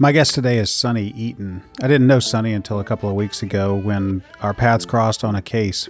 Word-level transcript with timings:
My 0.00 0.12
guest 0.12 0.34
today 0.34 0.58
is 0.58 0.70
Sonny 0.70 1.12
Eaton. 1.16 1.62
I 1.82 1.88
didn't 1.88 2.06
know 2.06 2.20
Sonny 2.20 2.52
until 2.52 2.78
a 2.78 2.84
couple 2.84 3.08
of 3.08 3.16
weeks 3.16 3.42
ago 3.42 3.74
when 3.74 4.22
our 4.40 4.54
paths 4.54 4.86
crossed 4.86 5.24
on 5.24 5.34
a 5.34 5.42
case. 5.42 5.88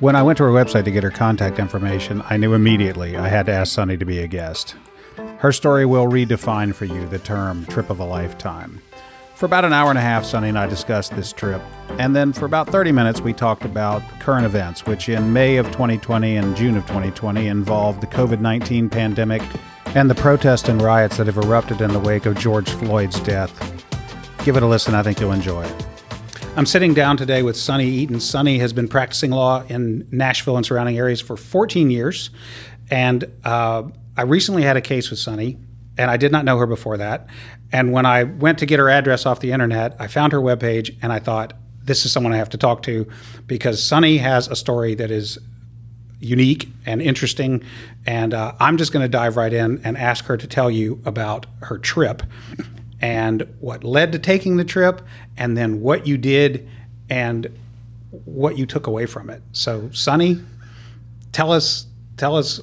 When 0.00 0.16
I 0.16 0.22
went 0.22 0.38
to 0.38 0.44
her 0.44 0.50
website 0.50 0.84
to 0.84 0.90
get 0.90 1.04
her 1.04 1.10
contact 1.10 1.58
information, 1.58 2.22
I 2.28 2.36
knew 2.36 2.54
immediately 2.54 3.16
I 3.16 3.28
had 3.28 3.46
to 3.46 3.52
ask 3.52 3.72
Sonny 3.74 3.96
to 3.96 4.04
be 4.04 4.18
a 4.18 4.26
guest. 4.26 4.74
Her 5.38 5.52
story 5.52 5.86
will 5.86 6.06
redefine 6.06 6.74
for 6.74 6.84
you 6.86 7.06
the 7.06 7.18
term 7.18 7.64
trip 7.66 7.90
of 7.90 8.00
a 8.00 8.04
lifetime. 8.04 8.80
For 9.34 9.46
about 9.46 9.64
an 9.64 9.72
hour 9.72 9.88
and 9.88 9.98
a 9.98 10.02
half, 10.02 10.24
Sonny 10.24 10.48
and 10.48 10.58
I 10.58 10.66
discussed 10.66 11.14
this 11.16 11.32
trip, 11.32 11.62
and 11.98 12.14
then 12.14 12.32
for 12.32 12.44
about 12.44 12.68
30 12.68 12.92
minutes, 12.92 13.20
we 13.20 13.32
talked 13.32 13.64
about 13.64 14.02
current 14.20 14.44
events, 14.44 14.84
which 14.84 15.08
in 15.08 15.32
May 15.32 15.56
of 15.58 15.66
2020 15.68 16.36
and 16.36 16.56
June 16.56 16.76
of 16.76 16.82
2020 16.86 17.46
involved 17.46 18.00
the 18.00 18.06
COVID 18.06 18.40
19 18.40 18.90
pandemic 18.90 19.42
and 19.94 20.08
the 20.08 20.14
protests 20.14 20.68
and 20.68 20.80
riots 20.80 21.16
that 21.16 21.26
have 21.26 21.36
erupted 21.36 21.80
in 21.80 21.92
the 21.92 21.98
wake 21.98 22.24
of 22.24 22.38
George 22.38 22.70
Floyd's 22.70 23.18
death. 23.20 23.50
Give 24.44 24.56
it 24.56 24.62
a 24.62 24.66
listen, 24.66 24.94
I 24.94 25.02
think 25.02 25.18
you'll 25.18 25.32
enjoy 25.32 25.64
it. 25.64 25.86
I'm 26.56 26.66
sitting 26.66 26.94
down 26.94 27.16
today 27.16 27.42
with 27.42 27.56
Sonny 27.56 27.86
Eaton. 27.86 28.20
Sonny 28.20 28.58
has 28.58 28.72
been 28.72 28.86
practicing 28.86 29.30
law 29.30 29.64
in 29.68 30.06
Nashville 30.10 30.56
and 30.56 30.64
surrounding 30.64 30.96
areas 30.96 31.20
for 31.20 31.36
14 31.36 31.90
years. 31.90 32.30
And 32.90 33.24
uh, 33.44 33.84
I 34.16 34.22
recently 34.22 34.62
had 34.62 34.76
a 34.76 34.80
case 34.80 35.10
with 35.10 35.18
Sonny, 35.18 35.58
and 35.98 36.10
I 36.10 36.16
did 36.16 36.30
not 36.30 36.44
know 36.44 36.58
her 36.58 36.66
before 36.66 36.96
that. 36.96 37.28
And 37.72 37.92
when 37.92 38.06
I 38.06 38.24
went 38.24 38.58
to 38.58 38.66
get 38.66 38.78
her 38.78 38.88
address 38.88 39.26
off 39.26 39.40
the 39.40 39.52
internet, 39.52 39.96
I 39.98 40.06
found 40.06 40.32
her 40.32 40.40
webpage 40.40 40.96
and 41.02 41.12
I 41.12 41.18
thought, 41.18 41.52
this 41.82 42.04
is 42.04 42.12
someone 42.12 42.32
I 42.32 42.36
have 42.36 42.50
to 42.50 42.58
talk 42.58 42.82
to 42.82 43.08
because 43.46 43.82
Sonny 43.82 44.18
has 44.18 44.46
a 44.48 44.54
story 44.54 44.94
that 44.96 45.10
is 45.10 45.38
unique 46.20 46.68
and 46.86 47.02
interesting. 47.02 47.62
And 48.06 48.34
uh, 48.34 48.54
I'm 48.60 48.76
just 48.76 48.92
going 48.92 49.02
to 49.02 49.08
dive 49.08 49.36
right 49.36 49.52
in 49.52 49.80
and 49.84 49.96
ask 49.96 50.26
her 50.26 50.36
to 50.36 50.46
tell 50.46 50.70
you 50.70 51.00
about 51.04 51.46
her 51.62 51.78
trip 51.78 52.22
and 53.00 53.46
what 53.60 53.82
led 53.82 54.12
to 54.12 54.18
taking 54.18 54.58
the 54.58 54.64
trip, 54.64 55.00
and 55.38 55.56
then 55.56 55.80
what 55.80 56.06
you 56.06 56.18
did 56.18 56.68
and 57.08 57.58
what 58.24 58.58
you 58.58 58.66
took 58.66 58.86
away 58.86 59.06
from 59.06 59.30
it. 59.30 59.42
So, 59.52 59.90
Sonny, 59.92 60.42
tell 61.32 61.50
us 61.50 61.86
tell 62.16 62.36
us 62.36 62.60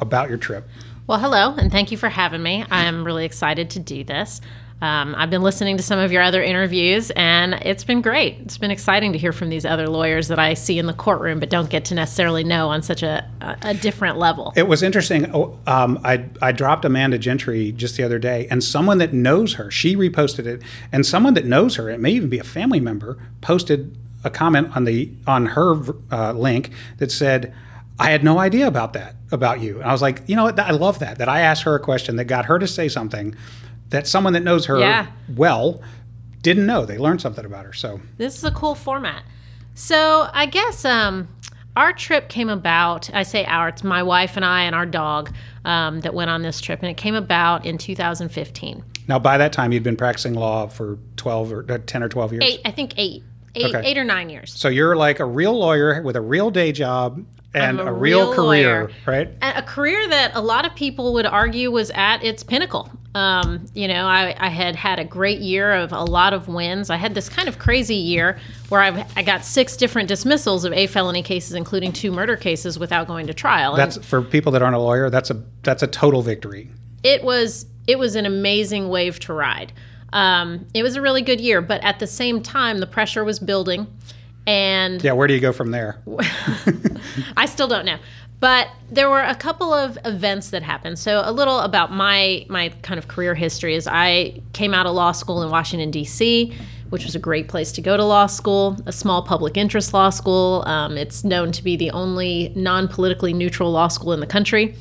about 0.00 0.30
your 0.30 0.38
trip. 0.38 0.66
Well, 1.06 1.18
hello, 1.18 1.54
and 1.58 1.70
thank 1.70 1.92
you 1.92 1.98
for 1.98 2.08
having 2.08 2.42
me. 2.42 2.64
I'm 2.70 3.04
really 3.04 3.26
excited 3.26 3.68
to 3.70 3.78
do 3.78 4.04
this. 4.04 4.40
Um, 4.84 5.14
I've 5.16 5.30
been 5.30 5.40
listening 5.40 5.78
to 5.78 5.82
some 5.82 5.98
of 5.98 6.12
your 6.12 6.20
other 6.20 6.42
interviews, 6.42 7.10
and 7.12 7.54
it's 7.54 7.84
been 7.84 8.02
great. 8.02 8.36
It's 8.40 8.58
been 8.58 8.70
exciting 8.70 9.12
to 9.12 9.18
hear 9.18 9.32
from 9.32 9.48
these 9.48 9.64
other 9.64 9.88
lawyers 9.88 10.28
that 10.28 10.38
I 10.38 10.52
see 10.52 10.78
in 10.78 10.84
the 10.84 10.92
courtroom, 10.92 11.40
but 11.40 11.48
don't 11.48 11.70
get 11.70 11.86
to 11.86 11.94
necessarily 11.94 12.44
know 12.44 12.68
on 12.68 12.82
such 12.82 13.02
a, 13.02 13.26
a 13.62 13.72
different 13.72 14.18
level. 14.18 14.52
It 14.54 14.68
was 14.68 14.82
interesting. 14.82 15.30
Oh, 15.32 15.58
um, 15.66 15.98
I, 16.04 16.26
I 16.42 16.52
dropped 16.52 16.84
Amanda 16.84 17.16
Gentry 17.16 17.72
just 17.72 17.96
the 17.96 18.02
other 18.02 18.18
day, 18.18 18.46
and 18.50 18.62
someone 18.62 18.98
that 18.98 19.14
knows 19.14 19.54
her, 19.54 19.70
she 19.70 19.96
reposted 19.96 20.44
it, 20.44 20.60
and 20.92 21.06
someone 21.06 21.32
that 21.32 21.46
knows 21.46 21.76
her, 21.76 21.88
it 21.88 21.98
may 21.98 22.10
even 22.10 22.28
be 22.28 22.38
a 22.38 22.44
family 22.44 22.78
member, 22.78 23.16
posted 23.40 23.96
a 24.22 24.28
comment 24.28 24.76
on 24.76 24.84
the 24.84 25.10
on 25.26 25.46
her 25.46 25.76
uh, 26.12 26.32
link 26.32 26.70
that 26.98 27.10
said, 27.10 27.54
I 27.98 28.10
had 28.10 28.22
no 28.22 28.38
idea 28.38 28.66
about 28.66 28.92
that 28.92 29.14
about 29.32 29.60
you. 29.60 29.76
And 29.76 29.84
I 29.84 29.92
was 29.92 30.02
like, 30.02 30.22
you 30.26 30.36
know 30.36 30.44
what? 30.44 30.58
I 30.58 30.70
love 30.70 30.98
that. 30.98 31.18
That 31.18 31.28
I 31.28 31.40
asked 31.40 31.62
her 31.62 31.74
a 31.74 31.80
question 31.80 32.16
that 32.16 32.24
got 32.24 32.46
her 32.46 32.58
to 32.58 32.66
say 32.66 32.88
something 32.88 33.34
that 33.90 34.06
someone 34.06 34.32
that 34.32 34.42
knows 34.42 34.66
her 34.66 34.78
Yeah. 34.78 35.06
well 35.36 35.80
didn't 36.42 36.66
know. 36.66 36.84
They 36.84 36.98
learned 36.98 37.20
something 37.20 37.44
about 37.44 37.64
her. 37.64 37.72
So 37.72 38.00
This 38.18 38.36
is 38.36 38.44
a 38.44 38.50
cool 38.50 38.74
format. 38.74 39.22
So 39.74 40.28
I 40.32 40.46
guess 40.46 40.84
um, 40.84 41.28
our 41.76 41.92
trip 41.92 42.28
came 42.28 42.48
about. 42.48 43.10
I 43.14 43.22
say 43.22 43.44
our, 43.46 43.68
it's 43.68 43.82
my 43.82 44.02
wife 44.02 44.36
and 44.36 44.44
I 44.44 44.62
and 44.62 44.74
our 44.74 44.86
dog 44.86 45.32
um, 45.64 46.00
that 46.00 46.14
went 46.14 46.30
on 46.30 46.42
this 46.42 46.60
trip, 46.60 46.80
and 46.82 46.90
it 46.90 46.96
came 46.96 47.14
about 47.14 47.64
in 47.66 47.78
2015. 47.78 48.84
now 49.08 49.18
by 49.18 49.36
that 49.38 49.52
time 49.52 49.72
you'd 49.72 49.82
been 49.82 49.96
practicing 49.96 50.34
law 50.34 50.66
for 50.66 50.98
twelve 51.16 51.52
or 51.52 51.64
uh, 51.70 51.78
ten 51.86 52.02
or 52.02 52.08
twelve 52.08 52.32
years. 52.32 52.44
Eight, 52.44 52.60
I 52.64 52.70
think 52.70 52.94
eight, 52.98 53.22
eight, 53.54 53.74
Okay. 53.74 53.88
eight 53.88 53.98
or 53.98 54.04
nine 54.04 54.28
years. 54.30 54.52
So 54.52 54.68
you're 54.68 54.94
like 54.96 55.18
a 55.20 55.24
real 55.24 55.58
lawyer 55.58 56.00
with 56.02 56.16
a 56.16 56.20
real 56.20 56.50
day 56.50 56.70
job 56.72 57.24
and 57.54 57.80
a, 57.80 57.86
a 57.86 57.92
real, 57.92 58.30
real 58.30 58.34
career, 58.34 58.84
lawyer. 58.84 58.90
right? 59.06 59.28
a 59.42 59.58
a 59.58 59.62
career 59.62 60.08
that 60.08 60.32
a 60.34 60.40
lot 60.40 60.66
of 60.66 60.74
people 60.74 61.12
would 61.14 61.26
argue 61.26 61.70
was 61.70 61.90
at 61.94 62.22
its 62.24 62.42
pinnacle. 62.42 62.90
Um, 63.14 63.66
you 63.74 63.86
know, 63.86 64.06
I, 64.06 64.34
I 64.38 64.48
had 64.48 64.74
had 64.74 64.98
a 64.98 65.04
great 65.04 65.38
year 65.38 65.72
of 65.72 65.92
a 65.92 66.02
lot 66.02 66.32
of 66.32 66.48
wins. 66.48 66.90
I 66.90 66.96
had 66.96 67.14
this 67.14 67.28
kind 67.28 67.48
of 67.48 67.60
crazy 67.60 67.94
year 67.94 68.40
where 68.70 68.80
I, 68.80 69.06
I 69.14 69.22
got 69.22 69.44
six 69.44 69.76
different 69.76 70.08
dismissals 70.08 70.64
of 70.64 70.72
a 70.72 70.88
felony 70.88 71.22
cases, 71.22 71.52
including 71.52 71.92
two 71.92 72.10
murder 72.10 72.36
cases, 72.36 72.76
without 72.76 73.06
going 73.06 73.28
to 73.28 73.34
trial. 73.34 73.74
And 73.74 73.80
That's 73.80 74.04
for 74.04 74.20
people 74.20 74.50
that 74.52 74.62
aren't 74.62 74.74
a 74.74 74.80
lawyer. 74.80 75.10
That's 75.10 75.30
a 75.30 75.40
that's 75.62 75.82
a 75.84 75.86
total 75.86 76.22
victory. 76.22 76.70
it 77.04 77.22
was 77.22 77.66
it 77.86 77.98
was 77.98 78.16
an 78.16 78.26
amazing 78.26 78.88
wave 78.88 79.20
to 79.20 79.32
ride. 79.32 79.72
Um, 80.12 80.66
it 80.74 80.82
was 80.82 80.96
a 80.96 81.02
really 81.02 81.22
good 81.22 81.40
year, 81.40 81.60
but 81.60 81.82
at 81.84 81.98
the 81.98 82.06
same 82.06 82.40
time, 82.42 82.78
the 82.78 82.86
pressure 82.86 83.24
was 83.24 83.38
building, 83.38 83.86
and 84.46 85.02
Yeah, 85.02 85.12
where 85.12 85.26
do 85.26 85.34
you 85.34 85.40
go 85.40 85.52
from 85.52 85.70
there? 85.70 85.98
I 87.36 87.46
still 87.46 87.68
don't 87.68 87.84
know. 87.84 87.98
But 88.40 88.68
there 88.90 89.08
were 89.08 89.22
a 89.22 89.34
couple 89.34 89.72
of 89.72 89.96
events 90.04 90.50
that 90.50 90.62
happened. 90.62 90.98
So 90.98 91.22
a 91.24 91.32
little 91.32 91.60
about 91.60 91.92
my 91.92 92.44
my 92.48 92.70
kind 92.82 92.98
of 92.98 93.08
career 93.08 93.34
history 93.34 93.74
is 93.74 93.86
I 93.86 94.42
came 94.52 94.74
out 94.74 94.86
of 94.86 94.94
law 94.94 95.12
school 95.12 95.42
in 95.42 95.50
Washington 95.50 95.90
D.C., 95.90 96.52
which 96.90 97.04
was 97.04 97.14
a 97.14 97.18
great 97.18 97.48
place 97.48 97.72
to 97.72 97.80
go 97.80 97.96
to 97.96 98.04
law 98.04 98.26
school, 98.26 98.76
a 98.84 98.92
small 98.92 99.22
public 99.22 99.56
interest 99.56 99.94
law 99.94 100.10
school. 100.10 100.62
Um, 100.66 100.98
it's 100.98 101.24
known 101.24 101.52
to 101.52 101.64
be 101.64 101.76
the 101.76 101.90
only 101.92 102.52
non 102.54 102.86
politically 102.86 103.32
neutral 103.32 103.70
law 103.70 103.88
school 103.88 104.12
in 104.12 104.20
the 104.20 104.26
country. 104.26 104.76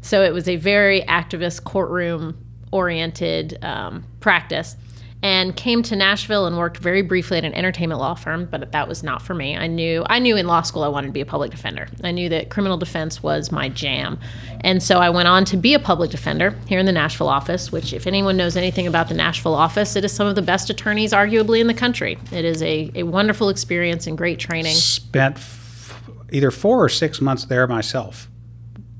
So 0.00 0.22
it 0.22 0.32
was 0.32 0.48
a 0.48 0.56
very 0.56 1.02
activist 1.02 1.64
courtroom 1.64 2.36
oriented 2.70 3.58
um, 3.62 4.04
practice 4.20 4.76
and 5.22 5.54
came 5.54 5.82
to 5.84 5.94
Nashville 5.94 6.46
and 6.46 6.58
worked 6.58 6.78
very 6.78 7.02
briefly 7.02 7.38
at 7.38 7.44
an 7.44 7.54
entertainment 7.54 8.00
law 8.00 8.14
firm, 8.14 8.46
but 8.50 8.72
that 8.72 8.88
was 8.88 9.04
not 9.04 9.22
for 9.22 9.34
me. 9.34 9.56
I 9.56 9.68
knew 9.68 10.04
I 10.08 10.18
knew 10.18 10.36
in 10.36 10.46
law 10.46 10.62
school 10.62 10.82
I 10.82 10.88
wanted 10.88 11.08
to 11.08 11.12
be 11.12 11.20
a 11.20 11.26
public 11.26 11.50
defender. 11.50 11.86
I 12.02 12.10
knew 12.10 12.28
that 12.30 12.50
criminal 12.50 12.76
defense 12.76 13.22
was 13.22 13.52
my 13.52 13.68
jam. 13.68 14.18
And 14.62 14.82
so 14.82 14.98
I 14.98 15.10
went 15.10 15.28
on 15.28 15.44
to 15.46 15.56
be 15.56 15.74
a 15.74 15.78
public 15.78 16.10
defender 16.10 16.56
here 16.66 16.80
in 16.80 16.86
the 16.86 16.92
Nashville 16.92 17.28
office, 17.28 17.70
which 17.70 17.92
if 17.92 18.06
anyone 18.06 18.36
knows 18.36 18.56
anything 18.56 18.86
about 18.86 19.08
the 19.08 19.14
Nashville 19.14 19.54
office, 19.54 19.94
it 19.94 20.04
is 20.04 20.12
some 20.12 20.26
of 20.26 20.34
the 20.34 20.42
best 20.42 20.70
attorneys 20.70 21.12
arguably 21.12 21.60
in 21.60 21.68
the 21.68 21.74
country. 21.74 22.18
It 22.32 22.44
is 22.44 22.62
a, 22.62 22.90
a 22.96 23.02
wonderful 23.04 23.48
experience 23.48 24.06
and 24.06 24.18
great 24.18 24.40
training. 24.40 24.74
Spent 24.74 25.36
f- 25.36 26.00
either 26.32 26.50
four 26.50 26.82
or 26.82 26.88
six 26.88 27.20
months 27.20 27.44
there 27.44 27.66
myself, 27.66 28.28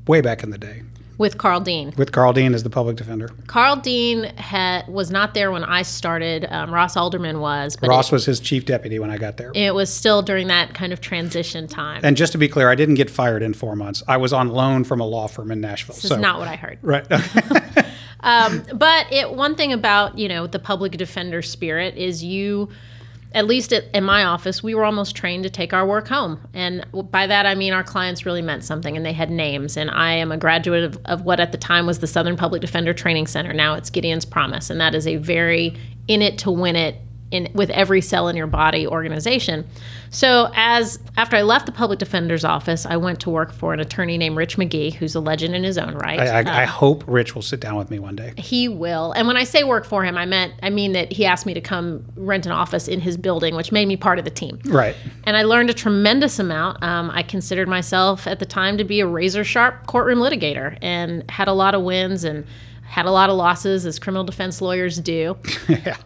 way 0.06 0.20
back 0.20 0.42
in 0.42 0.50
the 0.50 0.58
day, 0.58 0.82
With 1.18 1.38
Karl 1.38 1.60
Dean. 1.60 1.92
with 1.96 2.10
Karl 2.12 2.32
Dean 2.32 2.54
as 2.54 2.62
the 2.62 2.70
public 2.70 2.96
defender. 2.96 3.30
Karl 3.46 3.76
Dean 3.76 4.32
ha- 4.36 4.82
was 4.88 5.10
not 5.10 5.34
there 5.34 5.50
when 5.52 5.64
I 5.64 5.82
started. 5.82 6.46
Um, 6.50 6.72
Ross 6.72 6.96
Alderman 6.96 7.40
was, 7.40 7.76
but 7.76 7.88
Ross 7.88 8.10
was 8.10 8.24
his 8.24 8.40
chief 8.40 8.64
deputy 8.64 8.98
when 8.98 9.10
I 9.10 9.18
got 9.18 9.36
there. 9.36 9.50
it, 9.50 9.58
it 9.66 9.74
was 9.74 9.92
still 9.92 10.22
during 10.22 10.48
that 10.48 10.74
kind 10.74 10.92
of 10.92 11.00
transition 11.00 11.68
time. 11.68 12.00
And 12.04 12.16
just 12.16 12.32
to 12.32 12.38
be 12.38 12.48
clear, 12.48 12.70
I 12.70 12.74
didn't 12.74 12.94
get 12.96 13.10
fired 13.10 13.42
in 13.42 13.54
four 13.54 13.76
months. 13.76 14.02
I 14.08 14.16
was 14.16 14.32
on 14.32 14.48
loan 14.48 14.84
from 14.84 15.00
a 15.00 15.06
law 15.06 15.26
firm 15.28 15.50
in 15.50 15.60
Nashville. 15.60 15.94
this 15.94 16.04
is 16.06 16.16
not 16.18 16.38
what 16.38 16.48
I 16.48 16.56
heard. 16.56 16.78
right. 16.82 17.06
But 18.22 19.12
it, 19.12 19.32
one 19.32 19.54
thing 19.56 19.72
about 19.72 20.18
you 20.18 20.28
know 20.28 20.46
the 20.46 20.58
public 20.58 20.92
defender 20.92 21.42
spirit 21.42 21.96
is 21.96 22.22
you, 22.22 22.68
at 23.34 23.46
least 23.46 23.72
at, 23.72 23.84
in 23.94 24.04
my 24.04 24.24
office, 24.24 24.62
we 24.62 24.74
were 24.74 24.84
almost 24.84 25.16
trained 25.16 25.44
to 25.44 25.50
take 25.50 25.72
our 25.72 25.86
work 25.86 26.08
home, 26.08 26.40
and 26.52 26.86
by 27.10 27.26
that 27.26 27.46
I 27.46 27.54
mean 27.54 27.72
our 27.72 27.84
clients 27.84 28.26
really 28.26 28.42
meant 28.42 28.64
something 28.64 28.96
and 28.96 29.04
they 29.04 29.12
had 29.12 29.30
names. 29.30 29.76
And 29.76 29.90
I 29.90 30.12
am 30.12 30.32
a 30.32 30.36
graduate 30.36 30.84
of, 30.84 30.98
of 31.04 31.22
what 31.22 31.40
at 31.40 31.52
the 31.52 31.58
time 31.58 31.86
was 31.86 32.00
the 32.00 32.06
Southern 32.06 32.36
Public 32.36 32.60
Defender 32.60 32.92
Training 32.92 33.26
Center. 33.26 33.52
Now 33.52 33.74
it's 33.74 33.90
Gideon's 33.90 34.24
Promise, 34.24 34.70
and 34.70 34.80
that 34.80 34.94
is 34.94 35.06
a 35.06 35.16
very 35.16 35.76
in 36.08 36.22
it 36.22 36.38
to 36.38 36.50
win 36.50 36.76
it 36.76 36.96
in 37.32 37.50
with 37.54 37.70
every 37.70 38.00
cell 38.00 38.28
in 38.28 38.36
your 38.36 38.46
body 38.46 38.86
organization. 38.86 39.66
So 40.10 40.50
as 40.54 40.98
after 41.16 41.36
I 41.36 41.42
left 41.42 41.66
the 41.66 41.72
public 41.72 41.98
defender's 41.98 42.44
office, 42.44 42.84
I 42.84 42.96
went 42.98 43.18
to 43.20 43.30
work 43.30 43.52
for 43.52 43.72
an 43.72 43.80
attorney 43.80 44.18
named 44.18 44.36
Rich 44.36 44.58
McGee, 44.58 44.92
who's 44.92 45.14
a 45.14 45.20
legend 45.20 45.54
in 45.54 45.64
his 45.64 45.78
own 45.78 45.94
right. 45.94 46.20
I, 46.20 46.42
I, 46.42 46.62
I 46.62 46.64
hope 46.66 47.02
Rich 47.06 47.34
will 47.34 47.42
sit 47.42 47.60
down 47.60 47.76
with 47.76 47.90
me 47.90 47.98
one 47.98 48.14
day. 48.14 48.34
He 48.36 48.68
will. 48.68 49.12
And 49.12 49.26
when 49.26 49.36
I 49.36 49.44
say 49.44 49.64
work 49.64 49.86
for 49.86 50.04
him, 50.04 50.18
I 50.18 50.26
meant 50.26 50.52
I 50.62 50.70
mean 50.70 50.92
that 50.92 51.12
he 51.12 51.24
asked 51.24 51.46
me 51.46 51.54
to 51.54 51.60
come 51.60 52.04
rent 52.14 52.46
an 52.46 52.52
office 52.52 52.88
in 52.88 53.00
his 53.00 53.16
building, 53.16 53.56
which 53.56 53.72
made 53.72 53.88
me 53.88 53.96
part 53.96 54.18
of 54.18 54.24
the 54.24 54.30
team. 54.30 54.60
Right. 54.66 54.94
And 55.24 55.36
I 55.36 55.44
learned 55.44 55.70
a 55.70 55.74
tremendous 55.74 56.38
amount. 56.38 56.82
Um, 56.82 57.10
I 57.10 57.22
considered 57.22 57.68
myself 57.68 58.26
at 58.26 58.38
the 58.38 58.46
time 58.46 58.76
to 58.78 58.84
be 58.84 59.00
a 59.00 59.06
razor 59.06 59.44
sharp 59.44 59.86
courtroom 59.86 60.18
litigator 60.18 60.76
and 60.82 61.28
had 61.30 61.48
a 61.48 61.52
lot 61.52 61.74
of 61.74 61.82
wins 61.82 62.24
and 62.24 62.44
had 62.82 63.06
a 63.06 63.10
lot 63.10 63.30
of 63.30 63.36
losses, 63.36 63.86
as 63.86 63.98
criminal 63.98 64.22
defense 64.22 64.60
lawyers 64.60 64.98
do. 64.98 65.38
yeah. 65.68 65.96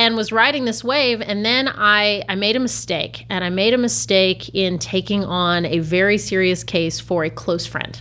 And 0.00 0.16
was 0.16 0.32
riding 0.32 0.64
this 0.64 0.82
wave 0.82 1.20
and 1.20 1.44
then 1.44 1.68
I, 1.68 2.24
I 2.26 2.34
made 2.34 2.56
a 2.56 2.60
mistake 2.60 3.26
and 3.28 3.44
i 3.44 3.50
made 3.50 3.74
a 3.74 3.78
mistake 3.78 4.48
in 4.54 4.78
taking 4.78 5.24
on 5.24 5.66
a 5.66 5.80
very 5.80 6.16
serious 6.16 6.64
case 6.64 6.98
for 6.98 7.22
a 7.24 7.30
close 7.30 7.66
friend 7.66 8.00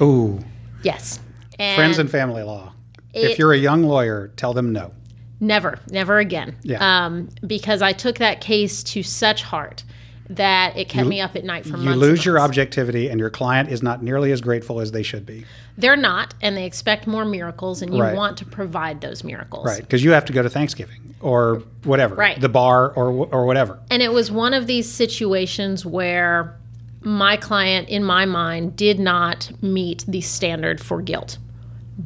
Ooh, 0.00 0.38
yes 0.82 1.18
and 1.58 1.76
friends 1.76 1.98
and 1.98 2.08
family 2.10 2.42
law. 2.42 2.72
It- 3.12 3.32
if 3.32 3.38
you're 3.38 3.52
a 3.52 3.58
young 3.58 3.82
lawyer, 3.82 4.28
tell 4.36 4.54
them 4.54 4.72
no. 4.72 4.92
never 5.40 5.78
never 5.90 6.18
again 6.18 6.56
Yeah. 6.62 6.78
um, 7.06 7.28
because 7.46 7.82
i 7.82 7.92
took 7.92 8.18
that 8.18 8.40
case 8.40 8.82
to 8.84 9.02
such 9.02 9.42
heart 9.42 9.82
that 10.30 10.76
it 10.76 10.88
kept 10.88 11.08
me 11.08 11.20
up 11.20 11.34
at 11.34 11.44
night 11.44 11.64
for 11.64 11.72
months. 11.76 11.84
You 11.84 11.94
lose 11.94 12.24
your 12.24 12.38
objectivity, 12.38 13.08
and 13.08 13.18
your 13.18 13.30
client 13.30 13.68
is 13.68 13.82
not 13.82 14.02
nearly 14.02 14.30
as 14.30 14.40
grateful 14.40 14.80
as 14.80 14.92
they 14.92 15.02
should 15.02 15.26
be. 15.26 15.44
They're 15.76 15.96
not, 15.96 16.34
and 16.40 16.56
they 16.56 16.66
expect 16.66 17.06
more 17.08 17.24
miracles, 17.24 17.82
and 17.82 17.92
you 17.92 18.00
Right. 18.00 18.14
want 18.16 18.36
to 18.38 18.44
provide 18.44 19.00
those 19.00 19.24
miracles. 19.24 19.66
Right, 19.66 19.80
because 19.80 20.04
you 20.04 20.12
have 20.12 20.24
to 20.26 20.32
go 20.32 20.42
to 20.42 20.48
Thanksgiving 20.48 21.14
or 21.20 21.62
whatever, 21.82 22.14
Right. 22.14 22.40
the 22.40 22.48
bar 22.48 22.90
or 22.92 23.08
or 23.32 23.44
whatever. 23.44 23.80
And 23.90 24.02
it 24.02 24.12
was 24.12 24.30
one 24.30 24.54
of 24.54 24.66
these 24.68 24.88
situations 24.88 25.84
where 25.84 26.54
my 27.02 27.36
client, 27.36 27.88
in 27.88 28.04
my 28.04 28.24
mind, 28.24 28.76
did 28.76 29.00
not 29.00 29.50
meet 29.60 30.04
the 30.06 30.20
standard 30.20 30.80
for 30.80 31.02
guilt, 31.02 31.38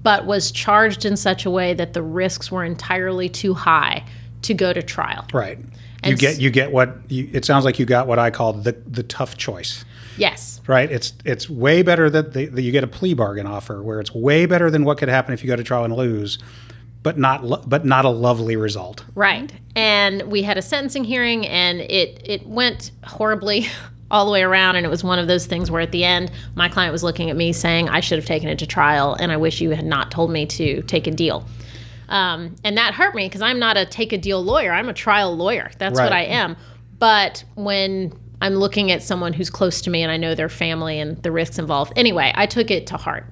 but 0.02 0.24
was 0.24 0.50
charged 0.50 1.04
in 1.04 1.16
such 1.18 1.44
a 1.44 1.50
way 1.50 1.74
that 1.74 1.92
the 1.92 2.02
risks 2.02 2.50
were 2.50 2.64
entirely 2.64 3.28
too 3.28 3.52
high 3.54 4.02
to 4.42 4.54
go 4.54 4.72
to 4.72 4.82
trial. 4.82 5.26
Right. 5.32 5.58
You 6.10 6.16
get 6.16 6.40
you 6.40 6.50
get 6.50 6.72
what 6.72 6.96
you, 7.08 7.28
it 7.32 7.44
sounds 7.44 7.64
like 7.64 7.78
you 7.78 7.86
got 7.86 8.06
what 8.06 8.18
I 8.18 8.30
call 8.30 8.52
the 8.52 8.72
the 8.86 9.02
tough 9.02 9.36
choice. 9.36 9.84
Yes. 10.16 10.60
Right. 10.66 10.90
It's 10.90 11.12
it's 11.24 11.50
way 11.50 11.82
better 11.82 12.08
that, 12.10 12.32
the, 12.32 12.46
that 12.46 12.62
you 12.62 12.72
get 12.72 12.84
a 12.84 12.86
plea 12.86 13.14
bargain 13.14 13.46
offer 13.46 13.82
where 13.82 14.00
it's 14.00 14.14
way 14.14 14.46
better 14.46 14.70
than 14.70 14.84
what 14.84 14.98
could 14.98 15.08
happen 15.08 15.34
if 15.34 15.42
you 15.42 15.48
go 15.48 15.56
to 15.56 15.64
trial 15.64 15.84
and 15.84 15.94
lose, 15.94 16.38
but 17.02 17.18
not 17.18 17.44
lo- 17.44 17.62
but 17.66 17.84
not 17.84 18.04
a 18.04 18.10
lovely 18.10 18.56
result. 18.56 19.04
Right. 19.14 19.52
And 19.76 20.22
we 20.22 20.42
had 20.42 20.56
a 20.56 20.62
sentencing 20.62 21.04
hearing 21.04 21.46
and 21.46 21.80
it 21.80 22.20
it 22.24 22.46
went 22.46 22.92
horribly 23.04 23.66
all 24.10 24.26
the 24.26 24.32
way 24.32 24.42
around 24.42 24.76
and 24.76 24.86
it 24.86 24.88
was 24.88 25.02
one 25.02 25.18
of 25.18 25.26
those 25.26 25.46
things 25.46 25.70
where 25.70 25.80
at 25.80 25.90
the 25.90 26.04
end 26.04 26.30
my 26.54 26.68
client 26.68 26.92
was 26.92 27.02
looking 27.02 27.30
at 27.30 27.36
me 27.36 27.52
saying 27.52 27.88
I 27.88 28.00
should 28.00 28.18
have 28.18 28.26
taken 28.26 28.48
it 28.48 28.58
to 28.60 28.66
trial 28.66 29.14
and 29.18 29.32
I 29.32 29.36
wish 29.36 29.60
you 29.60 29.70
had 29.70 29.84
not 29.84 30.10
told 30.10 30.30
me 30.30 30.46
to 30.46 30.82
take 30.82 31.06
a 31.06 31.10
deal. 31.10 31.46
Um, 32.08 32.56
and 32.64 32.76
that 32.76 32.94
hurt 32.94 33.14
me 33.14 33.26
because 33.26 33.42
I'm 33.42 33.58
not 33.58 33.76
a 33.76 33.86
take 33.86 34.12
a 34.12 34.18
deal 34.18 34.42
lawyer. 34.42 34.72
I'm 34.72 34.88
a 34.88 34.94
trial 34.94 35.36
lawyer. 35.36 35.70
That's 35.78 35.98
what 35.98 36.12
I 36.12 36.24
am. 36.24 36.56
But 36.98 37.44
when 37.54 38.12
I'm 38.40 38.54
looking 38.54 38.90
at 38.90 39.02
someone 39.02 39.32
who's 39.32 39.50
close 39.50 39.80
to 39.82 39.90
me 39.90 40.02
and 40.02 40.12
I 40.12 40.16
know 40.16 40.34
their 40.34 40.48
family 40.48 41.00
and 41.00 41.22
the 41.22 41.32
risks 41.32 41.58
involved, 41.58 41.92
anyway, 41.96 42.32
I 42.34 42.46
took 42.46 42.70
it 42.70 42.86
to 42.88 42.96
heart. 42.96 43.24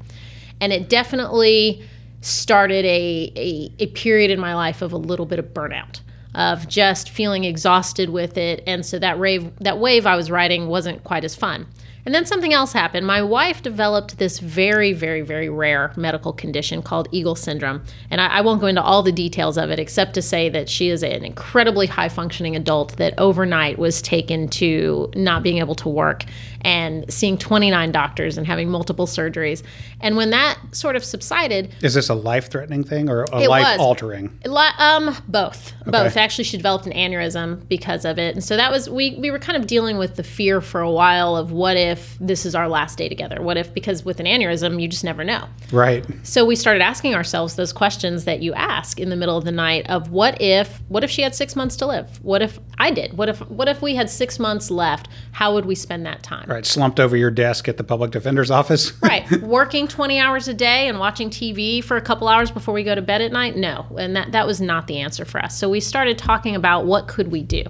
And 0.61 0.73
it 0.73 0.89
definitely 0.89 1.83
started 2.21 2.85
a, 2.85 3.33
a, 3.37 3.73
a 3.81 3.87
period 3.89 4.31
in 4.31 4.39
my 4.39 4.55
life 4.55 4.81
of 4.81 4.93
a 4.93 4.97
little 4.97 5.27
bit 5.27 5.39
of 5.39 5.47
burnout 5.47 6.01
of 6.35 6.67
just 6.67 7.11
feeling 7.11 7.45
exhausted 7.45 8.09
with 8.09 8.39
it 8.39 8.63
and 8.67 8.87
so 8.87 8.99
that 8.99 9.19
wave 9.19 9.55
that 9.59 9.79
wave 9.79 10.07
I 10.07 10.17
was 10.17 10.31
riding 10.31 10.69
wasn't 10.69 11.05
quite 11.05 11.25
as 11.25 11.35
fun. 11.35 11.67
And 12.05 12.13
then 12.13 12.27
something 12.27 12.53
else 12.53 12.73
happened. 12.73 13.07
My 13.07 13.23
wife 13.23 13.63
developed 13.63 14.19
this 14.19 14.41
very, 14.41 14.93
very, 14.93 15.21
very 15.21 15.49
rare 15.49 15.93
medical 15.97 16.33
condition 16.33 16.83
called 16.83 17.07
Eagle 17.13 17.37
syndrome. 17.37 17.85
And 18.11 18.21
I, 18.21 18.27
I 18.27 18.41
won't 18.41 18.61
go 18.61 18.67
into 18.67 18.83
all 18.83 19.05
the 19.05 19.13
details 19.13 19.57
of 19.57 19.71
it 19.71 19.79
except 19.79 20.15
to 20.15 20.23
say 20.23 20.49
that 20.49 20.69
she 20.69 20.89
is 20.89 21.05
an 21.05 21.25
incredibly 21.25 21.87
high 21.87 22.09
functioning 22.09 22.57
adult 22.57 22.97
that 22.97 23.15
overnight 23.19 23.79
was 23.79 24.03
taken 24.03 24.49
to 24.49 25.13
not 25.15 25.45
being 25.45 25.59
able 25.59 25.77
to 25.77 25.89
work 25.89 26.25
and 26.63 27.05
seeing 27.13 27.37
29 27.37 27.93
doctors 27.93 28.39
and 28.39 28.47
having 28.47 28.69
multiple 28.71 29.07
surgeries. 29.07 29.63
And 30.01 30.17
when 30.17 30.31
that 30.31 30.59
sort 30.73 30.97
of 30.97 31.05
subsided, 31.05 31.75
Is 31.83 31.95
this 31.95 32.09
a 32.09 32.15
life 32.15 32.51
threatening 32.51 32.85
thing 32.85 33.09
or 33.09 33.25
a 33.33 33.47
life-altering? 33.49 34.39
Li- 34.47 34.69
Um, 34.79 35.17
both, 35.29 35.73
both. 35.87 36.17
Actually, 36.17 36.45
she 36.45 36.57
developed 36.57 36.87
an 36.87 36.93
aneurysm 36.93 37.67
because 37.69 38.05
of 38.05 38.19
it, 38.19 38.35
and 38.35 38.43
so 38.43 38.57
that 38.57 38.71
was 38.71 38.89
we 38.89 39.17
we 39.17 39.31
were 39.31 39.39
kind 39.39 39.57
of 39.57 39.67
dealing 39.67 39.99
with 39.99 40.17
the 40.17 40.23
fear 40.23 40.61
for 40.61 40.81
a 40.81 40.91
while 40.91 41.37
of 41.37 41.53
what 41.53 41.77
if 41.77 42.17
this 42.21 42.47
is 42.47 42.55
our 42.55 42.69
last 42.69 42.99
day 42.99 43.09
together? 43.09 43.43
What 43.43 43.57
if 43.57 43.73
because 43.75 44.05
with 44.05 44.21
an 44.21 44.27
aneurysm 44.27 44.81
you 44.81 44.89
just 44.89 45.05
never 45.05 45.25
know. 45.25 45.45
Right. 45.71 46.05
So 46.23 46.45
we 46.45 46.57
started 46.57 46.83
asking 46.83 47.15
ourselves 47.15 47.57
those 47.57 47.73
questions 47.73 48.25
that 48.25 48.41
you 48.43 48.53
ask 48.55 48.99
in 49.01 49.11
the 49.11 49.17
middle 49.17 49.37
of 49.37 49.45
the 49.45 49.53
night 49.53 49.89
of 49.91 50.11
what 50.11 50.41
if 50.41 50.81
what 50.89 51.05
if 51.05 51.11
she 51.11 51.23
had 51.23 51.35
6 51.35 51.57
months 51.57 51.77
to 51.77 51.87
live? 51.87 52.19
What 52.23 52.43
if 52.43 52.59
I 52.79 52.91
did? 52.91 53.17
What 53.19 53.29
if 53.29 53.39
what 53.51 53.69
if 53.69 53.83
we 53.83 53.95
had 53.95 54.09
6 54.11 54.39
months 54.39 54.71
left? 54.71 55.09
How 55.33 55.53
would 55.55 55.67
we 55.67 55.75
spend 55.75 56.07
that 56.07 56.23
time? 56.23 56.47
Right. 56.53 56.67
Slumped 56.67 57.01
over 57.01 57.17
your 57.17 57.31
desk 57.31 57.69
at 57.69 57.77
the 57.77 57.85
public 57.85 58.11
defender's 58.11 58.51
office. 58.51 58.93
right 59.03 59.31
working 59.43 59.89
20 59.89 60.19
hours 60.19 60.49
a 60.49 60.55
day 60.55 60.89
and 60.89 60.99
watching 60.99 61.31
tv 61.31 61.83
for 61.83 61.97
a 61.97 62.01
couple 62.01 62.29
hours 62.29 62.51
before 62.51 62.75
we 62.75 62.83
go 62.83 62.95
to 62.95 63.03
bed 63.03 63.21
at 63.21 63.33
night 63.33 63.57
no 63.57 63.87
and 63.99 64.17
that, 64.17 64.33
that 64.33 64.47
was 64.47 64.61
not 64.61 64.87
the 64.87 64.99
answer 64.99 65.25
for 65.25 65.43
us 65.43 65.59
so 65.59 65.69
we 65.69 65.81
started 65.81 66.19
talking 66.19 66.55
about 66.55 66.85
what 66.87 67.09
could 67.09 67.31
we 67.31 67.43
do 67.43 67.65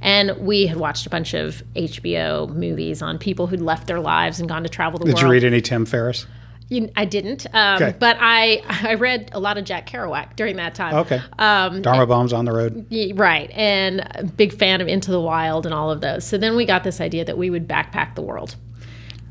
and 0.00 0.36
we 0.38 0.66
had 0.66 0.78
watched 0.78 1.06
a 1.06 1.10
bunch 1.10 1.34
of 1.34 1.62
hbo 1.74 2.54
movies 2.54 3.02
on 3.02 3.18
people 3.18 3.46
who'd 3.46 3.60
left 3.60 3.86
their 3.86 4.00
lives 4.00 4.40
and 4.40 4.48
gone 4.48 4.62
to 4.62 4.68
travel 4.68 4.98
the 4.98 5.04
Did 5.04 5.14
world 5.14 5.20
Did 5.20 5.26
you 5.26 5.32
read 5.32 5.44
any 5.44 5.60
Tim 5.60 5.84
Ferriss? 5.84 6.26
You- 6.72 6.90
i 6.96 7.04
didn't 7.04 7.46
um, 7.52 7.82
Okay. 7.82 7.94
but 7.98 8.16
i 8.20 8.62
i 8.90 8.94
read 8.94 9.30
a 9.32 9.40
lot 9.40 9.58
of 9.58 9.64
jack 9.64 9.88
kerouac 9.88 10.36
during 10.36 10.56
that 10.56 10.74
time 10.74 10.94
Okay. 10.94 11.20
um, 11.38 11.82
Dharma 11.82 12.06
Bums 12.06 12.32
on 12.32 12.44
the 12.44 12.52
road. 12.52 12.86
Right. 13.14 13.50
And 13.52 14.00
a 14.14 14.24
big 14.24 14.52
fan 14.52 14.80
of 14.80 14.88
Into 14.88 15.10
the 15.10 15.20
Wild 15.20 15.66
and 15.66 15.74
all 15.74 15.90
of 15.90 16.00
those. 16.00 16.24
So 16.24 16.36
then 16.38 16.56
we 16.56 16.64
got 16.64 16.84
this 16.84 17.00
idea 17.00 17.24
that 17.24 17.36
we 17.38 17.50
would 17.50 17.68
backpack 17.68 18.14
the 18.14 18.22
world. 18.22 18.56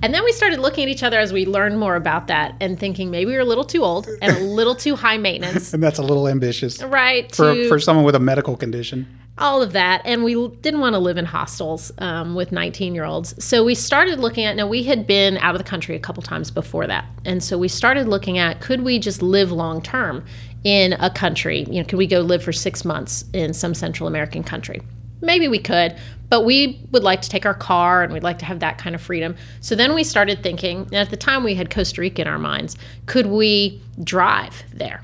And 0.03 0.13
then 0.13 0.23
we 0.23 0.31
started 0.31 0.59
looking 0.59 0.83
at 0.83 0.89
each 0.89 1.03
other 1.03 1.19
as 1.19 1.31
we 1.31 1.45
learned 1.45 1.77
more 1.79 1.95
about 1.95 2.27
that 2.27 2.55
and 2.59 2.79
thinking 2.79 3.11
maybe 3.11 3.27
we 3.27 3.33
were 3.35 3.41
a 3.41 3.45
little 3.45 3.63
too 3.63 3.83
old 3.83 4.07
and 4.21 4.35
a 4.35 4.39
little 4.59 4.73
too 4.75 4.95
high 4.95 5.17
maintenance. 5.17 5.73
And 5.73 5.83
that's 5.83 5.99
a 5.99 6.03
little 6.03 6.27
ambitious 6.27 6.81
Right. 6.81 7.33
for, 7.35 7.53
to 7.53 7.67
for 7.67 7.79
someone 7.79 8.03
with 8.03 8.15
a 8.15 8.19
medical 8.19 8.57
condition. 8.57 9.05
all 9.37 9.61
of 9.61 9.73
that. 9.73 10.01
And 10.03 10.23
we 10.23 10.33
didn't 10.61 10.79
want 10.79 10.93
to 10.95 10.99
live 10.99 11.17
in 11.17 11.25
hostels 11.25 11.91
um, 11.99 12.33
with 12.33 12.51
19 12.51 12.95
year 12.95 13.03
olds. 13.05 13.43
So 13.43 13.63
we 13.63 13.75
started 13.75 14.19
looking 14.19 14.43
at, 14.43 14.55
now 14.55 14.67
we 14.67 14.81
had 14.83 15.05
been 15.05 15.37
out 15.37 15.53
of 15.53 15.59
the 15.59 15.69
country 15.69 15.95
a 15.95 15.99
couple 15.99 16.23
times 16.23 16.49
before 16.49 16.87
that. 16.87 17.05
And 17.23 17.43
so 17.43 17.57
we 17.59 17.67
started 17.67 18.07
looking 18.07 18.39
at 18.39 18.59
could 18.59 18.81
we 18.81 18.97
just 18.97 19.21
live 19.21 19.51
long 19.51 19.81
term 19.83 20.25
in 20.63 20.93
a 20.93 21.11
country? 21.11 21.65
You 21.69 21.81
know, 21.81 21.83
could 21.87 21.97
we 21.99 22.07
go 22.07 22.21
live 22.21 22.41
for 22.43 22.51
six 22.53 22.83
months 22.83 23.25
in 23.33 23.53
some 23.53 23.75
Central 23.75 24.07
American 24.07 24.43
country? 24.43 24.81
Maybe 25.21 25.47
we 25.47 25.59
could, 25.59 25.95
but 26.31 26.45
we 26.45 26.83
would 26.89 27.03
like 27.03 27.21
to 27.21 27.29
take 27.29 27.45
our 27.45 27.53
car 27.53 28.01
and 28.01 28.11
we'd 28.11 28.23
like 28.23 28.39
to 28.39 28.45
have 28.45 28.61
that 28.61 28.79
kind 28.79 28.95
of 28.95 29.01
freedom. 29.01 29.35
So 29.59 29.75
then 29.75 29.93
we 29.93 30.03
started 30.03 30.41
thinking, 30.41 30.79
and 30.85 30.95
at 30.95 31.11
the 31.11 31.17
time 31.17 31.43
we 31.43 31.53
had 31.53 31.69
Costa 31.69 32.01
Rica 32.01 32.23
in 32.23 32.27
our 32.27 32.39
minds, 32.39 32.75
could 33.05 33.27
we 33.27 33.79
drive 34.03 34.63
there? 34.73 35.03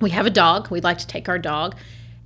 we 0.00 0.10
have 0.10 0.26
a 0.26 0.30
dog. 0.30 0.70
We'd 0.70 0.84
like 0.84 0.98
to 0.98 1.06
take 1.06 1.28
our 1.28 1.38
dog. 1.38 1.76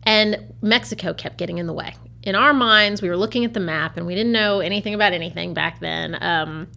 And 0.05 0.53
Mexico 0.61 1.15
kept 1.15 1.39
getting 1.39 1.59
in 1.59 1.67
the 1.67 1.73
way. 1.73 1.95
In 2.23 2.35
our 2.35 2.53
minds, 2.53 3.03
we 3.03 3.09
were 3.09 3.17
looking 3.17 3.45
at 3.45 3.55
the 3.55 3.61
map 3.61 3.97
and 3.97 4.07
we 4.07 4.15
didn't 4.15 4.33
know 4.33 4.61
anything 4.61 4.95
about 4.95 5.13
anything 5.13 5.55
back 5.55 5.81
then. 5.81 6.17
Um, 6.23 6.69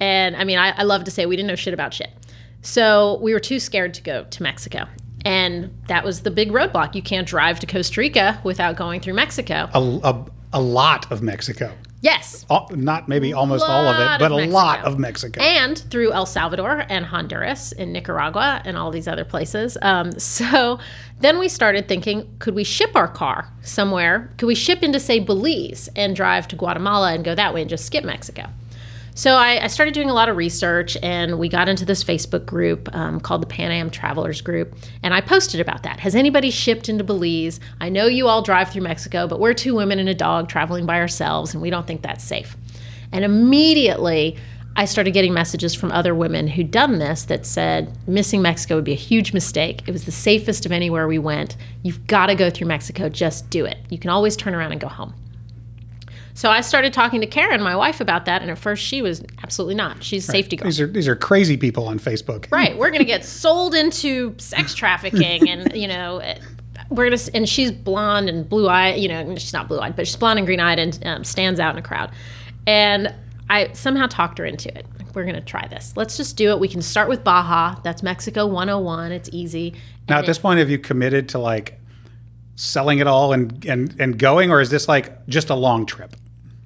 and 0.00 0.36
I 0.36 0.44
mean, 0.44 0.58
I, 0.58 0.70
I 0.70 0.82
love 0.82 1.04
to 1.04 1.10
say 1.10 1.26
we 1.26 1.36
didn't 1.36 1.48
know 1.48 1.56
shit 1.56 1.74
about 1.74 1.92
shit. 1.92 2.10
So 2.62 3.18
we 3.20 3.32
were 3.32 3.40
too 3.40 3.60
scared 3.60 3.94
to 3.94 4.02
go 4.02 4.24
to 4.24 4.42
Mexico. 4.42 4.86
And 5.26 5.74
that 5.88 6.04
was 6.04 6.22
the 6.22 6.30
big 6.30 6.50
roadblock. 6.52 6.94
You 6.94 7.02
can't 7.02 7.26
drive 7.26 7.58
to 7.60 7.66
Costa 7.66 8.00
Rica 8.00 8.40
without 8.44 8.76
going 8.76 9.00
through 9.00 9.14
Mexico. 9.14 9.68
A, 9.74 9.80
a, 9.80 10.26
a 10.54 10.60
lot 10.60 11.10
of 11.12 11.20
Mexico. 11.20 11.74
Yes. 12.00 12.44
Al- 12.50 12.68
Not 12.74 13.08
maybe 13.08 13.32
almost 13.32 13.64
all 13.66 13.86
of 13.88 13.98
it, 13.98 14.18
but 14.20 14.30
of 14.30 14.38
a 14.38 14.46
lot 14.46 14.84
of 14.84 14.98
Mexico. 14.98 15.40
and 15.40 15.78
through 15.90 16.12
El 16.12 16.26
Salvador 16.26 16.84
and 16.90 17.04
Honduras 17.06 17.72
and 17.72 17.92
Nicaragua 17.92 18.60
and 18.64 18.76
all 18.76 18.90
these 18.90 19.08
other 19.08 19.24
places. 19.24 19.76
Um, 19.82 20.12
so 20.18 20.78
then 21.20 21.38
we 21.38 21.48
started 21.48 21.88
thinking, 21.88 22.34
could 22.40 22.54
we 22.54 22.62
ship 22.64 22.90
our 22.94 23.08
car 23.08 23.48
somewhere? 23.62 24.30
Could 24.36 24.46
we 24.46 24.54
ship 24.54 24.82
into, 24.82 25.00
say, 25.00 25.18
Belize 25.18 25.88
and 25.96 26.14
drive 26.14 26.46
to 26.48 26.56
Guatemala 26.56 27.12
and 27.14 27.24
go 27.24 27.34
that 27.34 27.54
way 27.54 27.62
and 27.62 27.70
just 27.70 27.86
skip 27.86 28.04
Mexico? 28.04 28.48
So 29.16 29.36
I, 29.36 29.62
I 29.62 29.66
started 29.68 29.94
doing 29.94 30.10
a 30.10 30.12
lot 30.12 30.28
of 30.28 30.36
research, 30.36 30.96
and 31.00 31.38
we 31.38 31.48
got 31.48 31.68
into 31.68 31.84
this 31.84 32.02
Facebook 32.02 32.44
group 32.46 32.92
um, 32.92 33.20
called 33.20 33.42
the 33.42 33.46
Pan 33.46 33.70
Am 33.70 33.88
Travelers 33.88 34.40
Group, 34.40 34.74
and 35.04 35.14
I 35.14 35.20
posted 35.20 35.60
about 35.60 35.84
that. 35.84 36.00
Has 36.00 36.16
anybody 36.16 36.50
shipped 36.50 36.88
into 36.88 37.04
Belize? 37.04 37.60
I 37.80 37.90
know 37.90 38.06
you 38.06 38.26
all 38.26 38.42
drive 38.42 38.72
through 38.72 38.82
Mexico, 38.82 39.28
but 39.28 39.38
we're 39.38 39.54
two 39.54 39.76
women 39.76 40.00
and 40.00 40.08
a 40.08 40.14
dog 40.14 40.48
traveling 40.48 40.84
by 40.84 40.98
ourselves, 40.98 41.54
and 41.54 41.62
we 41.62 41.70
don't 41.70 41.86
think 41.86 42.02
that's 42.02 42.24
safe. 42.24 42.56
And 43.12 43.24
immediately, 43.24 44.36
I 44.74 44.86
started 44.86 45.12
getting 45.12 45.32
messages 45.32 45.72
from 45.76 45.92
other 45.92 46.16
women 46.16 46.48
who'd 46.48 46.72
done 46.72 46.98
this 46.98 47.22
that 47.26 47.46
said 47.46 47.96
missing 48.08 48.42
Mexico 48.42 48.74
would 48.74 48.84
be 48.84 48.92
a 48.92 48.96
huge 48.96 49.32
mistake. 49.32 49.82
It 49.86 49.92
was 49.92 50.06
the 50.06 50.10
safest 50.10 50.66
of 50.66 50.72
anywhere 50.72 51.06
we 51.06 51.20
went. 51.20 51.56
You've 51.84 52.04
got 52.08 52.26
to 52.26 52.34
go 52.34 52.50
through 52.50 52.66
Mexico. 52.66 53.08
Just 53.08 53.48
do 53.50 53.64
it. 53.64 53.78
You 53.90 53.98
can 53.98 54.10
always 54.10 54.34
turn 54.34 54.56
around 54.56 54.72
and 54.72 54.80
go 54.80 54.88
home. 54.88 55.14
So 56.36 56.50
I 56.50 56.62
started 56.62 56.92
talking 56.92 57.20
to 57.20 57.28
Karen, 57.28 57.62
my 57.62 57.76
wife, 57.76 58.00
about 58.00 58.24
that, 58.24 58.42
and 58.42 58.50
at 58.50 58.58
first 58.58 58.82
she 58.82 59.02
was 59.02 59.22
absolutely 59.44 59.76
not. 59.76 60.02
She's 60.02 60.28
a 60.28 60.32
safety 60.32 60.56
girl. 60.56 60.66
These 60.66 60.80
are 60.80 60.86
these 60.88 61.06
are 61.08 61.14
crazy 61.14 61.56
people 61.56 61.86
on 61.86 61.98
Facebook. 62.00 62.46
Right, 62.50 62.76
we're 62.76 62.90
gonna 62.90 63.04
get 63.04 63.24
sold 63.24 63.74
into 63.74 64.34
sex 64.38 64.74
trafficking, 64.74 65.48
and 65.48 65.74
you 65.80 65.86
know, 65.86 66.20
we're 66.90 67.08
gonna. 67.08 67.22
And 67.34 67.48
she's 67.48 67.70
blonde 67.70 68.28
and 68.28 68.48
blue 68.48 68.68
eyed. 68.68 68.98
You 68.98 69.08
know, 69.08 69.36
she's 69.36 69.52
not 69.52 69.68
blue 69.68 69.78
eyed, 69.78 69.94
but 69.94 70.06
she's 70.06 70.16
blonde 70.16 70.38
and 70.40 70.46
green 70.46 70.60
eyed, 70.60 70.80
and 70.80 70.98
um, 71.06 71.24
stands 71.24 71.60
out 71.60 71.72
in 71.74 71.78
a 71.78 71.82
crowd. 71.82 72.10
And 72.66 73.14
I 73.48 73.72
somehow 73.72 74.06
talked 74.06 74.38
her 74.38 74.44
into 74.44 74.76
it. 74.76 74.86
We're 75.14 75.24
gonna 75.24 75.40
try 75.40 75.68
this. 75.68 75.92
Let's 75.96 76.16
just 76.16 76.36
do 76.36 76.50
it. 76.50 76.58
We 76.58 76.66
can 76.66 76.82
start 76.82 77.08
with 77.08 77.22
Baja. 77.22 77.76
That's 77.84 78.02
Mexico 78.02 78.46
101. 78.46 79.12
It's 79.12 79.30
easy. 79.32 79.74
Now, 80.08 80.16
at 80.16 80.18
And 80.20 80.28
this 80.28 80.38
point, 80.38 80.58
have 80.58 80.68
you 80.68 80.78
committed 80.78 81.28
to 81.30 81.38
like 81.38 81.80
selling 82.56 82.98
it 82.98 83.06
all 83.06 83.32
and 83.32 83.64
and 83.64 83.94
and 84.00 84.18
going, 84.18 84.50
or 84.50 84.60
is 84.60 84.70
this 84.70 84.88
like 84.88 85.24
just 85.28 85.50
a 85.50 85.54
long 85.54 85.86
trip? 85.86 86.16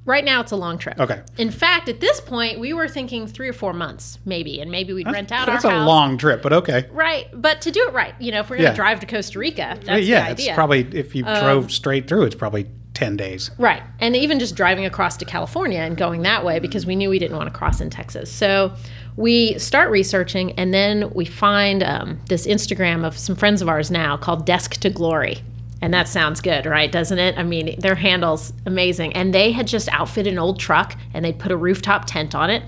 Right 0.08 0.24
now, 0.24 0.40
it's 0.40 0.52
a 0.52 0.56
long 0.56 0.78
trip. 0.78 0.98
Okay. 0.98 1.20
In 1.36 1.50
fact, 1.50 1.86
at 1.90 2.00
this 2.00 2.18
point, 2.18 2.58
we 2.58 2.72
were 2.72 2.88
thinking 2.88 3.26
three 3.26 3.46
or 3.46 3.52
four 3.52 3.74
months, 3.74 4.18
maybe, 4.24 4.58
and 4.58 4.70
maybe 4.70 4.94
we'd 4.94 5.06
rent 5.06 5.30
out 5.30 5.44
That's 5.44 5.66
our 5.66 5.82
a 5.82 5.84
long 5.84 6.16
trip, 6.16 6.40
but 6.40 6.50
okay. 6.54 6.88
Right, 6.90 7.26
but 7.34 7.60
to 7.60 7.70
do 7.70 7.86
it 7.86 7.92
right, 7.92 8.14
you 8.18 8.32
know, 8.32 8.40
if 8.40 8.48
we're 8.48 8.56
going 8.56 8.68
to 8.68 8.72
Yeah. 8.72 8.74
drive 8.74 9.00
to 9.00 9.06
Costa 9.06 9.38
Rica, 9.38 9.78
that's 9.84 10.06
yeah, 10.06 10.32
the 10.32 10.40
it's. 10.40 10.48
Um, 10.48 10.54
probably 10.54 10.88
if 10.94 11.14
you 11.14 11.24
drove 11.24 11.70
straight 11.70 12.08
through, 12.08 12.22
it's 12.22 12.34
probably 12.34 12.68
10 12.94 13.18
days. 13.18 13.50
Right. 13.58 13.82
And 14.00 14.16
even 14.16 14.38
just 14.38 14.56
driving 14.56 14.86
across 14.86 15.18
to 15.18 15.26
California 15.26 15.80
and 15.80 15.94
going 15.94 16.22
that 16.22 16.42
way 16.42 16.58
because 16.58 16.86
we 16.86 16.96
knew 16.96 17.10
we 17.10 17.18
didn't 17.18 17.36
want 17.36 17.52
to 17.52 17.56
cross 17.56 17.82
in 17.82 17.90
Texas. 17.90 18.32
So 18.32 18.72
we 19.16 19.58
start 19.58 19.90
researching 19.90 20.52
and 20.52 20.72
then 20.72 21.10
we 21.10 21.26
find 21.26 21.82
um, 21.82 22.18
this 22.30 22.46
Instagram 22.46 23.04
of 23.04 23.18
some 23.18 23.36
friends 23.36 23.60
of 23.60 23.68
ours 23.68 23.90
now 23.90 24.16
called 24.16 24.46
Desk 24.46 24.72
to 24.80 24.88
Glory. 24.88 25.42
And 25.80 25.94
that 25.94 26.08
sounds 26.08 26.40
good, 26.40 26.66
right? 26.66 26.90
Doesn't 26.90 27.18
it? 27.18 27.38
I 27.38 27.44
mean, 27.44 27.78
their 27.78 27.94
handle's 27.94 28.52
amazing. 28.66 29.12
And 29.12 29.32
they 29.32 29.52
had 29.52 29.66
just 29.66 29.88
outfitted 29.90 30.32
an 30.32 30.38
old 30.38 30.58
truck 30.58 30.96
and 31.14 31.24
they'd 31.24 31.38
put 31.38 31.52
a 31.52 31.56
rooftop 31.56 32.04
tent 32.06 32.34
on 32.34 32.50
it 32.50 32.64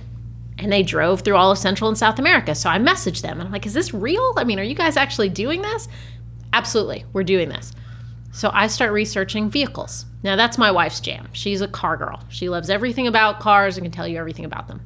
and 0.58 0.70
they 0.70 0.82
drove 0.82 1.22
through 1.22 1.36
all 1.36 1.50
of 1.50 1.58
Central 1.58 1.88
and 1.88 1.98
South 1.98 2.18
America. 2.18 2.54
So 2.54 2.70
I 2.70 2.78
messaged 2.78 3.22
them 3.22 3.40
and 3.40 3.48
I'm 3.48 3.52
like, 3.52 3.66
is 3.66 3.74
this 3.74 3.92
real? 3.92 4.34
I 4.36 4.44
mean, 4.44 4.60
are 4.60 4.64
you 4.64 4.74
guys 4.74 4.96
actually 4.96 5.28
doing 5.28 5.62
this? 5.62 5.88
Absolutely, 6.52 7.04
we're 7.12 7.24
doing 7.24 7.48
this. 7.48 7.72
So 8.32 8.50
I 8.52 8.68
start 8.68 8.92
researching 8.92 9.50
vehicles. 9.50 10.06
Now, 10.22 10.36
that's 10.36 10.58
my 10.58 10.70
wife's 10.70 11.00
jam. 11.00 11.28
She's 11.32 11.62
a 11.62 11.68
car 11.68 11.96
girl. 11.96 12.22
She 12.28 12.48
loves 12.48 12.70
everything 12.70 13.06
about 13.06 13.40
cars 13.40 13.76
and 13.76 13.84
can 13.84 13.90
tell 13.90 14.06
you 14.06 14.18
everything 14.18 14.44
about 14.44 14.68
them. 14.68 14.82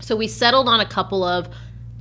So 0.00 0.14
we 0.14 0.28
settled 0.28 0.68
on 0.68 0.80
a 0.80 0.86
couple 0.86 1.24
of 1.24 1.48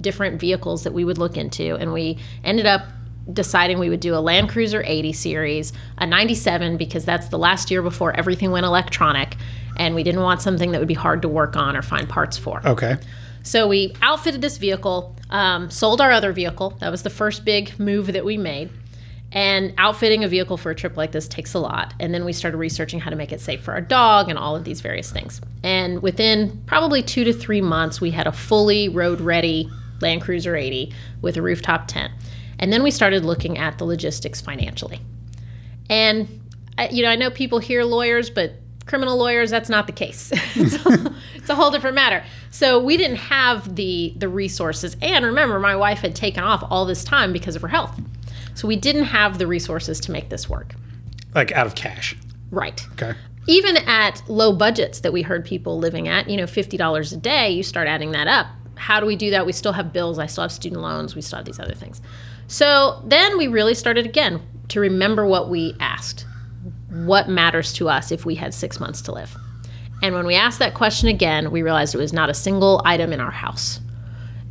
different 0.01 0.39
vehicles 0.39 0.83
that 0.83 0.93
we 0.93 1.03
would 1.05 1.17
look 1.17 1.37
into, 1.37 1.75
and 1.75 1.93
we 1.93 2.19
ended 2.43 2.65
up 2.65 2.83
deciding 3.33 3.79
we 3.79 3.89
would 3.89 3.99
do 3.99 4.15
a 4.15 4.19
Land 4.19 4.49
Cruiser 4.49 4.83
80 4.85 5.13
series, 5.13 5.73
a 5.97 6.05
97 6.05 6.77
because 6.77 7.05
that's 7.05 7.27
the 7.29 7.37
last 7.37 7.69
year 7.71 7.81
before 7.81 8.15
everything 8.15 8.51
went 8.51 8.65
electronic, 8.65 9.35
and 9.77 9.95
we 9.95 10.03
didn't 10.03 10.21
want 10.21 10.41
something 10.41 10.71
that 10.71 10.79
would 10.79 10.87
be 10.87 10.93
hard 10.93 11.21
to 11.21 11.29
work 11.29 11.55
on 11.55 11.75
or 11.75 11.81
find 11.81 12.07
parts 12.09 12.37
for. 12.37 12.61
Okay. 12.65 12.97
So 13.43 13.67
we 13.67 13.95
outfitted 14.01 14.41
this 14.41 14.57
vehicle, 14.57 15.15
um, 15.29 15.69
sold 15.69 16.01
our 16.01 16.11
other 16.11 16.33
vehicle. 16.33 16.71
That 16.79 16.91
was 16.91 17.03
the 17.03 17.09
first 17.09 17.45
big 17.45 17.79
move 17.79 18.07
that 18.13 18.25
we 18.25 18.37
made. 18.37 18.69
And 19.31 19.73
outfitting 19.77 20.23
a 20.23 20.27
vehicle 20.27 20.57
for 20.57 20.71
a 20.71 20.75
trip 20.75 20.97
like 20.97 21.11
this 21.11 21.27
takes 21.27 21.53
a 21.53 21.59
lot. 21.59 21.93
And 21.99 22.13
then 22.13 22.25
we 22.25 22.33
started 22.33 22.57
researching 22.57 22.99
how 22.99 23.11
to 23.11 23.15
make 23.15 23.31
it 23.31 23.39
safe 23.39 23.61
for 23.61 23.73
our 23.73 23.81
dog 23.81 24.27
and 24.27 24.39
all 24.39 24.55
of 24.55 24.63
these 24.63 24.81
various 24.81 25.11
things. 25.11 25.39
And 25.63 26.01
within 26.01 26.63
probably 26.65 27.03
two 27.03 27.23
to 27.25 27.33
three 27.33 27.61
months, 27.61 28.01
we 28.01 28.11
had 28.11 28.25
a 28.25 28.31
fully 28.31 28.89
road 28.89 29.21
ready 29.21 29.69
Land 30.01 30.21
Cruiser 30.21 30.55
80 30.55 30.93
with 31.21 31.37
a 31.37 31.41
rooftop 31.41 31.87
tent. 31.87 32.11
And 32.59 32.71
then 32.71 32.83
we 32.83 32.91
started 32.91 33.25
looking 33.25 33.57
at 33.57 33.77
the 33.77 33.85
logistics 33.85 34.41
financially. 34.41 34.99
And, 35.89 36.41
you 36.91 37.01
know, 37.03 37.09
I 37.09 37.15
know 37.15 37.31
people 37.31 37.59
hear 37.59 37.83
lawyers, 37.83 38.29
but 38.29 38.53
criminal 38.85 39.17
lawyers, 39.17 39.49
that's 39.49 39.69
not 39.69 39.87
the 39.87 39.93
case. 39.93 40.31
it's, 40.55 40.85
a, 40.85 41.15
it's, 41.35 41.49
a, 41.49 41.55
whole 41.55 41.71
different 41.71 41.95
matter. 41.95 42.23
So 42.51 42.79
we 42.79 42.97
didn't 42.97 43.17
have 43.17 43.75
the 43.75 44.13
the 44.17 44.27
resources. 44.27 44.97
And 45.01 45.23
remember, 45.23 45.59
my 45.59 45.75
wife 45.75 45.99
had 45.99 46.15
taken 46.15 46.43
off 46.43 46.63
all 46.69 46.85
this 46.85 47.03
time 47.03 47.31
because 47.31 47.55
of 47.55 47.61
her 47.61 47.67
health. 47.67 47.99
So 48.55 48.67
we 48.67 48.75
didn't 48.75 49.05
have 49.05 49.37
the 49.37 49.47
resources 49.47 49.99
to 50.01 50.11
make 50.11 50.29
this 50.29 50.49
work. 50.49 50.75
Like 51.33 51.51
out 51.53 51.67
of 51.67 51.75
cash. 51.75 52.15
Right. 52.51 52.85
Okay. 52.93 53.13
Even 53.47 53.77
at 53.77 54.21
low 54.27 54.51
budgets 54.51 54.99
that 55.01 55.13
we 55.13 55.21
heard 55.21 55.45
people 55.45 55.79
living 55.79 56.07
at, 56.07 56.29
you 56.29 56.35
know, 56.35 56.43
$50 56.43 57.13
a 57.13 57.15
day, 57.17 57.51
you 57.51 57.63
start 57.63 57.87
adding 57.87 58.11
that 58.11 58.27
up. 58.27 58.47
How 58.75 58.99
do 58.99 59.05
we 59.05 59.15
do 59.15 59.29
that? 59.31 59.45
We 59.45 59.53
still 59.53 59.73
have 59.73 59.93
bills. 59.93 60.19
I 60.19 60.25
still 60.25 60.43
have 60.43 60.51
student 60.51 60.81
loans. 60.81 61.15
We 61.15 61.21
still 61.21 61.37
have 61.37 61.45
these 61.45 61.59
other 61.59 61.73
things. 61.73 62.01
So 62.49 63.01
then 63.05 63.37
we 63.37 63.47
really 63.47 63.75
started 63.75 64.07
again 64.07 64.41
to 64.69 64.79
remember 64.79 65.23
what 65.23 65.49
we 65.49 65.75
asked. 65.79 66.25
What 66.89 67.29
matters 67.29 67.71
to 67.73 67.87
us 67.87 68.11
if 68.11 68.25
we 68.25 68.35
had 68.35 68.55
six 68.55 68.79
months 68.79 69.01
to 69.03 69.11
live? 69.11 69.37
And 70.01 70.15
when 70.15 70.25
we 70.25 70.33
asked 70.33 70.57
that 70.57 70.73
question 70.73 71.09
again, 71.09 71.51
we 71.51 71.61
realized 71.61 71.93
it 71.93 71.99
was 71.99 72.11
not 72.11 72.29
a 72.29 72.33
single 72.33 72.81
item 72.85 73.13
in 73.13 73.19
our 73.19 73.31
house. 73.31 73.79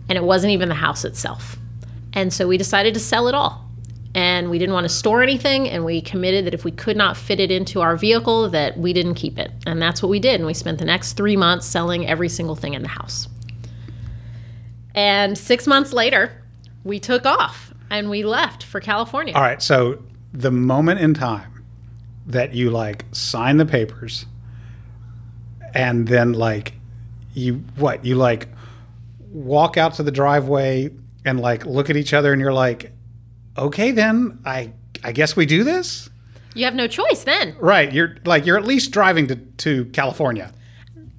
And 0.09 0.17
it 0.17 0.23
wasn't 0.23 0.53
even 0.53 0.69
the 0.69 0.77
house 0.77 1.05
itself. 1.05 1.57
And 2.13 2.33
so 2.33 2.47
we 2.47 2.57
decided 2.57 2.95
to 2.95 3.01
sell 3.01 3.27
it 3.27 3.35
all 3.35 3.69
and 4.15 4.49
we 4.49 4.59
didn't 4.59 4.75
want 4.75 4.85
to 4.85 4.89
store 4.89 5.23
anything 5.23 5.69
and 5.69 5.85
we 5.85 6.01
committed 6.01 6.47
that 6.47 6.55
if 6.55 6.65
we 6.65 6.71
could 6.71 6.97
not 6.97 7.17
fit 7.17 7.41
it 7.41 7.51
into 7.51 7.81
our 7.81 7.97
vehicle 7.97 8.49
that 8.49 8.79
we 8.79 8.93
didn't 8.93 9.15
keep 9.15 9.39
it 9.39 9.51
and 9.67 9.83
that's 9.83 10.03
what 10.03 10.09
we 10.09 10.19
did 10.19 10.37
and 10.37 10.47
we 10.47 10.55
spent 10.55 10.79
the 10.79 10.85
next 10.85 11.13
three 11.13 11.37
months 11.37 11.67
selling 11.67 12.07
every 12.07 12.29
single 12.29 12.57
thing 12.57 12.73
in 12.73 12.81
the 12.81 12.89
house 12.89 13.29
and 14.95 15.37
six 15.37 15.67
months 15.67 15.93
later 15.93 16.33
we 16.85 16.99
took 16.99 17.27
off 17.27 17.68
and 17.91 18.11
we 18.11 18.23
left 18.25 18.63
for 18.63 18.81
california 18.81 19.35
all 19.35 19.43
right 19.43 19.63
so 19.63 20.03
the 20.33 20.51
moment 20.51 21.01
in 21.01 21.15
time 21.15 21.65
that 22.27 22.55
you 22.55 22.71
like 22.71 23.05
sign 23.13 23.57
the 23.57 23.67
papers 23.67 24.27
and 25.75 26.09
then 26.09 26.33
like 26.33 26.75
you 27.35 27.55
what 27.77 28.05
you 28.05 28.15
like 28.15 28.49
walk 29.31 29.77
out 29.77 29.95
to 29.95 30.03
the 30.03 30.11
driveway 30.11 30.91
and 31.25 31.41
like 31.41 31.65
look 31.67 31.89
at 31.91 31.97
each 31.97 32.13
other 32.13 32.33
and 32.33 32.41
you're 32.41 32.53
like 32.53 32.93
okay, 33.59 33.91
then 33.91 34.39
I 34.45 34.73
I 35.05 35.13
guess 35.13 35.37
we 35.37 35.47
do 35.47 35.65
this. 35.65 36.09
You 36.55 36.65
have 36.65 36.75
no 36.75 36.87
choice 36.87 37.25
then. 37.25 37.57
Right. 37.59 37.93
You're 37.93 38.17
like 38.25 38.47
you're 38.47 38.57
at 38.57 38.65
least 38.65 38.91
driving 38.91 39.27
to, 39.29 39.37
to 39.37 39.85
California. 39.87 40.53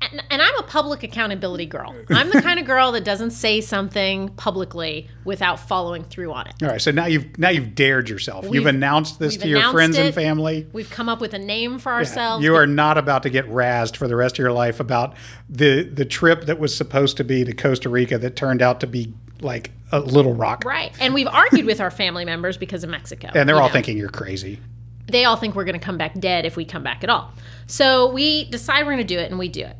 And, 0.01 0.23
and, 0.29 0.41
I'm 0.41 0.57
a 0.57 0.63
public 0.63 1.03
accountability 1.03 1.65
girl. 1.65 1.93
I'm 2.09 2.29
the 2.29 2.41
kind 2.41 2.57
of 2.59 2.65
girl 2.65 2.93
that 2.93 3.03
doesn't 3.03 3.31
say 3.31 3.59
something 3.59 4.29
publicly 4.29 5.09
without 5.25 5.59
following 5.59 6.05
through 6.05 6.31
on 6.31 6.47
it. 6.47 6.55
All 6.63 6.69
right. 6.69 6.81
So 6.81 6.91
now 6.91 7.05
you've 7.05 7.37
now 7.37 7.49
you've 7.49 7.75
dared 7.75 8.09
yourself. 8.09 8.45
We've, 8.45 8.55
you've 8.55 8.65
announced 8.65 9.19
this 9.19 9.35
to 9.37 9.47
your 9.47 9.71
friends 9.71 9.97
it. 9.97 10.05
and 10.05 10.15
family. 10.15 10.67
We've 10.71 10.89
come 10.89 11.09
up 11.09 11.19
with 11.19 11.33
a 11.33 11.39
name 11.39 11.79
for 11.79 11.91
ourselves. 11.91 12.43
Yeah, 12.43 12.51
you 12.51 12.55
are 12.55 12.67
not 12.67 12.97
about 12.97 13.23
to 13.23 13.29
get 13.29 13.45
razzed 13.49 13.97
for 13.97 14.07
the 14.07 14.15
rest 14.15 14.35
of 14.35 14.39
your 14.39 14.53
life 14.53 14.79
about 14.79 15.15
the 15.49 15.83
the 15.83 16.05
trip 16.05 16.45
that 16.45 16.59
was 16.59 16.75
supposed 16.75 17.17
to 17.17 17.25
be 17.25 17.43
to 17.43 17.53
Costa 17.53 17.89
Rica 17.89 18.17
that 18.17 18.37
turned 18.37 18.61
out 18.61 18.79
to 18.79 18.87
be 18.87 19.13
like 19.41 19.71
a 19.91 19.99
little 19.99 20.33
rock. 20.33 20.63
Right. 20.65 20.93
And 20.99 21.13
we've 21.13 21.27
argued 21.27 21.65
with 21.65 21.81
our 21.81 21.91
family 21.91 22.25
members 22.25 22.57
because 22.57 22.83
of 22.83 22.89
Mexico. 22.89 23.29
And 23.33 23.47
they're 23.47 23.55
all 23.55 23.67
know. 23.67 23.73
thinking 23.73 23.97
you're 23.97 24.09
crazy. 24.09 24.59
They 25.07 25.25
all 25.25 25.35
think 25.35 25.55
we're 25.55 25.65
going 25.65 25.79
to 25.79 25.83
come 25.85 25.97
back 25.97 26.13
dead 26.19 26.45
if 26.45 26.55
we 26.55 26.65
come 26.65 26.83
back 26.83 27.03
at 27.03 27.09
all. 27.09 27.33
So 27.67 28.11
we 28.11 28.45
decide 28.45 28.85
we're 28.85 28.93
going 28.93 29.07
to 29.07 29.13
do 29.15 29.19
it 29.19 29.29
and 29.29 29.39
we 29.39 29.47
do 29.47 29.65
it. 29.65 29.75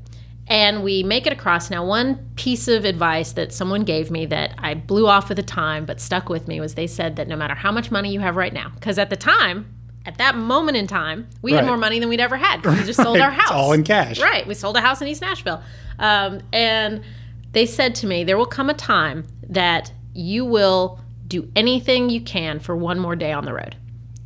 And 0.49 0.83
we 0.83 1.03
make 1.03 1.27
it 1.27 1.33
across. 1.33 1.69
Now, 1.69 1.85
one 1.85 2.31
piece 2.35 2.67
of 2.67 2.83
advice 2.83 3.33
that 3.33 3.53
someone 3.53 3.83
gave 3.83 4.09
me 4.09 4.25
that 4.25 4.55
I 4.57 4.73
blew 4.73 5.07
off 5.07 5.29
at 5.29 5.37
the 5.37 5.43
time 5.43 5.85
but 5.85 6.01
stuck 6.01 6.27
with 6.27 6.47
me 6.47 6.59
was 6.59 6.73
they 6.73 6.87
said 6.87 7.17
that 7.17 7.27
no 7.27 7.35
matter 7.35 7.53
how 7.53 7.71
much 7.71 7.91
money 7.91 8.11
you 8.11 8.19
have 8.19 8.35
right 8.35 8.51
now, 8.51 8.71
because 8.73 8.97
at 8.97 9.11
the 9.11 9.15
time, 9.15 9.71
at 10.05 10.17
that 10.17 10.35
moment 10.35 10.75
in 10.75 10.87
time, 10.87 11.27
we 11.43 11.51
right. 11.53 11.59
had 11.59 11.67
more 11.67 11.77
money 11.77 11.99
than 11.99 12.09
we'd 12.09 12.19
ever 12.19 12.35
had. 12.35 12.65
We 12.65 12.83
just 12.83 13.01
sold 13.03 13.19
our 13.19 13.29
house. 13.29 13.43
It's 13.43 13.51
all 13.51 13.73
in 13.73 13.83
cash. 13.83 14.19
Right. 14.19 14.47
We 14.47 14.55
sold 14.55 14.75
a 14.75 14.81
house 14.81 15.01
in 15.01 15.07
East 15.07 15.21
Nashville. 15.21 15.61
Um, 15.99 16.41
and 16.51 17.03
they 17.51 17.67
said 17.67 17.93
to 17.95 18.07
me, 18.07 18.23
there 18.23 18.37
will 18.37 18.47
come 18.47 18.71
a 18.71 18.73
time 18.73 19.27
that 19.49 19.91
you 20.13 20.45
will 20.45 20.99
do 21.27 21.49
anything 21.55 22.09
you 22.09 22.21
can 22.21 22.59
for 22.59 22.75
one 22.75 22.99
more 22.99 23.15
day 23.15 23.31
on 23.31 23.45
the 23.45 23.53
road. 23.53 23.75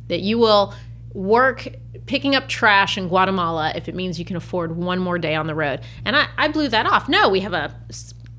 That 0.08 0.20
you 0.20 0.38
will 0.38 0.74
work 1.14 1.68
picking 2.06 2.34
up 2.34 2.48
trash 2.48 2.98
in 2.98 3.08
Guatemala 3.08 3.72
if 3.74 3.88
it 3.88 3.94
means 3.94 4.18
you 4.18 4.24
can 4.24 4.36
afford 4.36 4.76
one 4.76 4.98
more 4.98 5.18
day 5.18 5.34
on 5.34 5.46
the 5.46 5.54
road. 5.54 5.80
And 6.04 6.14
I, 6.14 6.26
I 6.36 6.48
blew 6.48 6.68
that 6.68 6.86
off. 6.86 7.08
No, 7.08 7.28
we 7.30 7.40
have 7.40 7.54
a 7.54 7.74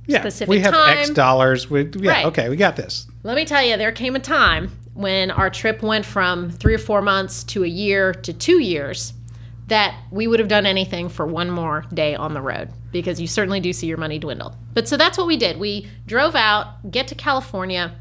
yeah, 0.05 0.19
specific 0.19 0.49
we 0.49 0.59
have 0.59 0.73
time. 0.73 0.97
X 0.99 1.09
dollars. 1.09 1.69
We, 1.69 1.89
yeah, 1.97 2.11
right. 2.11 2.25
okay, 2.27 2.49
we 2.49 2.57
got 2.57 2.75
this. 2.75 3.07
Let 3.23 3.35
me 3.35 3.45
tell 3.45 3.63
you, 3.63 3.77
there 3.77 3.91
came 3.91 4.15
a 4.15 4.19
time 4.19 4.71
when 4.93 5.31
our 5.31 5.49
trip 5.49 5.81
went 5.81 6.05
from 6.05 6.51
three 6.51 6.73
or 6.73 6.79
four 6.79 7.01
months 7.01 7.43
to 7.45 7.63
a 7.63 7.67
year 7.67 8.13
to 8.13 8.33
two 8.33 8.61
years 8.61 9.13
that 9.67 9.99
we 10.11 10.27
would 10.27 10.39
have 10.39 10.47
done 10.47 10.65
anything 10.65 11.09
for 11.09 11.25
one 11.25 11.49
more 11.49 11.85
day 11.93 12.13
on 12.13 12.33
the 12.33 12.41
road 12.41 12.69
because 12.91 13.19
you 13.19 13.27
certainly 13.27 13.59
do 13.59 13.73
see 13.73 13.87
your 13.87 13.97
money 13.97 14.19
dwindle. 14.19 14.55
But 14.73 14.87
so 14.87 14.95
that's 14.95 15.17
what 15.17 15.27
we 15.27 15.37
did. 15.37 15.57
We 15.57 15.89
drove 16.05 16.35
out, 16.35 16.91
get 16.91 17.07
to 17.07 17.15
California. 17.15 17.95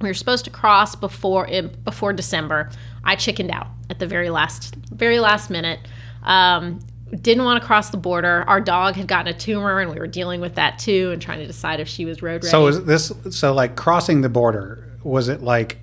We 0.00 0.08
were 0.08 0.14
supposed 0.14 0.44
to 0.46 0.50
cross 0.50 0.94
before 0.96 1.46
before 1.84 2.12
December. 2.12 2.70
I 3.04 3.16
chickened 3.16 3.50
out 3.50 3.68
at 3.90 3.98
the 3.98 4.06
very 4.06 4.30
last 4.30 4.74
very 4.74 5.20
last 5.20 5.50
minute. 5.50 5.80
Um, 6.22 6.80
didn't 7.20 7.44
want 7.44 7.60
to 7.60 7.66
cross 7.66 7.90
the 7.90 7.96
border. 7.96 8.44
Our 8.48 8.60
dog 8.60 8.96
had 8.96 9.06
gotten 9.06 9.32
a 9.32 9.38
tumor, 9.38 9.80
and 9.80 9.90
we 9.90 9.98
were 9.98 10.06
dealing 10.06 10.40
with 10.40 10.56
that 10.56 10.78
too, 10.78 11.10
and 11.12 11.20
trying 11.20 11.38
to 11.38 11.46
decide 11.46 11.80
if 11.80 11.88
she 11.88 12.04
was 12.04 12.22
road 12.22 12.42
ready. 12.42 12.48
So 12.48 12.66
is 12.66 12.84
this 12.84 13.12
so 13.30 13.52
like 13.52 13.76
crossing 13.76 14.22
the 14.22 14.28
border? 14.28 14.90
Was 15.02 15.28
it 15.28 15.42
like 15.42 15.78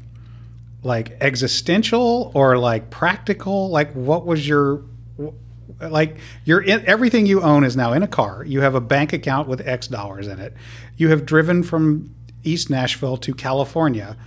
like 0.84 1.18
existential 1.22 2.32
or 2.34 2.58
like 2.58 2.90
practical? 2.90 3.70
Like 3.70 3.94
what 3.94 4.26
was 4.26 4.48
your 4.48 4.84
like 5.80 6.18
you're 6.44 6.62
in, 6.62 6.86
everything 6.86 7.26
you 7.26 7.42
own 7.42 7.64
is 7.64 7.76
now 7.76 7.94
in 7.94 8.04
a 8.04 8.08
car. 8.08 8.44
You 8.44 8.62
have 8.62 8.76
a 8.76 8.82
bank 8.82 9.14
account 9.14 9.48
with 9.48 9.66
X 9.68 9.88
dollars 9.88 10.28
in 10.28 10.40
it. 10.40 10.54
You 10.98 11.10
have 11.10 11.26
driven 11.26 11.64
from 11.64 12.14
East 12.44 12.70
Nashville 12.70 13.18
to 13.18 13.34
California. 13.34 14.18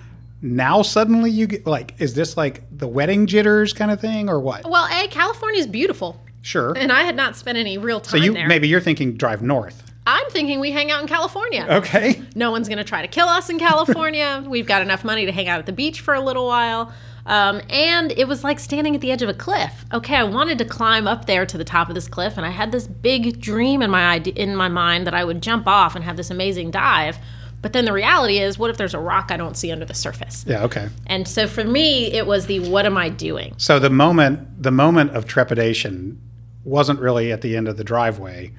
Now 0.45 0.83
suddenly 0.83 1.31
you 1.31 1.47
get 1.47 1.67
like 1.67 1.95
is 1.99 2.13
this 2.13 2.37
like 2.37 2.63
the 2.71 2.87
wedding 2.87 3.27
jitters 3.27 3.73
kind 3.73 3.91
of 3.91 3.99
thing 3.99 4.29
or 4.29 4.39
what? 4.39 4.69
Well, 4.69 4.87
A, 4.93 5.09
California 5.09 5.59
is 5.59 5.67
beautiful. 5.67 6.21
Sure. 6.43 6.75
And 6.77 6.93
I 6.93 7.05
had 7.05 7.17
not 7.17 7.35
spent 7.35 7.57
any 7.57 7.79
real 7.79 7.99
time 7.99 8.21
so 8.21 8.25
you, 8.25 8.35
there. 8.35 8.47
Maybe 8.47 8.69
you're 8.69 8.81
thinking 8.81 9.17
drive 9.17 9.41
north. 9.41 9.91
I'm 10.07 10.29
thinking 10.29 10.61
we 10.61 10.71
hang 10.71 10.91
out 10.91 11.01
in 11.01 11.09
California. 11.09 11.67
Okay. 11.69 12.21
No 12.35 12.51
one's 12.51 12.69
going 12.69 12.77
to 12.77 12.85
try 12.85 13.01
to 13.01 13.09
kill 13.09 13.27
us 13.27 13.49
in 13.49 13.59
California. 13.59 14.45
We've 14.49 14.67
got 14.67 14.83
enough 14.83 15.03
money 15.03 15.25
to 15.25 15.33
hang 15.33 15.49
out 15.49 15.61
at 15.61 15.65
the 15.65 15.73
beach 15.73 16.03
for 16.03 16.13
a 16.13 16.21
little 16.21 16.47
while. 16.47 16.93
Um, 17.25 17.63
and 17.71 18.13
it 18.13 18.29
was 18.29 18.45
like 18.45 18.61
standing 18.61 18.95
at 18.95 19.01
the 19.01 19.11
edge 19.11 19.23
of 19.23 19.31
a 19.31 19.35
cliff. 19.35 19.87
Okay, 19.95 20.17
I 20.17 20.25
wanted 20.25 20.59
to 20.59 20.67
climb 20.67 21.07
up 21.07 21.25
there 21.25 21.47
to 21.47 21.57
the 21.57 21.65
top 21.65 21.89
of 21.89 21.95
this 21.95 22.07
cliff, 22.07 22.37
and 22.37 22.45
I 22.45 22.51
had 22.51 22.71
this 22.71 22.87
big 22.87 23.41
dream 23.41 23.81
in 23.81 23.91
my 23.91 24.07
idea, 24.11 24.35
in 24.35 24.55
my 24.55 24.69
mind 24.69 25.07
that 25.07 25.15
I 25.15 25.25
would 25.25 25.43
jump 25.43 25.67
off 25.67 25.95
and 25.97 26.05
have 26.05 26.19
this 26.19 26.31
amazing 26.31 26.71
dive. 26.71 27.17
But 27.65 27.73
then 27.73 27.87
the 27.87 27.95
reality 27.95 28.41
is, 28.41 28.59
what 28.59 28.69
if 28.69 28.77
there's 28.77 28.93
a 28.93 28.99
rock 28.99 29.31
I 29.31 29.39
don't 29.39 29.57
see 29.57 29.73
under 29.73 29.87
the 29.87 29.95
surface? 29.95 30.45
Yeah. 30.47 30.65
Okay. 30.65 30.91
And 31.07 31.27
so 31.27 31.49
for 31.49 31.65
me, 31.65 32.13
it 32.13 32.27
was 32.27 32.45
the 32.45 32.61
what 32.61 32.85
am 32.85 32.99
I 32.99 33.09
doing? 33.09 33.55
So 33.57 33.79
the 33.79 33.89
moment 33.89 34.63
the 34.63 34.71
moment 34.71 35.13
of 35.13 35.27
trepidation 35.27 36.21
wasn't 36.63 37.01
really 37.01 37.33
at 37.33 37.41
the 37.41 37.57
end 37.57 37.67
of 37.67 37.79
the 37.79 37.83
driveway. 37.83 38.53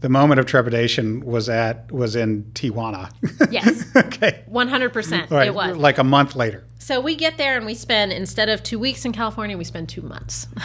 The 0.00 0.10
moment 0.10 0.38
of 0.38 0.44
trepidation 0.44 1.24
was 1.24 1.48
at 1.48 1.90
was 1.90 2.14
in 2.14 2.44
Tijuana. 2.52 3.10
Yes, 3.50 3.86
okay. 3.96 4.44
100%. 4.50 5.46
It 5.46 5.54
was. 5.54 5.74
Like 5.78 5.96
a 5.96 6.04
month 6.04 6.36
later. 6.36 6.62
So 6.78 7.00
we 7.00 7.16
get 7.16 7.38
there 7.38 7.56
and 7.56 7.64
we 7.64 7.72
spend, 7.74 8.12
instead 8.12 8.50
of 8.50 8.62
two 8.62 8.78
weeks 8.78 9.06
in 9.06 9.12
California, 9.12 9.56
we 9.56 9.64
spend 9.64 9.88
two 9.88 10.02
months. 10.02 10.46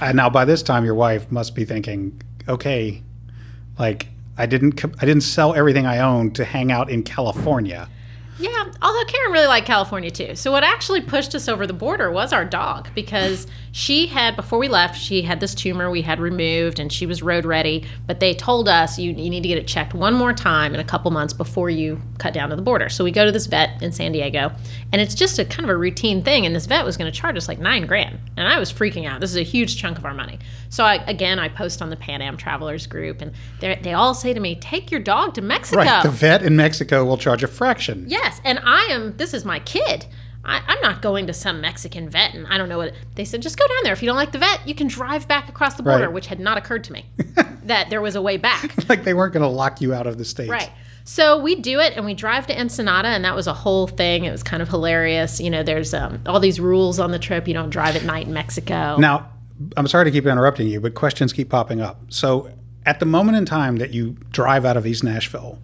And 0.00 0.16
now 0.16 0.30
by 0.30 0.44
this 0.44 0.62
time 0.62 0.84
your 0.84 0.94
wife 0.94 1.32
must 1.32 1.56
be 1.56 1.64
thinking, 1.64 2.22
okay, 2.48 3.02
like 3.80 4.06
I 4.36 4.46
didn't 4.46 4.84
I 4.84 5.06
didn't 5.06 5.22
sell 5.22 5.54
everything 5.54 5.86
I 5.86 5.98
owned 5.98 6.34
to 6.36 6.44
hang 6.44 6.72
out 6.72 6.90
in 6.90 7.02
California. 7.02 7.88
Yeah, 8.38 8.72
although 8.80 9.04
Karen 9.04 9.32
really 9.32 9.46
liked 9.46 9.66
California 9.66 10.10
too. 10.10 10.34
So 10.34 10.50
what 10.50 10.64
actually 10.64 11.00
pushed 11.00 11.34
us 11.34 11.48
over 11.48 11.66
the 11.66 11.74
border 11.74 12.10
was 12.10 12.32
our 12.32 12.44
dog 12.44 12.88
because 12.94 13.46
she 13.72 14.06
had 14.06 14.36
before 14.36 14.58
we 14.58 14.68
left, 14.68 14.98
she 14.98 15.22
had 15.22 15.40
this 15.40 15.54
tumor 15.54 15.90
we 15.90 16.02
had 16.02 16.20
removed 16.20 16.78
and 16.78 16.92
she 16.92 17.06
was 17.06 17.22
road 17.22 17.46
ready, 17.46 17.84
but 18.06 18.20
they 18.20 18.34
told 18.34 18.68
us 18.68 18.98
you, 18.98 19.12
you 19.12 19.30
need 19.30 19.42
to 19.42 19.48
get 19.48 19.56
it 19.56 19.66
checked 19.66 19.94
one 19.94 20.12
more 20.12 20.34
time 20.34 20.74
in 20.74 20.80
a 20.80 20.84
couple 20.84 21.10
months 21.10 21.32
before 21.32 21.70
you 21.70 22.00
cut 22.18 22.34
down 22.34 22.50
to 22.50 22.56
the 22.56 22.62
border. 22.62 22.90
So 22.90 23.02
we 23.02 23.10
go 23.10 23.24
to 23.24 23.32
this 23.32 23.46
vet 23.46 23.82
in 23.82 23.90
San 23.90 24.12
Diego 24.12 24.52
and 24.92 25.00
it's 25.00 25.14
just 25.14 25.38
a 25.38 25.44
kind 25.44 25.64
of 25.64 25.70
a 25.70 25.76
routine 25.76 26.22
thing 26.22 26.44
and 26.44 26.54
this 26.54 26.66
vet 26.66 26.84
was 26.84 26.98
going 26.98 27.10
to 27.10 27.18
charge 27.18 27.36
us 27.36 27.48
like 27.48 27.58
9 27.58 27.86
grand. 27.86 28.18
And 28.36 28.46
I 28.46 28.58
was 28.58 28.70
freaking 28.70 29.08
out. 29.08 29.20
This 29.22 29.30
is 29.30 29.36
a 29.36 29.42
huge 29.42 29.78
chunk 29.78 29.96
of 29.96 30.04
our 30.04 30.14
money. 30.14 30.38
So 30.68 30.84
I 30.84 30.96
again 31.06 31.38
I 31.38 31.48
post 31.48 31.80
on 31.80 31.88
the 31.88 31.96
Pan 31.96 32.20
Am 32.20 32.36
Travelers 32.36 32.86
group 32.86 33.22
and 33.22 33.32
they 33.60 33.78
they 33.82 33.94
all 33.94 34.14
say 34.14 34.34
to 34.34 34.40
me, 34.40 34.54
"Take 34.54 34.90
your 34.90 35.00
dog 35.00 35.34
to 35.34 35.40
Mexico." 35.42 35.82
Right. 35.82 36.02
The 36.02 36.10
vet 36.10 36.42
in 36.42 36.56
Mexico 36.56 37.04
will 37.04 37.16
charge 37.16 37.42
a 37.42 37.48
fraction. 37.48 38.04
Yes, 38.08 38.40
and 38.44 38.58
I 38.64 38.84
am. 38.90 39.16
This 39.16 39.34
is 39.34 39.44
my 39.44 39.58
kid. 39.60 40.06
I, 40.44 40.60
I'm 40.66 40.80
not 40.80 41.02
going 41.02 41.26
to 41.28 41.32
some 41.32 41.60
Mexican 41.60 42.08
vet, 42.08 42.34
and 42.34 42.46
I 42.48 42.58
don't 42.58 42.68
know 42.68 42.78
what. 42.78 42.94
They 43.14 43.24
said 43.24 43.42
just 43.42 43.56
go 43.58 43.66
down 43.66 43.78
there. 43.84 43.92
If 43.92 44.02
you 44.02 44.06
don't 44.06 44.16
like 44.16 44.32
the 44.32 44.38
vet, 44.38 44.66
you 44.66 44.74
can 44.74 44.88
drive 44.88 45.28
back 45.28 45.48
across 45.48 45.74
the 45.74 45.82
border, 45.82 46.04
Right. 46.06 46.12
which 46.12 46.26
had 46.26 46.40
not 46.40 46.58
occurred 46.58 46.82
to 46.84 46.92
me 46.92 47.06
that 47.64 47.90
there 47.90 48.00
was 48.00 48.16
a 48.16 48.22
way 48.22 48.36
back. 48.36 48.74
Like 48.88 49.04
they 49.04 49.14
weren't 49.14 49.32
going 49.32 49.42
to 49.44 49.48
lock 49.48 49.80
you 49.80 49.94
out 49.94 50.06
of 50.06 50.18
the 50.18 50.24
state, 50.24 50.50
Right. 50.50 50.70
So 51.04 51.38
we 51.40 51.56
do 51.56 51.80
it, 51.80 51.94
and 51.96 52.04
we 52.04 52.14
drive 52.14 52.46
to 52.48 52.58
Ensenada, 52.60 53.08
and 53.08 53.24
that 53.24 53.34
was 53.34 53.46
a 53.48 53.52
whole 53.54 53.86
thing. 53.88 54.24
It 54.24 54.30
was 54.30 54.42
kind 54.44 54.62
of 54.62 54.68
hilarious. 54.68 55.40
You 55.40 55.50
know, 55.50 55.62
there's 55.62 55.92
um, 55.94 56.20
all 56.26 56.38
these 56.40 56.60
rules 56.60 57.00
on 57.00 57.10
the 57.10 57.18
trip. 57.18 57.48
You 57.48 57.54
don't 57.54 57.70
drive 57.70 57.96
at 57.96 58.04
night 58.04 58.26
in 58.26 58.32
Mexico. 58.32 58.96
Now, 58.98 59.28
I'm 59.76 59.86
sorry 59.88 60.04
to 60.04 60.10
keep 60.12 60.26
interrupting 60.26 60.68
you, 60.68 60.80
but 60.80 60.94
questions 60.94 61.32
keep 61.32 61.48
popping 61.48 61.80
up. 61.80 62.00
So, 62.08 62.50
at 62.86 63.00
the 63.00 63.06
moment 63.06 63.36
in 63.36 63.44
time 63.46 63.76
that 63.76 63.92
you 63.92 64.16
drive 64.30 64.64
out 64.64 64.76
of 64.76 64.86
East 64.86 65.02
Nashville, 65.02 65.58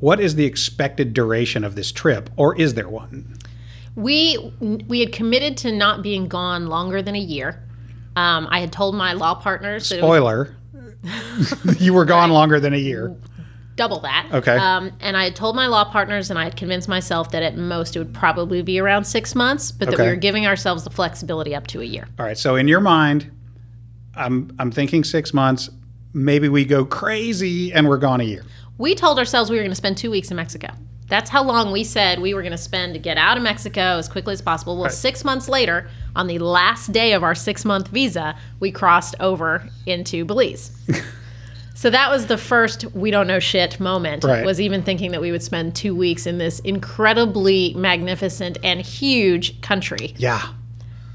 what 0.00 0.20
is 0.20 0.36
the 0.36 0.44
expected 0.46 1.12
duration 1.12 1.64
of 1.64 1.74
this 1.74 1.92
trip, 1.92 2.30
or 2.36 2.58
is 2.58 2.74
there 2.74 2.88
one? 2.88 3.36
We 3.98 4.38
we 4.60 5.00
had 5.00 5.12
committed 5.12 5.56
to 5.58 5.72
not 5.72 6.02
being 6.02 6.28
gone 6.28 6.68
longer 6.68 7.02
than 7.02 7.16
a 7.16 7.20
year. 7.20 7.60
Um, 8.14 8.46
I 8.48 8.60
had 8.60 8.72
told 8.72 8.94
my 8.94 9.12
law 9.12 9.34
partners 9.34 9.90
it 9.90 9.96
was 9.96 10.04
Spoiler: 10.04 10.56
you 11.78 11.92
were 11.92 12.04
gone 12.04 12.30
longer 12.30 12.60
than 12.60 12.74
a 12.74 12.78
year. 12.78 13.16
double 13.74 13.98
that. 14.00 14.28
Okay. 14.32 14.56
Um, 14.56 14.92
and 15.00 15.16
I 15.16 15.24
had 15.24 15.34
told 15.34 15.56
my 15.56 15.66
law 15.66 15.84
partners, 15.84 16.30
and 16.30 16.38
I 16.38 16.44
had 16.44 16.56
convinced 16.56 16.88
myself 16.88 17.32
that 17.32 17.42
at 17.42 17.56
most 17.56 17.96
it 17.96 17.98
would 17.98 18.14
probably 18.14 18.62
be 18.62 18.78
around 18.78 19.04
six 19.04 19.34
months, 19.34 19.72
but 19.72 19.90
that 19.90 19.98
we 19.98 20.06
were 20.06 20.14
giving 20.14 20.46
ourselves 20.46 20.84
the 20.84 20.90
flexibility 20.90 21.54
up 21.54 21.66
to 21.68 21.80
a 21.80 21.84
year. 21.84 22.06
All 22.20 22.24
right. 22.24 22.38
So, 22.38 22.54
in 22.54 22.68
your 22.68 22.80
mind, 22.80 23.32
I'm 24.14 24.54
I'm 24.60 24.70
thinking 24.70 25.02
six 25.02 25.34
months. 25.34 25.70
Maybe 26.14 26.48
we 26.48 26.64
go 26.64 26.84
crazy 26.84 27.72
and 27.72 27.88
we're 27.88 27.98
gone 27.98 28.20
a 28.20 28.24
year. 28.24 28.44
We 28.78 28.94
told 28.94 29.18
ourselves 29.18 29.50
we 29.50 29.56
were 29.56 29.62
going 29.62 29.72
to 29.72 29.76
spend 29.76 29.98
two 29.98 30.10
weeks 30.10 30.30
in 30.30 30.36
Mexico. 30.36 30.68
That's 31.08 31.30
how 31.30 31.42
long 31.42 31.72
we 31.72 31.84
said 31.84 32.20
we 32.20 32.34
were 32.34 32.42
going 32.42 32.52
to 32.52 32.58
spend 32.58 32.92
to 32.94 33.00
get 33.00 33.16
out 33.16 33.36
of 33.36 33.42
Mexico 33.42 33.96
as 33.98 34.08
quickly 34.08 34.34
as 34.34 34.42
possible. 34.42 34.76
Well, 34.76 34.90
six 34.90 35.24
months 35.24 35.48
later, 35.48 35.88
on 36.14 36.26
the 36.26 36.38
last 36.38 36.92
day 36.92 37.12
of 37.12 37.22
our 37.22 37.34
six 37.34 37.64
month 37.64 37.88
visa, 37.88 38.36
we 38.60 38.70
crossed 38.70 39.14
over 39.18 39.68
into 39.86 40.24
Belize. 40.24 40.70
so 41.74 41.88
that 41.88 42.10
was 42.10 42.26
the 42.26 42.36
first 42.36 42.84
we 42.94 43.10
don't 43.10 43.26
know 43.26 43.38
shit 43.38 43.80
moment. 43.80 44.24
Right. 44.24 44.44
Was 44.44 44.60
even 44.60 44.82
thinking 44.82 45.12
that 45.12 45.20
we 45.22 45.32
would 45.32 45.42
spend 45.42 45.74
two 45.74 45.94
weeks 45.94 46.26
in 46.26 46.36
this 46.36 46.60
incredibly 46.60 47.72
magnificent 47.74 48.58
and 48.62 48.80
huge 48.82 49.60
country. 49.62 50.14
Yeah. 50.18 50.42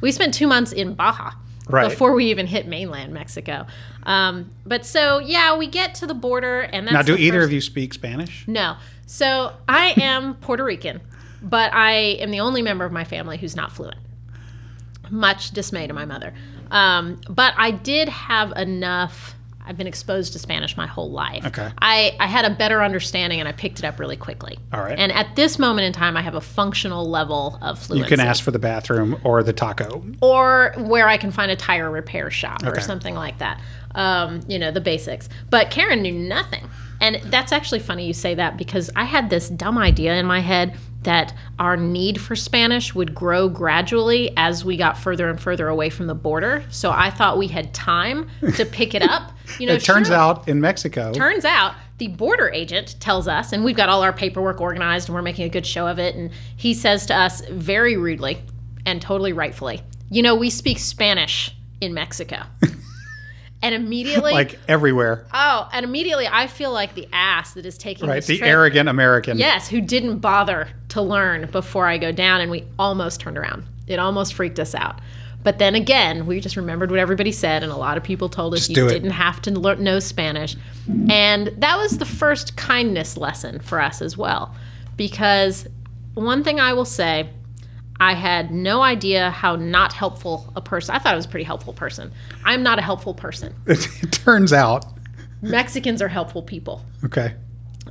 We 0.01 0.12
spent 0.12 0.33
two 0.33 0.47
months 0.47 0.71
in 0.71 0.95
Baja 0.95 1.31
Right. 1.70 1.89
before 1.89 2.13
we 2.13 2.25
even 2.25 2.46
hit 2.46 2.68
mainland 2.68 3.13
Mexico. 3.13 3.65
Um, 4.05 4.51
but 4.66 4.85
so 4.85 5.20
yeah, 5.20 5.57
we 5.57 5.68
get 5.68 5.96
to 5.96 6.05
the 6.07 6.13
border, 6.13 6.61
and 6.61 6.85
that's 6.87 6.94
Now, 6.94 7.01
do 7.01 7.16
either 7.16 7.39
first- 7.39 7.46
of 7.48 7.53
you 7.53 7.61
speak 7.61 7.94
Spanish? 7.94 8.46
no. 8.48 8.75
So 9.05 9.51
I 9.68 9.94
am 10.01 10.33
Puerto 10.42 10.63
Rican, 10.63 11.01
but 11.42 11.74
I 11.74 11.92
am 12.20 12.31
the 12.31 12.39
only 12.39 12.61
member 12.61 12.85
of 12.85 12.92
my 12.92 13.03
family 13.03 13.37
who's 13.37 13.55
not 13.55 13.72
fluent. 13.72 13.98
Much 15.09 15.51
dismay 15.51 15.85
to 15.87 15.94
my 15.94 16.05
mother. 16.05 16.33
Um, 16.72 17.20
but 17.29 17.53
I 17.57 17.72
did 17.72 18.09
have 18.09 18.51
enough. 18.53 19.35
I've 19.66 19.77
been 19.77 19.87
exposed 19.87 20.33
to 20.33 20.39
Spanish 20.39 20.75
my 20.75 20.87
whole 20.87 21.11
life. 21.11 21.46
Okay. 21.46 21.70
I, 21.77 22.16
I 22.20 22.27
had 22.27 22.44
a 22.44 22.50
better 22.50 22.81
understanding 22.83 23.39
and 23.39 23.48
I 23.48 23.53
picked 23.53 23.79
it 23.79 23.85
up 23.85 23.98
really 24.00 24.18
quickly. 24.18 24.57
All 24.74 24.81
right. 24.81 24.98
And 24.98 25.09
at 25.11 25.35
this 25.37 25.57
moment 25.57 25.85
in 25.85 25.94
time, 25.94 26.18
I 26.18 26.22
have 26.22 26.35
a 26.35 26.42
functional 26.42 27.09
level 27.09 27.57
of 27.61 27.79
fluency. 27.79 28.03
You 28.03 28.18
can 28.18 28.25
ask 28.25 28.44
for 28.44 28.51
the 28.51 28.59
bathroom 28.59 29.20
or 29.24 29.42
the 29.44 29.53
taco. 29.53 30.03
or 30.22 30.74
where 30.77 31.07
I 31.07 31.16
can 31.18 31.31
find 31.31 31.50
a 31.51 31.55
tire 31.55 31.89
repair 31.89 32.29
shop 32.31 32.63
or 32.66 32.79
something 32.81 33.16
like 33.16 33.37
that. 33.37 33.61
Um, 33.96 34.42
you 34.48 34.58
know, 34.58 34.72
the 34.72 34.82
basics. 34.82 35.29
But 35.50 35.70
Karen 35.70 36.01
knew 36.01 36.14
nothing. 36.14 36.68
And 37.00 37.18
that's 37.25 37.51
actually 37.51 37.79
funny 37.79 38.08
you 38.08 38.14
say 38.14 38.34
that 38.36 38.58
because 38.58 38.90
I 38.96 39.03
had 39.03 39.29
this 39.29 39.50
dumb 39.50 39.77
idea 39.77 40.16
in 40.16 40.25
my 40.25 40.40
head 40.40 40.75
that 41.03 41.34
our 41.60 41.75
need 41.75 42.20
for 42.22 42.34
Spanish 42.36 42.96
would 42.96 43.14
grow 43.14 43.50
gradually 43.50 44.32
as 44.38 44.64
we 44.64 44.77
got 44.77 44.98
further 44.98 45.29
and 45.29 45.40
further 45.40 45.68
away 45.68 45.90
from 45.90 46.08
the 46.08 46.16
border. 46.16 46.64
So 46.70 46.92
I 46.92 47.10
thought 47.10 47.38
we 47.38 47.48
had 47.50 47.74
time 47.74 48.29
to 48.56 48.66
pick 48.66 48.96
it 48.96 49.01
up. 49.03 49.32
You 49.60 49.68
know, 49.68 49.74
It 49.74 49.84
turns 49.84 50.08
sure- 50.08 50.16
out 50.16 50.48
in 50.48 50.62
Mexico, 50.62 51.12
turns 51.12 51.44
out 51.44 51.75
the 51.98 52.08
border 52.08 52.50
agent 52.53 52.96
tells 53.01 53.27
us, 53.27 53.51
and 53.51 53.64
we've 53.66 53.75
got 53.75 53.90
all 53.90 54.01
our 54.01 54.14
paperwork 54.14 54.62
organized 54.62 55.10
and 55.10 55.16
we're 55.16 55.22
making 55.22 55.46
a 55.46 55.50
good 55.50 55.66
show 55.66 55.86
of 55.86 56.00
it. 56.00 56.16
And 56.16 56.32
he 56.56 56.74
says 56.74 57.06
to 57.08 57.14
us 57.16 57.42
very 57.50 57.98
rudely 57.98 58.42
and 58.86 59.01
totally 59.01 59.34
rightfully, 59.34 59.82
you 60.10 60.22
know, 60.22 60.34
we 60.34 60.50
speak 60.50 60.79
Spanish 60.79 61.53
in 61.82 61.94
Mexico. 61.94 62.44
and 63.63 63.73
immediately, 63.73 64.31
like 64.33 64.59
everywhere, 64.67 65.25
oh, 65.33 65.67
and 65.73 65.83
immediately 65.83 66.27
I 66.27 66.45
feel 66.47 66.71
like 66.71 66.93
the 66.93 67.07
ass 67.11 67.53
that 67.55 67.65
is 67.65 67.77
taking 67.77 68.07
right? 68.07 68.15
this 68.17 68.27
The 68.27 68.37
trip. 68.37 68.49
arrogant 68.49 68.89
American. 68.89 69.37
Yes, 69.39 69.67
who 69.67 69.81
didn't 69.81 70.19
bother 70.19 70.67
to 70.89 71.01
learn 71.01 71.49
before 71.49 71.87
I 71.87 71.97
go 71.97 72.11
down, 72.11 72.41
and 72.41 72.51
we 72.51 72.65
almost 72.77 73.21
turned 73.21 73.37
around. 73.37 73.63
It 73.87 73.97
almost 73.97 74.35
freaked 74.35 74.59
us 74.59 74.75
out. 74.75 74.99
But 75.43 75.59
then 75.59 75.75
again, 75.75 76.25
we 76.25 76.39
just 76.39 76.55
remembered 76.55 76.89
what 76.89 76.99
everybody 76.99 77.31
said, 77.31 77.63
and 77.63 77.71
a 77.71 77.75
lot 77.75 77.97
of 77.97 78.03
people 78.03 78.29
told 78.29 78.53
us 78.53 78.67
do 78.67 78.83
you 78.83 78.89
didn't 78.89 79.11
have 79.11 79.41
to 79.43 79.51
learn, 79.51 79.83
know 79.83 79.99
Spanish. 79.99 80.55
And 81.09 81.47
that 81.57 81.77
was 81.77 81.97
the 81.97 82.05
first 82.05 82.55
kindness 82.55 83.17
lesson 83.17 83.59
for 83.59 83.81
us 83.81 84.01
as 84.01 84.17
well. 84.17 84.55
Because 84.95 85.67
one 86.13 86.43
thing 86.43 86.59
I 86.59 86.73
will 86.73 86.85
say, 86.85 87.29
I 88.03 88.13
had 88.16 88.51
no 88.51 88.81
idea 88.81 89.31
how 89.31 89.55
not 89.55 89.94
helpful 89.94 90.51
a 90.55 90.61
person. 90.61 90.94
I 90.94 91.00
thought 91.00 91.13
I 91.13 91.16
was 91.16 91.25
a 91.25 91.29
pretty 91.29 91.46
helpful 91.46 91.72
person. 91.74 92.11
I'm 92.44 92.61
not 92.61 92.77
a 92.77 92.81
helpful 92.81 93.13
person. 93.13 93.55
It 93.68 94.11
turns 94.11 94.51
out. 94.51 94.85
Mexicans 95.42 96.01
are 96.01 96.07
helpful 96.09 96.42
people 96.42 96.83
Okay. 97.03 97.33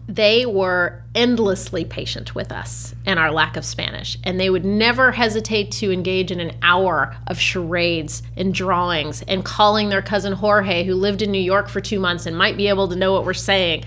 they 0.09 0.45
were 0.47 1.03
endlessly 1.15 1.85
patient 1.85 2.35
with 2.35 2.51
us 2.53 2.95
and 3.07 3.19
our 3.19 3.31
lack 3.31 3.57
of 3.57 3.65
Spanish. 3.65 4.19
And 4.25 4.39
they 4.41 4.51
would 4.51 4.65
never 4.65 5.13
hesitate 5.13 5.71
to 5.81 5.91
engage 5.93 6.31
in 6.31 6.41
an 6.41 6.53
hour 6.63 7.15
of 7.27 7.39
charades 7.39 8.23
and 8.37 8.55
drawings 8.55 9.23
and 9.29 9.45
calling 9.45 9.89
their 9.89 10.03
cousin 10.03 10.33
Jorge, 10.35 10.85
who 10.85 10.95
lived 10.95 11.23
in 11.23 11.31
New 11.31 11.47
York 11.55 11.69
for 11.69 11.81
two 11.81 12.01
months 12.01 12.27
and 12.27 12.37
might 12.37 12.57
be 12.57 12.69
able 12.69 12.89
to 12.89 12.97
know 12.97 13.13
what 13.13 13.25
we're 13.25 13.35
saying, 13.53 13.85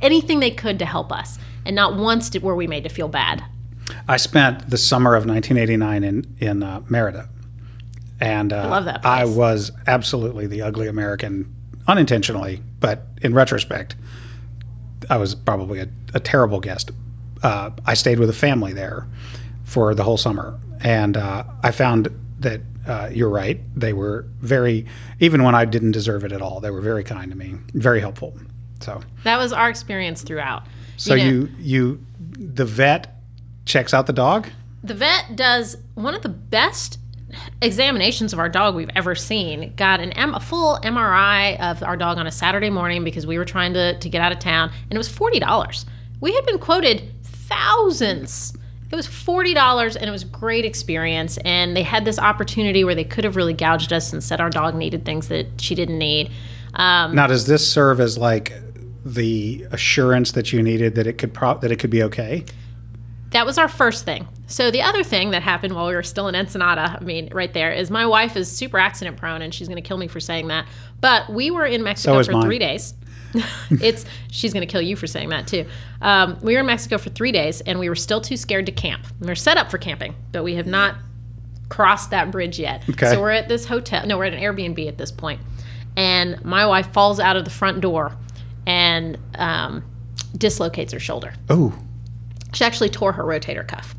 anything 0.00 0.38
they 0.40 0.50
could 0.52 0.78
to 0.80 0.84
help 0.86 1.10
us. 1.12 1.38
And 1.64 1.74
not 1.76 1.96
once 1.96 2.30
did, 2.30 2.42
were 2.42 2.56
we 2.56 2.66
made 2.66 2.84
to 2.84 2.88
feel 2.90 3.08
bad. 3.08 3.42
I 4.06 4.16
spent 4.16 4.70
the 4.70 4.78
summer 4.78 5.14
of 5.14 5.26
1989 5.26 6.04
in 6.04 6.36
in 6.38 6.62
uh, 6.62 6.82
Merida, 6.88 7.28
and 8.20 8.52
uh, 8.52 8.68
love 8.68 8.84
that 8.84 9.04
I 9.04 9.24
was 9.24 9.72
absolutely 9.86 10.46
the 10.46 10.62
ugly 10.62 10.88
American, 10.88 11.54
unintentionally, 11.86 12.62
but 12.80 13.06
in 13.22 13.34
retrospect, 13.34 13.96
I 15.08 15.16
was 15.16 15.34
probably 15.34 15.80
a, 15.80 15.88
a 16.14 16.20
terrible 16.20 16.60
guest. 16.60 16.90
Uh, 17.42 17.70
I 17.86 17.94
stayed 17.94 18.18
with 18.18 18.30
a 18.30 18.34
family 18.34 18.72
there 18.72 19.06
for 19.64 19.94
the 19.94 20.04
whole 20.04 20.16
summer, 20.16 20.58
and 20.80 21.16
uh, 21.16 21.44
I 21.62 21.70
found 21.70 22.08
that 22.40 22.60
uh, 22.86 23.10
you're 23.12 23.28
right. 23.28 23.60
They 23.78 23.92
were 23.92 24.26
very, 24.40 24.86
even 25.20 25.42
when 25.42 25.54
I 25.54 25.64
didn't 25.64 25.92
deserve 25.92 26.24
it 26.24 26.32
at 26.32 26.40
all, 26.40 26.60
they 26.60 26.70
were 26.70 26.80
very 26.80 27.04
kind 27.04 27.30
to 27.30 27.36
me, 27.36 27.56
very 27.74 28.00
helpful. 28.00 28.34
So, 28.80 29.02
That 29.24 29.38
was 29.38 29.52
our 29.52 29.68
experience 29.68 30.22
throughout. 30.22 30.64
so 30.96 31.14
know, 31.14 31.22
you 31.22 31.48
you 31.58 32.06
the 32.18 32.64
vet 32.64 33.17
checks 33.68 33.94
out 33.94 34.06
the 34.06 34.12
dog. 34.12 34.48
the 34.82 34.94
vet 34.94 35.36
does 35.36 35.76
one 35.94 36.14
of 36.14 36.22
the 36.22 36.28
best 36.28 36.98
examinations 37.60 38.32
of 38.32 38.38
our 38.38 38.48
dog 38.48 38.74
we've 38.74 38.90
ever 38.96 39.14
seen. 39.14 39.74
Got 39.76 40.00
an 40.00 40.12
M- 40.12 40.34
a 40.34 40.40
full 40.40 40.78
MRI 40.82 41.60
of 41.60 41.82
our 41.82 41.96
dog 41.96 42.16
on 42.18 42.26
a 42.26 42.30
Saturday 42.32 42.70
morning 42.70 43.04
because 43.04 43.26
we 43.26 43.36
were 43.38 43.44
trying 43.44 43.74
to, 43.74 43.98
to 43.98 44.08
get 44.08 44.20
out 44.22 44.32
of 44.32 44.38
town, 44.38 44.70
and 44.84 44.92
it 44.92 44.98
was 44.98 45.08
forty 45.08 45.38
dollars. 45.38 45.84
We 46.20 46.34
had 46.34 46.46
been 46.46 46.58
quoted 46.58 47.12
thousands. 47.24 48.54
It 48.90 48.96
was 48.96 49.06
forty 49.06 49.52
dollars, 49.52 49.94
and 49.96 50.08
it 50.08 50.10
was 50.10 50.22
a 50.22 50.26
great 50.28 50.64
experience. 50.64 51.36
And 51.44 51.76
they 51.76 51.82
had 51.82 52.04
this 52.06 52.18
opportunity 52.18 52.82
where 52.84 52.94
they 52.94 53.04
could 53.04 53.24
have 53.24 53.36
really 53.36 53.52
gouged 53.54 53.92
us 53.92 54.12
and 54.12 54.24
said 54.24 54.40
our 54.40 54.50
dog 54.50 54.74
needed 54.74 55.04
things 55.04 55.28
that 55.28 55.60
she 55.60 55.74
didn't 55.74 55.98
need. 55.98 56.30
Um, 56.74 57.14
Now, 57.14 57.26
does 57.26 57.46
this 57.46 57.70
serve 57.70 58.00
as 58.00 58.16
like 58.16 58.52
the 59.04 59.66
assurance 59.70 60.32
that 60.32 60.52
you 60.52 60.62
needed 60.62 60.94
that 60.94 61.06
it 61.06 61.18
could 61.18 61.34
pro- 61.34 61.58
that 61.58 61.70
it 61.70 61.76
could 61.76 61.90
be 61.90 62.02
okay? 62.04 62.44
That 63.30 63.44
was 63.44 63.58
our 63.58 63.68
first 63.68 64.04
thing. 64.04 64.26
So 64.46 64.70
the 64.70 64.80
other 64.82 65.02
thing 65.04 65.30
that 65.32 65.42
happened 65.42 65.74
while 65.74 65.86
we 65.88 65.94
were 65.94 66.02
still 66.02 66.28
in 66.28 66.34
Ensenada, 66.34 66.96
I 67.00 67.04
mean, 67.04 67.28
right 67.32 67.52
there, 67.52 67.70
is 67.72 67.90
my 67.90 68.06
wife 68.06 68.36
is 68.36 68.50
super 68.50 68.78
accident 68.78 69.16
prone, 69.18 69.42
and 69.42 69.52
she's 69.52 69.68
going 69.68 69.76
to 69.82 69.86
kill 69.86 69.98
me 69.98 70.08
for 70.08 70.20
saying 70.20 70.48
that. 70.48 70.66
But 71.00 71.28
we 71.30 71.50
were 71.50 71.66
in 71.66 71.82
Mexico 71.82 72.22
So 72.22 72.26
for 72.26 72.32
mine. 72.32 72.42
three 72.42 72.58
days. 72.58 72.94
it's 73.70 74.06
she's 74.30 74.54
going 74.54 74.66
to 74.66 74.70
kill 74.72 74.80
you 74.80 74.96
for 74.96 75.06
saying 75.06 75.28
that 75.28 75.46
too. 75.46 75.66
Um, 76.00 76.38
we 76.40 76.54
were 76.54 76.60
in 76.60 76.66
Mexico 76.66 76.96
for 76.96 77.10
three 77.10 77.30
days, 77.32 77.60
and 77.60 77.78
we 77.78 77.90
were 77.90 77.94
still 77.94 78.22
too 78.22 78.38
scared 78.38 78.64
to 78.66 78.72
camp. 78.72 79.06
We're 79.20 79.34
set 79.34 79.58
up 79.58 79.70
for 79.70 79.76
camping, 79.76 80.14
but 80.32 80.42
we 80.44 80.54
have 80.54 80.66
not 80.66 80.96
crossed 81.68 82.08
that 82.10 82.30
bridge 82.30 82.58
yet. 82.58 82.88
Okay. 82.88 83.10
So 83.10 83.20
we're 83.20 83.32
at 83.32 83.48
this 83.48 83.66
hotel. 83.66 84.06
No, 84.06 84.16
we're 84.16 84.24
at 84.24 84.32
an 84.32 84.40
Airbnb 84.40 84.88
at 84.88 84.96
this 84.96 85.12
point, 85.12 85.42
and 85.94 86.42
my 86.42 86.64
wife 86.64 86.90
falls 86.94 87.20
out 87.20 87.36
of 87.36 87.44
the 87.44 87.50
front 87.50 87.82
door 87.82 88.16
and 88.66 89.18
um, 89.34 89.84
dislocates 90.36 90.94
her 90.94 91.00
shoulder. 91.00 91.34
Oh, 91.50 91.78
She 92.52 92.64
actually 92.64 92.88
tore 92.88 93.12
her 93.12 93.24
rotator 93.24 93.66
cuff. 93.66 93.94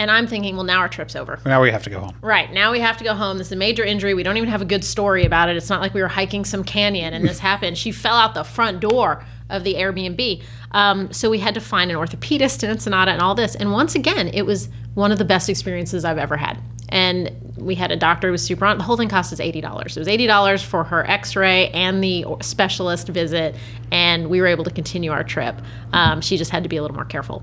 And 0.00 0.10
I'm 0.12 0.28
thinking, 0.28 0.54
well, 0.54 0.64
now 0.64 0.78
our 0.78 0.88
trip's 0.88 1.16
over. 1.16 1.40
now 1.44 1.60
we 1.60 1.72
have 1.72 1.82
to 1.82 1.90
go 1.90 1.98
home. 1.98 2.16
Right. 2.20 2.52
Now 2.52 2.70
we 2.70 2.78
have 2.78 2.96
to 2.98 3.04
go 3.04 3.14
home. 3.14 3.38
This 3.38 3.48
is 3.48 3.52
a 3.52 3.56
major 3.56 3.84
injury. 3.84 4.14
We 4.14 4.22
don't 4.22 4.36
even 4.36 4.48
have 4.48 4.62
a 4.62 4.66
good 4.66 4.84
story 4.84 5.24
about 5.24 5.48
it. 5.48 5.56
It's 5.56 5.68
not 5.68 5.80
like 5.80 5.92
we 5.92 6.00
were 6.00 6.08
hiking 6.08 6.44
some 6.44 6.62
canyon 6.62 7.14
and 7.14 7.24
this 7.24 7.38
happened. 7.50 7.76
She 7.76 7.90
fell 7.90 8.14
out 8.14 8.34
the 8.34 8.44
front 8.44 8.78
door 8.78 9.24
of 9.50 9.64
the 9.64 9.74
Airbnb. 9.74 10.42
Um, 10.70 11.12
so 11.12 11.30
we 11.30 11.38
had 11.38 11.54
to 11.54 11.60
find 11.60 11.90
an 11.90 11.96
orthopedist 11.96 12.62
in 12.62 12.70
Ensenada 12.70 13.10
and 13.10 13.20
all 13.20 13.34
this. 13.34 13.56
And 13.56 13.72
once 13.72 13.96
again, 13.96 14.28
it 14.28 14.42
was 14.42 14.68
one 14.94 15.10
of 15.10 15.18
the 15.18 15.24
best 15.24 15.48
experiences 15.48 16.04
I've 16.04 16.18
ever 16.18 16.36
had. 16.36 16.58
And 16.90 17.30
we 17.56 17.74
had 17.74 17.90
a 17.90 17.96
doctor 17.96 18.28
who 18.28 18.32
was 18.32 18.42
super 18.44 18.64
on. 18.64 18.78
The 18.78 18.84
whole 18.84 18.96
thing 18.96 19.08
cost 19.08 19.32
us 19.32 19.40
$80. 19.40 19.56
It 19.96 19.98
was 19.98 20.08
$80 20.08 20.64
for 20.64 20.84
her 20.84 21.08
x 21.08 21.36
ray 21.36 21.68
and 21.70 22.02
the 22.02 22.24
specialist 22.40 23.08
visit. 23.08 23.56
And 23.92 24.28
we 24.30 24.40
were 24.40 24.46
able 24.46 24.64
to 24.64 24.70
continue 24.70 25.10
our 25.12 25.24
trip. 25.24 25.56
Um, 25.92 26.20
she 26.20 26.36
just 26.38 26.50
had 26.50 26.62
to 26.62 26.68
be 26.68 26.76
a 26.76 26.82
little 26.82 26.94
more 26.94 27.04
careful. 27.04 27.42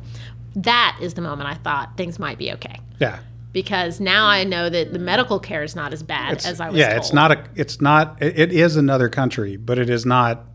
That 0.56 0.98
is 1.02 1.14
the 1.14 1.22
moment 1.22 1.50
I 1.50 1.56
thought 1.56 1.98
things 1.98 2.18
might 2.18 2.38
be 2.38 2.54
okay 2.54 2.80
Yeah. 3.00 3.20
because 3.52 4.00
now 4.00 4.26
I 4.28 4.46
know 4.46 4.70
that 4.70 4.94
the 4.94 5.00
medical 5.00 5.40
care 5.40 5.64
is 5.64 5.76
not 5.76 5.92
as 5.94 6.02
bad 6.02 6.46
as 6.46 6.60
I 6.62 6.70
was 6.70 6.80
yeah, 6.80 6.90
told. 6.90 7.00
it's 7.02 7.14
not 7.14 7.32
a. 7.32 7.44
It's 7.56 7.82
not. 7.82 8.22
It, 8.24 8.54
is 8.54 8.78
another 8.78 9.10
country, 9.10 9.58
but 9.58 9.78
it 9.78 9.90
is 9.90 10.06
not 10.06 10.46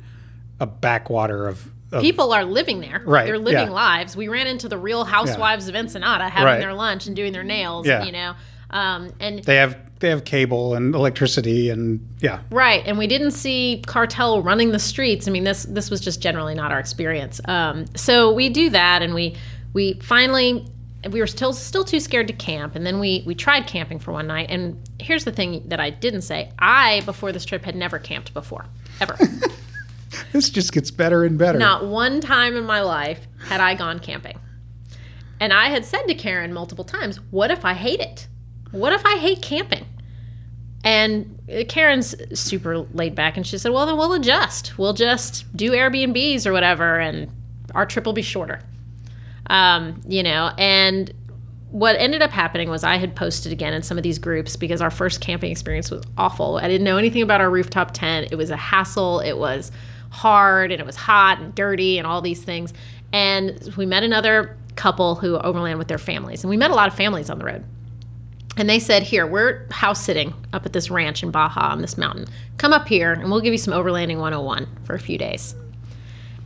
a 0.59 0.66
backwater 0.66 1.46
of. 1.46 1.70
of 1.92 2.00
People 2.03 2.33
are 2.33 2.44
living 2.46 2.81
there. 2.81 3.03
Right, 3.05 3.26
They're 3.26 3.38
living 3.38 3.66
yeah. 3.68 3.70
lives. 3.70 4.16
We 4.16 4.29
ran 4.29 4.46
into 4.46 4.68
the 4.68 4.79
real 4.79 5.05
housewives 5.05 5.68
of 5.68 5.74
Ensenada 5.74 6.29
having 6.31 6.46
Right. 6.46 6.61
their 6.61 6.72
lunch 6.72 7.07
and 7.07 7.14
doing 7.14 7.33
their 7.33 7.44
nails, 7.44 7.87
Yeah. 7.87 8.05
you 8.05 8.12
know. 8.12 8.35
Um, 8.70 9.12
and 9.20 9.42
they 9.44 9.56
have 9.56 9.76
they 10.00 10.09
have 10.09 10.24
cable 10.24 10.74
and 10.74 10.94
electricity 10.94 11.70
and 11.70 12.06
yeah. 12.20 12.40
Right, 12.50 12.83
and 12.87 12.98
we 12.98 13.06
didn't 13.06 13.33
see 13.33 13.83
cartel 13.87 14.42
running 14.42 14.70
the 14.70 14.78
streets. 14.78 15.28
I 15.28 15.30
mean, 15.30 15.44
this 15.44 15.64
this 15.64 15.90
was 15.90 16.00
just 16.00 16.20
generally 16.20 16.54
not 16.54 16.72
our 16.72 16.78
experience. 16.78 17.40
Um, 17.46 17.87
so 17.96 18.33
we 18.33 18.48
do 18.48 18.70
that, 18.70 19.02
and 19.02 19.14
we 19.14 19.37
we 19.72 19.94
finally 20.02 20.66
we 21.11 21.20
were 21.20 21.26
still 21.26 21.52
still 21.52 21.85
too 21.85 22.00
scared 22.00 22.28
to 22.28 22.35
camp, 22.35 22.74
and 22.74 22.87
then 22.87 22.98
we 23.00 23.22
we 23.26 23.35
tried 23.35 23.66
camping 23.66 23.98
for 23.98 24.12
one 24.12 24.26
night. 24.26 24.46
And 24.50 24.78
here's 24.98 25.24
the 25.24 25.33
thing 25.33 25.68
that 25.68 25.80
I 25.80 25.90
didn't 25.90 26.22
say: 26.22 26.52
I 26.59 27.02
before 27.04 27.33
this 27.33 27.44
trip 27.44 27.64
had 27.64 27.74
never 27.74 27.98
camped 27.98 28.33
before, 28.35 28.66
ever. 29.00 29.16
This 30.33 30.50
just 30.50 30.72
gets 30.72 30.90
better 30.90 31.24
and 31.24 31.38
better. 31.38 31.59
Not 31.59 31.87
one 31.87 32.20
time 32.20 32.56
in 32.56 32.64
my 32.64 32.80
life 32.80 33.26
had 33.44 33.61
I 33.61 33.74
gone 33.74 33.98
camping. 34.00 34.38
And 35.38 35.52
I 35.52 35.68
had 35.68 35.85
said 35.85 36.02
to 36.06 36.14
Karen 36.14 36.52
multiple 36.52 36.85
times, 36.85 37.16
What 37.30 37.50
if 37.50 37.64
I 37.64 37.74
hate 37.74 38.00
it? 38.00 38.28
What 38.72 38.92
if 38.92 39.04
I 39.04 39.16
hate 39.16 39.42
camping? 39.42 39.87
And 40.83 41.38
Karen's 41.68 42.14
super 42.38 42.78
laid 42.78 43.14
back 43.14 43.37
and 43.37 43.46
she 43.46 43.59
said, 43.59 43.72
Well, 43.72 43.87
then 43.87 43.96
we'll 43.96 44.12
adjust. 44.12 44.78
We'll 44.78 44.94
just 44.94 45.54
do 45.56 45.72
Airbnbs 45.72 46.46
or 46.46 46.52
whatever, 46.52 46.98
and 46.98 47.30
our 47.74 47.85
trip 47.87 48.06
will 48.06 48.12
be 48.12 48.22
shorter. 48.22 48.61
Um, 49.48 50.00
you 50.06 50.22
know, 50.22 50.52
and 50.56 51.12
what 51.70 51.96
ended 51.96 52.22
up 52.22 52.30
happening 52.30 52.68
was 52.70 52.83
I 52.83 52.96
had 52.96 53.14
posted 53.14 53.52
again 53.52 53.74
in 53.74 53.83
some 53.83 53.96
of 53.96 54.02
these 54.02 54.18
groups 54.18 54.56
because 54.56 54.80
our 54.80 54.90
first 54.90 55.20
camping 55.20 55.50
experience 55.50 55.90
was 55.90 56.02
awful. 56.16 56.56
I 56.56 56.68
didn't 56.68 56.85
know 56.85 56.96
anything 56.96 57.22
about 57.22 57.40
our 57.40 57.50
rooftop 57.50 57.92
tent. 57.92 58.28
It 58.33 58.37
was 58.37 58.50
a 58.50 58.56
hassle. 58.56 59.20
It 59.20 59.38
was 59.38 59.70
hard 60.11 60.72
and 60.72 60.80
it 60.80 60.87
was 60.87 60.96
hot 60.96 61.40
and 61.40 61.54
dirty 61.54 61.98
and 61.98 62.06
all 62.06 62.22
these 62.22 62.42
things. 62.42 62.72
And 63.12 63.74
we 63.76 63.87
met 63.87 64.02
another 64.02 64.56
couple 64.76 65.14
who 65.16 65.37
overland 65.38 65.78
with 65.78 65.88
their 65.88 65.98
families, 65.98 66.42
and 66.42 66.50
we 66.50 66.56
met 66.56 66.70
a 66.70 66.74
lot 66.74 66.88
of 66.88 66.94
families 66.94 67.28
on 67.28 67.38
the 67.38 67.44
road. 67.44 67.64
And 68.56 68.68
they 68.68 68.78
said, 68.78 69.04
Here, 69.04 69.26
we're 69.26 69.66
house 69.70 70.02
sitting 70.04 70.34
up 70.52 70.66
at 70.66 70.72
this 70.72 70.90
ranch 70.90 71.22
in 71.22 71.30
Baja 71.30 71.70
on 71.70 71.80
this 71.82 71.96
mountain. 71.96 72.26
Come 72.58 72.72
up 72.72 72.88
here 72.88 73.12
and 73.12 73.30
we'll 73.30 73.40
give 73.40 73.52
you 73.52 73.58
some 73.58 73.72
overlanding 73.74 74.18
101 74.18 74.66
for 74.84 74.94
a 74.94 75.00
few 75.00 75.16
days. 75.18 75.54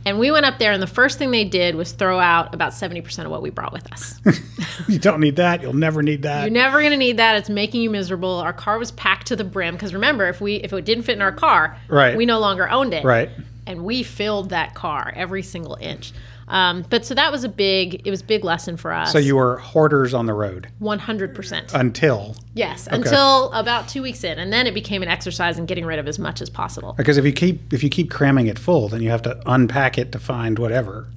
And 0.07 0.19
we 0.19 0.29
went 0.29 0.45
up 0.45 0.59
there, 0.59 0.71
and 0.71 0.83
the 0.83 0.87
first 0.87 1.17
thing 1.17 1.31
they 1.31 1.45
did 1.45 1.73
was 1.73 1.91
throw 1.91 2.19
out 2.19 2.53
about 2.53 2.73
70% 2.73 3.25
of 3.25 3.31
what 3.31 3.41
we 3.41 3.49
brought 3.49 3.73
with 3.73 3.91
us. 3.91 4.21
you 4.87 4.99
don't 4.99 5.19
need 5.19 5.37
that. 5.37 5.63
You'll 5.63 5.73
never 5.73 6.03
need 6.03 6.21
that. 6.21 6.43
You're 6.43 6.51
never 6.51 6.77
going 6.79 6.91
to 6.91 6.97
need 6.97 7.17
that. 7.17 7.37
It's 7.37 7.49
making 7.49 7.81
you 7.81 7.89
miserable. 7.89 8.29
Our 8.35 8.53
car 8.53 8.77
was 8.77 8.91
packed 8.91 9.25
to 9.27 9.35
the 9.35 9.43
brim 9.43 9.73
because 9.73 9.95
remember, 9.95 10.27
if 10.27 10.39
we 10.39 10.57
if 10.57 10.71
it 10.73 10.85
didn't 10.85 11.05
fit 11.05 11.15
in 11.15 11.23
our 11.23 11.31
car, 11.31 11.75
Right. 11.87 12.15
we 12.15 12.27
no 12.27 12.37
longer 12.39 12.69
owned 12.69 12.93
it. 12.93 13.03
right. 13.03 13.31
And 13.65 13.83
we 13.83 14.03
filled 14.03 14.51
that 14.51 14.75
car 14.75 15.11
every 15.15 15.41
single 15.41 15.75
inch. 15.81 16.13
Um, 16.47 16.85
but 16.89 17.05
so 17.05 17.15
that 17.15 17.31
was 17.31 17.43
a 17.43 17.49
big 17.49 18.05
it 18.05 18.11
was 18.11 18.21
a 18.21 18.25
big 18.25 18.43
lesson 18.43 18.77
for 18.77 18.93
us. 18.93 19.11
So 19.11 19.17
you 19.17 19.35
were 19.35 19.57
hoarders 19.57 20.13
on 20.13 20.27
the 20.27 20.33
road 20.33 20.67
100%. 20.79 21.73
until 21.73 22.35
Yes, 22.53 22.87
until 22.91 23.51
about 23.53 23.87
2 23.87 24.01
weeks 24.01 24.23
in 24.23 24.37
and 24.37 24.53
then 24.53 24.67
it 24.67 24.73
became 24.73 25.01
an 25.01 25.07
exercise 25.09 25.57
in 25.57 25.65
getting 25.65 25.85
rid 25.85 25.97
of 25.97 26.07
as 26.07 26.19
much 26.19 26.41
as 26.41 26.49
possible. 26.49 26.93
because 26.97 27.17
if 27.17 27.25
you 27.25 27.33
keep 27.33 27.73
if 27.73 27.83
you 27.83 27.89
keep 27.89 28.11
cramming 28.11 28.47
it 28.47 28.59
full, 28.59 28.87
then 28.89 29.01
you 29.01 29.09
have 29.09 29.23
to 29.23 29.41
unpack 29.47 29.97
it 29.97 30.11
to 30.11 30.19
find 30.19 30.59
whatever. 30.59 31.07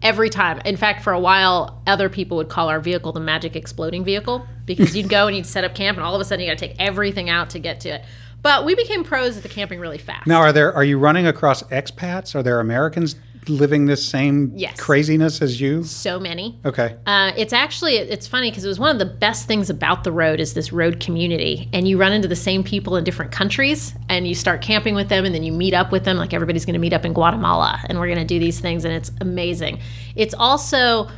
every 0.00 0.30
time. 0.30 0.60
In 0.64 0.76
fact, 0.76 1.02
for 1.02 1.12
a 1.12 1.18
while, 1.20 1.82
other 1.86 2.08
people 2.08 2.36
would 2.38 2.48
call 2.48 2.68
our 2.68 2.80
vehicle 2.80 3.12
the 3.12 3.20
magic 3.20 3.56
exploding 3.56 4.04
vehicle 4.04 4.46
because 4.64 4.96
you'd 4.96 5.08
go 5.08 5.26
and 5.26 5.36
you'd 5.36 5.44
set 5.46 5.64
up 5.64 5.74
camp, 5.74 5.98
and 5.98 6.04
all 6.06 6.14
of 6.14 6.20
a 6.20 6.24
sudden 6.24 6.44
you 6.44 6.50
got 6.50 6.56
to 6.56 6.68
take 6.68 6.76
everything 6.78 7.28
out 7.28 7.50
to 7.50 7.58
get 7.58 7.80
to 7.80 7.88
it. 7.88 8.04
But 8.40 8.64
we 8.64 8.76
became 8.76 9.02
pros 9.02 9.36
at 9.36 9.42
the 9.42 9.48
camping 9.48 9.80
really 9.80 9.98
fast. 9.98 10.24
Now, 10.28 10.38
are 10.38 10.52
there 10.52 10.72
are 10.72 10.84
you 10.84 10.98
running 10.98 11.26
across 11.26 11.64
expats? 11.64 12.36
Are 12.36 12.42
there 12.44 12.60
Americans 12.60 13.16
living 13.46 13.86
this 13.86 14.04
same 14.06 14.52
Yes. 14.56 14.78
craziness 14.80 15.40
as 15.42 15.60
you? 15.60 15.82
so 15.84 16.18
many. 16.18 16.58
Okay. 16.64 16.96
Uh, 17.06 17.32
it's 17.36 17.52
actually 17.52 17.96
it's 17.96 18.26
funny 18.26 18.50
because 18.50 18.64
it 18.64 18.68
was 18.68 18.78
one 18.78 18.90
of 18.90 18.98
the 18.98 19.04
best 19.06 19.46
things 19.46 19.70
about 19.70 20.04
the 20.04 20.12
road 20.12 20.40
is 20.40 20.54
this 20.54 20.72
road 20.72 21.00
community, 21.00 21.68
and 21.72 21.86
you 21.86 21.98
run 21.98 22.12
into 22.12 22.28
the 22.28 22.36
same 22.36 22.62
people 22.64 22.96
in 22.96 23.04
different 23.04 23.32
countries, 23.32 23.94
and 24.08 24.26
you 24.26 24.34
start 24.34 24.62
camping 24.62 24.94
with 24.94 25.08
them, 25.08 25.24
and 25.24 25.34
then 25.34 25.42
you 25.42 25.52
meet 25.52 25.74
up 25.74 25.92
with 25.92 26.04
them. 26.04 26.16
Like 26.16 26.34
everybody's 26.34 26.64
going 26.64 26.74
to 26.74 26.78
meet 26.80 26.92
up 26.92 27.04
in 27.04 27.12
Guatemala, 27.12 27.80
and 27.88 27.98
we're 27.98 28.06
going 28.08 28.18
to 28.18 28.24
do 28.24 28.38
these 28.38 28.60
things, 28.60 28.84
and 28.84 28.92
it's 28.94 29.10
amazing. 29.20 29.80
It's 30.16 30.34
also 30.34 31.08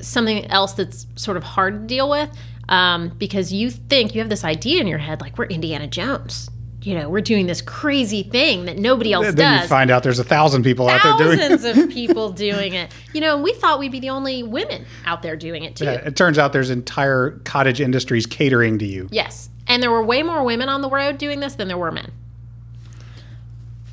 something 0.00 0.46
else 0.50 0.72
that's 0.72 1.06
sort 1.16 1.36
of 1.36 1.42
hard 1.44 1.74
to 1.82 1.86
deal 1.86 2.08
with 2.08 2.30
um, 2.68 3.10
because 3.18 3.52
you 3.52 3.70
think 3.70 4.14
you 4.14 4.20
have 4.20 4.30
this 4.30 4.44
idea 4.44 4.80
in 4.80 4.86
your 4.86 4.98
head, 4.98 5.20
like 5.20 5.36
we're 5.38 5.44
Indiana 5.46 5.86
Jones. 5.86 6.48
You 6.82 6.96
know, 6.96 7.08
we're 7.08 7.20
doing 7.20 7.46
this 7.46 7.62
crazy 7.62 8.24
thing 8.24 8.64
that 8.64 8.76
nobody 8.76 9.12
else 9.12 9.26
then 9.26 9.36
does 9.36 9.62
you 9.62 9.68
find 9.68 9.90
out 9.90 10.02
there's 10.02 10.18
a 10.18 10.24
thousand 10.24 10.64
people 10.64 10.88
out 10.88 11.02
there 11.02 11.16
doing 11.16 11.38
it. 11.38 11.48
thousands 11.50 11.78
of 11.78 11.90
people 11.94 12.32
doing 12.32 12.74
it. 12.74 12.92
You 13.12 13.20
know, 13.20 13.40
we 13.40 13.52
thought 13.52 13.78
we'd 13.78 13.92
be 13.92 14.00
the 14.00 14.10
only 14.10 14.42
women 14.42 14.84
out 15.04 15.22
there 15.22 15.36
doing 15.36 15.62
it 15.64 15.76
too. 15.76 15.84
Yeah, 15.84 15.92
it 15.92 16.16
turns 16.16 16.38
out 16.38 16.52
there's 16.52 16.70
entire 16.70 17.38
cottage 17.44 17.80
industries 17.80 18.26
catering 18.26 18.78
to 18.80 18.84
you. 18.84 19.08
Yes. 19.12 19.48
And 19.68 19.80
there 19.82 19.90
were 19.92 20.02
way 20.04 20.22
more 20.24 20.42
women 20.42 20.68
on 20.68 20.80
the 20.82 20.90
road 20.90 21.18
doing 21.18 21.38
this 21.40 21.54
than 21.54 21.68
there 21.68 21.78
were 21.78 21.92
men. 21.92 22.10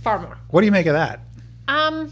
Far 0.01 0.19
more. 0.19 0.37
What 0.49 0.61
do 0.61 0.65
you 0.65 0.71
make 0.71 0.87
of 0.87 0.93
that? 0.93 1.19
Um 1.67 2.11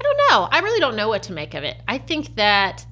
I 0.00 0.02
don't 0.02 0.16
know. 0.30 0.48
I 0.50 0.60
really 0.60 0.80
don't 0.80 0.96
know 0.96 1.08
what 1.08 1.24
to 1.24 1.32
make 1.32 1.54
of 1.54 1.64
it. 1.64 1.76
I 1.88 1.98
think 1.98 2.36
that 2.36 2.86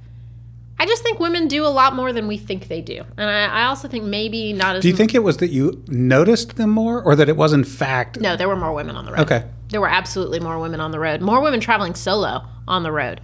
I 0.78 0.86
just 0.86 1.02
think 1.02 1.18
women 1.18 1.48
do 1.48 1.64
a 1.64 1.68
lot 1.68 1.94
more 1.94 2.12
than 2.12 2.28
we 2.28 2.36
think 2.36 2.68
they 2.68 2.82
do. 2.82 3.02
And 3.16 3.30
I, 3.30 3.46
I 3.46 3.64
also 3.64 3.88
think 3.88 4.04
maybe 4.04 4.52
not 4.52 4.76
as 4.76 4.82
Do 4.82 4.88
you 4.88 4.96
think 4.96 5.14
it 5.14 5.22
was 5.22 5.38
that 5.38 5.48
you 5.48 5.82
noticed 5.88 6.56
them 6.56 6.70
more, 6.70 7.02
or 7.02 7.16
that 7.16 7.28
it 7.28 7.36
was 7.36 7.52
in 7.52 7.64
fact? 7.64 8.20
No, 8.20 8.36
there 8.36 8.48
were 8.48 8.56
more 8.56 8.72
women 8.74 8.96
on 8.96 9.06
the 9.06 9.12
road. 9.12 9.20
Okay. 9.20 9.44
There 9.70 9.80
were 9.80 9.88
absolutely 9.88 10.38
more 10.38 10.58
women 10.58 10.80
on 10.80 10.90
the 10.90 10.98
road. 10.98 11.20
More 11.22 11.40
women 11.40 11.60
traveling 11.60 11.94
solo 11.94 12.46
on 12.68 12.82
the 12.82 12.92
road. 12.92 13.20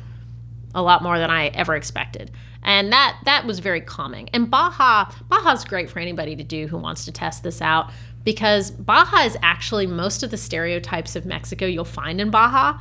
A 0.75 0.83
lot 0.83 1.03
more 1.03 1.19
than 1.19 1.31
I 1.31 1.49
ever 1.49 1.75
expected. 1.75 2.31
And 2.63 2.93
that 2.93 3.19
that 3.25 3.45
was 3.45 3.59
very 3.59 3.81
calming. 3.81 4.31
And 4.33 4.51
Baja, 4.51 5.11
Baja's 5.29 5.65
great 5.65 5.91
for 5.91 5.99
anybody 5.99 6.37
to 6.37 6.45
do 6.45 6.69
who 6.69 6.79
wants 6.79 7.05
to 7.05 7.13
test 7.13 7.43
this 7.43 7.61
out 7.61 7.91
because 8.25 8.71
Baja 8.71 9.25
is 9.25 9.37
actually 9.43 9.87
most 9.87 10.23
of 10.23 10.31
the 10.31 10.37
stereotypes 10.37 11.17
of 11.17 11.27
Mexico 11.27 11.67
you'll 11.67 11.85
find 11.85 12.21
in 12.21 12.31
Baja. 12.31 12.79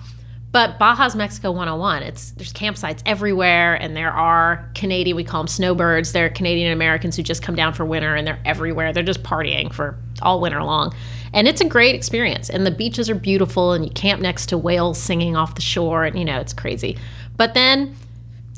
But 0.51 0.77
Baja's 0.79 1.15
Mexico 1.15 1.51
101. 1.51 2.03
It's 2.03 2.31
there's 2.31 2.51
campsites 2.51 3.01
everywhere, 3.05 3.75
and 3.75 3.95
there 3.95 4.11
are 4.11 4.69
Canadian. 4.75 5.15
We 5.15 5.23
call 5.23 5.41
them 5.41 5.47
snowbirds. 5.47 6.11
They're 6.11 6.29
Canadian 6.29 6.73
Americans 6.73 7.15
who 7.15 7.23
just 7.23 7.41
come 7.41 7.55
down 7.55 7.73
for 7.73 7.85
winter, 7.85 8.15
and 8.15 8.27
they're 8.27 8.41
everywhere. 8.43 8.91
They're 8.91 9.03
just 9.03 9.23
partying 9.23 9.73
for 9.73 9.97
all 10.21 10.41
winter 10.41 10.61
long, 10.61 10.93
and 11.33 11.47
it's 11.47 11.61
a 11.61 11.65
great 11.65 11.95
experience. 11.95 12.49
And 12.49 12.65
the 12.65 12.71
beaches 12.71 13.09
are 13.09 13.15
beautiful, 13.15 13.71
and 13.71 13.85
you 13.85 13.91
camp 13.91 14.21
next 14.21 14.47
to 14.47 14.57
whales 14.57 14.97
singing 14.97 15.37
off 15.37 15.55
the 15.55 15.61
shore, 15.61 16.03
and 16.03 16.19
you 16.19 16.25
know 16.25 16.39
it's 16.39 16.53
crazy. 16.53 16.97
But 17.37 17.53
then 17.53 17.95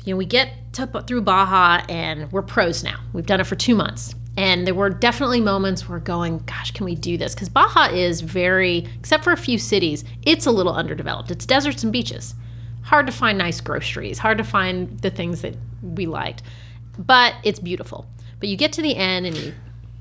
you 0.04 0.14
know, 0.14 0.18
we 0.18 0.26
get 0.26 0.50
to, 0.74 0.86
through 1.06 1.22
Baja 1.22 1.84
and 1.88 2.30
we're 2.30 2.42
pros 2.42 2.84
now. 2.84 3.00
We've 3.12 3.26
done 3.26 3.40
it 3.40 3.46
for 3.46 3.56
two 3.56 3.74
months. 3.74 4.14
And 4.36 4.66
there 4.66 4.74
were 4.74 4.90
definitely 4.90 5.40
moments 5.40 5.88
where 5.88 6.00
going, 6.00 6.38
gosh, 6.38 6.72
can 6.72 6.84
we 6.84 6.96
do 6.96 7.16
this? 7.16 7.34
Because 7.34 7.48
Baja 7.48 7.86
is 7.92 8.20
very, 8.20 8.88
except 8.98 9.22
for 9.22 9.32
a 9.32 9.36
few 9.36 9.58
cities, 9.58 10.04
it's 10.22 10.46
a 10.46 10.50
little 10.50 10.74
underdeveloped. 10.74 11.30
It's 11.30 11.46
deserts 11.46 11.84
and 11.84 11.92
beaches. 11.92 12.34
Hard 12.82 13.06
to 13.06 13.12
find 13.12 13.38
nice 13.38 13.60
groceries, 13.60 14.18
hard 14.18 14.38
to 14.38 14.44
find 14.44 14.98
the 15.00 15.10
things 15.10 15.42
that 15.42 15.56
we 15.82 16.06
liked. 16.06 16.42
But 16.98 17.34
it's 17.44 17.60
beautiful. 17.60 18.06
But 18.40 18.48
you 18.48 18.56
get 18.56 18.72
to 18.74 18.82
the 18.82 18.96
end 18.96 19.26
and 19.26 19.36
you 19.36 19.54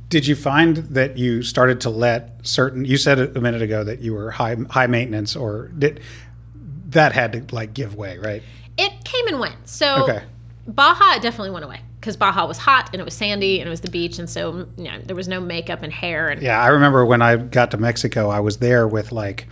Did 0.10 0.28
you 0.28 0.36
find 0.36 0.78
that 0.78 1.18
you 1.18 1.44
started 1.44 1.80
to 1.82 1.90
let 1.90 2.46
certain? 2.46 2.86
You 2.86 2.98
said 2.98 3.20
a 3.20 3.40
minute 3.40 3.62
ago 3.62 3.84
that 3.84 4.02
you 4.02 4.14
were 4.14 4.32
high 4.32 4.56
high 4.70 4.88
maintenance, 4.88 5.36
or 5.36 5.70
did 5.70 6.02
that 6.90 7.14
had 7.14 7.34
to 7.34 7.56
like 7.56 7.74
give 7.74 7.96
way, 7.96 8.18
right? 8.18 8.44
it 8.78 9.04
came 9.04 9.28
and 9.28 9.40
went. 9.40 9.68
So 9.68 10.04
Okay. 10.04 10.24
Baja 10.68 11.20
definitely 11.20 11.52
went 11.52 11.66
away 11.66 11.82
because 12.00 12.16
Baja 12.16 12.46
was 12.46 12.58
hot 12.58 12.90
and 12.94 13.02
it 13.02 13.06
was 13.06 13.14
sandy 13.14 13.60
and 13.60 13.68
it 13.68 13.70
was 13.70 13.82
the 13.82 13.92
beach, 13.92 14.20
and 14.20 14.30
so 14.30 14.68
you 14.78 14.86
know, 14.86 15.00
there 15.06 15.16
was 15.16 15.28
no 15.28 15.40
makeup 15.40 15.84
and 15.84 15.92
hair 15.92 16.30
and 16.30 16.42
Yeah, 16.42 16.62
I 16.62 16.68
remember 16.68 17.06
when 17.06 17.22
I 17.22 17.36
got 17.38 17.72
to 17.72 17.78
Mexico, 17.78 18.30
I 18.30 18.40
was 18.40 18.58
there 18.58 18.88
with 18.88 19.12
like, 19.12 19.48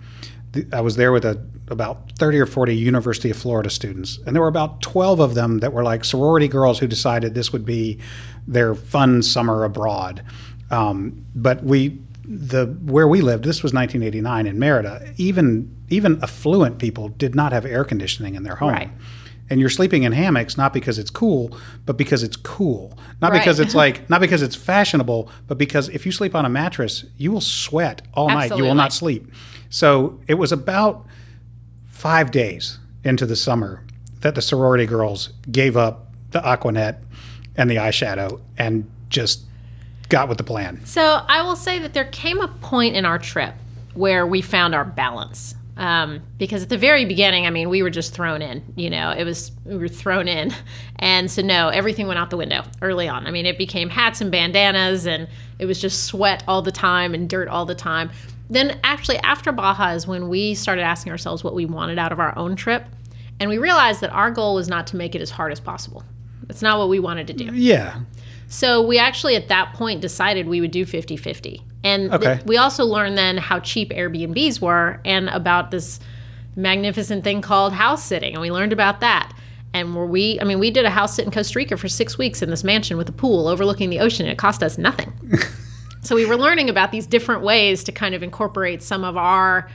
I 0.72 0.82
was 0.82 0.96
there 0.96 1.12
with 1.12 1.26
a 1.26 1.42
about 1.68 2.12
thirty 2.14 2.40
or 2.40 2.46
forty 2.46 2.76
University 2.76 3.30
of 3.30 3.38
Florida 3.38 3.70
students, 3.70 4.20
and 4.26 4.36
there 4.36 4.42
were 4.42 4.50
about 4.50 4.82
twelve 4.82 5.20
of 5.20 5.36
them 5.36 5.60
that 5.60 5.74
were 5.74 5.84
like 5.84 6.04
sorority 6.06 6.48
girls 6.48 6.80
who 6.80 6.88
decided 6.88 7.34
this 7.34 7.52
would 7.52 7.66
be 7.66 8.00
their 8.48 8.76
fun 8.76 9.22
summer 9.22 9.64
abroad. 9.64 10.24
Um, 10.70 11.26
but 11.36 11.64
we, 11.64 12.00
the 12.26 12.66
where 12.66 13.08
we 13.08 13.22
lived, 13.22 13.44
this 13.44 13.62
was 13.62 13.74
1989 13.74 14.48
in 14.48 14.58
Merida. 14.60 15.14
Even 15.18 15.76
even 15.90 16.22
affluent 16.24 16.80
people 16.80 17.10
did 17.10 17.36
not 17.36 17.52
have 17.52 17.66
air 17.66 17.84
conditioning 17.84 18.36
in 18.36 18.44
their 18.44 18.56
home. 18.56 18.72
Right. 18.72 18.90
And 19.52 19.60
you're 19.60 19.70
sleeping 19.70 20.04
in 20.04 20.14
hammocks 20.14 20.58
not 20.58 20.72
because 20.72 20.98
it's 20.98 21.10
cool, 21.10 21.58
but 21.86 21.98
because 21.98 22.24
it's 22.24 22.38
cool. 22.38 22.98
Not 23.22 23.32
Right. 23.34 23.40
because 23.40 23.60
it's 23.60 23.76
like 23.84 24.10
not 24.10 24.22
because 24.22 24.42
it's 24.42 24.56
fashionable, 24.56 25.30
but 25.48 25.58
because 25.58 25.90
if 25.90 26.06
you 26.06 26.12
sleep 26.14 26.34
on 26.34 26.46
a 26.46 26.50
mattress, 26.50 27.04
you 27.18 27.32
will 27.34 27.42
sweat 27.42 28.02
all 28.14 28.30
night. 28.30 28.56
You 28.56 28.64
will 28.64 28.76
not 28.76 28.94
sleep. 28.94 29.30
So 29.70 30.20
it 30.28 30.36
was 30.36 30.54
about 30.54 31.06
five 31.86 32.32
days 32.32 32.80
into 33.04 33.26
the 33.26 33.36
summer 33.36 33.84
that 34.22 34.36
the 34.36 34.42
sorority 34.42 34.86
girls 34.86 35.30
gave 35.52 35.76
up 35.76 36.08
the 36.32 36.40
Aquanet 36.40 36.98
and 37.58 37.70
the 37.70 37.76
eyeshadow 37.76 38.40
and 38.58 38.90
just 39.10 39.44
got 40.08 40.30
with 40.30 40.38
the 40.38 40.44
plan. 40.46 40.80
So 40.86 41.02
I 41.28 41.42
will 41.42 41.56
say 41.58 41.80
that 41.80 41.94
there 41.94 42.06
came 42.06 42.40
a 42.40 42.48
point 42.48 42.96
in 42.96 43.06
our 43.06 43.20
trip 43.20 43.54
where 43.96 44.26
we 44.26 44.42
found 44.42 44.74
our 44.74 44.86
balance. 44.86 45.56
Um, 45.82 46.22
because 46.38 46.62
at 46.62 46.70
the 46.70 46.78
very 46.78 47.06
beginning, 47.06 47.48
I 47.48 47.50
mean, 47.50 47.68
we 47.68 47.82
were 47.82 47.90
just 47.90 48.14
thrown 48.14 48.44
in. 48.44 48.64
You 48.76 48.92
know, 48.92 49.10
it 49.10 49.24
was 49.24 49.52
we 49.66 49.78
were 49.78 49.88
thrown 49.88 50.28
in, 50.28 50.54
and 51.00 51.30
so 51.30 51.42
no, 51.42 51.70
everything 51.70 52.08
went 52.08 52.20
out 52.20 52.30
the 52.30 52.38
window 52.38 52.64
early 52.84 53.08
on. 53.08 53.26
I 53.26 53.32
mean, 53.32 53.48
it 53.48 53.58
became 53.58 53.90
hats 53.90 54.22
and 54.22 54.32
bandanas, 54.32 55.08
and 55.08 55.28
it 55.58 55.66
was 55.66 55.82
just 55.82 56.06
sweat 56.06 56.44
all 56.48 56.62
the 56.62 56.72
time 56.72 57.16
and 57.16 57.28
dirt 57.28 57.48
all 57.48 57.66
the 57.66 57.74
time. 57.74 58.12
Then 58.48 58.80
actually, 58.84 59.18
after 59.18 59.52
Baja 59.52 59.94
is 59.94 60.06
when 60.06 60.30
we 60.30 60.54
started 60.54 60.84
asking 60.84 61.14
ourselves 61.14 61.44
what 61.44 61.56
we 61.56 61.66
wanted 61.66 61.98
out 61.98 62.12
of 62.12 62.20
our 62.20 62.38
own 62.38 62.56
trip, 62.56 62.86
and 63.40 63.50
we 63.50 63.58
realized 63.58 64.02
that 64.02 64.12
our 64.12 64.30
goal 64.30 64.54
was 64.54 64.68
not 64.68 64.86
to 64.88 64.96
make 64.98 65.16
it 65.16 65.22
as 65.22 65.32
hard 65.32 65.52
as 65.52 65.60
possible. 65.60 66.04
That's 66.44 66.62
not 66.62 66.78
what 66.78 66.90
we 66.90 67.00
wanted 67.00 67.26
to 67.26 67.34
do. 67.34 67.46
Yeah. 67.46 68.02
So 68.50 68.84
we 68.84 69.00
actually 69.00 69.36
at 69.36 69.48
that 69.48 69.74
point 69.74 70.00
decided 70.02 70.48
we 70.48 70.62
would 70.62 70.70
do 70.70 70.86
50-50. 70.86 71.64
And 71.84 72.12
th- 72.22 72.46
we 72.46 72.58
also 72.58 72.86
learned 72.86 73.18
then 73.18 73.38
how 73.38 73.60
cheap 73.60 73.90
Airbnbs 73.90 74.62
were 74.62 75.00
and 75.04 75.30
about 75.30 75.72
this 75.72 76.00
magnificent 76.56 77.24
thing 77.24 77.42
called 77.42 77.74
house 77.74 78.04
sitting. 78.04 78.34
And 78.34 78.42
we 78.42 78.52
learned 78.52 78.74
about 78.74 79.00
that. 79.00 79.34
And 79.74 79.96
were 79.96 80.06
we 80.06 80.40
I 80.40 80.44
mean, 80.44 80.60
we 80.60 80.70
did 80.70 80.86
a 80.86 80.90
house 80.90 81.16
sit 81.16 81.26
in 81.26 81.32
Costa 81.32 81.58
Rica 81.58 81.78
for 81.78 81.88
six 81.88 82.18
weeks 82.18 82.42
in 82.42 82.50
this 82.50 82.64
mansion 82.64 82.98
with 82.98 83.10
a 83.10 83.14
pool 83.14 83.48
overlooking 83.48 83.90
the 83.90 84.00
ocean. 84.00 84.26
and 84.26 84.34
It 84.34 84.38
cost 84.38 84.62
us 84.62 84.78
nothing. 84.78 85.14
so 86.02 86.16
we 86.16 86.26
were 86.26 86.38
learning 86.38 86.70
about 86.70 86.92
these 86.92 87.08
different 87.08 87.42
ways 87.42 87.84
to 87.86 87.92
kind 87.92 88.14
of 88.14 88.22
incorporate 88.22 88.84
some 88.84 89.04
of 89.04 89.16
our 89.16 89.70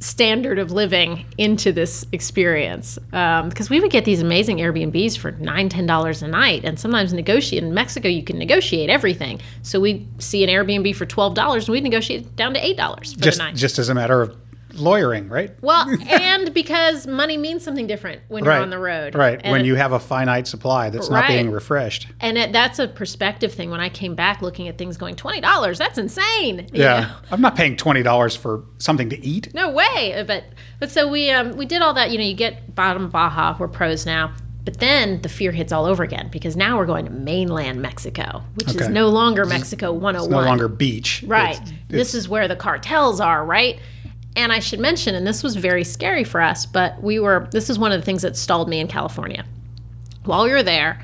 standard 0.00 0.58
of 0.58 0.70
living 0.72 1.24
into 1.38 1.72
this 1.72 2.06
experience. 2.12 2.98
Um, 3.12 3.48
because 3.48 3.70
we 3.70 3.80
would 3.80 3.90
get 3.90 4.04
these 4.04 4.20
amazing 4.20 4.58
airbnbs 4.58 5.16
for 5.16 5.32
nine 5.32 5.68
ten 5.68 5.86
dollars 5.86 6.22
a 6.22 6.28
night 6.28 6.64
and 6.64 6.78
sometimes 6.78 7.12
negotiate 7.12 7.62
in 7.62 7.72
mexico 7.72 8.08
you 8.08 8.22
can 8.22 8.38
negotiate 8.38 8.90
everything. 8.90 9.40
So 9.62 9.80
we 9.80 10.06
see 10.18 10.44
an 10.44 10.50
airbnb 10.50 10.94
for 10.96 11.06
twelve 11.06 11.34
dollars 11.34 11.68
and 11.68 11.72
we 11.72 11.80
negotiate 11.80 12.36
down 12.36 12.54
to 12.54 12.64
eight 12.64 12.76
dollars 12.76 13.14
Just 13.14 13.38
just 13.54 13.78
as 13.78 13.88
a 13.88 13.94
matter 13.94 14.20
of 14.20 14.36
lawyering, 14.78 15.28
right? 15.28 15.50
well 15.62 15.88
and 16.08 16.52
because 16.54 17.06
money 17.06 17.36
means 17.36 17.62
something 17.64 17.86
different 17.86 18.22
when 18.28 18.44
right 18.44 18.54
you're 18.54 18.62
on 18.62 18.70
the 18.70 18.78
road 18.78 19.14
Right. 19.14 19.40
And 19.42 19.52
when 19.52 19.62
it- 19.62 19.66
you 19.66 19.74
have 19.76 19.92
a 19.92 19.98
finite 19.98 20.46
supply 20.46 20.90
that's 20.90 21.10
not 21.10 21.26
being 21.28 21.50
refreshed. 21.50 22.08
and 22.20 22.36
it, 22.38 22.52
that's 22.52 22.78
a 22.78 22.88
perspective 22.88 23.52
thing 23.52 23.70
when 23.70 23.80
i 23.80 23.88
came 23.88 24.14
back 24.14 24.42
looking 24.42 24.68
at 24.68 24.78
things 24.78 24.96
going 24.96 25.14
$20 25.16 25.78
that's 25.78 25.98
insane 25.98 26.58
you 26.72 26.82
Yeah. 26.82 27.00
know? 27.00 27.10
I'm 27.30 27.40
not 27.40 27.56
paying 27.56 27.76
twenty 27.76 28.02
dollars 28.02 28.36
for 28.36 28.64
something 28.78 29.10
to 29.10 29.24
eat. 29.24 29.52
No 29.54 29.70
way. 29.70 30.24
But 30.26 30.44
but 30.80 30.90
so 30.90 31.08
we 31.08 31.30
um 31.30 31.56
we 31.56 31.66
did 31.66 31.82
all 31.82 31.94
that. 31.94 32.10
You 32.10 32.18
know, 32.18 32.24
you 32.24 32.34
get 32.34 32.74
bottom 32.74 33.08
Baja. 33.10 33.56
We're 33.58 33.68
pros 33.68 34.06
now. 34.06 34.32
But 34.64 34.78
then 34.80 35.22
the 35.22 35.28
fear 35.28 35.52
hits 35.52 35.72
all 35.72 35.84
over 35.86 36.02
again 36.02 36.28
because 36.32 36.56
now 36.56 36.76
we're 36.76 36.86
going 36.86 37.04
to 37.06 37.10
mainland 37.12 37.80
Mexico, 37.82 38.42
which 38.54 38.74
is 38.74 38.88
no 38.88 39.08
longer 39.08 39.44
Mexico 39.44 39.92
101. 39.92 40.30
No 40.30 40.44
longer 40.46 40.68
beach. 40.68 41.22
Right. 41.26 41.56
It's- 41.56 41.72
this 41.88 42.14
is 42.14 42.28
where 42.28 42.48
the 42.48 42.56
cartels 42.56 43.20
are, 43.20 43.44
right? 43.44 43.78
And 44.36 44.52
I 44.52 44.58
should 44.58 44.80
mention, 44.80 45.14
and 45.14 45.26
this 45.26 45.42
was 45.42 45.56
very 45.56 45.82
scary 45.82 46.22
for 46.22 46.42
us, 46.42 46.66
but 46.66 47.02
we 47.02 47.18
were, 47.18 47.48
this 47.52 47.70
is 47.70 47.78
one 47.78 47.90
of 47.90 48.00
the 48.00 48.04
things 48.04 48.20
that 48.20 48.36
stalled 48.36 48.68
me 48.68 48.78
in 48.78 48.86
California. 48.86 49.46
While 50.24 50.44
we 50.44 50.52
were 50.52 50.62
there, 50.62 51.02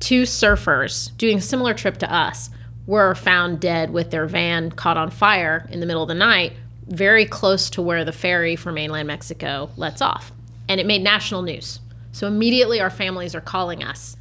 two 0.00 0.22
surfers 0.22 1.16
doing 1.16 1.38
a 1.38 1.42
similar 1.42 1.74
trip 1.74 1.98
to 1.98 2.12
us 2.12 2.50
were 2.86 3.14
found 3.14 3.60
dead 3.60 3.92
with 3.92 4.10
their 4.10 4.26
van 4.26 4.72
caught 4.72 4.96
on 4.96 5.10
fire 5.10 5.68
in 5.70 5.78
the 5.78 5.86
middle 5.86 6.02
of 6.02 6.08
the 6.08 6.14
night, 6.14 6.54
very 6.88 7.24
close 7.24 7.70
to 7.70 7.82
where 7.82 8.04
the 8.04 8.10
ferry 8.10 8.56
for 8.56 8.72
mainland 8.72 9.06
Mexico 9.06 9.70
lets 9.76 10.02
off. 10.02 10.32
And 10.68 10.80
it 10.80 10.86
made 10.86 11.02
national 11.02 11.42
news. 11.42 11.78
So 12.10 12.26
immediately 12.26 12.80
our 12.80 12.90
families 12.90 13.36
are 13.36 13.40
calling 13.40 13.84
us 13.84 14.16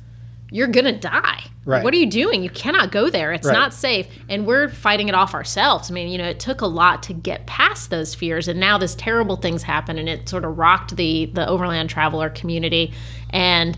you're 0.52 0.68
gonna 0.68 0.98
die. 0.98 1.44
Right. 1.66 1.84
What 1.84 1.94
are 1.94 1.98
you 1.98 2.08
doing? 2.10 2.42
You 2.44 2.50
cannot 2.50 2.92
go 2.92 3.10
there. 3.10 3.32
It's 3.32 3.46
Right. 3.46 3.54
not 3.54 3.74
safe. 3.74 4.08
And 4.28 4.48
we're 4.48 4.70
fighting 4.70 5.08
it 5.08 5.14
off 5.16 5.34
ourselves. 5.36 5.92
I 5.92 5.94
mean, 5.94 6.08
you 6.10 6.18
know, 6.18 6.28
it 6.28 6.40
took 6.40 6.62
a 6.62 6.66
lot 6.66 7.04
to 7.04 7.14
get 7.14 7.46
past 7.46 7.90
those 7.92 8.16
fears, 8.16 8.48
and 8.48 8.60
now 8.60 8.78
this 8.78 8.96
terrible 8.96 9.36
things 9.36 9.64
happen, 9.64 10.00
and 10.00 10.10
it 10.10 10.28
sort 10.28 10.46
of 10.46 10.58
rocked 10.58 10.96
the 10.96 11.26
the 11.34 11.48
overland 11.48 11.90
traveler 11.90 12.30
community, 12.30 12.92
and 13.30 13.78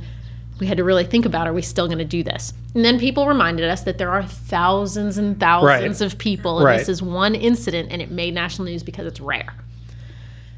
we 0.60 0.67
had 0.67 0.77
to 0.77 0.84
really 0.84 1.03
think 1.05 1.25
about: 1.25 1.47
Are 1.47 1.53
we 1.53 1.62
still 1.62 1.88
going 1.88 1.97
to 1.97 2.05
do 2.05 2.23
this? 2.23 2.53
And 2.73 2.86
then 2.86 2.97
people 2.99 3.27
reminded 3.27 3.67
us 3.69 3.81
that 3.81 3.97
there 3.97 4.12
are 4.12 4.23
thousands 4.23 5.17
and 5.17 5.38
thousands 5.39 5.99
of 6.01 6.17
people, 6.17 6.60
and 6.60 6.65
Right. 6.65 6.77
this 6.79 6.88
is 6.88 7.01
one 7.01 7.36
incident, 7.36 7.89
and 7.91 8.01
it 8.01 8.12
made 8.12 8.34
national 8.34 8.67
news 8.67 8.84
because 8.84 9.05
it's 9.07 9.19
rare. 9.19 9.53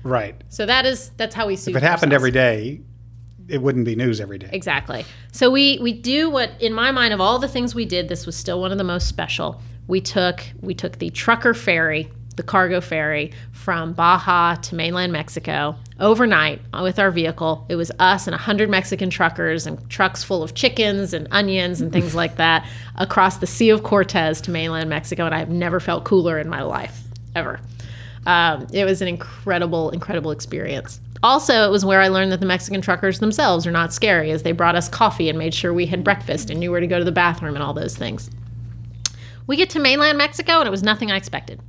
Right. 0.03 0.35
So 0.49 0.65
that 0.65 0.85
is 0.85 1.11
that's 1.17 1.33
how 1.33 1.47
we 1.47 1.55
see. 1.55 1.71
If 1.71 1.77
it 1.77 1.83
happened 1.83 2.13
every 2.13 2.31
day, 2.31 2.81
it 3.47 3.61
wouldn't 3.61 3.85
be 3.85 3.95
news 3.95 4.21
every 4.21 4.37
day. 4.37 4.49
Exactly. 4.51 5.05
So 5.31 5.49
we 5.49 5.79
we 5.81 5.93
do 5.93 6.29
what 6.29 6.51
in 6.61 6.73
my 6.73 6.91
mind 6.91 7.13
of 7.13 7.21
all 7.21 7.39
the 7.39 7.47
things 7.47 7.75
we 7.75 7.85
did, 7.85 8.09
this 8.09 8.25
was 8.25 8.35
still 8.35 8.61
one 8.61 8.71
of 8.71 8.77
the 8.77 8.83
most 8.83 9.07
special. 9.07 9.61
We 9.87 10.01
took 10.01 10.43
we 10.61 10.73
took 10.73 10.99
the 10.99 11.09
trucker 11.09 11.53
ferry, 11.53 12.09
the 12.35 12.43
cargo 12.43 12.81
ferry 12.81 13.33
from 13.51 13.93
Baja 13.93 14.55
to 14.55 14.75
mainland 14.75 15.11
Mexico 15.11 15.75
overnight 15.99 16.61
with 16.81 16.99
our 16.99 17.11
vehicle. 17.11 17.65
It 17.69 17.75
was 17.75 17.91
us 17.99 18.27
and 18.27 18.33
100 18.33 18.69
Mexican 18.69 19.09
truckers 19.09 19.67
and 19.67 19.89
trucks 19.89 20.23
full 20.23 20.41
of 20.41 20.53
chickens 20.55 21.13
and 21.13 21.27
onions 21.31 21.81
and 21.81 21.91
things 21.91 22.15
like 22.15 22.37
that 22.37 22.67
across 22.95 23.37
the 23.37 23.47
Sea 23.47 23.69
of 23.69 23.83
Cortez 23.83 24.41
to 24.41 24.51
mainland 24.51 24.89
Mexico 24.89 25.25
and 25.25 25.35
I 25.35 25.39
have 25.39 25.49
never 25.49 25.79
felt 25.79 26.05
cooler 26.05 26.39
in 26.39 26.49
my 26.49 26.63
life 26.63 27.01
ever. 27.35 27.59
Um, 28.25 28.67
it 28.71 28.85
was 28.85 29.01
an 29.01 29.09
incredible, 29.09 29.89
incredible 29.89 30.31
experience. 30.31 31.01
Also, 31.23 31.65
it 31.65 31.71
was 31.71 31.85
where 31.85 32.01
I 32.01 32.09
learned 32.09 32.33
that 32.33 32.41
the 32.41 32.45
Mexican 32.45 32.81
truckers 32.81 33.19
themselves 33.19 33.65
are 33.65 33.71
not 33.71 33.93
scary, 33.93 34.31
as 34.31 34.43
they 34.43 34.51
brought 34.51 34.75
us 34.75 34.89
coffee 34.89 35.29
and 35.29 35.39
made 35.39 35.53
sure 35.53 35.73
we 35.73 35.85
had 35.85 36.03
breakfast 36.03 36.49
and 36.49 36.59
knew 36.59 36.69
where 36.69 36.81
to 36.81 36.87
go 36.87 36.99
to 36.99 37.05
the 37.05 37.13
bathroom 37.13 37.55
and 37.55 37.63
all 37.63 37.73
those 37.73 37.95
things. 37.97 38.29
We 39.47 39.55
get 39.55 39.69
to 39.71 39.79
mainland 39.79 40.17
Mexico, 40.17 40.59
and 40.59 40.67
it 40.67 40.71
was 40.71 40.83
nothing 40.83 41.11
I 41.11 41.15
expected. 41.15 41.61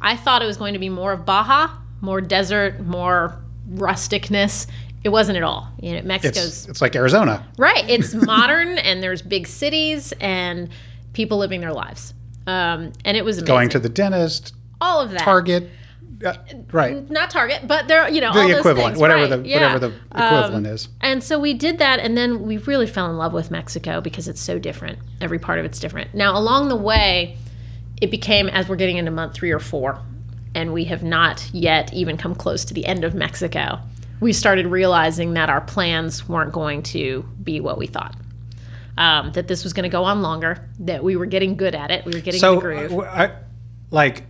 I 0.00 0.16
thought 0.16 0.42
it 0.42 0.46
was 0.46 0.56
going 0.56 0.72
to 0.74 0.78
be 0.78 0.88
more 0.88 1.12
of 1.12 1.24
Baja, 1.24 1.70
more 2.00 2.20
desert, 2.20 2.80
more 2.80 3.40
rusticness. 3.72 4.66
It 5.04 5.10
wasn't 5.10 5.36
at 5.38 5.44
all. 5.44 5.68
You 5.80 5.94
know, 5.94 6.02
Mexico's 6.02 6.36
It's 6.36 6.68
it's 6.68 6.82
like 6.82 6.96
Arizona. 6.96 7.46
Right. 7.56 7.84
It's 7.88 8.14
modern 8.14 8.78
and 8.78 9.02
there's 9.02 9.22
big 9.22 9.46
cities 9.46 10.12
and 10.20 10.68
people 11.12 11.38
living 11.38 11.60
their 11.60 11.72
lives. 11.72 12.14
Um, 12.46 12.92
and 13.04 13.16
it 13.16 13.24
was 13.24 13.38
amazing. 13.38 13.46
Going 13.46 13.68
to 13.70 13.78
the 13.78 13.88
dentist, 13.88 14.54
all 14.80 15.00
of 15.00 15.10
that. 15.10 15.20
Target. 15.20 15.70
Uh, 16.24 16.34
right. 16.72 17.08
Not 17.10 17.30
Target, 17.30 17.68
but 17.68 17.86
there, 17.88 18.08
you 18.08 18.20
know, 18.20 18.28
all 18.28 18.34
The 18.34 18.48
those 18.48 18.58
equivalent, 18.58 18.88
things, 18.94 19.00
whatever 19.00 19.22
right, 19.22 19.42
the 19.42 19.48
yeah. 19.48 19.74
whatever 19.74 19.78
the 19.88 19.94
equivalent 20.10 20.66
is. 20.66 20.88
And 21.00 21.22
so 21.22 21.38
we 21.38 21.54
did 21.54 21.78
that, 21.78 22.00
and 22.00 22.16
then 22.16 22.42
we 22.42 22.56
really 22.58 22.86
fell 22.86 23.08
in 23.10 23.16
love 23.16 23.32
with 23.32 23.50
Mexico 23.50 24.00
because 24.00 24.26
it's 24.26 24.40
so 24.40 24.58
different. 24.58 24.98
Every 25.20 25.38
part 25.38 25.58
of 25.58 25.64
it's 25.64 25.78
different. 25.78 26.14
Now, 26.14 26.36
along 26.36 26.68
the 26.70 26.76
way, 26.76 27.36
it 28.02 28.10
became 28.10 28.48
as 28.48 28.68
we're 28.68 28.76
getting 28.76 28.96
into 28.96 29.10
month 29.12 29.34
three 29.34 29.52
or 29.52 29.60
four, 29.60 30.00
and 30.54 30.72
we 30.72 30.84
have 30.84 31.02
not 31.04 31.48
yet 31.52 31.92
even 31.92 32.16
come 32.16 32.34
close 32.34 32.64
to 32.64 32.74
the 32.74 32.84
end 32.86 33.04
of 33.04 33.14
Mexico. 33.14 33.78
we 34.20 34.32
started 34.32 34.66
realizing 34.66 35.34
that 35.34 35.48
our 35.48 35.60
plans 35.60 36.28
weren't 36.28 36.52
going 36.52 36.82
to 36.82 37.24
be 37.44 37.60
what 37.60 37.78
we 37.78 37.86
thought. 37.86 38.16
Um, 38.96 39.30
that 39.32 39.46
this 39.46 39.62
was 39.62 39.72
going 39.72 39.84
to 39.84 39.88
go 39.88 40.02
on 40.02 40.22
longer. 40.22 40.68
That 40.80 41.04
we 41.04 41.14
were 41.14 41.26
getting 41.26 41.56
good 41.56 41.76
at 41.76 41.92
it. 41.92 42.04
We 42.04 42.12
were 42.12 42.20
getting 42.20 42.40
So, 42.40 42.56
the 42.56 42.60
groove. 42.60 42.92
uh, 42.94 43.02
I, 43.02 43.32
like, 43.92 44.24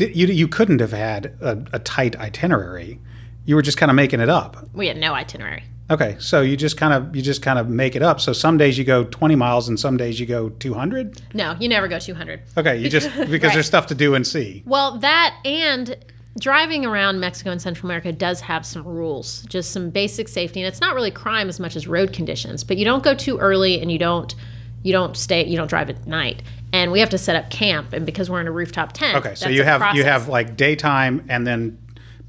you 0.00 0.26
you 0.26 0.48
couldn't 0.48 0.80
have 0.80 0.92
had 0.92 1.34
a, 1.40 1.58
a 1.72 1.78
tight 1.78 2.16
itinerary. 2.16 3.00
You 3.44 3.54
were 3.56 3.62
just 3.62 3.78
kind 3.78 3.90
of 3.90 3.96
making 3.96 4.20
it 4.20 4.28
up. 4.28 4.68
we 4.74 4.86
had 4.88 4.96
no 4.96 5.14
itinerary. 5.14 5.64
Okay, 5.90 6.16
so 6.18 6.42
you 6.42 6.54
just 6.56 6.76
kind 6.76 6.92
of 6.92 7.16
you 7.16 7.22
just 7.22 7.40
kind 7.40 7.58
of 7.58 7.68
make 7.70 7.96
it 7.96 8.02
up. 8.02 8.20
So 8.20 8.34
some 8.34 8.58
days 8.58 8.76
you 8.76 8.84
go 8.84 9.04
20 9.04 9.36
miles 9.36 9.68
and 9.68 9.80
some 9.80 9.96
days 9.96 10.20
you 10.20 10.26
go 10.26 10.50
200. 10.50 11.22
No, 11.32 11.56
you 11.58 11.66
never 11.68 11.88
go 11.88 11.98
200. 11.98 12.42
Okay, 12.58 12.76
you 12.76 12.90
just 12.90 13.08
because 13.16 13.30
Right. 13.30 13.52
there's 13.54 13.66
stuff 13.66 13.86
to 13.86 13.94
do 13.94 14.14
and 14.14 14.26
see. 14.26 14.62
Well, 14.66 14.98
that 14.98 15.34
and 15.46 15.96
driving 16.38 16.84
around 16.84 17.20
Mexico 17.20 17.50
and 17.50 17.60
Central 17.60 17.86
America 17.86 18.12
does 18.12 18.42
have 18.42 18.66
some 18.66 18.84
rules, 18.84 19.42
just 19.48 19.70
some 19.72 19.88
basic 19.90 20.28
safety, 20.28 20.60
and 20.60 20.68
it's 20.68 20.80
not 20.80 20.94
really 20.94 21.10
crime 21.10 21.48
as 21.48 21.58
much 21.58 21.74
as 21.74 21.88
road 21.88 22.12
conditions. 22.12 22.62
But 22.64 22.76
you 22.76 22.84
don't 22.84 23.02
go 23.02 23.14
too 23.14 23.38
early, 23.38 23.80
and 23.80 23.90
you 23.90 23.98
don't 23.98 24.34
you 24.82 24.92
don't 24.92 25.16
stay 25.16 25.46
you 25.46 25.56
don't 25.56 25.68
drive 25.68 25.88
at 25.88 26.06
night. 26.06 26.42
And 26.72 26.92
we 26.92 27.00
have 27.00 27.10
to 27.10 27.18
set 27.18 27.34
up 27.34 27.50
camp, 27.50 27.94
and 27.94 28.04
because 28.04 28.28
we're 28.28 28.40
in 28.42 28.46
a 28.46 28.52
rooftop 28.52 28.92
tent. 28.92 29.16
Okay, 29.16 29.34
so 29.34 29.48
you 29.48 29.62
have 29.62 29.96
you 29.96 30.04
have 30.04 30.28
like 30.28 30.56
daytime 30.56 31.24
and 31.28 31.46
then 31.46 31.78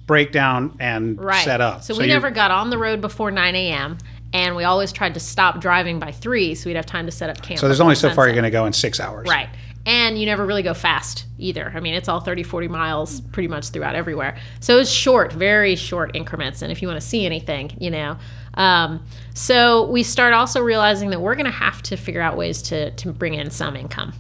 breakdown 0.10 0.76
and 0.80 1.24
right. 1.24 1.46
set 1.46 1.62
up. 1.62 1.84
So, 1.84 1.96
we 1.96 2.06
you- 2.06 2.14
never 2.14 2.32
got 2.32 2.50
on 2.50 2.72
the 2.72 2.80
road 2.80 3.00
before 3.00 3.30
9 3.30 3.56
a.m. 3.56 3.98
And 4.34 4.56
we 4.56 4.64
always 4.64 4.92
tried 4.92 5.14
to 5.16 5.20
stop 5.20 5.60
driving 5.60 6.00
by 6.00 6.12
three, 6.12 6.54
so 6.56 6.70
we'd 6.70 6.76
have 6.76 6.86
time 6.86 7.06
to 7.06 7.12
set 7.12 7.30
up 7.30 7.42
camp. 7.42 7.60
So 7.60 7.68
there's 7.68 7.80
only 7.80 7.96
so 7.96 8.12
far 8.12 8.26
you're 8.26 8.36
going 8.36 8.44
to 8.44 8.52
go 8.52 8.66
in 8.66 8.74
six 8.74 9.00
hours. 9.00 9.28
Right. 9.28 9.50
And 9.86 10.20
you 10.20 10.28
never 10.28 10.46
really 10.46 10.62
go 10.62 10.76
fast 10.76 11.26
either. 11.40 11.72
I 11.74 11.80
mean, 11.80 11.96
it's 11.96 12.08
all 12.08 12.20
30, 12.20 12.44
40 12.44 12.68
miles 12.68 13.22
pretty 13.22 13.48
much 13.48 13.70
throughout 13.70 13.96
everywhere. 13.96 14.38
So 14.60 14.78
it's 14.78 14.92
short, 14.92 15.34
very 15.34 15.76
short 15.76 16.16
increments. 16.16 16.62
And 16.62 16.72
if 16.72 16.82
you 16.82 16.88
want 16.88 17.02
to 17.02 17.08
see 17.08 17.26
anything, 17.26 17.76
you 17.80 17.90
know. 17.90 18.18
Um, 18.54 19.04
so 19.34 19.90
we 19.90 20.04
start 20.04 20.34
also 20.34 20.62
realizing 20.62 21.10
that 21.10 21.22
we're 21.22 21.36
going 21.36 21.46
to 21.46 21.52
have 21.52 21.82
to 21.84 21.98
figure 21.98 22.22
out 22.22 22.38
ways 22.38 22.62
to, 22.64 22.92
to 22.92 23.12
bring 23.12 23.34
in 23.34 23.50
some 23.50 23.76
income 23.76 24.14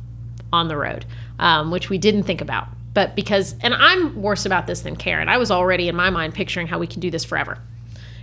on 0.51 0.67
the 0.67 0.77
road, 0.77 1.05
um, 1.39 1.71
which 1.71 1.89
we 1.89 1.97
didn't 1.97 2.23
think 2.23 2.41
about. 2.41 2.67
But 2.93 3.15
because, 3.15 3.55
and 3.61 3.73
I'm 3.73 4.21
worse 4.21 4.45
about 4.45 4.67
this 4.67 4.81
than 4.81 4.95
Karen, 4.95 5.29
I 5.29 5.37
was 5.37 5.51
already 5.51 5.87
in 5.87 5.95
my 5.95 6.09
mind 6.09 6.33
picturing 6.33 6.67
how 6.67 6.79
we 6.79 6.87
can 6.87 6.99
do 6.99 7.11
this 7.11 7.23
forever. 7.23 7.59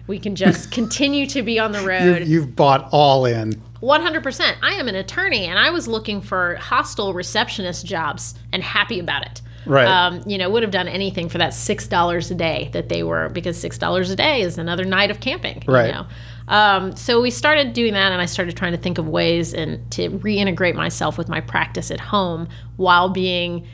We 0.07 0.19
can 0.19 0.37
just 0.37 0.71
continue 0.73 1.27
to 1.29 1.43
be 1.43 1.59
on 1.59 1.73
the 1.73 1.83
road. 1.83 2.27
You, 2.27 2.41
you've 2.41 2.57
bought 2.57 2.89
all 2.93 3.25
in. 3.27 3.61
100%. 3.81 4.57
I 4.63 4.73
am 4.73 4.89
an 4.89 4.95
attorney 4.95 5.47
and 5.47 5.59
I 5.59 5.71
was 5.71 5.87
looking 5.87 6.21
for 6.21 6.57
hostel 6.57 7.15
receptionist 7.15 7.87
jobs 7.87 8.35
and 8.53 8.63
happy 8.63 8.99
about 8.99 9.27
it. 9.27 9.43
Right. 9.67 9.87
Um, 9.87 10.23
you 10.27 10.39
know, 10.39 10.49
would 10.49 10.63
have 10.63 10.73
done 10.73 10.89
anything 10.89 11.29
for 11.29 11.39
that 11.39 11.53
$6 11.53 12.31
a 12.31 12.35
day 12.35 12.71
that 12.73 12.89
they 12.89 13.03
were, 13.03 13.29
because 13.29 13.63
$6 13.63 14.13
a 14.13 14.17
day 14.17 14.41
is 14.41 14.59
another 14.59 14.85
night 14.85 15.11
of 15.11 15.21
camping. 15.21 15.63
Right. 15.67 15.87
You 15.87 15.93
know? 15.93 16.07
Um, 16.49 16.95
so 16.95 17.21
we 17.21 17.31
started 17.31 17.73
doing 17.73 17.95
that 17.95 18.13
and 18.13 18.21
I 18.21 18.27
started 18.27 18.57
trying 18.57 18.73
to 18.73 18.79
think 18.79 18.99
of 18.99 19.09
ways 19.09 19.53
and 19.53 19.91
to 19.93 20.11
reintegrate 20.11 20.75
myself 20.75 21.19
with 21.19 21.29
my 21.29 21.41
practice 21.41 21.91
at 21.91 22.01
home 22.01 22.49
while 22.77 23.09
being 23.09 23.67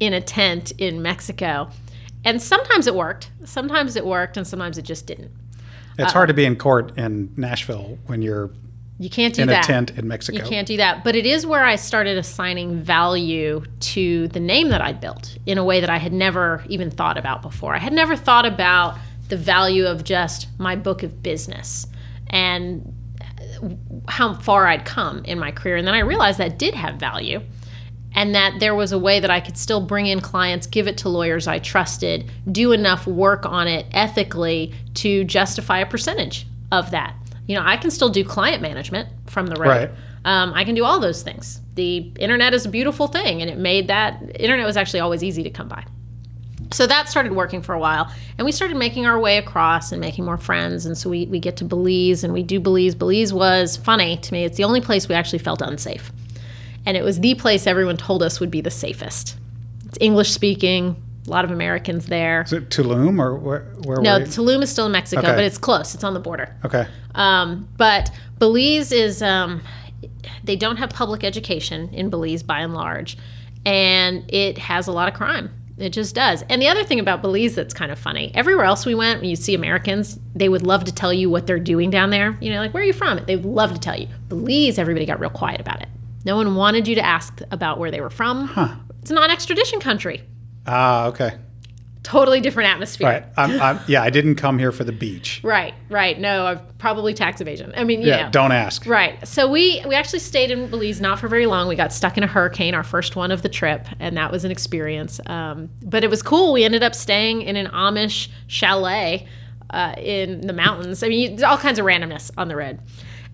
in 0.00 0.12
a 0.12 0.20
tent 0.20 0.72
in 0.72 1.02
Mexico. 1.02 1.70
And 2.24 2.42
sometimes 2.42 2.86
it 2.86 2.94
worked. 2.94 3.30
Sometimes 3.44 3.94
it 3.94 4.04
worked 4.04 4.36
and 4.36 4.46
sometimes 4.46 4.76
it 4.76 4.82
just 4.82 5.06
didn't. 5.06 5.30
It's 5.98 6.12
hard 6.12 6.28
to 6.28 6.34
be 6.34 6.44
in 6.44 6.56
court 6.56 6.98
in 6.98 7.32
Nashville 7.36 7.98
when 8.06 8.20
you're 8.20 8.50
You 8.98 9.08
can't 9.08 9.32
do 9.32 9.42
in 9.42 9.48
that. 9.48 9.64
a 9.64 9.66
tent 9.66 9.92
in 9.92 10.06
Mexico. 10.06 10.36
You 10.36 10.44
can't 10.44 10.66
do 10.66 10.76
that. 10.76 11.04
But 11.04 11.16
it 11.16 11.24
is 11.24 11.46
where 11.46 11.64
I 11.64 11.76
started 11.76 12.18
assigning 12.18 12.82
value 12.82 13.64
to 13.80 14.28
the 14.28 14.40
name 14.40 14.68
that 14.70 14.82
I 14.82 14.92
built 14.92 15.38
in 15.46 15.56
a 15.56 15.64
way 15.64 15.80
that 15.80 15.88
I 15.88 15.96
had 15.96 16.12
never 16.12 16.64
even 16.68 16.90
thought 16.90 17.16
about 17.16 17.40
before. 17.40 17.74
I 17.74 17.78
had 17.78 17.94
never 17.94 18.14
thought 18.16 18.44
about 18.44 18.98
the 19.28 19.36
value 19.36 19.86
of 19.86 20.04
just 20.04 20.48
my 20.58 20.76
book 20.76 21.02
of 21.02 21.22
business 21.22 21.86
and 22.28 22.92
how 24.08 24.34
far 24.34 24.66
I'd 24.66 24.84
come 24.84 25.24
in 25.24 25.38
my 25.38 25.50
career. 25.50 25.76
And 25.76 25.86
then 25.86 25.94
I 25.94 26.00
realized 26.00 26.38
that 26.38 26.58
did 26.58 26.74
have 26.74 26.96
value 26.96 27.40
and 28.14 28.34
that 28.34 28.60
there 28.60 28.74
was 28.74 28.92
a 28.92 28.98
way 28.98 29.20
that 29.20 29.30
I 29.30 29.40
could 29.40 29.58
still 29.58 29.80
bring 29.80 30.06
in 30.06 30.20
clients, 30.20 30.66
give 30.66 30.88
it 30.88 30.96
to 30.98 31.08
lawyers 31.08 31.46
I 31.46 31.58
trusted, 31.58 32.30
do 32.50 32.72
enough 32.72 33.06
work 33.06 33.44
on 33.44 33.68
it 33.68 33.86
ethically 33.92 34.74
to 34.94 35.24
justify 35.24 35.80
a 35.80 35.86
percentage 35.86 36.46
of 36.72 36.90
that. 36.92 37.14
You 37.46 37.54
know, 37.54 37.62
I 37.64 37.76
can 37.76 37.90
still 37.90 38.08
do 38.08 38.24
client 38.24 38.62
management 38.62 39.08
from 39.26 39.46
the 39.46 39.56
road. 39.56 39.68
Right. 39.68 39.90
Um, 40.24 40.52
I 40.54 40.64
can 40.64 40.74
do 40.74 40.84
all 40.84 40.98
those 40.98 41.22
things. 41.22 41.60
The 41.74 42.12
internet 42.18 42.52
is 42.52 42.66
a 42.66 42.68
beautiful 42.68 43.06
thing, 43.06 43.42
and 43.42 43.50
it 43.50 43.58
made 43.58 43.86
that 43.88 44.20
internet 44.40 44.66
was 44.66 44.76
actually 44.76 45.00
always 45.00 45.22
easy 45.22 45.44
to 45.44 45.50
come 45.50 45.68
by. 45.68 45.84
So 46.72 46.86
that 46.86 47.08
started 47.08 47.32
working 47.32 47.62
for 47.62 47.74
a 47.74 47.78
while, 47.78 48.12
and 48.38 48.44
we 48.44 48.52
started 48.52 48.76
making 48.76 49.06
our 49.06 49.18
way 49.18 49.38
across 49.38 49.92
and 49.92 50.00
making 50.00 50.24
more 50.24 50.36
friends. 50.38 50.84
And 50.86 50.98
so 50.98 51.08
we, 51.08 51.26
we 51.26 51.38
get 51.38 51.56
to 51.58 51.64
Belize, 51.64 52.24
and 52.24 52.32
we 52.32 52.42
do 52.42 52.58
Belize. 52.60 52.94
Belize 52.94 53.32
was 53.32 53.76
funny 53.76 54.16
to 54.16 54.32
me. 54.32 54.44
It's 54.44 54.56
the 54.56 54.64
only 54.64 54.80
place 54.80 55.08
we 55.08 55.14
actually 55.14 55.38
felt 55.40 55.62
unsafe 55.62 56.10
and 56.86 56.96
it 56.96 57.02
was 57.02 57.18
the 57.20 57.34
place 57.34 57.66
everyone 57.66 57.96
told 57.96 58.22
us 58.22 58.38
would 58.38 58.50
be 58.50 58.60
the 58.60 58.70
safest. 58.70 59.36
It's 59.86 59.98
English 60.00 60.30
speaking, 60.30 60.94
a 61.26 61.30
lot 61.30 61.44
of 61.44 61.50
Americans 61.50 62.06
there. 62.06 62.42
Is 62.42 62.52
it 62.52 62.70
Tulum 62.70 63.18
or 63.20 63.34
where? 63.36 63.62
where 63.82 64.00
No? 64.00 64.20
Tulum 64.20 64.62
is 64.62 64.70
still 64.70 64.86
in 64.86 64.92
Mexico, 64.92 65.20
Okay. 65.22 65.34
but 65.34 65.42
it's 65.44 65.58
close. 65.58 65.94
It's 65.96 66.04
on 66.04 66.14
the 66.14 66.20
border. 66.20 66.54
Okay. 66.64 66.86
Um, 67.16 67.68
but 67.76 68.12
Belize 68.38 68.92
is, 68.92 69.20
um, 69.20 69.62
they 70.44 70.54
don't 70.54 70.76
have 70.76 70.90
public 70.90 71.24
education 71.24 71.88
in 71.92 72.08
Belize 72.08 72.44
by 72.44 72.60
and 72.60 72.72
large, 72.72 73.18
and 73.64 74.24
it 74.32 74.56
has 74.58 74.86
a 74.86 74.92
lot 74.92 75.08
of 75.08 75.14
crime. 75.14 75.50
It 75.78 75.90
just 75.90 76.14
does. 76.14 76.42
And 76.48 76.60
the 76.62 76.68
other 76.68 76.84
thing 76.84 77.00
about 77.00 77.20
Belize 77.20 77.54
that's 77.54 77.74
kind 77.74 77.92
of 77.92 77.98
funny, 77.98 78.32
everywhere 78.34 78.64
else 78.64 78.86
we 78.86 78.94
went, 78.94 79.20
when 79.20 79.28
you 79.28 79.36
see 79.36 79.54
Americans, 79.54 80.18
they 80.34 80.48
would 80.48 80.66
love 80.66 80.84
to 80.84 80.92
tell 80.92 81.12
you 81.12 81.28
what 81.28 81.46
they're 81.46 81.58
doing 81.58 81.90
down 81.90 82.10
there. 82.10 82.38
You 82.40 82.50
know, 82.50 82.60
like, 82.60 82.72
where 82.72 82.82
are 82.82 82.86
you 82.86 82.94
from? 82.94 83.20
They 83.26 83.36
would 83.36 83.44
love 83.44 83.74
to 83.74 83.80
tell 83.80 83.98
you. 83.98 84.08
Belize, 84.28 84.78
everybody 84.78 85.04
got 85.04 85.20
real 85.20 85.30
quiet 85.30 85.60
about 85.60 85.82
it. 85.82 85.88
No 86.24 86.36
one 86.36 86.54
wanted 86.54 86.88
you 86.88 86.94
to 86.94 87.04
ask 87.04 87.40
about 87.50 87.78
where 87.78 87.90
they 87.90 88.00
were 88.00 88.10
from. 88.10 88.50
It's 89.02 89.10
a 89.10 89.14
non 89.14 89.30
extradition 89.30 89.78
country. 89.78 90.22
Ah, 90.66 91.06
okay. 91.06 91.38
Totally 92.06 92.40
different 92.40 92.70
atmosphere. 92.70 93.08
Right. 93.08 93.24
I'm, 93.36 93.60
I'm, 93.60 93.80
yeah, 93.88 94.00
I 94.00 94.10
didn't 94.10 94.36
come 94.36 94.60
here 94.60 94.70
for 94.70 94.84
the 94.84 94.92
beach. 94.92 95.40
Right, 95.42 95.74
right. 95.90 96.16
No, 96.20 96.46
I've 96.46 96.78
probably 96.78 97.12
tax 97.14 97.40
evasion. 97.40 97.72
I 97.76 97.82
mean, 97.82 98.00
Yeah, 98.00 98.26
know. 98.26 98.30
don't 98.30 98.52
ask. 98.52 98.86
Right. 98.86 99.26
So 99.26 99.50
we 99.50 99.82
we 99.84 99.96
actually 99.96 100.20
stayed 100.20 100.52
in 100.52 100.70
Belize 100.70 101.00
not 101.00 101.18
for 101.18 101.26
very 101.26 101.46
long. 101.46 101.66
We 101.66 101.74
got 101.74 101.92
stuck 101.92 102.16
in 102.16 102.22
a 102.22 102.28
hurricane, 102.28 102.76
our 102.76 102.84
first 102.84 103.16
one 103.16 103.32
of 103.32 103.42
the 103.42 103.48
trip, 103.48 103.88
and 103.98 104.16
that 104.16 104.30
was 104.30 104.44
an 104.44 104.52
experience. 104.52 105.18
Um, 105.26 105.68
but 105.82 106.04
it 106.04 106.10
was 106.10 106.22
cool. 106.22 106.52
We 106.52 106.62
ended 106.62 106.84
up 106.84 106.94
staying 106.94 107.42
in 107.42 107.56
an 107.56 107.66
Amish 107.72 108.28
chalet 108.46 109.26
uh, 109.70 109.96
in 109.98 110.42
the 110.42 110.52
mountains. 110.52 111.02
I 111.02 111.08
mean, 111.08 111.30
there's 111.30 111.42
all 111.42 111.58
kinds 111.58 111.80
of 111.80 111.86
randomness 111.86 112.30
on 112.38 112.46
the 112.46 112.54
road. 112.54 112.78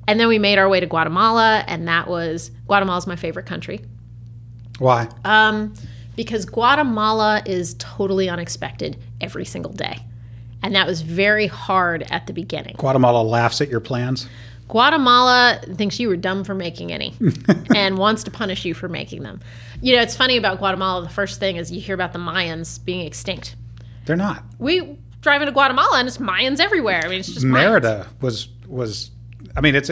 And 0.08 0.18
then 0.18 0.28
we 0.28 0.38
made 0.38 0.58
our 0.58 0.68
way 0.68 0.80
to 0.80 0.86
Guatemala, 0.86 1.62
and 1.68 1.86
that 1.88 2.08
was 2.08 2.50
Guatemala's 2.66 3.06
my 3.06 3.16
favorite 3.16 3.44
country. 3.44 3.82
Why? 4.78 5.08
Um, 5.26 5.74
because 6.16 6.44
Guatemala 6.44 7.42
is 7.46 7.74
totally 7.78 8.28
unexpected 8.28 8.96
every 9.20 9.44
single 9.44 9.72
day. 9.72 9.98
And 10.62 10.74
that 10.76 10.86
was 10.86 11.02
very 11.02 11.48
hard 11.48 12.04
at 12.10 12.26
the 12.26 12.32
beginning. 12.32 12.76
Guatemala 12.78 13.22
laughs 13.22 13.60
at 13.60 13.68
your 13.68 13.80
plans. 13.80 14.28
Guatemala 14.68 15.60
thinks 15.74 15.98
you 15.98 16.08
were 16.08 16.16
dumb 16.16 16.44
for 16.44 16.54
making 16.54 16.92
any 16.92 17.14
and 17.74 17.98
wants 17.98 18.24
to 18.24 18.30
punish 18.30 18.64
you 18.64 18.72
for 18.72 18.88
making 18.88 19.22
them. 19.22 19.40
You 19.82 19.96
know, 19.96 20.02
it's 20.02 20.16
funny 20.16 20.36
about 20.36 20.58
Guatemala. 20.58 21.02
The 21.02 21.10
first 21.10 21.40
thing 21.40 21.56
is 21.56 21.70
you 21.70 21.80
hear 21.80 21.94
about 21.94 22.12
the 22.12 22.18
Mayans 22.18 22.82
being 22.82 23.06
extinct. 23.06 23.56
They're 24.06 24.16
not. 24.16 24.44
We 24.58 24.96
drive 25.20 25.42
into 25.42 25.52
Guatemala 25.52 25.98
and 25.98 26.08
it's 26.08 26.18
Mayans 26.18 26.60
everywhere. 26.60 27.02
I 27.04 27.08
mean, 27.08 27.20
it's 27.20 27.28
just 27.28 27.44
Mayans. 27.44 27.50
Merida 27.50 28.06
was 28.20 28.48
was. 28.66 29.10
I 29.56 29.60
mean, 29.60 29.74
it's. 29.74 29.90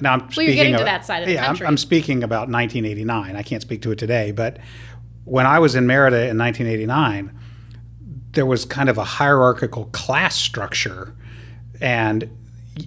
Now 0.00 0.14
I'm 0.14 0.30
speaking 0.30 0.46
you're 0.46 0.56
getting 0.56 0.74
of, 0.74 0.80
to 0.80 0.84
that 0.84 1.06
side 1.06 1.22
of 1.22 1.28
the 1.28 1.34
yeah, 1.34 1.46
I'm- 1.46 1.56
I'm, 1.64 1.76
speaking 1.76 2.22
about 2.22 2.50
1989. 2.50 3.36
I 3.36 3.42
can't 3.42 3.62
speak 3.62 3.82
to 3.82 3.92
it 3.92 3.98
today, 3.98 4.30
but 4.30 4.58
when 5.26 5.44
I 5.44 5.58
was 5.58 5.74
in 5.74 5.86
Merida 5.86 6.28
in 6.28 6.38
1989, 6.38 7.38
there 8.32 8.46
was 8.46 8.64
kind 8.64 8.88
of 8.88 8.96
a 8.96 9.04
hierarchical 9.04 9.86
class 9.86 10.36
structure, 10.36 11.14
and 11.80 12.30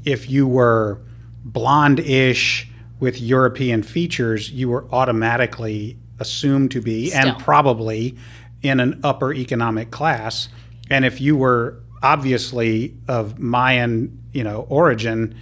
if 0.05 0.29
you 0.29 0.47
were 0.47 1.01
blonde-ish 1.43 2.67
with 2.99 3.19
European 3.19 3.83
features, 3.83 4.51
you 4.51 4.69
were 4.69 4.85
automatically 4.91 5.97
assumed 6.19 6.71
to 6.71 6.81
be 6.81 7.09
Still. 7.09 7.29
and 7.29 7.39
probably 7.39 8.17
in 8.61 8.79
an 8.79 8.99
upper 9.03 9.33
economic 9.33 9.91
class. 9.91 10.49
And 10.89 11.05
if 11.05 11.21
you 11.21 11.35
were 11.35 11.81
obviously 12.03 12.95
of 13.07 13.39
Mayan, 13.39 14.17
you 14.33 14.43
know, 14.43 14.65
origin, 14.69 15.35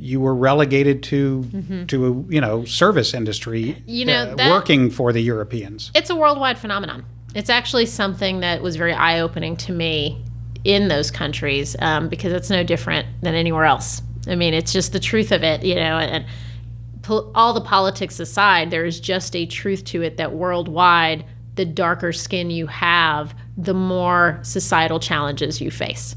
you 0.00 0.20
were 0.20 0.34
relegated 0.34 1.02
to 1.02 1.84
to 1.88 2.06
a 2.06 2.32
you 2.32 2.40
know 2.40 2.64
service 2.64 3.12
industry, 3.14 3.64
Mm-hmm. 3.64 3.90
You 3.90 4.04
know, 4.06 4.22
uh, 4.22 4.34
that- 4.36 4.50
working 4.50 4.90
for 4.90 5.12
the 5.12 5.20
Europeans. 5.20 5.90
It's 5.94 6.10
a 6.10 6.16
worldwide 6.16 6.56
phenomenon. 6.58 7.04
It's 7.34 7.50
actually 7.50 7.86
something 7.86 8.40
that 8.40 8.62
was 8.62 8.76
very 8.76 8.92
eye 8.94 9.20
opening 9.20 9.56
to 9.58 9.72
me 9.72 10.22
in 10.64 10.88
those 10.88 11.10
countries 11.10 11.76
um, 11.80 12.08
because 12.08 12.32
it's 12.32 12.48
no 12.50 12.62
different 12.64 13.06
than 13.22 13.34
anywhere 13.34 13.64
else. 13.64 14.00
I 14.26 14.34
mean, 14.34 14.54
it's 14.54 14.72
just 14.72 14.92
the 14.92 15.00
truth 15.00 15.30
of 15.32 15.42
it, 15.42 15.62
you 15.64 15.74
know, 15.74 15.98
and 15.98 16.24
pol- 17.02 17.30
all 17.34 17.52
the 17.52 17.60
politics 17.60 18.18
aside, 18.20 18.70
there 18.70 18.84
is 18.84 18.98
just 19.00 19.34
a 19.36 19.46
truth 19.46 19.84
to 19.86 20.02
it 20.02 20.16
that 20.16 20.32
worldwide, 20.32 21.24
the 21.54 21.64
darker 21.64 22.12
skin 22.12 22.50
you 22.50 22.66
have, 22.66 23.34
the 23.56 23.74
more 23.74 24.38
societal 24.42 24.98
challenges 25.00 25.60
you 25.60 25.70
face. 25.70 26.14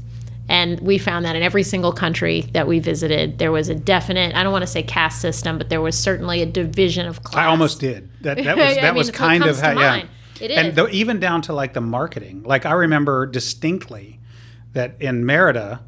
And 0.48 0.80
we 0.80 0.98
found 0.98 1.24
that 1.24 1.36
in 1.36 1.42
every 1.42 1.62
single 1.62 1.92
country 1.92 2.42
that 2.52 2.66
we 2.66 2.78
visited, 2.78 3.38
there 3.38 3.52
was 3.52 3.68
a 3.68 3.74
definite, 3.74 4.34
I 4.34 4.42
don't 4.42 4.52
want 4.52 4.62
to 4.62 4.70
say 4.70 4.82
caste 4.82 5.20
system, 5.20 5.56
but 5.56 5.68
there 5.68 5.80
was 5.80 5.96
certainly 5.96 6.42
a 6.42 6.46
division 6.46 7.06
of 7.06 7.22
class. 7.22 7.44
I 7.44 7.48
almost 7.48 7.80
did. 7.80 8.10
That, 8.22 8.36
that 8.38 8.56
was, 8.56 8.76
that 8.76 8.94
was 8.94 9.06
mean, 9.06 9.08
it's 9.08 9.18
kind 9.18 9.44
of 9.44 9.58
how, 9.60 9.78
yeah. 9.78 10.04
It 10.40 10.50
And 10.50 10.74
though, 10.74 10.88
even 10.88 11.20
down 11.20 11.42
to 11.42 11.52
like 11.52 11.72
the 11.72 11.80
marketing. 11.80 12.42
Like 12.42 12.66
I 12.66 12.72
remember 12.72 13.26
distinctly 13.26 14.18
that 14.72 14.96
in 15.00 15.24
Merida, 15.24 15.82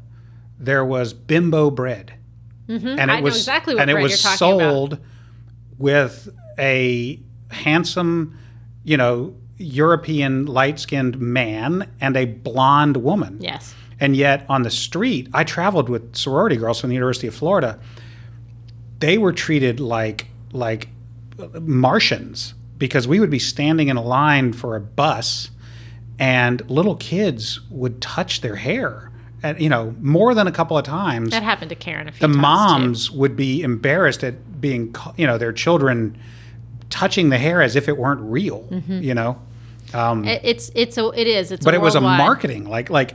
there 0.57 0.85
was 0.85 1.13
bimbo 1.13 1.69
bread. 1.69 2.13
Mm-hmm. 2.67 2.87
And 2.87 2.99
it 2.99 3.13
I 3.13 3.17
know 3.17 3.23
was, 3.23 3.35
exactly 3.35 3.75
what 3.75 3.81
and 3.81 3.91
it 3.91 4.01
was 4.01 4.23
you're 4.23 4.31
talking 4.31 4.55
about. 4.55 4.71
sold 4.71 4.99
with 5.77 6.29
a 6.57 7.19
handsome, 7.51 8.37
you 8.83 8.97
know, 8.97 9.35
European 9.57 10.45
light 10.45 10.79
skinned 10.79 11.19
man 11.19 11.89
and 12.01 12.17
a 12.17 12.25
blonde 12.25 12.97
woman. 12.97 13.37
Yes. 13.41 13.73
And 13.99 14.15
yet 14.15 14.45
on 14.49 14.63
the 14.63 14.69
street, 14.69 15.29
I 15.33 15.43
traveled 15.43 15.87
with 15.89 16.15
sorority 16.15 16.57
girls 16.57 16.79
from 16.81 16.89
the 16.89 16.95
University 16.95 17.27
of 17.27 17.35
Florida. 17.35 17.79
They 18.99 19.17
were 19.17 19.31
treated 19.33 19.79
like 19.79 20.27
like 20.51 20.89
Martians 21.61 22.53
because 22.77 23.07
we 23.07 23.19
would 23.19 23.29
be 23.29 23.39
standing 23.39 23.87
in 23.89 23.97
a 23.97 24.01
line 24.03 24.53
for 24.53 24.75
a 24.75 24.81
bus 24.81 25.49
and 26.19 26.67
little 26.69 26.95
kids 26.95 27.59
would 27.69 28.01
touch 28.01 28.41
their 28.41 28.55
hair. 28.55 29.11
And 29.43 29.59
you 29.61 29.69
know, 29.69 29.95
more 30.01 30.33
than 30.33 30.47
a 30.47 30.51
couple 30.51 30.77
of 30.77 30.83
times 30.85 31.31
That 31.31 31.43
happened 31.43 31.69
to 31.69 31.75
Karen 31.75 32.07
a 32.07 32.11
few 32.11 32.27
the 32.27 32.33
times. 32.33 32.35
too. 32.35 32.41
moms 32.41 33.11
would 33.11 33.35
be 33.35 33.61
embarrassed 33.61 34.23
at 34.23 34.59
being, 34.61 34.95
you 35.17 35.27
know, 35.27 35.37
their 35.37 35.53
children 35.53 36.17
touching 36.89 37.29
the 37.29 37.37
hair 37.37 37.61
as 37.61 37.75
if 37.75 37.87
it 37.87 37.97
weren't 37.97 38.21
real, 38.21 38.63
Mm-hmm. 38.71 39.01
you 39.03 39.13
know. 39.13 39.39
It- 39.93 40.41
It's 40.43 40.71
it's 40.75 40.97
a 40.97 41.07
it 41.15 41.27
is 41.27 41.51
it's 41.51 41.63
But 41.63 41.73
it 41.73 41.81
was 41.81 41.95
a 41.95 42.01
marketing, 42.01 42.67
like 42.67 42.89
like 42.89 43.13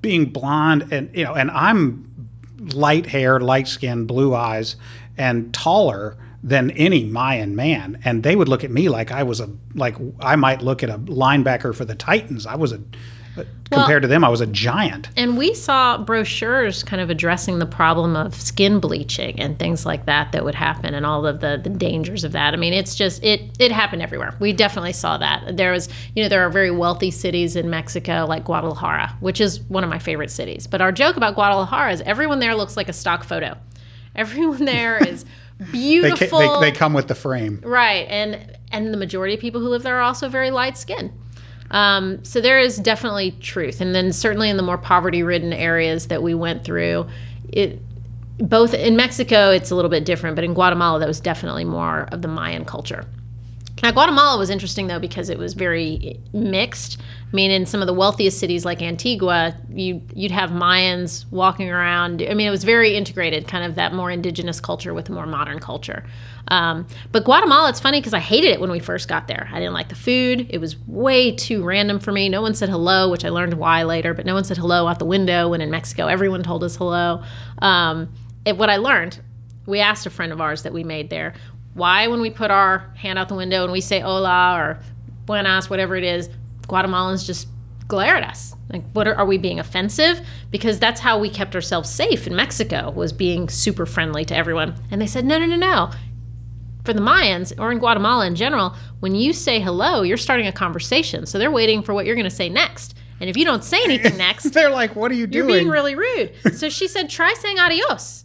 being 0.00 0.26
blonde 0.26 0.88
and 0.92 1.14
you 1.16 1.24
know, 1.24 1.34
and 1.34 1.50
I'm 1.50 2.28
light 2.74 3.06
hair, 3.06 3.40
light 3.40 3.68
skin, 3.68 4.06
blue 4.06 4.34
eyes, 4.34 4.76
and 5.16 5.52
taller 5.52 6.16
than 6.42 6.70
any 6.72 7.04
Mayan 7.04 7.54
man, 7.54 8.00
and 8.04 8.22
they 8.22 8.34
would 8.34 8.48
look 8.48 8.64
at 8.64 8.70
me 8.70 8.88
like 8.88 9.12
I 9.12 9.22
was 9.22 9.40
a 9.40 9.48
like 9.74 9.96
I 10.20 10.36
might 10.36 10.62
look 10.62 10.82
at 10.82 10.90
a 10.90 10.98
linebacker 10.98 11.74
for 11.74 11.84
the 11.84 11.94
Titans. 11.94 12.46
I 12.46 12.56
was 12.56 12.72
a 12.72 12.80
compared 13.70 14.02
to 14.02 14.08
them, 14.08 14.24
I 14.24 14.28
was 14.28 14.40
a 14.40 14.46
giant. 14.46 15.08
And 15.16 15.36
we 15.38 15.54
saw 15.54 15.98
brochures 15.98 16.82
kind 16.82 17.00
of 17.00 17.10
addressing 17.10 17.58
the 17.58 17.66
problem 17.66 18.16
of 18.16 18.34
skin 18.34 18.80
bleaching 18.80 19.40
and 19.40 19.58
things 19.58 19.86
like 19.86 20.06
that 20.06 20.32
that 20.32 20.44
would 20.44 20.54
happen 20.54 20.94
and 20.94 21.06
all 21.06 21.26
of 21.26 21.40
the, 21.40 21.60
the 21.62 21.70
dangers 21.70 22.24
of 22.24 22.32
that. 22.32 22.52
I 22.52 22.56
mean, 22.56 22.72
it's 22.72 22.94
just, 22.94 23.24
it, 23.24 23.42
it 23.58 23.72
happened 23.72 24.02
everywhere. 24.02 24.36
We 24.38 24.52
definitely 24.52 24.92
saw 24.92 25.16
that. 25.18 25.56
There 25.56 25.72
was, 25.72 25.88
you 26.14 26.22
know, 26.22 26.28
there 26.28 26.44
are 26.46 26.50
very 26.50 26.70
wealthy 26.70 27.10
cities 27.10 27.56
in 27.56 27.70
Mexico 27.70 28.26
like 28.28 28.44
Guadalajara, 28.44 29.16
which 29.20 29.40
is 29.40 29.60
one 29.62 29.84
of 29.84 29.90
my 29.90 29.98
favorite 29.98 30.30
cities. 30.30 30.66
But 30.66 30.82
our 30.82 30.92
joke 30.92 31.16
about 31.16 31.34
Guadalajara 31.34 31.92
is 31.92 32.00
everyone 32.02 32.38
there 32.38 32.54
looks 32.54 32.76
like 32.76 32.88
a 32.88 32.92
stock 32.94 33.24
photo. 33.24 33.56
Everyone 34.14 34.64
there 34.64 34.98
is 34.98 35.24
They, 35.58 35.66
ca- 35.66 35.72
beautiful. 35.72 36.60
they, 36.60 36.70
they 36.70 36.76
come 36.76 36.92
with 36.92 37.06
the 37.08 37.14
frame. 37.14 37.60
Right, 37.62 38.06
and 38.08 38.56
and 38.72 38.92
the 38.92 38.96
majority 38.96 39.34
of 39.34 39.40
people 39.40 39.60
who 39.60 39.68
live 39.68 39.82
there 39.84 39.96
are 39.98 40.02
also 40.02 40.28
very 40.28 40.50
light 40.50 40.76
skinned. 40.76 41.12
Um, 41.72 42.22
so 42.22 42.40
there 42.40 42.60
is 42.60 42.76
definitely 42.76 43.32
truth, 43.40 43.80
and 43.80 43.94
then 43.94 44.12
certainly 44.12 44.48
in 44.50 44.56
the 44.56 44.62
more 44.62 44.78
poverty-ridden 44.78 45.52
areas 45.52 46.06
that 46.08 46.22
we 46.22 46.34
went 46.34 46.64
through, 46.64 47.08
it 47.50 47.80
both 48.38 48.74
in 48.74 48.96
Mexico 48.96 49.50
it's 49.50 49.70
a 49.70 49.74
little 49.74 49.90
bit 49.90 50.04
different, 50.04 50.36
but 50.36 50.44
in 50.44 50.54
Guatemala 50.54 51.00
that 51.00 51.08
was 51.08 51.20
definitely 51.20 51.64
more 51.64 52.08
of 52.12 52.22
the 52.22 52.28
Mayan 52.28 52.64
culture. 52.64 53.06
Now, 53.82 53.90
Guatemala 53.90 54.38
was 54.38 54.48
interesting 54.48 54.86
though 54.86 55.00
because 55.00 55.28
it 55.28 55.38
was 55.38 55.54
very 55.54 56.20
mixed. 56.32 57.00
I 57.00 57.34
mean, 57.34 57.50
in 57.50 57.66
some 57.66 57.80
of 57.80 57.88
the 57.88 57.94
wealthiest 57.94 58.38
cities 58.38 58.64
like 58.64 58.80
Antigua, 58.80 59.56
you 59.70 60.02
you'd 60.14 60.30
have 60.30 60.50
Mayans 60.50 61.24
walking 61.32 61.70
around. 61.70 62.22
I 62.22 62.34
mean, 62.34 62.46
it 62.46 62.50
was 62.50 62.64
very 62.64 62.96
integrated, 62.96 63.48
kind 63.48 63.64
of 63.64 63.74
that 63.74 63.92
more 63.92 64.10
indigenous 64.10 64.60
culture 64.60 64.94
with 64.94 65.08
a 65.08 65.12
more 65.12 65.26
modern 65.26 65.58
culture. 65.58 66.04
Um, 66.48 66.86
but 67.12 67.24
Guatemala, 67.24 67.68
it's 67.70 67.80
funny 67.80 68.00
because 68.00 68.14
I 68.14 68.18
hated 68.18 68.50
it 68.50 68.60
when 68.60 68.70
we 68.70 68.78
first 68.78 69.08
got 69.08 69.28
there. 69.28 69.48
I 69.52 69.58
didn't 69.58 69.74
like 69.74 69.88
the 69.88 69.94
food. 69.94 70.46
It 70.50 70.58
was 70.58 70.76
way 70.86 71.32
too 71.34 71.64
random 71.64 71.98
for 71.98 72.12
me. 72.12 72.28
No 72.28 72.42
one 72.42 72.54
said 72.54 72.68
hello, 72.68 73.10
which 73.10 73.24
I 73.24 73.28
learned 73.30 73.54
why 73.54 73.84
later. 73.84 74.12
But 74.14 74.26
no 74.26 74.34
one 74.34 74.44
said 74.44 74.58
hello 74.58 74.86
out 74.86 74.98
the 74.98 75.06
window. 75.06 75.48
When 75.48 75.60
in 75.60 75.70
Mexico, 75.70 76.08
everyone 76.08 76.42
told 76.42 76.64
us 76.64 76.76
hello. 76.76 77.22
Um, 77.60 78.12
it, 78.44 78.58
what 78.58 78.70
I 78.70 78.76
learned 78.76 79.20
we 79.66 79.80
asked 79.80 80.06
a 80.06 80.10
friend 80.10 80.32
of 80.32 80.40
ours 80.40 80.62
that 80.62 80.72
we 80.72 80.84
made 80.84 81.10
there 81.10 81.34
why 81.74 82.06
when 82.08 82.20
we 82.20 82.30
put 82.30 82.50
our 82.50 82.90
hand 82.96 83.18
out 83.18 83.28
the 83.28 83.34
window 83.34 83.62
and 83.62 83.72
we 83.72 83.80
say 83.80 84.00
hola 84.00 84.56
or 84.56 84.80
buenas 85.26 85.70
whatever 85.70 85.96
it 85.96 86.04
is 86.04 86.28
guatemalans 86.66 87.24
just 87.24 87.48
glare 87.88 88.16
at 88.16 88.22
us 88.22 88.54
like 88.72 88.82
what 88.92 89.06
are, 89.06 89.14
are 89.14 89.26
we 89.26 89.38
being 89.38 89.58
offensive 89.58 90.20
because 90.50 90.78
that's 90.78 91.00
how 91.00 91.18
we 91.18 91.28
kept 91.28 91.54
ourselves 91.54 91.88
safe 91.88 92.26
in 92.26 92.34
mexico 92.34 92.90
was 92.90 93.12
being 93.12 93.48
super 93.48 93.86
friendly 93.86 94.24
to 94.24 94.34
everyone 94.34 94.74
and 94.90 95.00
they 95.00 95.06
said 95.06 95.24
no 95.24 95.38
no 95.38 95.46
no 95.46 95.56
no 95.56 95.90
for 96.84 96.92
the 96.92 97.00
mayans 97.00 97.52
or 97.58 97.70
in 97.70 97.78
guatemala 97.78 98.26
in 98.26 98.34
general 98.34 98.74
when 99.00 99.14
you 99.14 99.32
say 99.32 99.60
hello 99.60 100.02
you're 100.02 100.16
starting 100.16 100.46
a 100.46 100.52
conversation 100.52 101.26
so 101.26 101.38
they're 101.38 101.50
waiting 101.50 101.82
for 101.82 101.94
what 101.94 102.06
you're 102.06 102.16
going 102.16 102.24
to 102.24 102.30
say 102.30 102.48
next 102.48 102.96
and 103.22 103.30
if 103.30 103.36
you 103.36 103.44
don't 103.44 103.62
say 103.62 103.82
anything 103.84 104.16
next 104.28 104.50
They're 104.50 104.68
like, 104.68 104.96
"What 104.96 105.12
are 105.12 105.14
you 105.14 105.28
doing?" 105.28 105.48
you're 105.48 105.58
being 105.58 105.68
really 105.68 105.94
rude. 105.94 106.32
So 106.56 106.68
she 106.68 106.88
said, 106.88 107.08
try 107.08 107.32
saying 107.34 107.56
adios. 107.60 108.24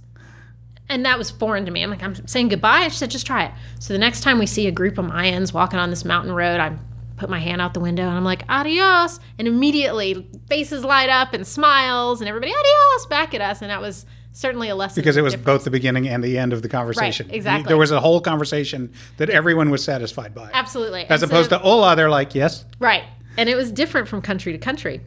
And 0.89 1.05
that 1.05 1.19
was 1.19 1.29
foreign 1.29 1.65
to 1.65 1.71
me. 1.71 1.83
I'm 1.83 1.91
like, 1.91 2.01
I'm 2.01 2.15
saying 2.27 2.47
goodbye. 2.47 2.81
And 2.81 2.91
she 2.91 2.97
said, 2.97 3.11
just 3.11 3.27
try 3.27 3.45
it. 3.45 3.51
So 3.79 3.93
the 3.93 3.99
next 3.99 4.21
time 4.21 4.39
we 4.39 4.47
see 4.47 4.67
a 4.67 4.71
group 4.71 4.97
of 4.97 5.05
Mayans 5.05 5.53
walking 5.53 5.77
on 5.77 5.91
this 5.91 6.03
mountain 6.03 6.31
road, 6.33 6.59
I 6.59 6.77
put 7.17 7.29
my 7.29 7.39
hand 7.39 7.61
out 7.61 7.73
the 7.75 7.79
window 7.79 8.07
and 8.07 8.17
I'm 8.17 8.23
like, 8.23 8.43
adios. 8.49 9.19
And 9.37 9.47
immediately 9.47 10.27
faces 10.49 10.83
light 10.83 11.09
up 11.09 11.33
and 11.33 11.45
smiles 11.45 12.21
and 12.21 12.27
everybody, 12.27 12.53
adios, 12.53 13.05
back 13.05 13.35
at 13.35 13.41
us. 13.41 13.61
And 13.61 13.69
that 13.69 13.81
was 13.81 14.05
certainly 14.37 14.69
a 14.69 14.75
lesson. 14.75 15.01
because 15.01 15.17
it 15.17 15.21
was 15.21 15.33
difference. 15.33 15.45
both 15.45 15.63
the 15.63 15.71
beginning 15.71 16.07
and 16.07 16.23
the 16.23 16.37
end 16.37 16.53
of 16.53 16.61
the 16.61 16.69
conversation. 16.69 17.27
Right, 17.27 17.35
exactly. 17.35 17.67
There 17.67 17.77
was 17.77 17.91
a 17.91 17.99
whole 17.99 18.21
conversation 18.21 18.91
that 19.17 19.29
everyone 19.29 19.69
was 19.69 19.83
satisfied 19.83 20.33
by. 20.35 20.49
Absolutely. 20.53 21.05
As 21.05 21.23
And 21.23 21.31
opposed 21.31 21.49
so- 21.49 21.57
to 21.57 21.63
oh, 21.63 21.69
hola, 21.71 21.95
they're 21.95 22.09
like, 22.09 22.35
yes. 22.35 22.65
Right. 22.79 23.03
And 23.37 23.49
it 23.49 23.55
was 23.55 23.71
different 23.71 24.07
from 24.07 24.21
country 24.21 24.51
to 24.51 24.57
country. 24.57 25.01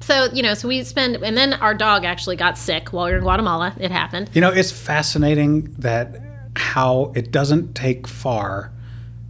So, 0.00 0.28
you 0.32 0.42
know, 0.42 0.54
so 0.54 0.68
we 0.68 0.82
spend, 0.84 1.16
and 1.16 1.36
then 1.36 1.54
our 1.54 1.74
dog 1.74 2.04
actually 2.04 2.36
got 2.36 2.58
sick 2.58 2.92
while 2.92 3.06
we 3.06 3.12
were 3.12 3.16
in 3.18 3.22
Guatemala. 3.22 3.74
It 3.78 3.90
happened. 3.90 4.30
You 4.34 4.40
know, 4.40 4.50
it's 4.50 4.70
fascinating 4.70 5.74
that 5.78 6.20
how 6.54 7.12
it 7.14 7.32
doesn't 7.32 7.74
take 7.74 8.06
far 8.06 8.72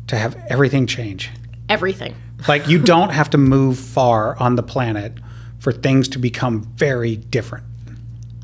to 0.09 0.17
have 0.17 0.37
everything 0.49 0.87
change. 0.87 1.31
Everything. 1.69 2.15
Like 2.49 2.69
you 2.69 2.79
don't 2.83 3.11
have 3.11 3.31
to 3.31 3.39
move 3.39 3.79
far 3.79 4.37
on 4.41 4.57
the 4.57 4.63
planet 4.63 5.13
for 5.59 5.73
things 5.73 6.09
to 6.09 6.19
become 6.19 6.63
very 6.77 7.17
different. 7.17 7.65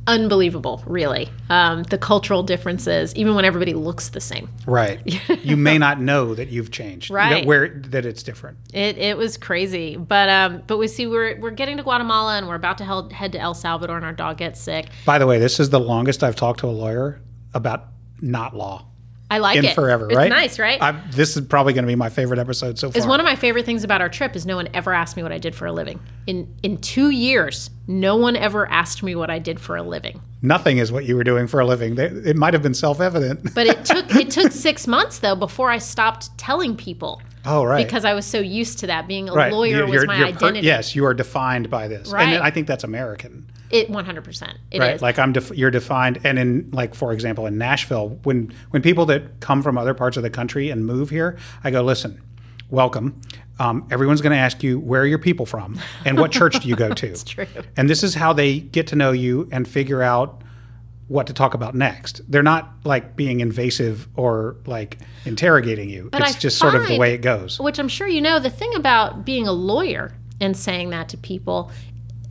Unbelievable, 0.06 0.82
really. 0.86 1.28
Um, 1.48 1.82
the 1.84 1.98
cultural 1.98 2.42
differences, 2.42 3.14
even 3.14 3.34
when 3.34 3.44
everybody 3.44 3.74
looks 3.74 4.10
the 4.10 4.20
same. 4.20 4.48
Right. 4.66 5.00
you 5.44 5.56
may 5.56 5.78
not 5.78 6.00
know 6.00 6.34
that 6.34 6.48
you've 6.48 6.70
changed. 6.70 7.10
Right. 7.10 7.40
That 7.40 7.46
where 7.46 7.68
that 7.68 8.04
it's 8.06 8.22
different. 8.22 8.58
It, 8.72 8.98
it 8.98 9.16
was 9.16 9.36
crazy, 9.36 9.96
but 9.96 10.28
um, 10.28 10.62
but 10.66 10.78
we 10.78 10.88
see 10.88 11.06
we're 11.06 11.38
we're 11.40 11.50
getting 11.50 11.76
to 11.76 11.82
Guatemala 11.82 12.38
and 12.38 12.48
we're 12.48 12.54
about 12.54 12.78
to 12.78 12.84
hel- 12.84 13.10
head 13.10 13.32
to 13.32 13.38
El 13.38 13.54
Salvador 13.54 13.96
and 13.96 14.04
our 14.04 14.12
dog 14.12 14.38
gets 14.38 14.60
sick. 14.60 14.86
By 15.04 15.18
the 15.18 15.26
way, 15.26 15.38
this 15.38 15.60
is 15.60 15.70
the 15.70 15.80
longest 15.80 16.22
I've 16.22 16.36
talked 16.36 16.60
to 16.60 16.66
a 16.66 16.70
lawyer 16.70 17.20
about 17.54 17.88
not 18.20 18.56
law 18.56 18.86
I 19.32 19.38
like 19.38 19.56
in 19.56 19.64
it 19.64 19.74
forever, 19.74 20.06
It's 20.08 20.16
right? 20.16 20.28
nice, 20.28 20.58
right? 20.58 20.80
I, 20.82 20.92
this 21.10 21.36
is 21.36 21.46
probably 21.46 21.72
going 21.72 21.84
to 21.84 21.88
be 21.90 21.94
my 21.96 22.08
favorite 22.10 22.38
episode 22.38 22.78
so 22.78 22.90
far. 22.90 22.98
It's 22.98 23.06
one 23.06 23.18
of 23.20 23.24
my 23.24 23.34
favorite 23.36 23.64
things 23.64 23.82
about 23.82 24.00
our 24.02 24.08
trip 24.08 24.36
is 24.36 24.44
no 24.44 24.56
one 24.56 24.68
ever 24.74 24.92
asked 24.92 25.16
me 25.16 25.22
what 25.22 25.32
I 25.32 25.38
did 25.38 25.54
for 25.54 25.66
a 25.66 25.72
living. 25.72 26.00
In 26.26 26.54
in 26.62 26.76
two 26.78 27.10
years, 27.10 27.70
no 27.86 28.16
one 28.16 28.36
ever 28.36 28.68
asked 28.70 29.02
me 29.02 29.14
what 29.14 29.30
I 29.30 29.38
did 29.38 29.58
for 29.58 29.76
a 29.76 29.82
living. 29.82 30.20
Nothing 30.42 30.78
is 30.78 30.92
what 30.92 31.04
you 31.06 31.16
were 31.16 31.24
doing 31.24 31.46
for 31.46 31.60
a 31.60 31.66
living. 31.66 31.94
They- 31.94 32.06
It 32.06 32.36
might 32.36 32.52
have 32.52 32.62
been 32.62 32.74
self-evident. 32.74 33.54
But 33.54 33.66
it 33.68 33.84
took 33.84 34.14
it 34.14 34.30
took 34.38 34.52
six 34.52 34.86
months 34.86 35.20
though 35.20 35.34
before 35.36 35.70
I 35.70 35.78
stopped 35.78 36.36
telling 36.36 36.76
people 36.76 37.22
Oh, 37.44 37.64
right. 37.64 37.84
because 37.84 38.04
I 38.04 38.14
was 38.14 38.26
so 38.26 38.38
used 38.38 38.78
to 38.80 38.86
that. 38.88 39.08
Being 39.08 39.28
a 39.28 39.32
right. 39.32 39.52
lawyer 39.52 39.84
You- 39.86 39.92
was 39.92 40.06
my 40.06 40.18
you're 40.18 40.26
per- 40.28 40.46
identity. 40.46 40.66
yes, 40.66 40.94
you 40.94 41.04
are 41.06 41.14
defined 41.14 41.70
by 41.70 41.88
this, 41.88 42.12
Right. 42.12 42.28
and 42.34 42.42
I 42.42 42.50
think 42.50 42.66
that's 42.66 42.84
American. 42.84 43.46
It 43.72 43.90
one 43.90 44.04
hundred 44.04 44.24
percent. 44.24 44.58
It 44.70 44.76
is. 44.76 44.80
right 44.80 45.02
like 45.02 45.18
i'm 45.18 45.32
def- 45.32 45.56
you're 45.56 45.70
defined 45.70 46.20
and 46.24 46.38
in 46.38 46.70
like 46.72 46.94
for 46.94 47.12
example 47.12 47.46
in 47.46 47.58
nashville 47.58 48.18
when 48.22 48.52
when 48.70 48.82
people 48.82 49.06
that 49.06 49.40
come 49.40 49.62
from 49.62 49.76
other 49.78 49.94
parts 49.94 50.16
of 50.16 50.22
the 50.22 50.30
country 50.30 50.70
and 50.70 50.84
move 50.86 51.10
here 51.10 51.38
i 51.64 51.70
go 51.70 51.82
listen 51.82 52.20
welcome 52.70 53.20
um, 53.58 53.86
everyone's 53.90 54.20
going 54.22 54.32
to 54.32 54.38
ask 54.38 54.62
you 54.62 54.78
where 54.80 55.02
are 55.02 55.06
your 55.06 55.18
people 55.18 55.44
from 55.46 55.78
and 56.04 56.18
what 56.18 56.32
church 56.32 56.58
do 56.60 56.68
you 56.68 56.74
go 56.76 56.88
to 56.94 57.06
That's 57.08 57.22
true. 57.24 57.46
and 57.76 57.88
this 57.88 58.02
is 58.02 58.14
how 58.14 58.32
they 58.32 58.60
get 58.60 58.86
to 58.88 58.96
know 58.96 59.12
you 59.12 59.48
and 59.52 59.68
figure 59.68 60.02
out 60.02 60.42
what 61.08 61.26
to 61.26 61.32
talk 61.34 61.52
about 61.54 61.74
next 61.74 62.22
they're 62.30 62.42
not 62.42 62.72
like 62.84 63.14
being 63.16 63.40
invasive 63.40 64.08
or 64.16 64.56
like 64.66 64.98
interrogating 65.26 65.90
you 65.90 66.08
it's 66.14 66.36
I 66.36 66.38
just 66.38 66.58
sort 66.58 66.74
of 66.74 66.82
the 66.82 66.88
find- 66.88 67.00
way 67.00 67.14
it 67.14 67.18
goes 67.22 67.60
which 67.60 67.78
I'm 67.78 67.88
sure 67.88 68.08
you 68.08 68.20
know, 68.20 68.38
the 68.38 68.50
thing 68.50 68.74
about 68.74 69.24
being 69.24 69.46
a 69.46 69.52
lawyer 69.52 70.14
and 70.40 70.56
saying 70.56 70.90
that 70.90 71.08
to 71.10 71.16
people, 71.16 71.70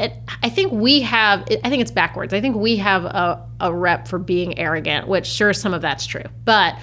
it, 0.01 0.13
I 0.43 0.49
think 0.49 0.71
we 0.71 1.01
have, 1.01 1.41
I 1.63 1.69
think 1.69 1.81
it's 1.81 1.91
backwards. 1.91 2.33
I 2.33 2.41
think 2.41 2.55
we 2.55 2.77
have 2.77 3.05
a, 3.05 3.47
a 3.59 3.73
rep 3.73 4.07
for 4.07 4.19
being 4.19 4.57
arrogant, 4.57 5.07
which 5.07 5.25
sure, 5.25 5.53
some 5.53 5.73
of 5.73 5.81
that's 5.81 6.05
true. 6.05 6.23
But 6.43 6.75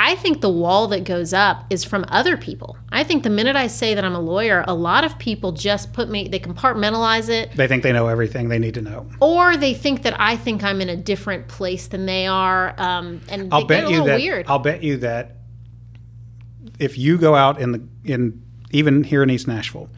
I 0.00 0.14
think 0.14 0.42
the 0.42 0.48
wall 0.50 0.86
that 0.88 1.02
goes 1.02 1.32
up 1.32 1.64
is 1.70 1.82
from 1.82 2.04
other 2.08 2.36
people. 2.36 2.76
I 2.92 3.02
think 3.02 3.24
the 3.24 3.30
minute 3.30 3.56
I 3.56 3.66
say 3.66 3.94
that 3.94 4.04
I'm 4.04 4.14
a 4.14 4.20
lawyer, 4.20 4.64
a 4.68 4.74
lot 4.74 5.02
of 5.02 5.18
people 5.18 5.50
just 5.50 5.92
put 5.92 6.08
me, 6.08 6.28
they 6.28 6.38
compartmentalize 6.38 7.28
it, 7.28 7.50
They 7.56 7.66
think 7.66 7.82
they 7.82 7.92
know 7.92 8.06
everything 8.06 8.48
they 8.48 8.60
need 8.60 8.74
to 8.74 8.82
know. 8.82 9.08
or 9.20 9.56
they 9.56 9.74
think 9.74 10.02
that 10.02 10.14
I 10.20 10.36
think 10.36 10.62
I'm 10.62 10.80
in 10.80 10.88
a 10.88 10.96
different 10.96 11.48
place 11.48 11.88
than 11.88 12.06
they 12.06 12.28
are. 12.28 12.74
Um, 12.78 13.20
and 13.28 13.52
I'll 13.52 13.66
they 13.66 13.74
get 13.74 13.80
bet 13.82 13.84
a 13.84 13.86
you 13.86 13.90
little 13.90 14.06
that 14.06 14.20
weird. 14.20 14.46
I'll 14.46 14.60
bet 14.60 14.84
you 14.84 14.98
that 14.98 15.36
if 16.78 16.96
you 16.96 17.18
go 17.18 17.34
out 17.34 17.60
in 17.60 17.72
the 17.72 17.82
in 18.04 18.40
even 18.70 19.02
here 19.02 19.22
in 19.24 19.30
East 19.30 19.48
Nashville, 19.48 19.88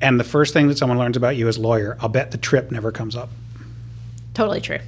and 0.00 0.18
the 0.20 0.24
first 0.24 0.52
thing 0.52 0.68
that 0.68 0.78
someone 0.78 0.98
learns 0.98 1.16
about 1.16 1.36
you 1.36 1.48
as 1.48 1.56
a 1.56 1.60
lawyer, 1.60 1.96
I'll 2.00 2.08
bet 2.08 2.30
the 2.30 2.38
trip 2.38 2.70
never 2.70 2.92
comes 2.92 3.16
up. 3.16 3.30
totally 4.34 4.60
true. 4.60 4.78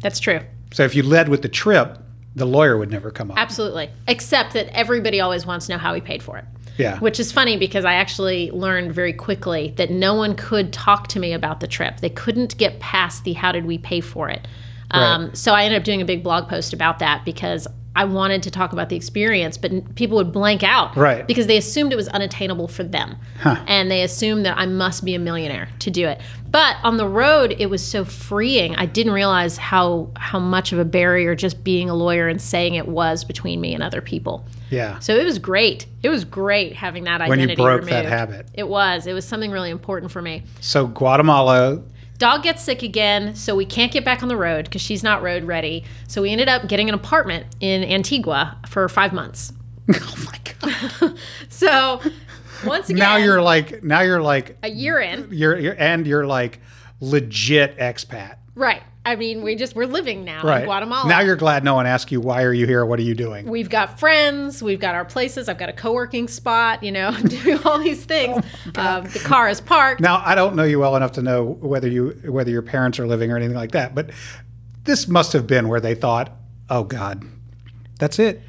That's 0.00 0.20
true. 0.20 0.40
So 0.72 0.84
if 0.84 0.94
you 0.94 1.02
led 1.02 1.28
with 1.28 1.42
the 1.42 1.48
trip, 1.48 1.98
the 2.36 2.44
lawyer 2.44 2.76
would 2.76 2.90
never 2.90 3.10
come 3.10 3.30
up. 3.30 3.38
Absolutely. 3.38 3.88
Except 4.08 4.52
that 4.54 4.66
everybody 4.76 5.20
always 5.20 5.46
wants 5.46 5.66
to 5.66 5.72
know 5.72 5.78
how 5.78 5.94
he 5.94 6.00
paid 6.00 6.22
for 6.22 6.36
it. 6.36 6.44
Yeah. 6.76 6.98
Which 6.98 7.20
is 7.20 7.30
funny 7.30 7.56
because 7.56 7.84
I 7.84 7.94
actually 7.94 8.50
learned 8.50 8.92
very 8.92 9.12
quickly 9.12 9.72
that 9.76 9.90
no 9.90 10.14
one 10.14 10.34
could 10.34 10.72
talk 10.72 11.06
to 11.08 11.20
me 11.20 11.32
about 11.32 11.60
the 11.60 11.68
trip. 11.68 12.00
They 12.00 12.10
couldn't 12.10 12.58
get 12.58 12.80
past 12.80 13.22
the 13.24 13.32
how 13.34 13.52
did 13.52 13.64
we 13.64 13.78
pay 13.78 14.00
for 14.00 14.28
it. 14.28 14.46
Um, 14.90 15.34
So 15.34 15.52
I 15.54 15.64
ended 15.64 15.78
up 15.80 15.84
doing 15.84 16.02
a 16.02 16.04
big 16.04 16.22
blog 16.24 16.48
post 16.48 16.72
about 16.72 16.98
that 16.98 17.24
because 17.24 17.66
I 17.96 18.04
wanted 18.04 18.42
to 18.42 18.50
talk 18.50 18.72
about 18.72 18.88
the 18.88 18.96
experience, 18.96 19.56
but 19.56 19.94
people 19.94 20.16
would 20.16 20.32
blank 20.32 20.62
out. 20.62 20.96
Right. 20.96 21.26
Because 21.26 21.46
they 21.46 21.56
assumed 21.56 21.92
it 21.92 21.96
was 21.96 22.08
unattainable 22.08 22.66
for 22.68 22.82
them. 22.82 23.16
And 23.44 23.90
they 23.90 24.02
assumed 24.02 24.44
that 24.46 24.58
I 24.58 24.66
must 24.66 25.04
be 25.04 25.14
a 25.14 25.18
millionaire 25.18 25.68
to 25.78 25.90
do 25.90 26.08
it. 26.08 26.20
But 26.50 26.76
on 26.82 26.96
the 26.96 27.06
road, 27.06 27.54
it 27.58 27.66
was 27.66 27.84
so 27.84 28.04
freeing. 28.04 28.74
I 28.76 28.86
didn't 28.86 29.12
realize 29.12 29.56
how 29.56 30.10
how 30.16 30.38
much 30.38 30.72
of 30.72 30.78
a 30.78 30.84
barrier 30.84 31.34
just 31.34 31.64
being 31.64 31.90
a 31.90 31.94
lawyer 31.94 32.28
and 32.28 32.40
saying 32.40 32.74
it 32.74 32.86
was 32.88 33.24
between 33.24 33.60
me 33.60 33.74
and 33.74 33.82
other 33.82 34.00
people. 34.00 34.44
yeah. 34.70 34.98
So 35.00 35.16
it 35.16 35.24
was 35.24 35.38
great. 35.38 35.86
It 36.02 36.08
was 36.08 36.24
great 36.24 36.74
having 36.74 37.04
that 37.04 37.20
identity. 37.20 37.30
When 37.30 37.48
you 37.50 37.56
broke 37.56 37.80
removed. 37.80 37.92
that 37.92 38.04
habit. 38.06 38.46
It 38.54 38.68
was. 38.68 39.06
It 39.06 39.12
was 39.12 39.24
something 39.24 39.50
really 39.50 39.70
important 39.70 40.12
for 40.12 40.22
me. 40.22 40.42
So 40.60 40.86
Guatemala, 40.86 41.82
Dog 42.18 42.42
gets 42.44 42.62
sick 42.62 42.82
again, 42.82 43.34
so 43.34 43.56
we 43.56 43.64
can't 43.64 43.90
get 43.92 44.04
back 44.04 44.22
on 44.22 44.28
the 44.28 44.36
road 44.36 44.66
because 44.66 44.80
she's 44.80 45.02
not 45.02 45.22
road 45.22 45.44
ready. 45.44 45.84
So 46.06 46.22
we 46.22 46.30
ended 46.30 46.48
up 46.48 46.68
getting 46.68 46.88
an 46.88 46.94
apartment 46.94 47.46
in 47.60 47.82
Antigua 47.84 48.56
for 48.68 48.88
five 48.88 49.12
months. 49.12 49.52
oh 49.94 50.14
my 50.26 50.38
god. 50.60 51.18
So 51.48 52.00
once 52.64 52.88
again, 52.88 52.98
now 53.00 53.16
you're 53.16 53.42
like 53.42 53.82
now 53.82 54.00
you're 54.00 54.22
like 54.22 54.56
a 54.62 54.70
year 54.70 55.00
in. 55.00 55.28
you're, 55.30 55.58
you're 55.58 55.76
and 55.78 56.06
you're 56.06 56.26
like 56.26 56.60
legit 57.00 57.76
expat. 57.78 58.36
Right. 58.54 58.82
I 59.06 59.16
mean, 59.16 59.42
we 59.42 59.54
just 59.54 59.76
we're 59.76 59.86
living 59.86 60.24
now 60.24 60.42
Right. 60.42 60.60
in 60.60 60.64
Guatemala. 60.66 61.08
Now 61.08 61.20
you're 61.20 61.36
glad 61.36 61.62
no 61.62 61.74
one 61.74 61.86
asked 61.86 62.10
you 62.10 62.20
why 62.20 62.42
are 62.44 62.52
you 62.52 62.66
here? 62.66 62.86
What 62.86 62.98
are 62.98 63.02
you 63.02 63.14
doing? 63.14 63.46
We've 63.46 63.68
got 63.68 63.98
friends. 64.00 64.62
We've 64.62 64.80
got 64.80 64.94
our 64.94 65.04
places. 65.04 65.48
I've 65.48 65.58
got 65.58 65.68
a 65.68 65.74
co-working 65.74 66.26
spot. 66.28 66.82
You 66.82 66.92
know, 66.92 67.12
doing 67.26 67.58
all 67.64 67.78
these 67.78 68.04
things. 68.04 68.42
um, 68.76 69.04
the 69.04 69.20
car 69.22 69.48
is 69.48 69.60
parked. 69.60 70.00
Now 70.00 70.22
I 70.24 70.34
don't 70.34 70.56
know 70.56 70.64
you 70.64 70.78
well 70.78 70.96
enough 70.96 71.12
to 71.12 71.22
know 71.22 71.44
whether 71.44 71.88
you 71.88 72.10
whether 72.24 72.50
your 72.50 72.62
parents 72.62 72.98
are 72.98 73.06
living 73.06 73.30
or 73.30 73.36
anything 73.36 73.56
like 73.56 73.72
that, 73.72 73.94
but 73.94 74.10
this 74.84 75.06
must 75.06 75.32
have 75.34 75.46
been 75.46 75.68
where 75.68 75.80
they 75.80 75.94
thought, 75.94 76.32
"Oh 76.70 76.84
God, 76.84 77.24
that's 77.98 78.18
it." 78.18 78.42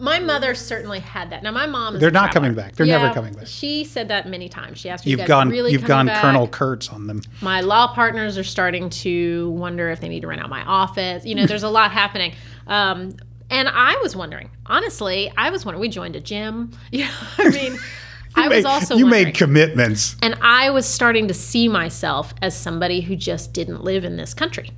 My 0.00 0.18
mother 0.18 0.54
certainly 0.54 0.98
had 1.00 1.30
that. 1.30 1.42
Now 1.42 1.50
my 1.52 1.66
mom 1.66 1.94
is 1.94 2.00
They're 2.00 2.10
not 2.10 2.32
traveler. 2.32 2.48
coming 2.50 2.54
back. 2.54 2.74
They're 2.76 2.86
never 2.86 3.12
coming 3.12 3.34
back. 3.34 3.46
She 3.46 3.84
said 3.84 4.08
that 4.08 4.26
many 4.28 4.48
times. 4.48 4.78
She 4.78 4.88
asked 4.88 5.04
me, 5.04 5.10
You've 5.12 5.20
"You 5.20 5.26
gone 5.26 5.48
really 5.50 5.72
you've 5.72 5.84
gone 5.84 6.06
back?" 6.06 6.22
Colonel 6.22 6.48
Kurtz 6.48 6.88
on 6.88 7.06
them. 7.06 7.22
My 7.42 7.60
law 7.60 7.94
partners 7.94 8.38
are 8.38 8.44
starting 8.44 8.90
to 8.90 9.50
wonder 9.50 9.90
if 9.90 10.00
they 10.00 10.08
need 10.08 10.20
to 10.20 10.26
rent 10.26 10.40
out 10.40 10.48
my 10.50 10.62
office. 10.64 11.24
You 11.24 11.34
know, 11.34 11.46
there's 11.46 11.62
a 11.62 11.68
lot 11.80 11.92
happening. 11.92 12.32
Um, 12.66 13.16
and 13.50 13.68
I 13.68 13.96
was 14.02 14.14
wondering, 14.16 14.50
honestly, 14.66 15.30
I 15.36 15.50
was 15.50 15.64
wondering. 15.64 15.80
We 15.80 15.88
joined 15.88 16.16
a 16.16 16.20
gym. 16.20 16.70
You 16.92 17.04
know, 17.04 17.10
I 17.38 17.50
mean, 17.50 17.78
I 18.36 18.48
was 18.48 18.64
also 18.64 18.96
you 18.96 19.06
made 19.06 19.34
commitments. 19.34 20.16
And 20.22 20.36
I 20.40 20.70
was 20.70 20.86
starting 20.86 21.26
to 21.28 21.34
see 21.34 21.68
myself 21.68 22.32
as 22.40 22.56
somebody 22.56 23.00
who 23.00 23.16
just 23.16 23.52
didn't 23.52 23.82
live 23.82 24.04
in 24.04 24.16
this 24.16 24.34
country. 24.34 24.70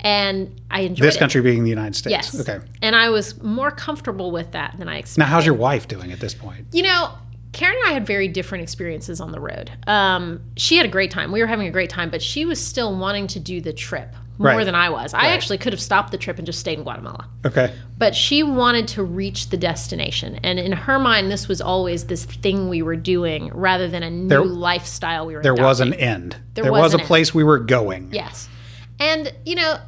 And 0.00 0.60
I 0.70 0.80
enjoyed 0.80 1.06
This 1.06 1.16
it. 1.16 1.18
country 1.18 1.40
being 1.40 1.64
the 1.64 1.70
United 1.70 1.96
States. 1.96 2.10
Yes. 2.34 2.40
Okay. 2.48 2.64
And 2.82 2.94
I 2.94 3.08
was 3.08 3.42
more 3.42 3.70
comfortable 3.70 4.30
with 4.30 4.52
that 4.52 4.74
than 4.78 4.88
I 4.88 4.98
expected. 4.98 5.20
Now, 5.20 5.26
how's 5.26 5.46
your 5.46 5.54
wife 5.54 5.88
doing 5.88 6.12
at 6.12 6.20
this 6.20 6.34
point? 6.34 6.66
You 6.72 6.82
know, 6.82 7.10
Karen 7.52 7.76
and 7.80 7.88
I 7.88 7.92
had 7.94 8.06
very 8.06 8.28
different 8.28 8.62
experiences 8.62 9.20
on 9.20 9.32
the 9.32 9.40
road. 9.40 9.70
Um, 9.86 10.40
she 10.56 10.76
had 10.76 10.84
a 10.86 10.90
great 10.90 11.10
time. 11.10 11.32
We 11.32 11.40
were 11.40 11.46
having 11.46 11.66
a 11.66 11.70
great 11.70 11.90
time, 11.90 12.10
but 12.10 12.20
she 12.22 12.44
was 12.44 12.64
still 12.64 12.94
wanting 12.96 13.26
to 13.28 13.40
do 13.40 13.60
the 13.62 13.72
trip 13.72 14.14
more 14.38 14.48
Right. 14.48 14.64
than 14.66 14.74
I 14.74 14.90
was. 14.90 15.14
I 15.14 15.28
actually 15.28 15.56
could 15.56 15.72
have 15.72 15.80
stopped 15.80 16.10
the 16.12 16.18
trip 16.18 16.36
and 16.36 16.44
just 16.44 16.60
stayed 16.60 16.76
in 16.76 16.82
Guatemala. 16.84 17.26
Okay. 17.46 17.72
But 17.96 18.14
she 18.14 18.42
wanted 18.42 18.86
to 18.88 19.02
reach 19.02 19.48
the 19.48 19.56
destination. 19.56 20.38
And 20.42 20.58
in 20.58 20.72
her 20.72 20.98
mind, 20.98 21.30
this 21.30 21.48
was 21.48 21.62
always 21.62 22.04
this 22.04 22.26
thing 22.26 22.68
we 22.68 22.82
were 22.82 22.96
doing 22.96 23.50
rather 23.54 23.88
than 23.88 24.02
a 24.02 24.10
new 24.10 24.28
There- 24.28 24.44
lifestyle 24.44 25.24
we 25.24 25.34
were 25.36 25.42
There 25.42 25.54
was 25.54 25.80
an 25.80 25.94
end. 25.94 26.36
There 26.52 26.64
There, 26.64 26.72
was 26.72 26.82
was, 26.82 26.94
a 26.94 26.98
end. 26.98 27.06
place 27.06 27.34
we 27.34 27.42
were 27.44 27.58
going. 27.58 28.10
Yes. 28.12 28.50
And, 28.98 29.32
you 29.44 29.54
know, 29.54 29.78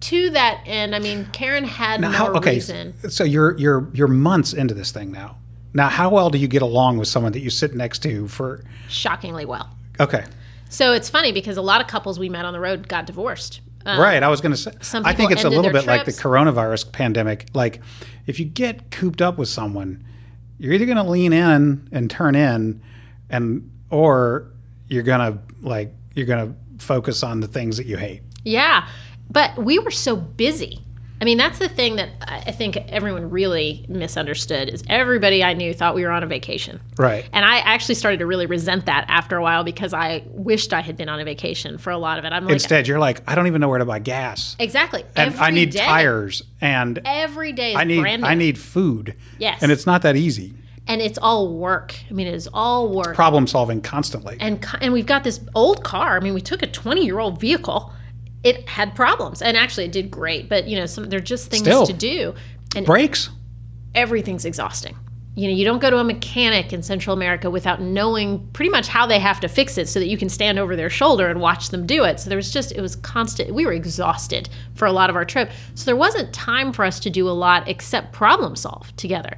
to 0.00 0.30
that 0.30 0.62
end, 0.66 0.94
I 0.94 0.98
mean, 0.98 1.26
Karen 1.32 1.64
had 1.64 2.00
Now, 2.00 2.08
more 2.08 2.16
how, 2.16 2.32
okay, 2.34 2.54
reason. 2.54 2.94
so 3.10 3.24
you're 3.24 3.56
you're 3.58 3.88
you're 3.92 4.08
months 4.08 4.52
into 4.52 4.74
this 4.74 4.92
thing 4.92 5.10
now. 5.10 5.36
Now, 5.74 5.88
how 5.88 6.08
well 6.10 6.30
do 6.30 6.38
you 6.38 6.48
get 6.48 6.62
along 6.62 6.98
with 6.98 7.08
someone 7.08 7.32
that 7.32 7.40
you 7.40 7.50
sit 7.50 7.74
next 7.74 8.00
to 8.00 8.28
for? 8.28 8.64
Shockingly 8.88 9.44
well. 9.44 9.70
Okay, 10.00 10.24
So 10.68 10.92
it's 10.92 11.10
funny 11.10 11.32
because 11.32 11.56
a 11.56 11.62
lot 11.62 11.80
of 11.80 11.88
couples 11.88 12.18
we 12.18 12.28
met 12.28 12.44
on 12.44 12.52
the 12.52 12.60
road 12.60 12.88
got 12.88 13.06
divorced. 13.06 13.60
Um, 13.84 14.00
right. 14.00 14.22
I 14.22 14.28
was 14.28 14.40
going 14.40 14.52
to 14.52 14.56
say. 14.56 14.72
some 14.80 15.04
I 15.04 15.14
think 15.14 15.32
it's 15.32 15.44
a 15.44 15.50
little 15.50 15.72
bit 15.72 15.86
like 15.86 16.04
the 16.04 16.12
coronavirus 16.12 16.92
pandemic. 16.92 17.46
Like, 17.54 17.80
if 18.26 18.38
you 18.38 18.44
get 18.44 18.90
cooped 18.90 19.22
up 19.22 19.38
with 19.38 19.48
someone, 19.48 20.04
you're 20.58 20.72
either 20.72 20.84
going 20.84 20.98
to 20.98 21.04
lean 21.04 21.32
in 21.32 21.88
and 21.90 22.10
turn 22.10 22.34
in, 22.34 22.82
and 23.30 23.70
or 23.90 24.52
you're 24.88 25.02
going 25.02 25.20
to 25.20 25.38
like 25.62 25.92
you're 26.14 26.26
going 26.26 26.48
to 26.48 26.54
focus 26.78 27.22
on 27.22 27.40
the 27.40 27.48
things 27.48 27.76
that 27.76 27.86
you 27.86 27.96
hate. 27.96 28.22
Yeah, 28.44 28.88
but 29.30 29.56
we 29.62 29.78
were 29.78 29.90
so 29.90 30.16
busy. 30.16 30.80
I 31.20 31.24
mean, 31.24 31.36
that's 31.36 31.58
the 31.58 31.68
thing 31.68 31.96
that 31.96 32.10
I 32.20 32.52
think 32.52 32.76
everyone 32.76 33.28
really 33.30 33.84
misunderstood 33.88 34.68
is 34.68 34.84
everybody 34.88 35.42
I 35.42 35.52
knew 35.52 35.74
thought 35.74 35.96
we 35.96 36.04
were 36.04 36.12
on 36.12 36.22
a 36.22 36.28
vacation. 36.28 36.80
Right. 36.96 37.28
And 37.32 37.44
I 37.44 37.58
actually 37.58 37.96
started 37.96 38.18
to 38.18 38.26
really 38.26 38.46
resent 38.46 38.86
that 38.86 39.04
after 39.08 39.36
a 39.36 39.42
while 39.42 39.64
because 39.64 39.92
I 39.92 40.22
wished 40.28 40.72
I 40.72 40.80
had 40.80 40.96
been 40.96 41.08
on 41.08 41.18
a 41.18 41.24
vacation 41.24 41.76
for 41.76 41.90
a 41.90 41.98
lot 41.98 42.20
of 42.20 42.24
it. 42.24 42.32
I'm 42.32 42.44
like, 42.44 42.52
Instead, 42.52 42.86
you're 42.86 43.00
like, 43.00 43.28
I 43.28 43.34
don't 43.34 43.48
even 43.48 43.60
know 43.60 43.68
where 43.68 43.80
to 43.80 43.84
buy 43.84 43.98
gas, 43.98 44.54
exactly. 44.60 45.04
and 45.16 45.34
I 45.34 45.50
need 45.50 45.70
day- 45.70 45.80
tires, 45.84 46.44
and 46.60 47.00
Every 47.04 47.50
day 47.52 47.74
I 47.74 47.82
need. 47.82 48.04
I 48.04 48.34
need 48.34 48.56
food. 48.56 49.16
Yes. 49.40 49.60
and 49.60 49.72
it's 49.72 49.86
not 49.86 50.02
that 50.02 50.14
easy. 50.14 50.54
And 50.88 51.02
it's 51.02 51.18
all 51.18 51.54
work. 51.54 51.94
I 52.10 52.14
mean, 52.14 52.26
it 52.26 52.34
is 52.34 52.48
all 52.52 52.88
work. 52.88 53.14
Problem 53.14 53.46
solving 53.46 53.80
constantly. 53.82 54.36
and 54.40 54.64
and 54.80 54.92
we've 54.92 55.06
got 55.06 55.22
this 55.22 55.40
old 55.54 55.84
car. 55.84 56.16
I 56.16 56.20
mean, 56.20 56.34
we 56.34 56.40
took 56.40 56.62
a 56.62 56.66
20 56.66 57.04
year 57.04 57.18
old 57.20 57.38
vehicle. 57.38 57.92
It 58.42 58.68
had 58.68 58.94
problems, 58.94 59.42
and 59.42 59.56
actually, 59.56 59.84
it 59.84 59.92
did 59.92 60.10
great. 60.10 60.48
But 60.48 60.66
you 60.66 60.76
know, 60.78 60.86
some 60.86 61.08
they're 61.10 61.20
just 61.20 61.50
things 61.50 61.62
Still. 61.62 61.86
to 61.86 61.92
do, 61.92 62.34
and 62.74 62.86
Brakes. 62.86 63.30
everything's 63.94 64.44
exhausting. 64.44 64.96
You 65.34 65.46
know, 65.46 65.54
you 65.54 65.64
don't 65.64 65.78
go 65.80 65.88
to 65.88 65.98
a 65.98 66.04
mechanic 66.04 66.72
in 66.72 66.82
Central 66.82 67.14
America 67.14 67.48
without 67.48 67.80
knowing 67.80 68.48
pretty 68.54 68.70
much 68.70 68.88
how 68.88 69.06
they 69.06 69.20
have 69.20 69.38
to 69.40 69.48
fix 69.48 69.78
it, 69.78 69.88
so 69.88 70.00
that 70.00 70.08
you 70.08 70.16
can 70.16 70.28
stand 70.28 70.58
over 70.58 70.74
their 70.74 70.90
shoulder 70.90 71.28
and 71.28 71.40
watch 71.40 71.68
them 71.68 71.86
do 71.86 72.04
it. 72.04 72.18
So 72.18 72.28
there 72.28 72.36
was 72.36 72.50
just 72.52 72.72
it 72.72 72.80
was 72.80 72.96
constant. 72.96 73.52
We 73.52 73.66
were 73.66 73.72
exhausted 73.72 74.48
for 74.74 74.86
a 74.86 74.92
lot 74.92 75.10
of 75.10 75.16
our 75.16 75.24
trip, 75.24 75.50
so 75.74 75.84
there 75.84 75.96
wasn't 75.96 76.32
time 76.32 76.72
for 76.72 76.84
us 76.84 76.98
to 77.00 77.10
do 77.10 77.28
a 77.28 77.32
lot 77.32 77.68
except 77.68 78.12
problem 78.12 78.56
solve 78.56 78.94
together 78.96 79.36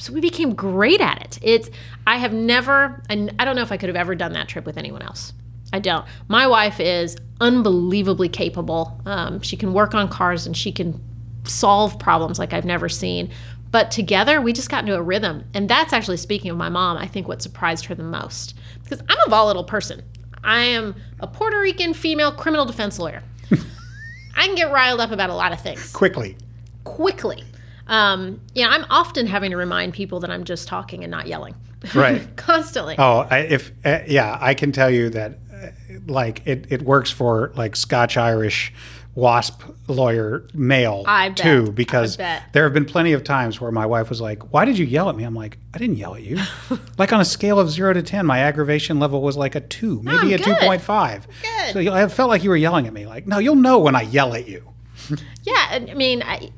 so 0.00 0.12
we 0.12 0.20
became 0.20 0.54
great 0.54 1.00
at 1.00 1.20
it. 1.22 1.38
It's 1.42 1.70
I 2.06 2.16
have 2.18 2.32
never 2.32 3.02
and 3.08 3.34
I 3.38 3.44
don't 3.44 3.54
know 3.56 3.62
if 3.62 3.70
I 3.72 3.76
could 3.76 3.88
have 3.88 3.96
ever 3.96 4.14
done 4.14 4.32
that 4.32 4.48
trip 4.48 4.66
with 4.66 4.76
anyone 4.76 5.02
else. 5.02 5.32
I 5.72 5.78
don't. 5.78 6.04
My 6.26 6.46
wife 6.46 6.80
is 6.80 7.16
unbelievably 7.40 8.30
capable. 8.30 9.00
Um, 9.06 9.40
she 9.40 9.56
can 9.56 9.72
work 9.72 9.94
on 9.94 10.08
cars 10.08 10.46
and 10.46 10.56
she 10.56 10.72
can 10.72 11.00
solve 11.44 11.98
problems 11.98 12.38
like 12.38 12.52
I've 12.52 12.64
never 12.64 12.88
seen. 12.88 13.30
But 13.70 13.92
together, 13.92 14.40
we 14.40 14.52
just 14.52 14.68
got 14.68 14.82
into 14.82 14.96
a 14.96 15.02
rhythm. 15.02 15.44
And 15.54 15.68
that's 15.70 15.92
actually 15.92 16.16
speaking 16.16 16.50
of 16.50 16.56
my 16.56 16.68
mom, 16.68 16.96
I 16.96 17.06
think 17.06 17.28
what 17.28 17.40
surprised 17.40 17.84
her 17.84 17.94
the 17.94 18.02
most. 18.02 18.56
Because 18.82 19.00
I'm 19.08 19.18
a 19.26 19.30
volatile 19.30 19.62
person. 19.62 20.02
I 20.42 20.62
am 20.62 20.96
a 21.20 21.28
Puerto 21.28 21.60
Rican 21.60 21.94
female 21.94 22.32
criminal 22.32 22.64
defense 22.66 22.98
lawyer. 22.98 23.22
I 24.34 24.46
can 24.46 24.56
get 24.56 24.72
riled 24.72 24.98
up 25.00 25.12
about 25.12 25.30
a 25.30 25.34
lot 25.34 25.52
of 25.52 25.60
things 25.60 25.92
Quickly. 25.92 26.36
quickly. 26.82 27.44
Um, 27.90 28.40
yeah, 28.54 28.68
I'm 28.68 28.86
often 28.88 29.26
having 29.26 29.50
to 29.50 29.56
remind 29.56 29.92
people 29.92 30.20
that 30.20 30.30
I'm 30.30 30.44
just 30.44 30.68
talking 30.68 31.02
and 31.04 31.10
not 31.10 31.26
yelling. 31.26 31.54
Right. 31.94 32.24
Constantly. 32.36 32.94
Oh, 32.98 33.26
I, 33.28 33.40
if 33.40 33.72
uh, 33.84 33.98
yeah, 34.06 34.38
I 34.40 34.54
can 34.54 34.70
tell 34.70 34.88
you 34.90 35.10
that, 35.10 35.38
uh, 35.52 35.66
like 36.06 36.46
it, 36.46 36.66
it 36.70 36.82
works 36.82 37.10
for 37.10 37.52
like 37.56 37.74
Scotch 37.76 38.16
Irish 38.16 38.72
wasp 39.16 39.62
lawyer 39.88 40.46
male 40.54 41.04
too, 41.34 41.72
because 41.72 42.16
there 42.16 42.62
have 42.62 42.72
been 42.72 42.84
plenty 42.84 43.12
of 43.12 43.24
times 43.24 43.60
where 43.60 43.72
my 43.72 43.84
wife 43.84 44.08
was 44.08 44.20
like, 44.20 44.52
"Why 44.52 44.64
did 44.64 44.78
you 44.78 44.86
yell 44.86 45.08
at 45.08 45.16
me?" 45.16 45.24
I'm 45.24 45.34
like, 45.34 45.58
"I 45.74 45.78
didn't 45.78 45.96
yell 45.96 46.14
at 46.14 46.22
you." 46.22 46.38
like 46.98 47.12
on 47.12 47.20
a 47.20 47.24
scale 47.24 47.58
of 47.58 47.70
zero 47.70 47.92
to 47.92 48.02
ten, 48.02 48.24
my 48.24 48.38
aggravation 48.38 49.00
level 49.00 49.20
was 49.20 49.36
like 49.36 49.56
a 49.56 49.60
two, 49.60 50.00
maybe 50.04 50.34
I'm 50.34 50.40
a 50.40 50.44
two 50.44 50.54
point 50.60 50.80
five. 50.80 51.26
Good. 51.42 51.72
So 51.72 51.92
I 51.92 52.06
felt 52.06 52.30
like 52.30 52.44
you 52.44 52.50
were 52.50 52.56
yelling 52.56 52.86
at 52.86 52.92
me. 52.92 53.06
Like, 53.06 53.26
no, 53.26 53.38
you'll 53.38 53.56
know 53.56 53.80
when 53.80 53.96
I 53.96 54.02
yell 54.02 54.32
at 54.34 54.48
you. 54.48 54.62
Yeah, 55.42 55.66
I 55.70 55.94
mean, 55.94 56.22
I, 56.22 56.50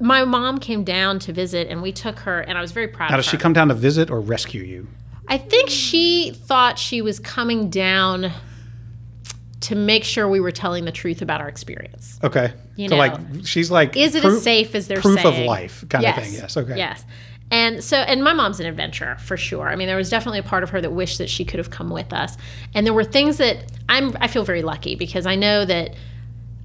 my 0.00 0.24
mom 0.24 0.58
came 0.58 0.84
down 0.84 1.18
to 1.20 1.32
visit, 1.32 1.68
and 1.68 1.82
we 1.82 1.92
took 1.92 2.20
her, 2.20 2.40
and 2.40 2.58
I 2.58 2.60
was 2.60 2.72
very 2.72 2.88
proud 2.88 3.10
of 3.10 3.16
does 3.16 3.26
she 3.26 3.36
come 3.36 3.52
down 3.52 3.68
to 3.68 3.74
visit 3.74 4.10
or 4.10 4.20
rescue 4.20 4.62
you? 4.62 4.88
I 5.28 5.38
think 5.38 5.70
she 5.70 6.32
thought 6.32 6.78
she 6.78 7.00
was 7.00 7.18
coming 7.18 7.70
down 7.70 8.30
to 9.60 9.74
make 9.74 10.04
sure 10.04 10.28
we 10.28 10.40
were 10.40 10.50
telling 10.50 10.84
the 10.84 10.92
truth 10.92 11.22
about 11.22 11.40
our 11.40 11.48
experience. 11.48 12.18
Okay. 12.22 12.52
You 12.76 12.88
so, 12.88 12.96
know, 12.96 12.98
like, 12.98 13.18
she's 13.46 13.70
like, 13.70 13.96
Is 13.96 14.14
it 14.14 14.22
proof- 14.22 14.36
as 14.36 14.42
safe 14.42 14.74
as 14.74 14.88
they're 14.88 15.00
proof 15.00 15.20
saying? 15.20 15.40
of 15.42 15.46
life 15.46 15.84
kind 15.88 16.04
of 16.04 16.14
thing. 16.16 16.34
Yes. 16.34 16.56
Okay. 16.56 16.76
Yes. 16.76 17.04
And 17.50 17.82
so, 17.82 17.98
and 17.98 18.22
my 18.22 18.32
mom's 18.32 18.60
an 18.60 18.66
adventurer 18.66 19.16
for 19.16 19.36
sure. 19.36 19.68
I 19.68 19.76
mean, 19.76 19.86
there 19.86 19.96
was 19.96 20.10
definitely 20.10 20.40
a 20.40 20.44
part 20.44 20.62
of 20.64 20.70
her 20.70 20.80
that 20.80 20.92
wished 20.92 21.18
that 21.18 21.30
she 21.30 21.44
could 21.44 21.58
have 21.58 21.70
come 21.70 21.88
with 21.90 22.12
us. 22.12 22.36
And 22.74 22.86
there 22.86 22.92
were 22.94 23.04
things 23.04 23.36
that 23.38 23.72
I'm, 23.88 24.16
I 24.20 24.28
feel 24.28 24.44
very 24.44 24.62
lucky 24.62 24.96
because 24.96 25.24
I 25.24 25.34
know 25.34 25.64
that 25.64 25.94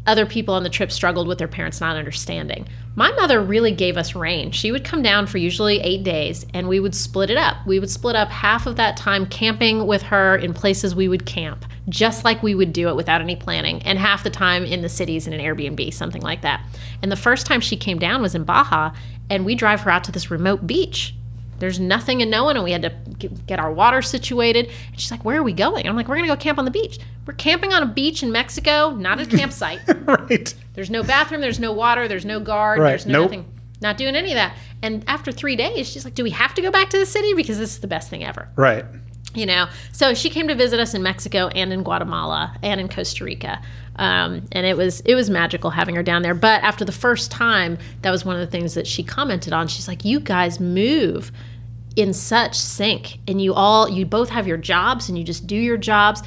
other 0.08 0.26
people 0.26 0.54
on 0.54 0.64
the 0.64 0.70
trip 0.70 0.92
struggled 0.92 1.28
with 1.28 1.38
their 1.38 1.48
parents 1.48 1.82
not 1.82 1.96
understanding. 1.96 2.68
My 2.96 3.12
mother 3.12 3.42
really 3.42 3.72
gave 3.72 3.96
us 3.96 4.16
range. 4.16 4.56
She 4.56 4.72
would 4.72 4.84
come 4.84 5.02
down 5.02 5.28
for 5.28 5.38
usually 5.38 5.80
eight 5.82 6.04
days 6.04 6.46
and 6.54 6.68
we 6.68 6.80
would 6.80 6.96
split 6.96 7.30
it 7.30 7.38
up. 7.38 7.58
We 7.68 7.80
would 7.80 7.90
split 7.90 8.16
up 8.16 8.30
half 8.30 8.66
of 8.66 8.76
that 8.78 8.98
time 8.98 9.26
camping 9.28 9.86
with 9.86 10.02
her 10.04 10.36
in 10.36 10.54
places 10.54 10.96
we 10.96 11.08
would 11.08 11.26
camp, 11.26 11.66
just 11.88 12.26
like 12.26 12.42
we 12.42 12.56
would 12.56 12.74
do 12.74 12.90
it 12.90 12.96
without 12.96 13.22
any 13.22 13.36
planning, 13.36 13.82
and 13.84 14.00
half 14.00 14.24
the 14.24 14.30
time 14.30 14.64
in 14.64 14.82
the 14.82 14.90
cities 14.90 15.28
in 15.28 15.34
an 15.34 15.42
Airbnb, 15.42 15.94
something 15.94 16.22
like 16.22 16.42
that. 16.42 16.62
And 17.02 17.12
the 17.12 17.16
first 17.16 17.46
time 17.46 17.62
she 17.62 17.78
came 17.78 18.00
down 18.00 18.22
was 18.22 18.36
in 18.36 18.44
Baja, 18.44 18.92
and 19.30 19.46
we 19.46 19.56
drive 19.56 19.82
her 19.82 19.92
out 19.92 20.04
to 20.06 20.12
this 20.12 20.32
remote 20.32 20.66
beach. 20.66 21.14
There's 21.60 21.80
nothing 21.80 22.22
and 22.22 22.30
no 22.32 22.44
one, 22.46 22.56
and 22.56 22.64
we 22.64 22.72
had 22.72 22.82
to 22.84 22.92
get- 23.18 23.46
get 23.46 23.60
our 23.60 23.72
water 23.72 24.02
situated. 24.02 24.68
And 24.92 25.00
she's 25.00 25.12
like, 25.12 25.24
Where 25.26 25.38
are 25.40 25.44
we 25.44 25.54
going? 25.54 25.88
I'm 25.88 25.96
like, 25.96 26.08
We're 26.08 26.16
going 26.16 26.28
to 26.28 26.34
go 26.36 26.40
camp 26.40 26.58
on 26.60 26.66
the 26.66 26.72
beach. 26.72 27.00
We're 27.26 27.34
camping 27.34 27.74
on 27.74 27.84
a 27.84 27.86
beach 27.86 28.24
in 28.24 28.32
Mexico, 28.32 28.92
not 28.92 29.20
a 29.20 29.26
campsite. 29.26 29.80
right. 30.06 30.54
There's 30.74 30.90
no 30.90 31.04
bathroom, 31.04 31.42
there's 31.42 31.60
no 31.60 31.72
water, 31.74 32.08
there's 32.08 32.26
no 32.26 32.40
guard, 32.40 32.80
Right. 32.80 32.90
there's 32.92 33.06
no 33.06 33.22
Nope. 33.22 33.32
nothing. 33.32 33.46
Not 33.82 33.98
doing 33.98 34.16
any 34.16 34.32
of 34.32 34.36
that. 34.36 34.56
And 34.82 35.04
after 35.08 35.32
three 35.32 35.56
days, 35.56 35.88
she's 35.90 36.04
like, 36.06 36.16
Do 36.16 36.24
we 36.24 36.32
have 36.32 36.54
to 36.56 36.62
go 36.62 36.72
back 36.72 36.90
to 36.92 36.98
the 36.98 37.06
city? 37.06 37.34
Because 37.34 37.58
this 37.58 37.72
is 37.72 37.80
the 37.80 37.88
best 37.88 38.10
thing 38.10 38.24
ever. 38.24 38.50
Right. 38.56 38.86
You 39.36 39.46
know? 39.46 39.68
So 39.92 40.14
she 40.16 40.30
came 40.32 40.48
to 40.48 40.56
visit 40.56 40.80
us 40.80 40.94
in 40.96 41.04
Mexico 41.04 41.50
and 41.50 41.72
in 41.72 41.84
Guatemala 41.84 42.56
and 42.64 42.82
in 42.82 42.90
Costa 42.90 43.24
Rica. 43.24 43.62
Um, 44.00 44.48
and 44.54 44.66
it 44.66 44.78
was 44.78 45.02
it 45.02 45.14
was 45.14 45.30
magical 45.30 45.70
having 45.72 45.96
her 45.96 46.04
down 46.04 46.22
there. 46.22 46.34
But 46.34 46.64
after 46.64 46.86
the 46.86 46.92
first 46.92 47.30
time, 47.32 47.78
that 48.02 48.12
was 48.12 48.24
one 48.24 48.36
of 48.36 48.42
the 48.42 48.48
things 48.48 48.74
that 48.76 48.88
she 48.88 49.04
commented 49.04 49.52
on. 49.54 49.68
She's 49.68 49.88
like, 49.88 50.06
You 50.06 50.20
guys 50.22 50.60
move 50.60 51.32
in 51.96 52.14
such 52.14 52.56
sync 52.58 53.20
and 53.28 53.42
you 53.42 53.54
all 53.54 53.90
you 53.90 54.06
both 54.06 54.30
have 54.30 54.48
your 54.48 54.56
jobs 54.58 55.10
and 55.10 55.18
you 55.18 55.24
just 55.26 55.46
do 55.48 55.56
your 55.56 55.76
jobs. 55.78 56.24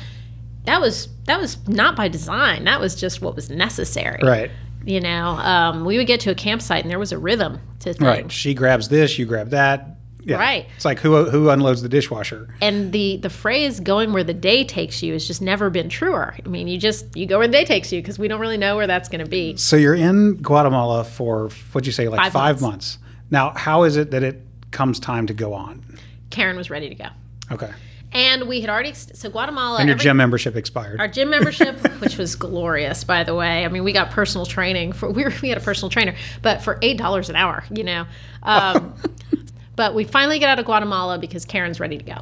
That 0.65 0.81
was 0.81 1.09
that 1.25 1.41
was 1.41 1.57
not 1.67 1.97
by 1.97 2.09
design. 2.09 2.65
That 2.65 2.79
was 2.79 2.95
just 2.95 3.23
what 3.23 3.35
was 3.35 3.49
necessary 3.49 4.21
Right. 4.23 4.51
you 4.85 5.01
know 5.01 5.29
um, 5.39 5.85
we 5.85 5.97
would 5.97 6.07
get 6.07 6.21
to 6.21 6.31
a 6.31 6.35
campsite 6.35 6.83
and 6.85 6.91
there 6.91 6.99
was 6.99 7.13
a 7.13 7.19
rhythm 7.19 7.61
to 7.81 7.95
things 7.95 8.01
Right. 8.01 8.31
She 8.31 8.53
grabs 8.53 8.89
this, 8.89 9.19
you 9.19 9.25
grab 9.27 9.51
that. 9.51 9.97
Yeah. 10.25 10.37
Right. 10.37 10.67
It's 10.77 10.85
like 10.85 11.01
who 11.01 11.25
who 11.31 11.51
unloads 11.51 11.83
the 11.83 11.89
dishwasher? 11.89 12.55
and 12.61 12.93
the 12.93 13.17
the 13.17 13.31
phrase 13.31 13.81
going 13.81 14.13
where 14.13 14.23
the 14.25 14.33
day 14.35 14.63
takes 14.65 15.03
you 15.03 15.13
has 15.15 15.27
just 15.27 15.43
never 15.43 15.69
been 15.71 15.89
truer 15.89 16.37
i 16.45 16.49
mean 16.49 16.69
you 16.69 16.79
just 16.79 17.17
you 17.17 17.27
go 17.27 17.39
where 17.39 17.49
the 17.49 17.53
day 17.53 17.65
takes 17.65 17.91
you 17.93 18.01
because 18.01 18.19
we 18.21 18.29
don't 18.29 18.41
really 18.41 18.57
know 18.57 18.77
where 18.77 18.87
that's 18.87 19.09
going 19.09 19.25
to 19.25 19.29
be 19.31 19.57
So 19.57 19.75
you're 19.77 19.95
in 19.97 20.37
Guatemala 20.37 21.03
for 21.05 21.49
what'd 21.73 21.87
you 21.87 21.93
say, 21.93 22.09
like 22.09 22.21
Five 22.21 22.33
five, 22.33 22.61
months. 22.61 22.99
months. 22.99 22.99
Now, 23.31 23.51
how 23.51 23.83
is 23.83 23.97
it 23.97 24.11
that 24.13 24.23
it 24.23 24.43
comes 24.71 25.01
time 25.01 25.27
to 25.27 25.35
go 25.35 25.55
on? 25.55 25.85
karen 26.31 26.57
was 26.57 26.71
ready 26.71 26.89
to 26.89 26.95
go 26.95 27.07
Okay. 27.51 27.71
and 28.13 28.45
we 28.47 28.61
had 28.61 28.71
already 28.71 28.93
so 28.95 29.29
guatemala 29.29 29.79
And 29.81 29.89
your 29.89 29.95
every- 29.97 30.05
gym 30.05 30.17
membership 30.17 30.55
expired. 30.57 31.01
our 31.01 31.09
gym 31.09 31.31
membership, 31.31 31.77
which 32.01 32.17
was 32.17 32.37
glorious, 32.37 33.03
by 33.05 33.25
the 33.25 33.35
way. 33.35 33.65
I 33.65 33.69
mean, 33.69 33.83
we 33.85 33.93
got 33.93 34.11
personal 34.13 34.47
training 34.47 34.93
for 34.93 35.11
we, 35.17 35.25
were, 35.25 35.33
we 35.43 35.49
had 35.49 35.59
a 35.59 35.63
personal 35.63 35.91
trainer, 35.91 36.15
but 36.43 36.63
for 36.63 36.79
eight 36.81 36.97
dollars 36.97 37.29
an 37.29 37.37
hour, 37.37 37.65
you 37.71 37.85
know. 37.85 38.07
Um, 38.45 38.95
but 39.77 39.95
we 39.95 40.05
finally 40.05 40.39
get 40.39 40.49
out 40.49 40.59
of 40.59 40.65
Guatemala 40.65 41.19
because 41.19 41.45
Karen's 41.45 41.81
ready 41.81 41.99
to 41.99 42.05
go. 42.05 42.19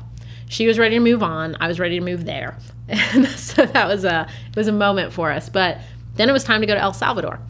She 0.49 0.67
was 0.67 0.79
ready 0.79 0.97
to 0.97 1.01
move 1.01 1.23
on. 1.23 1.57
I 1.61 1.69
was 1.69 1.79
ready 1.79 1.99
to 1.99 2.05
move 2.05 2.25
there, 2.25 2.59
and 2.89 3.27
so 3.29 3.67
that 3.67 3.87
was 3.87 4.05
a 4.05 4.29
it 4.49 4.57
was 4.57 4.69
a 4.69 4.73
moment 4.73 5.13
for 5.13 5.31
us. 5.31 5.49
But 5.49 5.79
then 6.15 6.29
it 6.29 6.33
was 6.33 6.45
time 6.45 6.61
to 6.61 6.67
go 6.67 6.75
to 6.75 6.81
El 6.81 6.93
Salvador. 6.93 7.41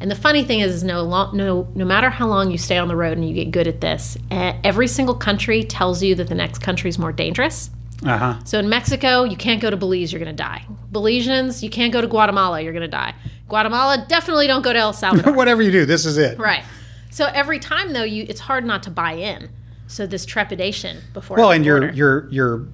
And 0.00 0.10
the 0.10 0.14
funny 0.16 0.44
thing 0.44 0.60
is, 0.60 0.74
is 0.76 0.84
no, 0.84 1.02
long, 1.02 1.36
no, 1.36 1.68
no 1.74 1.84
matter 1.84 2.08
how 2.08 2.28
long 2.28 2.52
you 2.52 2.58
stay 2.58 2.78
on 2.78 2.86
the 2.86 2.94
road 2.94 3.18
and 3.18 3.28
you 3.28 3.34
get 3.34 3.50
good 3.50 3.66
at 3.66 3.80
this, 3.80 4.16
every 4.30 4.86
single 4.86 5.14
country 5.14 5.64
tells 5.64 6.02
you 6.04 6.14
that 6.14 6.28
the 6.28 6.36
next 6.36 6.58
country 6.58 6.88
is 6.88 6.98
more 7.00 7.10
dangerous. 7.12 7.70
Uh 8.04 8.16
huh. 8.16 8.44
So 8.44 8.60
in 8.60 8.68
Mexico, 8.68 9.24
you 9.24 9.36
can't 9.36 9.60
go 9.60 9.70
to 9.70 9.76
Belize, 9.76 10.12
you're 10.12 10.20
going 10.22 10.34
to 10.36 10.42
die. 10.42 10.64
Belizeans, 10.92 11.64
you 11.64 11.70
can't 11.70 11.92
go 11.92 12.00
to 12.00 12.06
Guatemala, 12.06 12.60
you're 12.60 12.72
going 12.72 12.82
to 12.82 12.88
die. 12.88 13.12
Guatemala, 13.48 14.04
definitely 14.08 14.46
don't 14.46 14.62
go 14.62 14.72
to 14.72 14.78
El 14.78 14.92
Salvador. 14.92 15.32
Whatever 15.32 15.62
you 15.62 15.72
do, 15.72 15.84
this 15.84 16.06
is 16.06 16.16
it. 16.16 16.38
right. 16.38 16.62
So 17.10 17.26
every 17.26 17.58
time 17.58 17.92
though, 17.92 18.02
you 18.04 18.26
it's 18.28 18.40
hard 18.40 18.64
not 18.64 18.82
to 18.84 18.90
buy 18.90 19.12
in. 19.12 19.50
So 19.86 20.06
this 20.06 20.26
trepidation 20.26 20.98
before 21.14 21.36
Well, 21.38 21.50
and 21.50 21.64
you're 21.64 21.90
you're 21.92 22.28
you're 22.30 22.66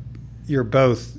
you're 0.46 0.64
both 0.64 1.16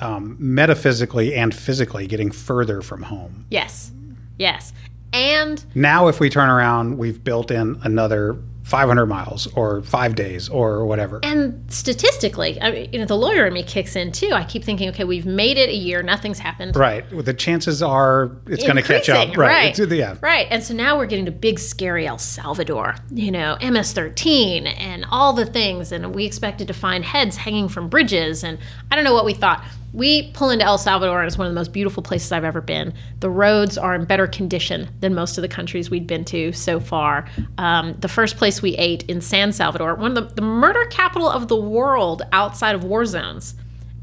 um, 0.00 0.36
metaphysically 0.38 1.34
and 1.34 1.54
physically 1.54 2.06
getting 2.06 2.30
further 2.30 2.80
from 2.82 3.02
home. 3.02 3.46
yes. 3.50 3.90
Yes. 4.38 4.72
And 5.12 5.64
Now, 5.74 6.06
if 6.08 6.20
we 6.20 6.28
turn 6.30 6.48
around, 6.48 6.98
we've 6.98 7.22
built 7.24 7.50
in 7.50 7.80
another 7.82 8.36
500 8.68 9.06
miles 9.06 9.46
or 9.54 9.82
five 9.82 10.14
days 10.14 10.50
or 10.50 10.84
whatever. 10.84 11.20
and 11.22 11.64
statistically, 11.72 12.60
I 12.60 12.70
mean, 12.70 12.92
you 12.92 12.98
know, 12.98 13.06
the 13.06 13.16
lawyer 13.16 13.46
in 13.46 13.54
me 13.54 13.62
kicks 13.62 13.96
in 13.96 14.12
too. 14.12 14.30
I 14.32 14.44
keep 14.44 14.62
thinking, 14.62 14.90
okay, 14.90 15.04
we've 15.04 15.24
made 15.24 15.56
it 15.56 15.70
a 15.70 15.74
year, 15.74 16.02
nothing's 16.02 16.38
happened. 16.38 16.76
Right. 16.76 17.10
Well, 17.10 17.22
the 17.22 17.32
chances 17.32 17.82
are 17.82 18.30
it's 18.46 18.62
going 18.64 18.76
to 18.76 18.82
catch 18.82 19.08
up. 19.08 19.34
Right. 19.38 19.78
right. 19.78 19.90
Yeah. 19.90 20.16
Right. 20.20 20.46
And 20.50 20.62
so 20.62 20.74
now 20.74 20.98
we're 20.98 21.06
getting 21.06 21.24
to 21.24 21.30
big, 21.32 21.58
scary 21.58 22.06
El 22.06 22.18
Salvador, 22.18 22.96
you 23.10 23.30
know, 23.30 23.56
MS 23.62 23.94
13 23.94 24.66
and 24.66 25.06
all 25.10 25.32
the 25.32 25.46
things. 25.46 25.90
And 25.90 26.14
we 26.14 26.26
expected 26.26 26.68
to 26.68 26.74
find 26.74 27.06
heads 27.06 27.38
hanging 27.38 27.68
from 27.70 27.88
bridges. 27.88 28.44
And 28.44 28.58
I 28.90 28.96
don't 28.96 29.04
know 29.04 29.14
what 29.14 29.24
we 29.24 29.32
thought. 29.32 29.64
We 29.92 30.30
pull 30.32 30.50
into 30.50 30.64
El 30.64 30.78
Salvador, 30.78 31.20
and 31.20 31.26
it's 31.26 31.38
one 31.38 31.46
of 31.46 31.52
the 31.52 31.58
most 31.58 31.72
beautiful 31.72 32.02
places 32.02 32.30
I've 32.30 32.44
ever 32.44 32.60
been. 32.60 32.92
The 33.20 33.30
roads 33.30 33.78
are 33.78 33.94
in 33.94 34.04
better 34.04 34.26
condition 34.26 34.88
than 35.00 35.14
most 35.14 35.38
of 35.38 35.42
the 35.42 35.48
countries 35.48 35.90
we'd 35.90 36.06
been 36.06 36.24
to 36.26 36.52
so 36.52 36.78
far. 36.78 37.26
Um, 37.56 37.94
the 37.98 38.08
first 38.08 38.36
place 38.36 38.60
we 38.60 38.76
ate 38.76 39.04
in 39.04 39.20
San 39.20 39.52
Salvador, 39.52 39.94
one 39.94 40.16
of 40.16 40.28
the, 40.28 40.34
the 40.36 40.42
murder 40.42 40.84
capital 40.86 41.28
of 41.28 41.48
the 41.48 41.56
world 41.56 42.22
outside 42.32 42.74
of 42.74 42.84
war 42.84 43.06
zones. 43.06 43.54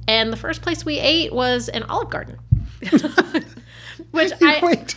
And 0.07 0.31
the 0.31 0.37
first 0.37 0.61
place 0.61 0.85
we 0.85 0.99
ate 0.99 1.33
was 1.33 1.69
an 1.69 1.83
Olive 1.83 2.09
Garden. 2.09 2.39
Which 4.11 4.31
I, 4.41 4.59
Wait. 4.61 4.95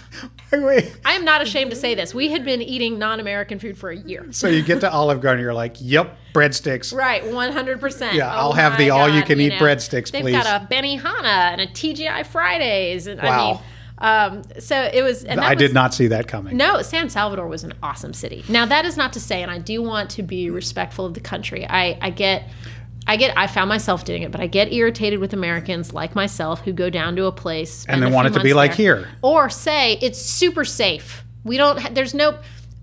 I 0.53 1.12
am 1.12 1.24
not 1.24 1.42
ashamed 1.42 1.70
to 1.70 1.76
say 1.76 1.94
this. 1.94 2.14
We 2.14 2.30
had 2.30 2.44
been 2.44 2.62
eating 2.62 2.99
non-American 2.99 3.59
food 3.59 3.76
for 3.76 3.90
a 3.90 3.96
year. 3.96 4.26
So 4.30 4.49
you 4.49 4.62
get 4.62 4.80
to 4.80 4.90
Olive 4.90 5.20
Garden, 5.20 5.42
you're 5.42 5.55
like, 5.55 5.76
"Yep, 5.78 6.16
breadsticks." 6.32 6.94
Right, 6.94 7.26
one 7.26 7.53
hundred 7.53 7.80
percent. 7.80 8.14
Yeah, 8.14 8.34
I'll 8.34 8.53
have 8.53 8.78
the 8.78 8.90
all-you-can-eat 8.90 9.53
breadsticks, 9.55 10.11
They've 10.11 10.22
please. 10.22 10.32
got 10.32 10.62
a 10.62 10.66
Benihana 10.66 11.53
and 11.53 11.61
a 11.61 11.66
TGI 11.66 12.24
Fridays, 12.26 13.07
and 13.07 13.20
Wow. 13.20 13.49
I 13.51 13.53
mean, 13.53 13.62
um, 14.01 14.42
so 14.61 14.80
it 14.92 15.03
was. 15.03 15.24
I 15.26 15.55
was, 15.55 15.59
did 15.59 15.74
not 15.74 15.92
see 15.92 16.07
that 16.09 16.28
coming. 16.28 16.57
No, 16.57 16.82
San 16.82 17.11
Salvador 17.11 17.49
was 17.49 17.64
an 17.64 17.74
awesome 17.82 18.14
city. 18.14 18.44
Now 18.49 18.64
that 18.66 18.84
is 18.84 18.96
not 18.96 19.12
to 19.14 19.20
say, 19.20 19.42
and 19.42 19.51
I 19.51 19.59
do 19.59 19.82
want 19.82 20.11
to 20.11 20.22
be 20.22 20.51
respectful 20.51 21.05
of 21.05 21.14
the 21.14 21.20
country. 21.20 21.66
I, 21.68 21.99
I 22.01 22.11
get, 22.11 22.49
I 23.09 23.16
get, 23.16 23.36
I 23.36 23.46
found 23.46 23.68
myself 23.68 24.04
doing 24.04 24.22
it, 24.22 24.30
but 24.30 24.40
I 24.40 24.46
get 24.46 24.72
irritated 24.72 25.18
with 25.18 25.32
Americans 25.32 25.94
like 25.94 26.14
myself 26.14 26.61
who 26.61 26.72
go 26.72 26.90
down 26.90 27.16
to 27.16 27.24
a 27.24 27.32
place 27.32 27.86
And 27.88 28.02
they 28.02 28.11
want 28.11 28.28
it 28.28 28.34
to 28.34 28.40
be 28.40 28.52
months 28.52 28.56
like 28.56 28.76
there, 28.76 28.96
here. 28.96 29.09
or 29.22 29.48
say 29.48 29.94
it's 30.02 30.20
super 30.20 30.64
safe. 30.64 31.24
We 31.42 31.56
don't. 31.56 31.78
Ha- 31.80 31.88
there's 31.92 32.14
no. 32.14 32.38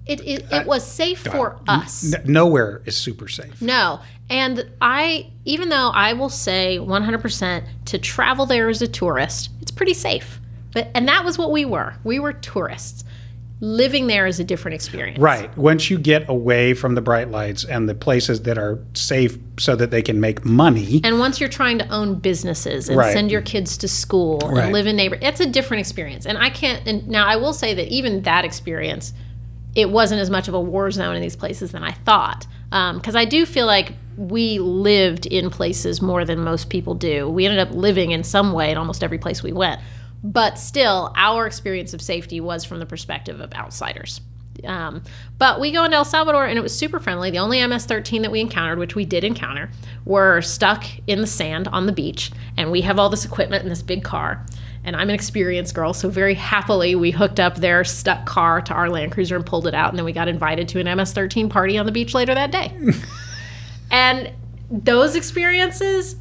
It 0.08 0.22
it, 0.22 0.46
it 0.52 0.54
uh, 0.54 0.64
was 0.66 0.86
safe 0.86 1.20
for 1.20 1.60
us. 1.68 2.14
N- 2.14 2.24
nowhere 2.26 2.82
is 2.86 2.98
super 2.98 3.28
safe. 3.28 3.62
No. 3.62 4.00
And 4.30 4.72
I, 4.82 5.32
even 5.46 5.70
though 5.70 5.92
I 5.94 6.14
will 6.14 6.30
say 6.30 6.80
100% 6.80 7.64
to 7.86 7.98
travel 8.00 8.48
there 8.48 8.70
as 8.70 8.82
a 8.82 8.88
tourist, 8.88 9.52
it's 9.62 9.72
pretty 9.72 9.94
safe. 9.94 10.40
But, 10.74 10.90
and 10.96 11.08
that 11.08 11.24
was 11.24 11.38
what 11.38 11.52
we 11.52 11.64
were. 11.66 11.96
We 12.04 12.20
were 12.20 12.34
tourists. 12.34 13.04
Living 13.62 14.08
there 14.08 14.28
is 14.28 14.40
a 14.40 14.44
different 14.44 14.76
experience. 14.76 15.18
Right. 15.18 15.56
Once 15.58 15.90
you 15.90 15.98
get 15.98 16.28
away 16.30 16.74
from 16.74 16.94
the 16.96 17.02
bright 17.02 17.32
lights 17.32 17.64
and 17.64 17.88
the 17.88 17.96
places 17.96 18.42
that 18.42 18.58
are 18.58 18.80
safe 18.94 19.38
so 19.58 19.78
that 19.78 19.92
they 19.92 20.02
can 20.02 20.20
make 20.20 20.44
money. 20.44 21.00
And 21.06 21.20
once 21.20 21.40
you're 21.40 21.48
trying 21.48 21.80
to 21.80 21.88
own 21.88 22.16
businesses 22.16 22.90
and 22.90 22.98
Right. 22.98 23.14
send 23.14 23.32
your 23.32 23.42
kids 23.42 23.78
to 23.78 23.88
school 23.88 24.40
Right. 24.46 24.66
and 24.66 24.74
live 24.74 24.88
in 24.88 24.98
neighbor, 24.98 25.18
it's 25.22 25.40
a 25.40 25.46
different 25.46 25.80
experience. 25.80 26.26
And 26.26 26.38
I 26.38 26.50
can't. 26.50 26.86
And 26.86 27.08
now 27.08 27.26
I 27.26 27.38
will 27.38 27.54
say 27.54 27.74
that 27.74 27.88
even 27.88 28.24
that 28.24 28.44
experience, 28.44 29.14
it 29.74 29.90
wasn't 29.90 30.20
as 30.20 30.30
much 30.30 30.50
of 30.50 30.54
a 30.54 30.60
war 30.60 30.92
zone 30.92 31.16
in 31.16 31.22
these 31.22 31.36
places 31.38 31.72
than 31.72 31.84
I 31.84 31.92
thought. 31.92 32.46
Um, 32.74 32.98
because 32.98 33.16
I 33.16 33.24
do 33.24 33.46
feel 33.46 33.68
like 33.68 33.94
we 34.18 34.60
lived 34.60 35.26
in 35.28 35.50
places 35.50 36.02
more 36.02 36.26
than 36.26 36.40
most 36.40 36.70
people 36.70 36.94
do. 36.94 37.30
We 37.30 37.46
ended 37.46 37.60
up 37.60 37.74
living 37.74 38.12
in 38.12 38.24
some 38.24 38.52
way 38.52 38.72
in 38.72 38.78
almost 38.78 39.02
every 39.04 39.18
place 39.18 39.44
we 39.44 39.54
went. 39.54 39.80
But 40.26 40.58
still, 40.58 41.14
our 41.16 41.46
experience 41.46 41.94
of 41.94 42.02
safety 42.02 42.42
was 42.42 42.66
from 42.66 42.80
the 42.80 42.86
perspective 42.88 43.40
of 43.40 43.54
outsiders. 43.54 44.22
Um, 44.64 45.04
but 45.38 45.60
we 45.60 45.72
go 45.72 45.84
into 45.84 45.98
El 45.98 46.04
Salvador 46.04 46.46
and 46.46 46.58
it 46.58 46.62
was 46.62 46.76
super 46.76 47.00
friendly. 47.00 47.30
The 47.30 47.38
only 47.38 47.66
MS 47.66 47.86
13 47.86 48.24
that 48.24 48.32
we 48.32 48.40
encountered, 48.40 48.80
which 48.80 48.96
we 48.96 49.06
did 49.06 49.24
encounter, 49.24 49.70
were 50.04 50.42
stuck 50.42 50.84
in 51.06 51.22
the 51.22 51.28
sand 51.28 51.68
on 51.68 51.86
the 51.86 51.92
beach. 51.92 52.32
And 52.58 52.72
we 52.72 52.82
have 52.82 52.98
all 52.98 53.10
this 53.10 53.24
equipment 53.24 53.62
in 53.62 53.70
this 53.70 53.84
big 53.84 54.04
car. 54.04 54.44
And 54.84 54.96
I'm 54.96 55.10
an 55.10 55.16
experienced 55.16 55.76
girl, 55.76 55.94
so 55.94 56.10
very 56.10 56.34
happily 56.34 56.96
we 56.96 57.12
hooked 57.12 57.40
up 57.40 57.58
their 57.58 57.84
stuck 57.84 58.26
car 58.26 58.62
to 58.62 58.74
our 58.74 58.90
Land 58.90 59.12
Cruiser 59.12 59.36
and 59.36 59.46
pulled 59.46 59.68
it 59.68 59.76
out. 59.76 59.90
And 59.90 60.00
then 60.00 60.06
we 60.06 60.12
got 60.12 60.28
invited 60.28 60.68
to 60.70 60.80
an 60.80 60.98
MS 60.98 61.14
13 61.14 61.50
party 61.50 61.78
on 61.78 61.86
the 61.86 61.92
beach 61.92 62.16
later 62.16 62.34
that 62.34 62.52
day. 62.52 62.76
and 63.92 64.32
those 64.72 65.16
experiences 65.16 66.16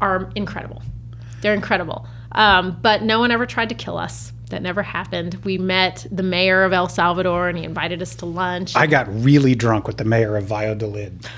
are 0.00 0.30
incredible. 0.34 0.82
They're 1.42 1.54
incredible. 1.54 2.06
Um, 2.32 2.78
but 2.82 3.02
no 3.02 3.18
one 3.18 3.30
ever 3.30 3.46
tried 3.46 3.70
to 3.70 3.74
kill 3.74 3.96
us. 3.96 4.32
That 4.50 4.62
never 4.62 4.82
happened. 4.82 5.34
We 5.44 5.58
met 5.58 6.06
the 6.10 6.22
mayor 6.22 6.64
of 6.64 6.72
El 6.72 6.88
Salvador 6.88 7.48
and 7.50 7.58
he 7.58 7.64
invited 7.64 8.00
us 8.00 8.14
to 8.16 8.26
lunch. 8.26 8.74
I 8.74 8.86
got 8.86 9.06
really 9.22 9.54
drunk 9.54 9.86
with 9.86 9.98
the 9.98 10.04
mayor 10.04 10.36
of 10.36 10.44
Valladolid. 10.44 11.28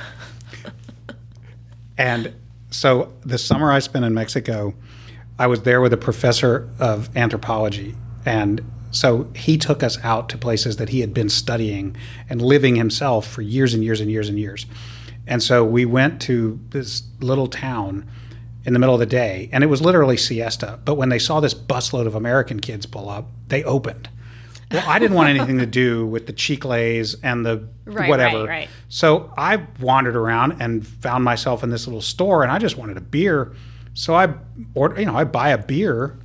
and 1.98 2.32
so 2.70 3.12
the 3.22 3.36
summer 3.36 3.72
I 3.72 3.80
spent 3.80 4.04
in 4.04 4.14
Mexico, 4.14 4.74
I 5.40 5.48
was 5.48 5.62
there 5.62 5.80
with 5.80 5.92
a 5.92 5.96
professor 5.96 6.68
of 6.78 7.14
anthropology. 7.16 7.96
And 8.24 8.62
so 8.92 9.30
he 9.34 9.56
took 9.56 9.82
us 9.82 9.98
out 10.04 10.28
to 10.30 10.38
places 10.38 10.76
that 10.76 10.90
he 10.90 11.00
had 11.00 11.14
been 11.14 11.28
studying 11.28 11.96
and 12.28 12.40
living 12.40 12.76
himself 12.76 13.26
for 13.26 13.42
years 13.42 13.74
and 13.74 13.82
years 13.82 14.00
and 14.00 14.10
years 14.10 14.28
and 14.28 14.38
years. 14.38 14.66
And 15.26 15.42
so 15.42 15.64
we 15.64 15.84
went 15.84 16.20
to 16.22 16.60
this 16.70 17.04
little 17.20 17.46
town 17.46 18.08
in 18.64 18.72
the 18.74 18.78
middle 18.78 18.94
of 18.94 19.00
the 19.00 19.06
day, 19.06 19.48
and 19.52 19.64
it 19.64 19.68
was 19.68 19.80
literally 19.80 20.16
siesta. 20.16 20.78
But 20.84 20.94
when 20.96 21.08
they 21.08 21.18
saw 21.18 21.40
this 21.40 21.54
busload 21.54 22.06
of 22.06 22.14
American 22.14 22.60
kids 22.60 22.86
pull 22.86 23.08
up, 23.08 23.28
they 23.48 23.64
opened. 23.64 24.08
Well, 24.70 24.84
I 24.86 24.98
didn't 24.98 25.16
want 25.16 25.28
anything 25.36 25.58
to 25.58 25.66
do 25.66 26.06
with 26.06 26.26
the 26.26 26.32
chicles 26.32 27.16
and 27.22 27.44
the 27.44 27.66
Right, 27.86 28.08
whatever. 28.08 28.40
right, 28.40 28.48
right. 28.48 28.68
So 28.88 29.32
I 29.36 29.66
wandered 29.80 30.14
around 30.14 30.60
and 30.60 30.86
found 30.86 31.24
myself 31.24 31.64
in 31.64 31.70
this 31.70 31.86
little 31.86 32.02
store, 32.02 32.42
and 32.42 32.52
I 32.52 32.58
just 32.58 32.76
wanted 32.76 32.96
a 32.96 33.00
beer. 33.00 33.52
So 33.94 34.14
I 34.14 34.32
order, 34.74 35.00
you 35.00 35.06
know, 35.06 35.16
I 35.16 35.24
buy 35.24 35.48
a 35.48 35.58
beer, 35.58 36.16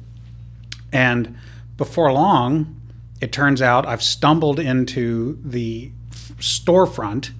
and 0.92 1.38
before 1.78 2.12
long, 2.14 2.80
it 3.22 3.32
turns 3.32 3.62
out 3.62 3.88
I've 3.88 4.04
stumbled 4.04 4.60
into 4.60 5.40
the 5.44 5.92
f- 6.12 6.34
storefront 6.40 7.32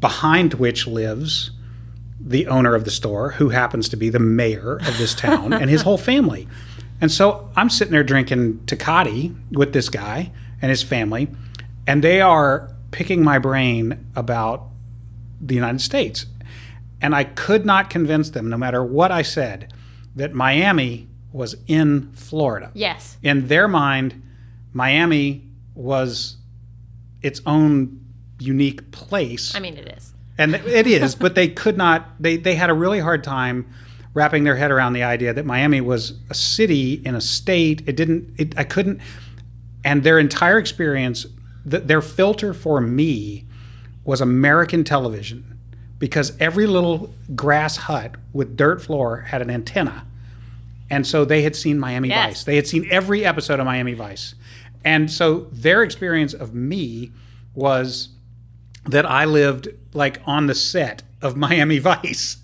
behind 0.00 0.54
which 0.54 0.86
lives 0.86 1.52
the 2.24 2.46
owner 2.46 2.74
of 2.74 2.84
the 2.84 2.90
store, 2.90 3.32
who 3.32 3.48
happens 3.48 3.88
to 3.88 3.96
be 3.96 4.08
the 4.08 4.18
mayor 4.18 4.76
of 4.76 4.98
this 4.98 5.14
town, 5.14 5.52
and 5.52 5.68
his 5.68 5.82
whole 5.82 5.98
family. 5.98 6.46
And 7.00 7.10
so 7.10 7.50
I'm 7.56 7.68
sitting 7.68 7.92
there 7.92 8.04
drinking 8.04 8.60
Tecate 8.66 9.34
with 9.50 9.72
this 9.72 9.88
guy 9.88 10.30
and 10.60 10.70
his 10.70 10.82
family, 10.82 11.28
and 11.86 12.02
they 12.02 12.20
are 12.20 12.70
picking 12.92 13.24
my 13.24 13.38
brain 13.38 14.06
about 14.14 14.66
the 15.40 15.54
United 15.54 15.80
States. 15.80 16.26
And 17.00 17.14
I 17.14 17.24
could 17.24 17.66
not 17.66 17.90
convince 17.90 18.30
them, 18.30 18.48
no 18.48 18.56
matter 18.56 18.84
what 18.84 19.10
I 19.10 19.22
said, 19.22 19.72
that 20.14 20.32
Miami 20.32 21.08
was 21.32 21.56
in 21.66 22.12
Florida. 22.12 22.70
yes. 22.74 23.16
In 23.22 23.48
their 23.48 23.66
mind, 23.66 24.22
Miami 24.72 25.48
was 25.74 26.36
its 27.22 27.40
own 27.46 27.98
unique 28.38 28.90
place 28.90 29.54
I 29.54 29.60
mean, 29.60 29.76
it 29.76 29.88
is. 29.96 30.11
And 30.42 30.54
it 30.54 30.86
is 30.86 31.14
but 31.14 31.34
they 31.34 31.48
could 31.48 31.76
not 31.76 32.10
they 32.20 32.36
they 32.36 32.54
had 32.54 32.70
a 32.70 32.74
really 32.74 33.00
hard 33.00 33.22
time 33.24 33.66
wrapping 34.14 34.44
their 34.44 34.56
head 34.56 34.70
around 34.70 34.92
the 34.92 35.02
idea 35.02 35.32
that 35.32 35.46
Miami 35.46 35.80
was 35.80 36.12
a 36.28 36.34
city 36.34 37.00
in 37.04 37.14
a 37.14 37.20
state. 37.20 37.82
It 37.86 37.96
didn't 37.96 38.34
it, 38.38 38.58
I 38.58 38.64
couldn't 38.64 39.00
and 39.84 40.02
their 40.02 40.18
entire 40.18 40.58
experience 40.58 41.26
th- 41.68 41.84
their 41.84 42.02
filter 42.02 42.52
for 42.52 42.80
me 42.80 43.46
was 44.04 44.20
American 44.20 44.84
television 44.84 45.58
because 45.98 46.32
every 46.40 46.66
little 46.66 47.14
grass 47.34 47.76
hut 47.76 48.16
with 48.32 48.56
dirt 48.56 48.82
floor 48.82 49.18
had 49.28 49.40
an 49.40 49.48
antenna. 49.50 50.04
And 50.90 51.06
so 51.06 51.24
they 51.24 51.42
had 51.42 51.56
seen 51.56 51.78
Miami 51.78 52.08
Yes. 52.08 52.26
Vice. 52.28 52.44
They 52.44 52.56
had 52.56 52.66
seen 52.66 52.86
every 52.90 53.24
episode 53.24 53.60
of 53.60 53.66
Miami 53.66 53.94
Vice. 53.94 54.34
And 54.84 55.10
so 55.10 55.46
their 55.52 55.82
experience 55.82 56.34
of 56.34 56.54
me 56.54 57.12
was 57.54 58.08
that 58.86 59.06
I 59.06 59.24
lived 59.24 59.68
like 59.92 60.20
on 60.26 60.46
the 60.46 60.54
set 60.54 61.02
of 61.20 61.36
Miami 61.46 61.78
Vice, 61.78 62.38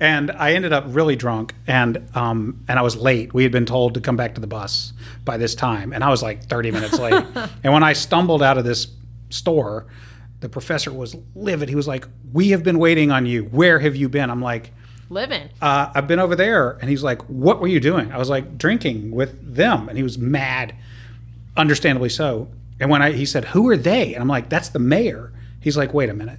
and 0.00 0.30
I 0.30 0.52
ended 0.52 0.72
up 0.72 0.84
really 0.88 1.16
drunk, 1.16 1.54
and 1.66 2.08
um, 2.14 2.64
and 2.68 2.78
I 2.78 2.82
was 2.82 2.96
late. 2.96 3.34
We 3.34 3.42
had 3.42 3.52
been 3.52 3.66
told 3.66 3.94
to 3.94 4.00
come 4.00 4.16
back 4.16 4.34
to 4.34 4.40
the 4.40 4.46
bus 4.46 4.92
by 5.24 5.36
this 5.36 5.54
time, 5.54 5.92
and 5.92 6.02
I 6.02 6.10
was 6.10 6.22
like 6.22 6.44
30 6.44 6.70
minutes 6.70 6.98
late. 6.98 7.24
and 7.64 7.72
when 7.72 7.82
I 7.82 7.92
stumbled 7.92 8.42
out 8.42 8.58
of 8.58 8.64
this 8.64 8.88
store, 9.30 9.86
the 10.40 10.48
professor 10.48 10.92
was 10.92 11.16
livid. 11.34 11.68
He 11.68 11.74
was 11.74 11.88
like, 11.88 12.06
"We 12.32 12.50
have 12.50 12.62
been 12.62 12.78
waiting 12.78 13.10
on 13.10 13.26
you. 13.26 13.44
Where 13.44 13.78
have 13.78 13.96
you 13.96 14.08
been?" 14.08 14.30
I'm 14.30 14.42
like. 14.42 14.72
Living. 15.08 15.50
Uh, 15.60 15.92
I've 15.94 16.08
been 16.08 16.20
over 16.20 16.34
there. 16.34 16.70
And 16.80 16.88
he's 16.88 17.02
like, 17.02 17.20
What 17.28 17.60
were 17.60 17.66
you 17.66 17.80
doing? 17.80 18.10
I 18.10 18.16
was 18.16 18.30
like, 18.30 18.56
Drinking 18.56 19.10
with 19.10 19.54
them. 19.54 19.90
And 19.90 19.98
he 19.98 20.02
was 20.02 20.16
mad, 20.16 20.74
understandably 21.54 22.08
so. 22.08 22.48
And 22.80 22.88
when 22.88 23.02
I, 23.02 23.12
he 23.12 23.26
said, 23.26 23.44
Who 23.46 23.68
are 23.68 23.76
they? 23.76 24.14
And 24.14 24.22
I'm 24.22 24.28
like, 24.28 24.48
That's 24.48 24.70
the 24.70 24.78
mayor. 24.78 25.30
He's 25.62 25.76
like, 25.76 25.94
Wait 25.94 26.10
a 26.10 26.14
minute. 26.14 26.38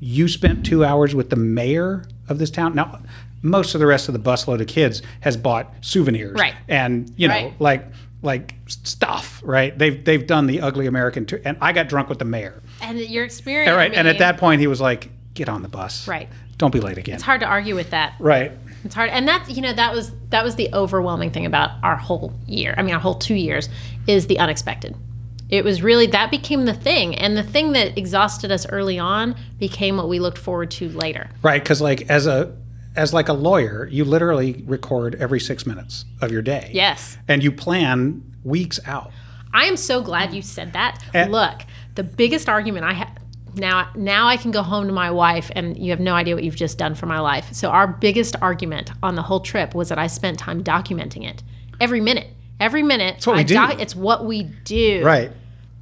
You 0.00 0.28
spent 0.28 0.66
two 0.66 0.84
hours 0.84 1.14
with 1.14 1.30
the 1.30 1.36
mayor 1.36 2.04
of 2.28 2.38
this 2.38 2.50
town? 2.50 2.74
Now, 2.74 3.00
most 3.40 3.74
of 3.74 3.80
the 3.80 3.86
rest 3.86 4.08
of 4.08 4.12
the 4.12 4.20
busload 4.20 4.60
of 4.60 4.66
kids 4.66 5.00
has 5.20 5.36
bought 5.36 5.72
souvenirs. 5.80 6.38
Right. 6.38 6.54
And, 6.68 7.12
you 7.16 7.28
know, 7.28 7.34
Right. 7.34 7.54
like, 7.60 7.86
like 8.22 8.54
stuff, 8.66 9.40
right? 9.44 9.76
They've 9.78 10.04
they've 10.04 10.26
done 10.26 10.46
the 10.46 10.60
ugly 10.60 10.86
American 10.86 11.26
tour, 11.26 11.38
and 11.44 11.56
I 11.60 11.72
got 11.72 11.88
drunk 11.88 12.08
with 12.08 12.18
the 12.18 12.24
mayor. 12.24 12.60
And 12.82 12.98
your 12.98 13.24
experience. 13.24 13.70
All 13.70 13.76
right, 13.76 13.92
and 13.94 14.08
at 14.08 14.18
that 14.18 14.38
point, 14.38 14.60
he 14.60 14.66
was 14.66 14.80
like, 14.80 15.10
"Get 15.34 15.48
on 15.48 15.62
the 15.62 15.68
bus, 15.68 16.08
Right. 16.08 16.28
Don't 16.58 16.72
be 16.72 16.80
late 16.80 16.98
again." 16.98 17.14
It's 17.16 17.22
hard 17.24 17.40
to 17.42 17.46
argue 17.46 17.74
with 17.76 17.90
that. 17.90 18.14
Right. 18.18 18.52
It's 18.84 18.94
hard, 18.94 19.10
and 19.10 19.28
that's 19.28 19.50
you 19.50 19.60
know 19.62 19.72
that 19.72 19.94
was 19.94 20.12
that 20.30 20.42
was 20.42 20.56
the 20.56 20.70
overwhelming 20.72 21.30
thing 21.30 21.46
about 21.46 21.70
our 21.84 21.94
whole 21.96 22.32
year. 22.46 22.74
I 22.76 22.82
mean, 22.82 22.94
our 22.94 23.00
whole 23.00 23.14
two 23.16 23.34
years 23.34 23.68
is 24.08 24.26
the 24.26 24.38
unexpected. 24.40 24.96
It 25.48 25.64
was 25.64 25.82
really 25.82 26.06
that 26.08 26.30
became 26.30 26.64
the 26.64 26.74
thing, 26.74 27.14
and 27.14 27.36
the 27.36 27.42
thing 27.42 27.72
that 27.72 27.96
exhausted 27.96 28.50
us 28.50 28.66
early 28.68 28.98
on 28.98 29.36
became 29.58 29.96
what 29.96 30.08
we 30.08 30.18
looked 30.18 30.38
forward 30.38 30.70
to 30.72 30.88
later. 30.88 31.30
Right, 31.42 31.62
because 31.62 31.80
like 31.80 32.10
as 32.10 32.26
a 32.26 32.56
as 32.96 33.12
like 33.12 33.28
a 33.28 33.32
lawyer, 33.32 33.86
you 33.90 34.04
literally 34.04 34.64
record 34.66 35.14
every 35.16 35.38
six 35.38 35.66
minutes 35.66 36.04
of 36.20 36.32
your 36.32 36.42
day. 36.42 36.70
Yes, 36.72 37.18
And 37.28 37.44
you 37.44 37.52
plan 37.52 38.22
weeks 38.42 38.80
out. 38.86 39.12
I 39.52 39.66
am 39.66 39.76
so 39.76 40.02
glad 40.02 40.34
you 40.34 40.42
said 40.42 40.72
that. 40.72 41.02
Eh. 41.14 41.26
Look, 41.26 41.62
the 41.94 42.02
biggest 42.02 42.48
argument 42.48 42.84
I 42.84 42.94
have 42.94 43.18
now 43.54 43.90
now 43.94 44.28
I 44.28 44.36
can 44.36 44.50
go 44.50 44.62
home 44.62 44.86
to 44.86 44.92
my 44.92 45.10
wife 45.10 45.50
and 45.54 45.78
you 45.78 45.90
have 45.90 46.00
no 46.00 46.14
idea 46.14 46.34
what 46.34 46.44
you've 46.44 46.56
just 46.56 46.78
done 46.78 46.94
for 46.94 47.06
my 47.06 47.20
life. 47.20 47.52
So 47.52 47.70
our 47.70 47.86
biggest 47.86 48.36
argument 48.42 48.90
on 49.02 49.14
the 49.14 49.22
whole 49.22 49.40
trip 49.40 49.74
was 49.74 49.88
that 49.88 49.98
I 49.98 50.08
spent 50.08 50.38
time 50.38 50.62
documenting 50.62 51.28
it. 51.28 51.42
Every 51.80 52.00
minute. 52.00 52.28
Every 52.58 52.82
minute. 52.82 53.16
It's 53.18 53.26
what 53.26 53.36
we 53.36 53.44
do. 53.44 53.56
it's 53.78 53.94
what 53.96 54.24
we 54.24 54.42
do. 54.44 55.02
Right. 55.04 55.30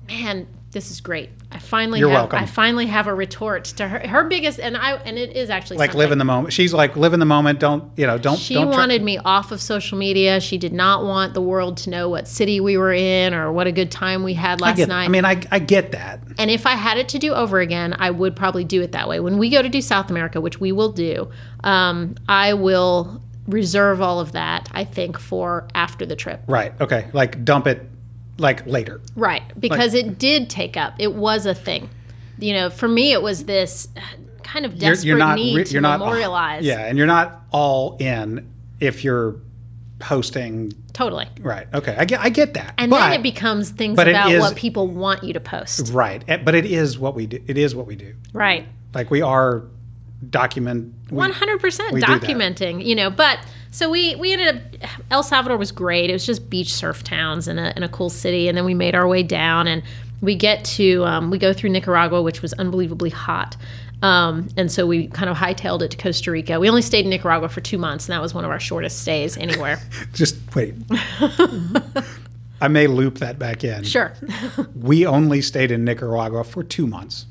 Man, 0.09 0.47
this 0.73 0.91
is 0.91 1.01
great. 1.01 1.31
I 1.53 1.59
finally 1.61 2.01
You're 2.01 2.09
have 2.11 2.19
welcome. 2.23 2.41
I 2.41 2.47
finally 2.47 2.87
have 2.87 3.07
a 3.07 3.15
retort 3.15 3.65
to 3.67 3.87
her 3.87 4.01
her 4.09 4.25
biggest 4.25 4.59
and 4.59 4.77
I 4.77 4.95
and 4.95 5.17
it 5.17 5.37
is 5.37 5.51
actually 5.51 5.77
Like 5.77 5.91
something. 5.93 5.99
live 6.01 6.11
in 6.11 6.19
the 6.19 6.25
moment. 6.25 6.53
She's 6.53 6.75
like 6.75 6.97
live 6.97 7.13
in 7.13 7.21
the 7.21 7.27
moment. 7.27 7.61
Don't 7.61 7.97
you 7.97 8.09
know? 8.09 8.19
Don't. 8.19 8.37
She 8.37 8.55
don't 8.55 8.67
try- 8.67 8.77
wanted 8.77 9.01
me 9.05 9.19
off 9.19 9.53
of 9.53 9.63
social 9.63 9.97
media. 9.97 10.41
She 10.41 10.59
did 10.59 10.73
not 10.73 11.05
want 11.05 11.33
the 11.33 11.41
world 11.41 11.77
to 11.79 11.91
know 11.91 12.09
what 12.09 12.27
city 12.27 12.59
we 12.59 12.77
were 12.77 12.93
in 12.93 13.35
or 13.35 13.53
what 13.53 13.69
a 13.69 13.73
good 13.73 13.93
time 13.93 14.25
we 14.25 14.35
had 14.35 14.61
I 14.61 14.67
last 14.67 14.77
get, 14.79 14.89
night. 14.89 15.05
I 15.05 15.09
mean, 15.09 15.25
I, 15.25 15.41
I 15.53 15.61
get 15.61 15.93
that. 15.93 16.19
And 16.39 16.51
if 16.51 16.67
I 16.67 16.73
had 16.73 16.99
it 16.99 17.09
to 17.11 17.21
do 17.21 17.33
over 17.33 17.61
again, 17.61 17.95
I 17.97 18.11
would 18.11 18.35
probably 18.35 18.65
do 18.65 18.83
it 18.83 18.91
that 18.91 19.09
way. 19.09 19.21
When 19.21 19.39
we 19.39 19.49
go 19.51 19.63
to 19.63 19.69
do 19.69 19.81
South 19.81 20.11
America, 20.11 20.41
which 20.41 20.59
we 20.59 20.73
will 20.73 20.91
do, 20.91 21.31
um, 21.63 22.17
I 22.29 22.55
will 22.55 23.23
reserve 23.47 24.01
all 24.01 24.21
of 24.21 24.33
that, 24.33 24.69
I 24.73 24.85
think, 24.85 25.19
for 25.19 25.69
after 25.75 26.07
the 26.07 26.17
trip. 26.17 26.43
Right. 26.47 26.73
Okay. 26.81 27.09
Like 27.13 27.45
dump 27.45 27.67
it, 27.67 27.83
like 28.39 28.67
later. 28.67 29.01
Right. 29.17 29.43
Because 29.59 29.95
it 29.95 30.19
did 30.19 30.49
take 30.51 30.77
up, 30.77 30.95
it 30.99 31.15
was 31.15 31.47
a 31.47 31.55
thing. 31.55 31.91
You 32.39 32.53
know, 32.55 32.71
for 32.71 32.89
me, 32.89 33.13
it 33.13 33.23
was 33.23 33.45
this 33.45 33.89
kind 34.43 34.67
of 34.67 34.79
desperate 34.79 35.37
need 35.37 35.57
re- 35.57 35.65
to 35.65 35.81
memorialize. 35.81 36.65
Yeah, 36.65 36.81
and 36.87 36.99
you're 36.99 37.07
not 37.07 37.43
all 37.53 37.97
in 37.99 38.51
if 38.81 39.05
you're 39.05 39.37
posting. 39.99 40.73
Totally. 40.93 41.29
Right. 41.41 41.67
Okay. 41.73 41.95
I 41.97 42.05
get. 42.05 42.21
I 42.21 42.29
get 42.29 42.55
that. 42.55 42.75
And 42.79 42.91
but, 42.91 43.01
then 43.01 43.21
it 43.21 43.23
becomes 43.23 43.71
things 43.71 43.99
about 43.99 44.31
is- 44.31 44.41
what 44.41 44.57
people 44.57 44.89
want 44.89 45.23
you 45.25 45.33
to 45.33 45.41
post. 45.41 45.93
right. 45.93 46.23
Eh, 46.29 46.39
But 46.39 46.55
it 46.55 46.67
is 46.67 46.99
what 46.99 47.15
we 47.15 47.27
do. 47.27 47.43
It 47.47 47.59
is 47.59 47.75
what 47.75 47.87
we 47.87 47.97
do. 47.97 48.15
Right. 48.33 48.67
Like 48.95 49.11
we 49.11 49.23
are 49.23 49.65
document. 50.31 50.93
One 51.11 51.33
hundred 51.33 51.61
percent 51.61 51.95
documenting, 51.97 52.85
you 52.85 52.95
know. 52.95 53.11
But 53.11 53.39
so 53.71 53.91
we 53.91 54.15
we 54.17 54.33
ended 54.33 54.57
up. 54.57 54.91
El 55.11 55.23
Salvador 55.23 55.57
was 55.57 55.73
great. 55.73 56.11
It 56.11 56.13
was 56.13 56.27
just 56.27 56.49
beach 56.49 56.73
surf 56.73 57.03
towns 57.05 57.49
in 57.49 57.59
a 57.59 57.73
in 57.77 57.83
a 57.83 57.89
cool 57.89 58.11
city, 58.11 58.49
and 58.49 58.57
then 58.57 58.65
we 58.65 58.75
made 58.75 58.95
our 58.95 59.07
way 59.07 59.23
down, 59.23 59.67
and 59.67 59.83
we 60.21 60.35
get 60.35 60.65
to 60.65 61.05
um, 61.05 61.31
we 61.31 61.39
go 61.39 61.53
through 61.53 61.71
Nicaragua, 61.71 62.23
which 62.23 62.43
was 62.43 62.53
unbelievably 62.55 63.11
hot. 63.11 63.57
Um, 64.03 64.49
and 64.59 64.71
so 64.71 64.87
we 64.87 65.07
kind 65.09 65.31
of 65.31 65.37
hightailed 65.39 65.81
it 65.81 65.91
to 65.93 65.97
Costa 65.97 66.31
Rica. 66.31 66.61
We 66.61 66.69
only 66.69 66.83
stayed 66.83 67.05
in 67.05 67.11
Nicaragua 67.11 67.49
for 67.49 67.63
two 67.63 67.79
months, 67.79 68.07
and 68.07 68.13
that 68.13 68.21
was 68.21 68.35
one 68.35 68.45
of 68.45 68.51
our 68.51 68.61
shortest 68.61 69.01
stays 69.01 69.39
anywhere. 69.39 69.81
Just 70.13 70.37
wait. 70.55 70.75
I 72.61 72.69
may 72.69 72.87
loop 72.87 73.19
that 73.19 73.39
back 73.39 73.65
in. 73.65 73.83
sure, 73.83 74.13
We 74.75 75.07
only 75.07 75.41
stayed 75.41 75.71
in 75.71 75.85
Nicaragua 75.85 76.45
for 76.45 76.63
two 76.63 76.87
months. 76.87 77.27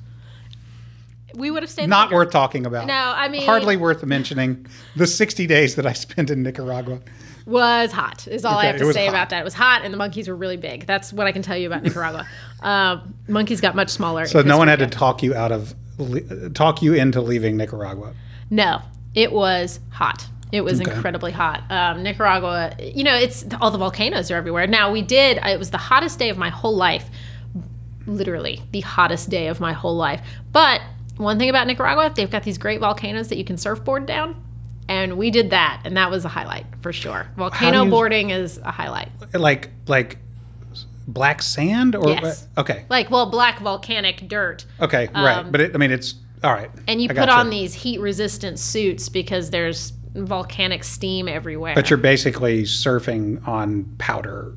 We 1.36 1.52
would 1.52 1.64
have 1.64 1.70
stayed. 1.70 1.90
Not 1.90 2.06
longer. 2.12 2.16
worth 2.18 2.32
talking 2.32 2.66
about. 2.66 2.88
No, 2.88 2.94
I 2.94 3.28
mean- 3.30 3.46
hardly 3.46 3.76
worth 3.78 4.04
mentioning 4.04 4.66
the 4.96 5.08
60 5.08 5.48
days 5.48 5.76
that 5.76 5.86
I 5.86 5.94
spent 5.94 6.30
in 6.30 6.44
Nicaragua. 6.44 7.00
was 7.46 7.92
hot. 7.92 8.26
Is 8.28 8.46
all 8.46 8.56
I 8.56 8.60
Okay, 8.60 8.68
have 8.68 8.78
to 8.78 8.94
say 8.94 9.06
hot. 9.06 9.10
about 9.12 9.30
that. 9.32 9.42
It 9.42 9.44
was 9.44 9.54
hot, 9.54 9.82
and 9.84 9.94
the 9.94 9.98
monkeys 9.98 10.28
were 10.30 10.36
really 10.36 10.56
big. 10.58 10.86
That's 10.88 11.12
what 11.12 11.28
I 11.28 11.32
can 11.34 11.42
tell 11.42 11.58
you 11.58 11.68
about 11.68 11.84
Nicaragua. 11.84 12.26
um, 12.62 13.14
monkeys 13.28 13.60
got 13.60 13.76
much 13.76 13.90
smaller. 13.90 14.26
So 14.28 14.42
no 14.42 14.58
one 14.58 14.68
had 14.70 14.80
to 14.80 14.88
talk 14.88 15.22
you 15.24 15.36
out 15.36 15.52
of 15.52 15.74
talk 16.54 16.82
you 16.82 16.94
into 16.94 17.20
leaving 17.22 17.58
Nicaragua. 17.58 18.14
No, 18.50 18.82
it 19.14 19.32
was 19.32 19.80
hot. 19.92 20.26
It 20.54 20.62
was 20.64 20.80
Okay. 20.80 20.92
incredibly 20.94 21.32
hot. 21.32 21.64
Um, 21.70 22.04
Nicaragua, 22.04 22.74
you 22.80 23.04
know, 23.04 23.16
it's 23.16 23.44
all 23.60 23.72
the 23.72 23.78
volcanoes 23.78 24.30
are 24.32 24.36
everywhere. 24.36 24.66
Now 24.68 24.92
we 24.92 25.02
did. 25.02 25.38
It 25.44 25.58
was 25.60 25.72
the 25.72 25.78
hottest 25.80 26.20
day 26.20 26.30
of 26.30 26.38
my 26.38 26.50
whole 26.50 26.76
life. 26.76 27.10
Literally 28.06 28.62
the 28.72 28.82
hottest 28.82 29.30
day 29.30 29.48
of 29.48 29.60
my 29.60 29.74
whole 29.74 29.96
life. 29.96 30.22
But 30.52 30.82
one 31.18 31.38
thing 31.40 31.50
about 31.50 31.68
Nicaragua, 31.68 32.12
they've 32.16 32.30
got 32.30 32.44
these 32.44 32.58
great 32.58 32.80
volcanoes 32.80 33.28
that 33.30 33.38
you 33.38 33.44
can 33.44 33.58
surfboard 33.58 34.06
down. 34.06 34.36
And 34.90 35.18
we 35.18 35.32
did 35.32 35.52
that, 35.52 35.82
and 35.86 35.96
that 35.96 36.12
was 36.12 36.26
a 36.26 36.28
highlight 36.30 36.66
for 36.82 36.92
sure. 36.92 37.28
Volcano 37.38 37.84
you- 37.86 37.90
boarding 37.90 38.32
is 38.32 38.58
a 38.58 38.72
highlight. 38.72 39.10
Like 39.34 39.70
like 39.88 40.18
black 41.08 41.42
sand 41.42 41.96
or 41.96 42.10
Yes. 42.10 42.48
okay 42.58 42.86
Like, 42.90 43.12
well, 43.12 43.30
black 43.30 43.60
volcanic 43.60 44.28
dirt. 44.30 44.66
okay 44.80 45.10
right. 45.14 45.38
Um, 45.40 45.52
But 45.52 45.60
it, 45.62 45.72
I 45.76 45.78
mean 45.78 45.92
it's 45.92 46.16
all 46.44 46.52
right. 46.54 46.70
And 46.88 47.02
you 47.02 47.06
I 47.06 47.14
put 47.14 47.16
gotcha. 47.28 47.32
on 47.34 47.50
these 47.50 47.74
heat 47.74 48.00
resistant 48.00 48.58
suits 48.60 49.10
because 49.10 49.50
there's 49.50 49.94
volcanic 50.16 50.84
steam 50.84 51.28
everywhere. 51.28 51.76
But 51.76 51.90
you're 51.90 51.98
basically 51.98 52.64
surfing 52.64 53.46
on 53.48 53.86
powder. 53.98 54.54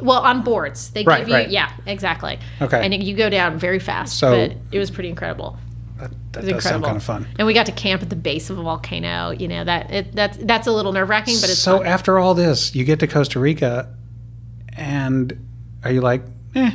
Well, 0.00 0.20
on 0.20 0.42
boards, 0.42 0.90
they 0.90 1.04
Right, 1.04 1.20
give 1.20 1.28
you 1.28 1.34
right. 1.34 1.50
yeah, 1.50 1.70
exactly. 1.86 2.38
Okay. 2.60 2.84
and 2.84 3.02
you 3.02 3.14
go 3.16 3.28
down 3.30 3.58
very 3.58 3.78
fast. 3.78 4.18
So- 4.18 4.48
but 4.48 4.56
it 4.72 4.78
was 4.78 4.90
pretty 4.90 5.08
incredible. 5.08 5.58
That, 5.98 6.10
that 6.32 6.44
does 6.46 6.64
sound 6.64 6.84
kind 6.84 6.96
of 6.96 7.02
fun. 7.04 7.26
And 7.38 7.46
we 7.46 7.54
got 7.54 7.66
to 7.66 7.72
camp 7.72 8.02
at 8.02 8.10
the 8.10 8.16
base 8.16 8.50
of 8.50 8.58
a 8.58 8.62
volcano. 8.62 9.30
You 9.30 9.46
know 9.48 9.64
that 9.64 9.90
it, 9.92 10.12
that's 10.14 10.36
that's 10.38 10.66
a 10.66 10.72
little 10.72 10.92
nerve 10.92 11.08
wracking, 11.08 11.36
but 11.40 11.48
it's 11.50 11.58
so 11.58 11.78
fun. 11.78 11.86
after 11.86 12.18
all 12.18 12.34
this, 12.34 12.74
you 12.74 12.84
get 12.84 12.98
to 13.00 13.06
Costa 13.06 13.38
Rica, 13.38 13.94
and 14.76 15.38
are 15.84 15.92
you 15.92 16.00
like, 16.00 16.22
eh? 16.56 16.70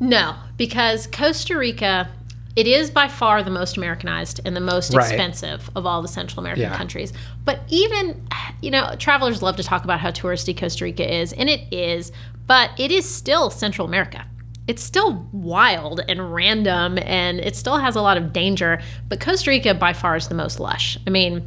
no, 0.00 0.34
because 0.56 1.06
Costa 1.06 1.56
Rica. 1.56 2.08
It 2.54 2.66
is 2.66 2.90
by 2.90 3.08
far 3.08 3.42
the 3.42 3.50
most 3.50 3.78
Americanized 3.78 4.40
and 4.44 4.54
the 4.54 4.60
most 4.60 4.92
Right. 4.92 5.06
expensive 5.06 5.70
of 5.74 5.86
all 5.86 6.02
the 6.02 6.08
Central 6.08 6.40
American 6.40 6.64
Yeah. 6.64 6.76
countries. 6.76 7.10
But 7.46 7.60
even, 7.70 8.28
you 8.60 8.70
know, 8.70 8.94
travelers 8.98 9.40
love 9.40 9.56
to 9.56 9.62
talk 9.62 9.84
about 9.84 10.00
how 10.00 10.10
touristy 10.10 10.54
Costa 10.54 10.84
Rica 10.84 11.10
is, 11.20 11.32
and 11.32 11.48
it 11.48 11.62
is, 11.72 12.12
but 12.46 12.68
it 12.78 12.90
is 12.90 13.08
still 13.08 13.48
Central 13.48 13.88
America. 13.88 14.26
It's 14.68 14.82
still 14.82 15.26
wild 15.32 16.00
and 16.08 16.32
random, 16.32 16.98
and 16.98 17.40
it 17.40 17.56
still 17.56 17.78
has 17.78 17.96
a 17.96 18.00
lot 18.00 18.16
of 18.16 18.32
danger. 18.32 18.80
But 19.08 19.20
Costa 19.20 19.50
Rica, 19.50 19.74
by 19.74 19.92
far, 19.92 20.16
is 20.16 20.28
the 20.28 20.34
most 20.36 20.60
lush. 20.60 20.96
I 21.06 21.10
mean, 21.10 21.44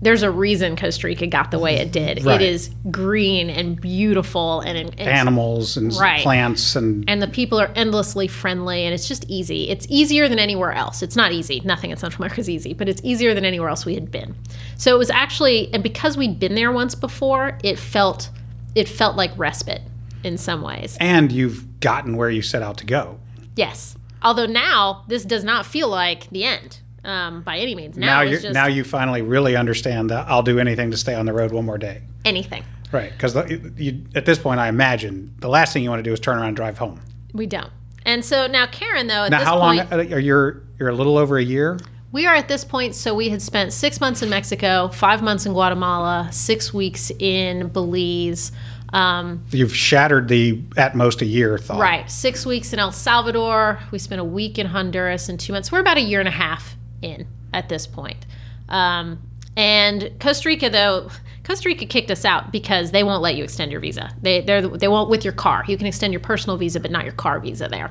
there's 0.00 0.22
a 0.22 0.30
reason 0.30 0.76
Costa 0.76 1.06
Rica 1.06 1.26
got 1.28 1.50
the 1.52 1.58
way 1.60 1.76
it 1.76 1.92
did. 1.92 2.24
Right. 2.24 2.40
It 2.40 2.48
is 2.48 2.70
green 2.90 3.50
and 3.50 3.80
beautiful, 3.80 4.60
and, 4.60 4.76
and 4.78 5.00
animals 5.00 5.76
and 5.76 5.92
Right. 5.94 6.22
plants 6.22 6.74
and 6.76 7.04
and 7.08 7.20
the 7.22 7.28
people 7.28 7.60
are 7.60 7.70
endlessly 7.76 8.26
friendly 8.28 8.84
and 8.84 8.92
it's 8.94 9.06
just 9.06 9.24
easy 9.28 9.68
it's 9.68 9.86
easier 9.88 10.28
than 10.28 10.38
anywhere 10.40 10.72
else 10.72 11.02
it's 11.02 11.14
not 11.16 11.30
easy 11.32 11.60
nothing 11.64 11.90
in 11.90 11.96
central 11.96 12.24
america 12.24 12.40
is 12.40 12.50
easy 12.50 12.74
but 12.74 12.88
it's 12.88 13.00
easier 13.04 13.32
than 13.34 13.44
anywhere 13.44 13.68
else 13.68 13.84
we 13.86 13.94
had 13.94 14.10
been 14.10 14.34
so 14.76 14.92
it 14.94 14.98
was 14.98 15.10
actually 15.10 15.72
and 15.72 15.82
because 15.84 16.16
we'd 16.16 16.38
been 16.40 16.54
there 16.56 16.72
once 16.72 16.94
before 16.96 17.58
it 17.62 17.78
felt 17.78 18.28
it 18.74 18.88
felt 18.88 19.16
like 19.16 19.30
respite 19.36 19.82
in 20.24 20.38
some 20.38 20.62
ways 20.62 20.96
and 21.00 21.32
you've 21.32 21.80
gotten 21.80 22.16
where 22.16 22.30
you 22.30 22.42
set 22.42 22.62
out 22.62 22.76
to 22.78 22.86
go. 22.86 23.18
yes 23.56 23.96
although 24.22 24.46
now 24.46 25.04
this 25.08 25.24
does 25.24 25.44
not 25.44 25.66
feel 25.66 25.88
like 25.88 26.28
the 26.30 26.44
end 26.44 26.80
um, 27.04 27.42
by 27.42 27.58
any 27.58 27.74
means 27.74 27.96
now, 27.98 28.18
Now, 28.18 28.22
it's 28.22 28.30
you 28.30 28.38
just 28.48 28.54
now 28.54 28.66
you 28.66 28.84
finally 28.84 29.22
really 29.22 29.56
understand 29.56 30.10
that 30.10 30.28
I'll 30.28 30.44
do 30.44 30.60
anything 30.60 30.92
to 30.92 30.96
stay 30.96 31.14
on 31.14 31.26
the 31.26 31.32
road 31.32 31.50
one 31.50 31.64
more 31.64 31.78
day. 31.78 32.02
anything 32.24 32.64
Right, 32.92 33.10
because 33.10 33.34
at 33.34 34.26
this 34.26 34.38
point, 34.38 34.60
I 34.60 34.68
imagine 34.68 35.34
the 35.38 35.48
last 35.48 35.72
thing 35.72 35.82
you 35.82 35.88
want 35.88 36.00
to 36.00 36.02
do 36.02 36.12
is 36.12 36.20
turn 36.20 36.36
around 36.36 36.48
and 36.48 36.56
drive 36.56 36.76
home. 36.78 37.00
we 37.32 37.46
don't 37.46 37.70
and 38.04 38.24
so 38.24 38.46
now 38.46 38.66
karen 38.66 39.06
though 39.06 39.24
at 39.24 39.30
Now, 39.30 39.44
how 39.44 39.58
long 39.58 39.78
point 39.78 40.12
are 40.12 40.18
you? 40.18 40.62
You're 40.78 40.88
a 40.88 40.94
little 40.94 41.16
over 41.16 41.38
a 41.38 41.42
year. 41.42 41.78
We 42.12 42.26
are 42.26 42.34
at 42.34 42.46
this 42.46 42.62
point, 42.62 42.94
so 42.94 43.14
we 43.14 43.30
had 43.30 43.40
spent 43.40 43.72
six 43.72 43.98
months 43.98 44.20
in 44.20 44.28
Mexico, 44.28 44.88
five 44.88 45.22
months 45.22 45.46
in 45.46 45.52
Guatemala, 45.52 46.28
six 46.30 46.74
weeks 46.74 47.10
in 47.18 47.68
Belize, 47.68 48.52
um, 48.92 49.44
You've 49.50 49.74
shattered 49.74 50.28
the 50.28 50.62
at 50.76 50.94
most 50.94 51.22
a 51.22 51.24
year 51.24 51.56
thought. 51.58 51.80
right, 51.80 52.10
six 52.10 52.44
weeks 52.44 52.72
in 52.72 52.78
El 52.78 52.92
Salvador. 52.92 53.80
We 53.90 53.98
spent 53.98 54.20
a 54.20 54.24
week 54.24 54.58
in 54.58 54.66
Honduras 54.66 55.28
and 55.28 55.40
two 55.40 55.52
months. 55.52 55.72
We're 55.72 55.80
about 55.80 55.96
a 55.96 56.02
year 56.02 56.20
and 56.20 56.28
a 56.28 56.32
half 56.32 56.76
in 57.00 57.26
at 57.52 57.68
this 57.68 57.86
point. 57.86 58.26
Um, 58.68 59.20
and 59.56 60.10
Costa 60.20 60.48
Rica, 60.48 60.70
though, 60.70 61.10
Costa 61.44 61.68
Rica 61.68 61.86
kicked 61.86 62.10
us 62.10 62.24
out 62.24 62.52
because 62.52 62.90
they 62.90 63.02
won't 63.02 63.22
let 63.22 63.34
you 63.36 63.44
extend 63.44 63.72
your 63.72 63.80
visa. 63.80 64.14
They 64.20 64.40
they're, 64.40 64.66
they 64.66 64.88
won't 64.88 65.10
with 65.10 65.24
your 65.24 65.34
car. 65.34 65.64
You 65.66 65.76
can 65.76 65.86
extend 65.86 66.12
your 66.12 66.20
personal 66.20 66.56
visa, 66.56 66.80
but 66.80 66.90
not 66.90 67.04
your 67.04 67.14
car 67.14 67.40
visa 67.40 67.68
there. 67.68 67.90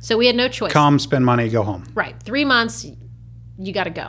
So 0.00 0.16
we 0.16 0.26
had 0.26 0.36
no 0.36 0.48
choice. 0.48 0.72
Come, 0.72 0.98
spend 0.98 1.24
money, 1.24 1.48
go 1.48 1.62
home. 1.62 1.84
Right. 1.94 2.20
Three 2.22 2.44
months, 2.44 2.86
you 3.58 3.72
got 3.72 3.84
to 3.84 3.90
go. 3.90 4.08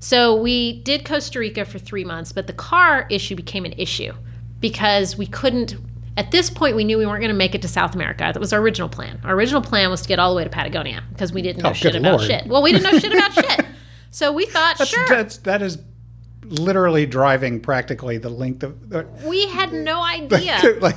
So 0.00 0.36
we 0.36 0.80
did 0.82 1.04
Costa 1.04 1.38
Rica 1.38 1.64
for 1.64 1.78
three 1.78 2.04
months, 2.04 2.32
but 2.32 2.46
the 2.46 2.52
car 2.52 3.06
issue 3.10 3.34
became 3.34 3.64
an 3.64 3.74
issue 3.76 4.12
because 4.60 5.16
we 5.16 5.26
couldn't. 5.26 5.76
At 6.16 6.32
this 6.32 6.50
point, 6.50 6.74
we 6.74 6.82
knew 6.82 6.98
we 6.98 7.06
weren't 7.06 7.20
going 7.20 7.30
to 7.30 7.36
make 7.36 7.54
it 7.54 7.62
to 7.62 7.68
South 7.68 7.94
America. 7.94 8.28
That 8.32 8.40
was 8.40 8.52
our 8.52 8.60
original 8.60 8.88
plan. 8.88 9.20
Our 9.22 9.34
original 9.34 9.60
plan 9.62 9.88
was 9.90 10.02
to 10.02 10.08
get 10.08 10.18
all 10.18 10.30
the 10.30 10.36
way 10.36 10.44
to 10.44 10.50
Patagonia 10.50 11.04
because 11.12 11.32
we 11.32 11.42
didn't 11.42 11.62
know 11.62 11.70
Oh, 11.70 11.72
shit 11.72 11.94
about 11.94 12.18
Lord. 12.18 12.22
shit. 12.26 12.46
Well, 12.46 12.60
we 12.62 12.72
didn't 12.72 12.92
know 12.92 12.98
shit 12.98 13.12
about 13.12 13.32
shit. 13.34 13.66
So 14.10 14.32
we 14.32 14.46
thought, 14.46 14.78
That's, 14.78 14.90
sure. 14.90 15.06
that's 15.08 15.36
that 15.38 15.62
is 15.62 15.78
literally 16.42 17.06
driving 17.06 17.60
practically 17.60 18.18
the 18.18 18.30
length 18.30 18.62
of. 18.62 18.92
Uh, 18.92 19.04
We 19.26 19.46
had 19.48 19.72
no 19.72 20.02
idea. 20.02 20.58
like, 20.80 20.96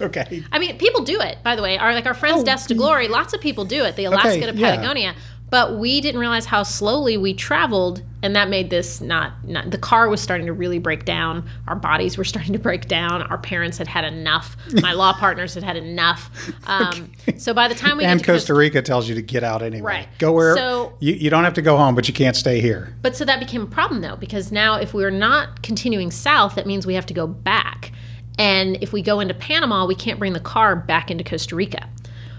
okay. 0.00 0.42
I 0.52 0.58
mean, 0.58 0.78
people 0.78 1.02
do 1.04 1.20
it, 1.20 1.38
by 1.42 1.56
the 1.56 1.62
way. 1.62 1.76
Our 1.76 1.92
like 1.92 2.06
our 2.06 2.14
friends 2.14 2.40
Oh, 2.40 2.44
Deaths 2.44 2.66
to 2.66 2.74
Glory, 2.74 3.08
lots 3.08 3.34
of 3.34 3.40
people 3.40 3.64
do 3.64 3.84
it. 3.84 3.96
The 3.96 4.04
Alaska 4.06 4.50
to 4.52 4.56
yeah. 4.56 4.76
Patagonia. 4.76 5.14
But 5.50 5.76
we 5.78 6.00
didn't 6.00 6.20
realize 6.20 6.46
how 6.46 6.62
slowly 6.64 7.16
we 7.16 7.34
traveled, 7.34 8.02
and 8.26 8.36
that 8.36 8.50
made 8.50 8.68
this 8.68 9.00
not, 9.00 9.32
not. 9.46 9.70
The 9.70 9.78
car 9.78 10.08
was 10.10 10.20
starting 10.20 10.46
to 10.46 10.52
really 10.52 10.78
break 10.78 11.04
down. 11.06 11.48
Our 11.68 11.76
bodies 11.76 12.18
were 12.18 12.24
starting 12.32 12.52
to 12.52 12.58
break 12.58 12.86
down. 12.88 13.22
Our 13.22 13.38
parents 13.38 13.78
had 13.78 13.86
had 13.88 14.04
enough. 14.04 14.56
My 14.82 14.92
law 14.92 15.12
partners 15.18 15.54
had 15.54 15.62
had 15.62 15.76
enough. 15.76 16.30
Um, 16.66 17.12
So 17.38 17.54
by 17.54 17.68
the 17.68 17.74
time 17.74 17.96
we 17.96 18.04
And 18.04 18.20
get 18.20 18.26
to 18.26 18.32
Costa 18.32 18.52
Rica 18.54 18.82
tells 18.82 19.08
you 19.08 19.14
to 19.14 19.22
get 19.22 19.42
out 19.44 19.62
anyway. 19.62 19.86
Right. 19.86 20.08
Go 20.18 20.32
where 20.32 20.56
So- 20.56 20.92
you, 21.00 21.14
you 21.14 21.30
don't 21.30 21.44
have 21.44 21.54
to 21.54 21.62
go 21.62 21.76
home, 21.78 21.94
but 21.94 22.08
you 22.08 22.12
can't 22.14 22.36
stay 22.36 22.60
here. 22.60 22.94
But 23.00 23.16
so 23.16 23.24
that 23.24 23.38
became 23.40 23.62
a 23.62 23.66
problem 23.66 24.02
though, 24.02 24.16
because 24.16 24.52
now 24.52 24.74
if 24.74 24.92
we're 24.92 25.10
not 25.10 25.62
continuing 25.62 26.10
south, 26.10 26.56
that 26.56 26.66
means 26.66 26.84
we 26.86 26.94
have 26.94 27.06
to 27.06 27.14
go 27.14 27.26
back. 27.26 27.92
And 28.38 28.76
if 28.82 28.92
we 28.92 29.00
go 29.00 29.20
into 29.20 29.32
Panama, 29.32 29.86
we 29.86 29.94
can't 29.94 30.18
bring 30.18 30.32
the 30.34 30.40
car 30.40 30.76
back 30.76 31.10
into 31.10 31.24
Costa 31.24 31.56
Rica. 31.56 31.88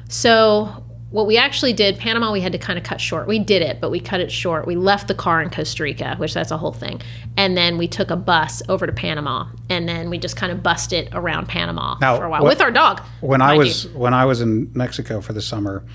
So 0.10 0.84
what 1.10 1.26
we 1.26 1.38
actually 1.38 1.72
did, 1.72 1.98
Panama, 1.98 2.32
we 2.34 2.42
had 2.42 2.52
to 2.52 2.58
kind 2.58 2.78
of 2.78 2.84
cut 2.84 3.00
short. 3.00 3.28
We 3.28 3.40
did 3.40 3.62
it, 3.62 3.80
but 3.80 3.92
we 3.92 4.00
cut 4.00 4.20
it 4.20 4.30
short. 4.32 4.68
We 4.68 4.76
left 4.76 5.08
the 5.08 5.16
car 5.16 5.42
in 5.42 5.50
Costa 5.50 5.84
Rica, 5.84 6.16
which 6.18 6.34
that's 6.34 6.52
a 6.52 6.58
whole 6.58 6.74
thing. 6.74 7.02
And 7.38 7.56
then 7.56 7.78
we 7.78 7.88
took 7.88 8.12
a 8.12 8.18
bus 8.18 8.62
over 8.68 8.86
to 8.86 8.92
Panama, 8.92 9.48
and 9.70 9.88
then 9.88 10.10
we 10.10 10.18
just 10.18 10.36
kind 10.36 10.52
of 10.52 10.62
bussed 10.62 10.92
it 10.92 11.08
around 11.14 11.48
Panama 11.48 11.96
Now, 12.02 12.18
for 12.18 12.26
a 12.26 12.30
while 12.30 12.44
what- 12.44 12.50
with 12.50 12.62
our 12.62 12.72
dog. 12.72 13.02
When 13.22 13.42
I 13.42 13.56
was 13.56 13.88
when 13.94 14.14
I 14.14 14.26
was 14.26 14.42
in 14.42 14.70
Mexico 14.74 15.22
for 15.22 15.32
the 15.34 15.42
summer, 15.42 15.86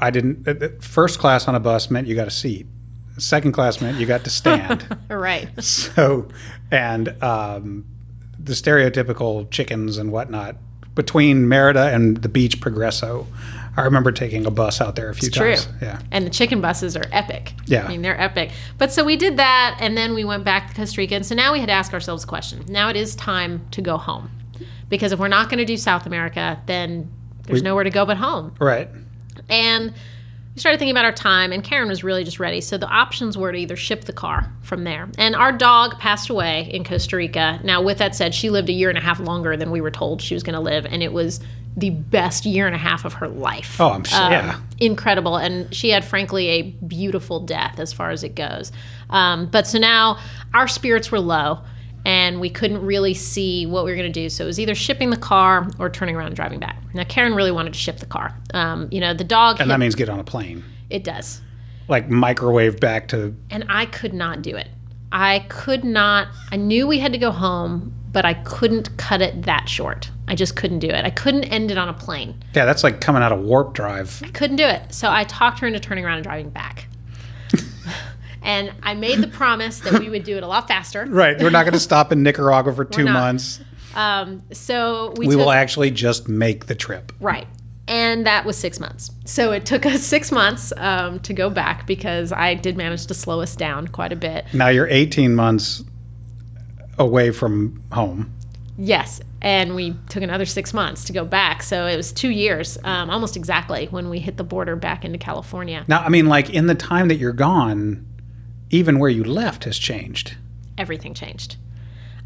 I 0.00 0.10
didn't. 0.10 0.48
uh, 0.48 0.54
uh, 0.64 0.68
First 0.80 1.20
class 1.20 1.46
on 1.46 1.54
a 1.54 1.60
bus 1.60 1.90
meant 1.90 2.08
you 2.08 2.16
got 2.16 2.26
a 2.26 2.32
seat. 2.32 2.66
Second 3.18 3.52
class 3.52 3.80
meant 3.80 3.98
you 3.98 4.06
got 4.06 4.24
to 4.24 4.30
stand. 4.30 4.96
right. 5.08 5.48
so, 5.62 6.26
and 6.72 7.10
um, 7.22 7.84
the 8.38 8.54
stereotypical 8.54 9.48
chickens 9.50 9.96
and 9.98 10.10
whatnot 10.10 10.56
between 10.96 11.46
Merida 11.48 11.92
and 11.94 12.16
the 12.18 12.28
beach 12.28 12.60
Progreso. 12.60 13.26
I 13.76 13.82
remember 13.82 14.12
taking 14.12 14.44
a 14.46 14.50
bus 14.50 14.80
out 14.80 14.96
there 14.96 15.08
a 15.08 15.14
few 15.14 15.28
It's 15.28 15.36
true. 15.36 15.54
times. 15.54 15.68
Yeah. 15.80 16.00
And 16.10 16.26
the 16.26 16.30
chicken 16.30 16.60
buses 16.60 16.96
are 16.96 17.06
epic. 17.10 17.54
Yeah. 17.66 17.84
I 17.84 17.88
mean, 17.88 18.02
they're 18.02 18.20
epic. 18.20 18.50
But 18.76 18.92
so 18.92 19.02
we 19.04 19.16
did 19.16 19.38
that, 19.38 19.78
and 19.80 19.96
then 19.96 20.12
we 20.14 20.24
went 20.24 20.44
back 20.44 20.68
to 20.68 20.74
Costa 20.74 21.00
Rica. 21.00 21.14
And 21.14 21.24
so 21.24 21.34
now 21.34 21.52
we 21.52 21.58
had 21.60 21.66
to 21.68 21.72
ask 21.72 21.94
ourselves 21.94 22.24
a 22.24 22.26
question. 22.26 22.64
Now 22.68 22.90
it 22.90 22.96
is 22.96 23.16
time 23.16 23.66
to 23.70 23.80
go 23.80 23.96
home. 23.96 24.30
Because 24.90 25.12
if 25.12 25.18
we're 25.18 25.28
not 25.28 25.48
going 25.48 25.58
to 25.58 25.64
do 25.64 25.78
South 25.78 26.04
America, 26.04 26.60
then 26.66 27.10
there's 27.44 27.62
nowhere 27.62 27.84
to 27.84 27.90
go 27.90 28.04
but 28.04 28.18
home. 28.18 28.54
Right. 28.60 28.90
And 29.48 29.94
we 30.54 30.60
started 30.60 30.78
thinking 30.78 30.92
about 30.92 31.06
our 31.06 31.12
time, 31.12 31.50
and 31.50 31.64
Karen 31.64 31.88
was 31.88 32.04
really 32.04 32.24
just 32.24 32.38
ready. 32.38 32.60
So 32.60 32.76
the 32.76 32.88
options 32.88 33.38
were 33.38 33.52
to 33.52 33.58
either 33.58 33.76
ship 33.76 34.04
the 34.04 34.12
car 34.12 34.52
from 34.60 34.84
there. 34.84 35.08
And 35.16 35.34
our 35.34 35.50
dog 35.50 35.98
passed 35.98 36.28
away 36.28 36.68
in 36.70 36.84
Costa 36.84 37.16
Rica. 37.16 37.58
Now, 37.64 37.80
with 37.80 37.98
that 37.98 38.14
said, 38.14 38.34
she 38.34 38.50
lived 38.50 38.68
a 38.68 38.72
year 38.72 38.90
and 38.90 38.98
a 38.98 39.00
half 39.00 39.18
longer 39.18 39.56
than 39.56 39.70
we 39.70 39.80
were 39.80 39.90
told 39.90 40.20
she 40.20 40.34
was 40.34 40.42
going 40.42 40.54
to 40.54 40.60
live, 40.60 40.84
and 40.84 41.02
it 41.02 41.12
was 41.12 41.40
the 41.74 41.88
best 41.88 42.44
year 42.44 42.66
and 42.66 42.74
a 42.74 42.78
half 42.78 43.06
of 43.06 43.14
her 43.14 43.28
life. 43.28 43.80
Oh, 43.80 43.92
I'm 43.92 44.04
sure. 44.04 44.20
Um, 44.20 44.32
yeah. 44.32 44.60
incredible. 44.78 45.38
And 45.38 45.74
she 45.74 45.88
had, 45.88 46.04
frankly, 46.04 46.48
a 46.48 46.62
beautiful 46.62 47.40
death 47.40 47.78
as 47.78 47.94
far 47.94 48.10
as 48.10 48.22
it 48.22 48.34
goes. 48.34 48.72
Um, 49.08 49.46
but 49.46 49.66
so 49.66 49.78
now 49.78 50.18
our 50.52 50.68
spirits 50.68 51.10
were 51.10 51.20
low 51.20 51.60
and 52.04 52.40
we 52.40 52.50
couldn't 52.50 52.84
really 52.84 53.14
see 53.14 53.66
what 53.66 53.84
we 53.84 53.90
were 53.92 53.96
going 53.96 54.12
to 54.12 54.20
do. 54.20 54.28
So 54.28 54.44
it 54.44 54.46
was 54.46 54.58
either 54.60 54.74
shipping 54.74 55.10
the 55.10 55.16
car 55.16 55.68
or 55.78 55.88
turning 55.90 56.16
around 56.16 56.28
and 56.28 56.36
driving 56.36 56.58
back. 56.60 56.76
Now, 56.94 57.04
Karen 57.04 57.34
really 57.34 57.52
wanted 57.52 57.72
to 57.74 57.78
ship 57.78 57.98
the 57.98 58.06
car. 58.06 58.36
Um, 58.54 58.88
you 58.90 59.00
know, 59.00 59.14
the 59.14 59.24
dog, 59.24 59.56
And 59.60 59.60
hit- 59.60 59.68
that 59.68 59.78
means 59.80 59.94
get 59.94 60.08
on 60.08 60.18
a 60.18 60.24
plane, 60.24 60.64
it 60.90 61.04
does. 61.04 61.40
like 61.88 62.08
microwave 62.08 62.80
back 62.80 63.08
to. 63.08 63.34
And 63.50 63.64
I 63.68 63.86
could 63.86 64.14
not 64.14 64.42
do 64.42 64.56
it. 64.56 64.68
I 65.12 65.40
could 65.48 65.84
not, 65.84 66.28
I 66.50 66.56
knew 66.56 66.86
we 66.86 66.98
had 66.98 67.12
to 67.12 67.18
go 67.18 67.30
home, 67.30 67.92
but 68.10 68.24
I 68.24 68.34
couldn't 68.34 68.96
cut 68.96 69.20
it 69.20 69.42
that 69.42 69.68
short. 69.68 70.10
I 70.26 70.34
just 70.34 70.56
couldn't 70.56 70.78
do 70.78 70.88
it. 70.88 71.04
I 71.04 71.10
couldn't 71.10 71.44
end 71.44 71.70
it 71.70 71.76
on 71.78 71.88
a 71.88 71.92
plane. 71.92 72.42
Yeah, 72.54 72.64
that's 72.64 72.82
like 72.82 73.00
coming 73.00 73.22
out 73.22 73.30
of 73.32 73.40
warp 73.40 73.74
drive. 73.74 74.22
I 74.24 74.28
couldn't 74.28 74.56
do 74.56 74.64
it. 74.64 74.94
So 74.94 75.10
I 75.10 75.24
talked 75.24 75.58
her 75.60 75.66
into 75.66 75.80
turning 75.80 76.04
around 76.04 76.16
and 76.16 76.24
driving 76.24 76.48
back. 76.50 76.86
And 78.42 78.72
I 78.82 78.94
made 78.94 79.20
the 79.20 79.28
promise 79.28 79.80
that 79.80 79.98
we 80.00 80.08
would 80.10 80.24
do 80.24 80.36
it 80.36 80.42
a 80.42 80.46
lot 80.46 80.68
faster. 80.68 81.06
Right. 81.10 81.38
We're 81.40 81.50
not 81.50 81.62
going 81.64 81.74
to 81.74 81.80
stop 81.80 82.10
in 82.12 82.22
Nicaragua 82.22 82.72
for 82.74 82.84
two 82.98 83.04
months. 83.04 83.60
Um, 83.94 84.42
so 84.52 85.12
we, 85.16 85.26
We 85.26 85.34
took, 85.34 85.44
will 85.44 85.52
actually 85.52 85.90
just 85.90 86.28
make 86.28 86.66
the 86.66 86.74
trip. 86.74 87.12
right. 87.20 87.46
And 87.88 88.24
that 88.26 88.44
was 88.46 88.56
six 88.56 88.78
months. 88.78 89.10
So 89.24 89.50
it 89.52 89.66
took 89.66 89.84
us 89.84 90.02
six 90.02 90.30
months 90.30 90.72
um, 90.76 91.18
to 91.20 91.32
go 91.34 91.50
back 91.50 91.86
because 91.86 92.30
I 92.32 92.54
did 92.54 92.76
manage 92.76 93.06
to 93.06 93.14
slow 93.14 93.40
us 93.40 93.56
down 93.56 93.88
quite 93.88 94.12
a 94.12 94.16
bit. 94.16 94.46
Now 94.54 94.68
you're 94.68 94.86
18 94.86 95.34
months 95.34 95.82
away 96.98 97.32
from 97.32 97.82
home. 97.92 98.32
Yes, 98.78 99.20
and 99.42 99.74
we 99.74 99.96
took 100.08 100.22
another 100.22 100.46
six 100.46 100.72
months 100.72 101.04
to 101.04 101.12
go 101.12 101.24
back. 101.24 101.62
So 101.62 101.86
it 101.86 101.96
was 101.96 102.12
two 102.12 102.30
years, 102.30 102.78
um, 102.84 103.10
almost 103.10 103.36
exactly, 103.36 103.86
when 103.86 104.08
we 104.08 104.20
hit 104.20 104.36
the 104.36 104.44
border 104.44 104.76
back 104.76 105.04
into 105.04 105.18
California. 105.18 105.84
Now, 105.88 106.00
I 106.02 106.08
mean, 106.08 106.26
like 106.26 106.50
in 106.50 106.66
the 106.68 106.74
time 106.74 107.08
that 107.08 107.16
you're 107.16 107.32
gone, 107.32 108.06
even 108.72 108.98
where 108.98 109.10
you 109.10 109.22
left 109.22 109.64
has 109.64 109.78
changed. 109.78 110.34
Everything 110.76 111.14
changed. 111.14 111.56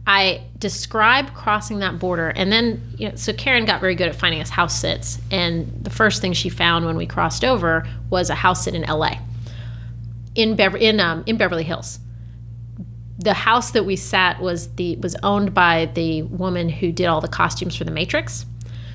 I 0.07 0.43
describe 0.59 1.35
crossing 1.35 1.81
that 1.81 1.99
border, 1.99 2.29
and 2.29 2.51
then 2.53 2.95
you 2.97 3.09
know, 3.09 3.17
so 3.17 3.33
Karen 3.33 3.65
got 3.65 3.81
very 3.81 3.97
good 3.97 4.09
at 4.09 4.15
finding 4.15 4.41
us 4.41 4.49
house 4.49 4.81
sits, 4.81 5.19
and 5.33 5.71
the 5.83 5.91
first 5.91 6.23
thing 6.23 6.33
she 6.33 6.49
found 6.49 6.87
when 6.87 6.97
we 6.97 7.07
crossed 7.07 7.45
over 7.45 7.87
was 8.09 8.31
a 8.31 8.37
house 8.37 8.65
sit 8.65 8.75
in 8.77 8.85
L.A. 8.85 9.19
in 10.37 10.55
Bever- 10.55 10.79
in 10.79 11.01
um, 11.01 11.25
in 11.27 11.37
Beverly 11.37 11.65
Hills. 11.65 11.99
The 13.19 13.35
house 13.35 13.73
that 13.73 13.85
we 13.85 13.97
sat 13.97 14.41
was 14.41 14.75
the 14.75 14.95
was 14.97 15.17
owned 15.25 15.53
by 15.53 15.87
the 15.87 16.23
woman 16.23 16.69
who 16.69 16.93
did 16.93 17.07
all 17.07 17.21
the 17.21 17.29
costumes 17.29 17.75
for 17.75 17.83
The 17.83 17.91
Matrix. 17.91 18.47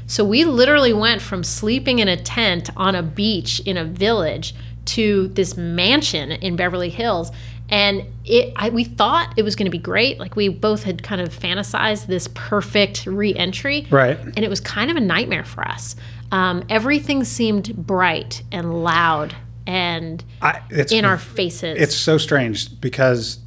So 0.08 0.24
we 0.24 0.46
literally 0.46 0.94
went 0.94 1.22
from 1.22 1.44
sleeping 1.44 2.00
in 2.00 2.08
a 2.08 2.18
tent 2.18 2.70
on 2.78 2.96
a 2.96 3.04
beach 3.04 3.62
in 3.62 3.78
a 3.78 3.86
village 3.86 4.54
to 4.86 5.28
this 5.30 5.58
mansion 5.58 6.32
in 6.32 6.56
Beverly 6.56 6.90
Hills. 6.90 7.32
And 7.70 8.04
it, 8.26 8.54
I, 8.58 8.70
we 8.70 8.84
thought 8.84 9.34
it 9.38 9.44
was 9.44 9.56
going 9.56 9.66
to 9.66 9.72
be 9.72 9.78
great. 9.78 10.20
Like 10.20 10.36
we 10.36 10.50
both 10.50 10.84
had 10.84 11.04
kind 11.04 11.22
of 11.22 11.30
fantasized 11.30 12.08
this 12.08 12.28
perfect 12.34 13.06
re-entry, 13.06 13.88
Right. 13.90 14.20
And 14.20 14.40
it 14.40 14.50
was 14.50 14.60
kind 14.60 14.92
of 14.92 14.98
a 14.98 15.00
nightmare 15.00 15.46
for 15.46 15.66
us. 15.66 15.96
Um, 16.32 16.64
everything 16.70 17.24
seemed 17.24 17.76
bright 17.76 18.44
and 18.52 18.84
loud 18.84 19.36
and 19.68 20.24
I, 20.42 20.62
it's, 20.70 20.92
in 20.92 21.06
our 21.06 21.18
faces. 21.18 21.80
it's 21.80 21.96
so 21.96 22.18
strange 22.18 22.82
because 22.82 23.40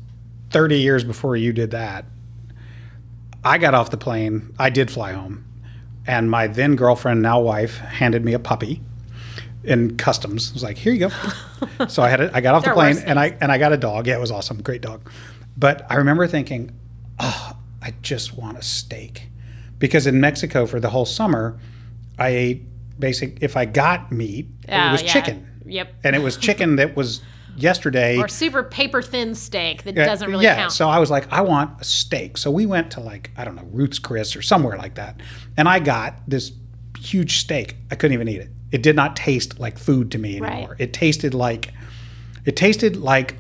30 0.50 0.78
years 0.78 1.04
before 1.04 1.36
you 1.36 1.52
did 1.52 1.72
that, 1.72 2.06
I 3.44 3.58
got 3.58 3.74
off 3.74 3.90
the 3.90 3.96
plane. 3.96 4.54
I 4.58 4.70
did 4.70 4.90
fly 4.90 5.12
home. 5.12 5.44
And 6.06 6.30
my 6.30 6.46
then 6.46 6.76
girlfriend, 6.76 7.20
now 7.20 7.40
wife, 7.40 7.78
handed 7.78 8.24
me 8.24 8.32
a 8.32 8.38
puppy 8.38 8.80
in 9.64 9.96
customs. 9.96 10.48
It 10.48 10.54
was 10.54 10.62
like, 10.62 10.76
here 10.76 10.92
you 10.92 11.08
go. 11.08 11.86
so 11.88 12.02
I 12.02 12.08
had 12.08 12.20
it. 12.20 12.30
I 12.34 12.40
got 12.40 12.54
off 12.54 12.64
the 12.64 12.72
plane 12.72 12.98
and 13.06 13.18
I 13.18 13.36
and 13.40 13.50
I 13.50 13.58
got 13.58 13.72
a 13.72 13.76
dog. 13.76 14.06
Yeah, 14.06 14.16
it 14.16 14.20
was 14.20 14.30
awesome. 14.30 14.60
Great 14.62 14.82
dog. 14.82 15.10
But 15.56 15.86
I 15.90 15.96
remember 15.96 16.26
thinking, 16.26 16.72
oh, 17.18 17.56
I 17.82 17.94
just 18.02 18.36
want 18.36 18.58
a 18.58 18.62
steak. 18.62 19.28
Because 19.78 20.06
in 20.06 20.20
Mexico 20.20 20.66
for 20.66 20.80
the 20.80 20.88
whole 20.90 21.04
summer, 21.06 21.58
I 22.18 22.28
ate 22.28 22.62
basic 22.98 23.42
if 23.42 23.56
I 23.56 23.64
got 23.64 24.12
meat, 24.12 24.46
Oh, 24.68 24.72
it 24.72 24.78
ah, 24.78 24.92
was 24.92 25.02
yeah. 25.02 25.12
chicken. 25.12 25.48
Yep. 25.66 25.94
And 26.04 26.16
it 26.16 26.20
was 26.20 26.36
chicken 26.36 26.76
that 26.76 26.94
was 26.96 27.22
yesterday. 27.56 28.18
Or 28.18 28.28
super 28.28 28.62
paper 28.62 29.02
thin 29.02 29.34
steak 29.34 29.84
that 29.84 29.94
Yeah, 29.96 30.04
doesn't 30.06 30.28
really 30.30 30.44
yeah, 30.44 30.56
count. 30.56 30.72
so 30.72 30.88
I 30.88 30.98
was 30.98 31.10
like, 31.10 31.30
I 31.32 31.40
want 31.40 31.80
a 31.80 31.84
steak. 31.84 32.36
So 32.36 32.50
we 32.50 32.66
went 32.66 32.90
to 32.92 33.00
like, 33.00 33.30
I 33.36 33.44
don't 33.44 33.56
know, 33.56 33.66
Ruth's 33.72 33.98
Chris 33.98 34.36
or 34.36 34.42
somewhere 34.42 34.76
like 34.76 34.94
that. 34.96 35.20
And 35.56 35.68
I 35.68 35.78
got 35.78 36.18
this 36.28 36.52
huge 36.98 37.38
steak. 37.38 37.76
I 37.90 37.94
couldn't 37.96 38.14
even 38.14 38.28
eat 38.28 38.40
it. 38.40 38.50
It 38.72 38.82
did 38.82 38.96
not 38.96 39.14
taste 39.16 39.60
like 39.60 39.78
food 39.78 40.10
to 40.12 40.18
me 40.18 40.38
anymore. 40.38 40.70
Right. 40.70 40.80
It 40.80 40.92
tasted 40.92 41.34
like 41.34 41.72
it 42.44 42.56
tasted 42.56 42.96
like 42.96 43.36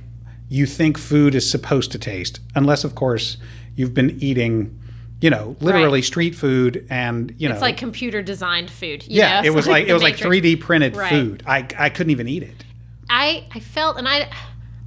you 0.48 0.66
think 0.66 0.96
food 0.98 1.34
is 1.34 1.48
supposed 1.50 1.90
to 1.92 1.98
taste, 1.98 2.40
unless 2.54 2.84
of 2.84 2.94
course 2.94 3.36
you've 3.74 3.94
been 3.94 4.16
eating, 4.22 4.78
you 5.20 5.30
know, 5.30 5.56
literally 5.60 5.98
Right. 5.98 6.04
street 6.04 6.34
food 6.34 6.86
and 6.88 7.34
you 7.38 7.48
know 7.48 7.54
it's 7.54 7.62
like 7.62 7.76
computer 7.76 8.22
designed 8.22 8.70
food. 8.70 9.04
you 9.08 9.18
yeah, 9.18 9.40
know? 9.40 9.46
it 9.48 9.54
was 9.54 9.66
like, 9.74 9.86
it 9.88 9.92
was 9.92 10.02
like 10.02 10.16
3D 10.16 10.60
printed 10.60 10.96
Right. 10.96 11.08
food. 11.10 11.42
I 11.46 11.66
I 11.78 11.88
couldn't 11.88 12.10
even 12.10 12.28
eat 12.28 12.42
it. 12.44 12.64
I 13.10 13.44
I 13.52 13.60
felt, 13.60 13.98
and 13.98 14.08
I 14.08 14.28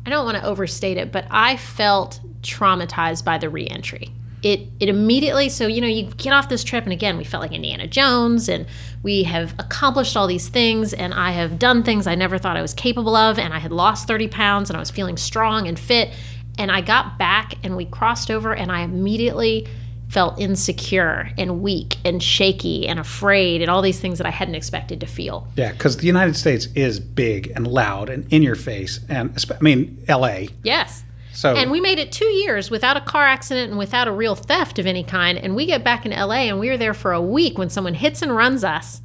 I 0.06 0.10
don't 0.10 0.24
want 0.26 0.38
to 0.38 0.44
overstate 0.46 0.98
it, 0.98 1.12
but 1.12 1.26
I 1.30 1.58
felt 1.58 2.22
traumatized 2.42 3.26
by 3.26 3.38
the 3.38 3.50
reentry. 3.50 4.12
It 4.44 4.68
it 4.80 4.88
immediately. 4.90 5.50
So 5.50 5.68
you 5.68 5.82
know, 5.82 5.88
you 5.88 6.06
get 6.18 6.34
off 6.34 6.50
this 6.50 6.64
trip, 6.64 6.84
and 6.84 6.94
again, 6.94 7.18
we 7.18 7.24
felt 7.24 7.42
like 7.42 7.52
Indiana 7.52 7.88
Jones, 7.88 8.48
and 8.48 8.66
we 9.04 9.24
have 9.24 9.54
accomplished 9.60 10.16
all 10.16 10.28
these 10.28 10.48
things, 10.50 10.94
and 10.94 11.14
I 11.14 11.32
have 11.32 11.58
done 11.58 11.84
things 11.84 12.08
I 12.08 12.16
never 12.16 12.38
thought 12.38 12.58
I 12.58 12.62
was 12.62 12.74
capable 12.74 13.16
of, 13.16 13.40
and 13.40 13.54
I 13.54 13.60
had 13.60 13.72
lost 13.72 14.08
thirty 14.08 14.28
pounds, 14.28 14.70
and 14.70 14.78
I 14.78 14.80
was 14.80 14.92
feeling 14.92 15.18
strong 15.18 15.68
and 15.68 15.80
fit, 15.80 16.14
and 16.58 16.72
I 16.72 16.82
got 16.82 17.18
back, 17.18 17.56
and 17.64 17.76
we 17.76 17.86
crossed 17.86 18.30
over, 18.30 18.54
and 18.54 18.72
I 18.72 18.82
immediately 18.82 19.68
felt 20.10 20.40
insecure 20.40 21.30
and 21.38 21.62
weak 21.62 21.98
and 22.06 22.24
shaky 22.24 22.88
and 22.88 23.00
afraid 23.00 23.62
and 23.62 23.70
all 23.70 23.82
these 23.82 24.00
things 24.00 24.18
that 24.20 24.28
I 24.28 24.30
hadn't 24.30 24.56
expected 24.56 25.02
to 25.02 25.06
feel. 25.06 25.48
Yeah, 25.56 25.74
because 25.74 25.98
the 25.98 26.08
United 26.08 26.36
States 26.36 26.68
is 26.76 27.00
big 27.00 27.52
and 27.56 27.68
loud 27.68 28.10
and 28.10 28.32
in 28.32 28.42
your 28.42 28.56
face, 28.56 29.00
and 29.10 29.38
I 29.50 29.62
mean 29.62 30.04
L.A. 30.08 30.50
Yes. 30.64 31.04
So 31.38 31.54
And 31.54 31.70
we 31.70 31.80
made 31.80 32.00
it 32.00 32.12
two 32.12 32.26
years 32.26 32.72
without 32.72 32.98
a 32.98 33.02
car 33.02 33.24
accident 33.24 33.70
and 33.70 33.78
without 33.78 34.08
a 34.08 34.12
real 34.12 34.34
theft 34.34 34.80
of 34.80 34.88
any 34.88 35.04
kind. 35.04 35.38
And 35.38 35.56
we 35.56 35.68
get 35.68 35.84
back 35.84 36.04
in 36.04 36.12
LA 36.12 36.48
and 36.48 36.60
we 36.60 36.68
were 36.68 36.78
there 36.78 36.96
for 36.96 37.14
a 37.14 37.22
week 37.22 37.60
when 37.60 37.70
someone 37.70 37.94
hits 37.94 38.24
and 38.24 38.36
runs 38.36 38.64
us 38.64 39.02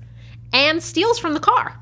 and 0.50 0.82
steals 0.82 1.18
from 1.18 1.34
the 1.34 1.40
car. 1.40 1.78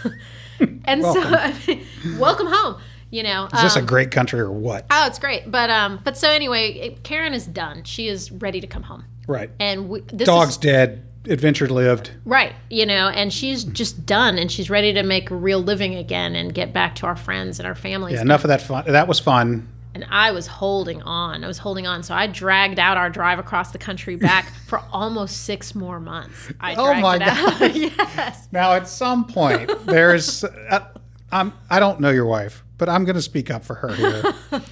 and 0.86 1.02
so, 1.02 1.20
I 1.22 1.54
mean, 1.68 1.84
welcome 2.18 2.46
home. 2.46 2.80
You 3.10 3.22
know, 3.22 3.50
is 3.52 3.60
this 3.60 3.76
um, 3.76 3.84
a 3.84 3.86
great 3.86 4.10
country 4.10 4.40
or 4.40 4.50
what? 4.50 4.86
oh, 4.90 5.06
it's 5.06 5.18
great. 5.18 5.50
But 5.50 5.68
um, 5.68 6.00
but 6.02 6.16
so 6.16 6.30
anyway, 6.30 6.96
Karen 7.02 7.34
is 7.34 7.46
done. 7.46 7.84
She 7.84 8.08
is 8.08 8.32
ready 8.32 8.62
to 8.62 8.66
come 8.66 8.84
home. 8.84 9.04
Right. 9.28 9.50
And 9.60 9.90
we, 9.90 10.00
this 10.06 10.24
Dog's 10.24 10.52
is 10.52 10.56
dead. 10.56 11.06
Adventure 11.28 11.68
lived. 11.68 12.12
right. 12.24 12.54
You 12.70 12.86
know, 12.86 13.10
and 13.10 13.30
she's 13.30 13.64
just 13.64 14.06
done, 14.06 14.38
and 14.38 14.50
she's 14.50 14.70
ready 14.70 14.94
to 14.94 15.02
make 15.02 15.30
a 15.30 15.34
real 15.36 15.60
living 15.60 15.94
again 15.96 16.34
and 16.34 16.54
get 16.54 16.72
back 16.72 16.94
to 16.96 17.06
our 17.06 17.14
friends 17.14 17.58
and 17.60 17.68
our 17.68 17.74
families. 17.74 18.14
Yeah, 18.14 18.22
enough 18.22 18.42
of 18.44 18.48
that 18.48 18.62
fun. 18.62 18.84
That 18.86 19.06
was 19.06 19.20
fun. 19.20 19.68
And 19.94 20.06
I 20.10 20.32
was 20.32 20.46
holding 20.46 21.02
on. 21.02 21.44
I 21.44 21.46
was 21.46 21.58
holding 21.58 21.86
on. 21.86 22.02
So 22.02 22.14
I 22.14 22.26
dragged 22.26 22.78
out 22.78 22.96
our 22.96 23.10
drive 23.10 23.38
across 23.38 23.72
the 23.72 23.78
country 23.78 24.16
back 24.16 24.50
for 24.66 24.82
almost 24.90 25.44
six 25.44 25.74
more 25.74 26.00
months. 26.00 26.52
I 26.60 26.74
Oh 26.74 26.94
my 26.94 27.18
god! 27.18 27.60
yes. 27.74 28.48
Now, 28.52 28.72
at 28.72 28.88
some 28.88 29.26
point, 29.26 29.70
there's. 29.86 30.44
Uh, 30.44 30.86
I'm. 31.30 31.52
I 31.70 31.78
don't 31.78 32.00
know 32.00 32.10
your 32.10 32.26
wife, 32.26 32.64
but 32.78 32.88
I'm 32.88 33.04
going 33.04 33.16
to 33.16 33.22
speak 33.22 33.50
up 33.50 33.64
for 33.64 33.74
her 33.74 33.94
here. 33.94 34.34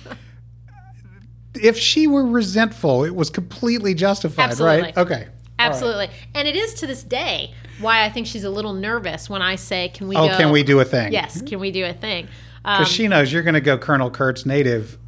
if 1.54 1.76
she 1.78 2.06
were 2.06 2.26
resentful, 2.26 3.04
it 3.04 3.14
was 3.14 3.30
completely 3.30 3.94
justified, 3.94 4.58
right? 4.58 4.96
Okay. 4.96 5.28
Absolutely. 5.58 6.08
And 6.34 6.48
it 6.48 6.56
is 6.56 6.72
to 6.74 6.86
this 6.86 7.02
day 7.02 7.52
why 7.80 8.04
I 8.04 8.08
think 8.08 8.26
she's 8.26 8.44
a 8.44 8.50
little 8.50 8.72
nervous 8.72 9.28
when 9.28 9.42
I 9.42 9.56
say, 9.56 9.90
"Can 9.90 10.08
we 10.08 10.16
Oh, 10.16 10.28
go?" 10.28 10.36
can 10.36 10.50
we 10.50 10.62
do 10.62 10.80
a 10.80 10.84
thing? 10.84 11.12
Yes. 11.12 11.42
Can 11.42 11.60
we 11.60 11.70
do 11.70 11.84
a 11.84 11.92
thing? 11.92 12.28
Um, 12.64 12.78
Because 12.78 12.92
she 12.92 13.08
knows 13.08 13.32
you're 13.32 13.42
going 13.42 13.54
to 13.54 13.60
go 13.60 13.76
Colonel 13.78 14.10
Kurtz 14.10 14.46
native. 14.46 14.98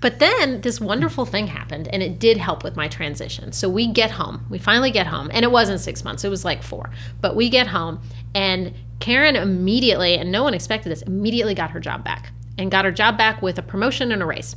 But 0.00 0.18
then 0.18 0.60
this 0.60 0.80
wonderful 0.80 1.24
thing 1.24 1.46
happened, 1.46 1.88
and 1.88 2.02
it 2.02 2.18
did 2.18 2.36
help 2.36 2.62
with 2.62 2.76
my 2.76 2.88
transition. 2.88 3.52
So 3.52 3.68
we 3.68 3.86
get 3.86 4.12
home. 4.12 4.46
We 4.50 4.58
finally 4.58 4.90
get 4.90 5.06
home, 5.06 5.30
and 5.32 5.44
it 5.44 5.50
wasn't 5.50 5.80
six 5.80 6.04
months, 6.04 6.24
it 6.24 6.28
was 6.28 6.44
like 6.44 6.62
four. 6.62 6.90
But 7.20 7.34
we 7.34 7.48
get 7.48 7.68
home, 7.68 8.00
and 8.34 8.74
Karen 9.00 9.36
immediately, 9.36 10.14
and 10.14 10.30
no 10.30 10.42
one 10.42 10.54
expected 10.54 10.90
this, 10.90 11.02
immediately 11.02 11.54
got 11.54 11.70
her 11.70 11.80
job 11.80 12.04
back 12.04 12.32
and 12.58 12.70
got 12.70 12.84
her 12.84 12.92
job 12.92 13.18
back 13.18 13.42
with 13.42 13.58
a 13.58 13.62
promotion 13.62 14.12
and 14.12 14.22
a 14.22 14.26
raise. 14.26 14.56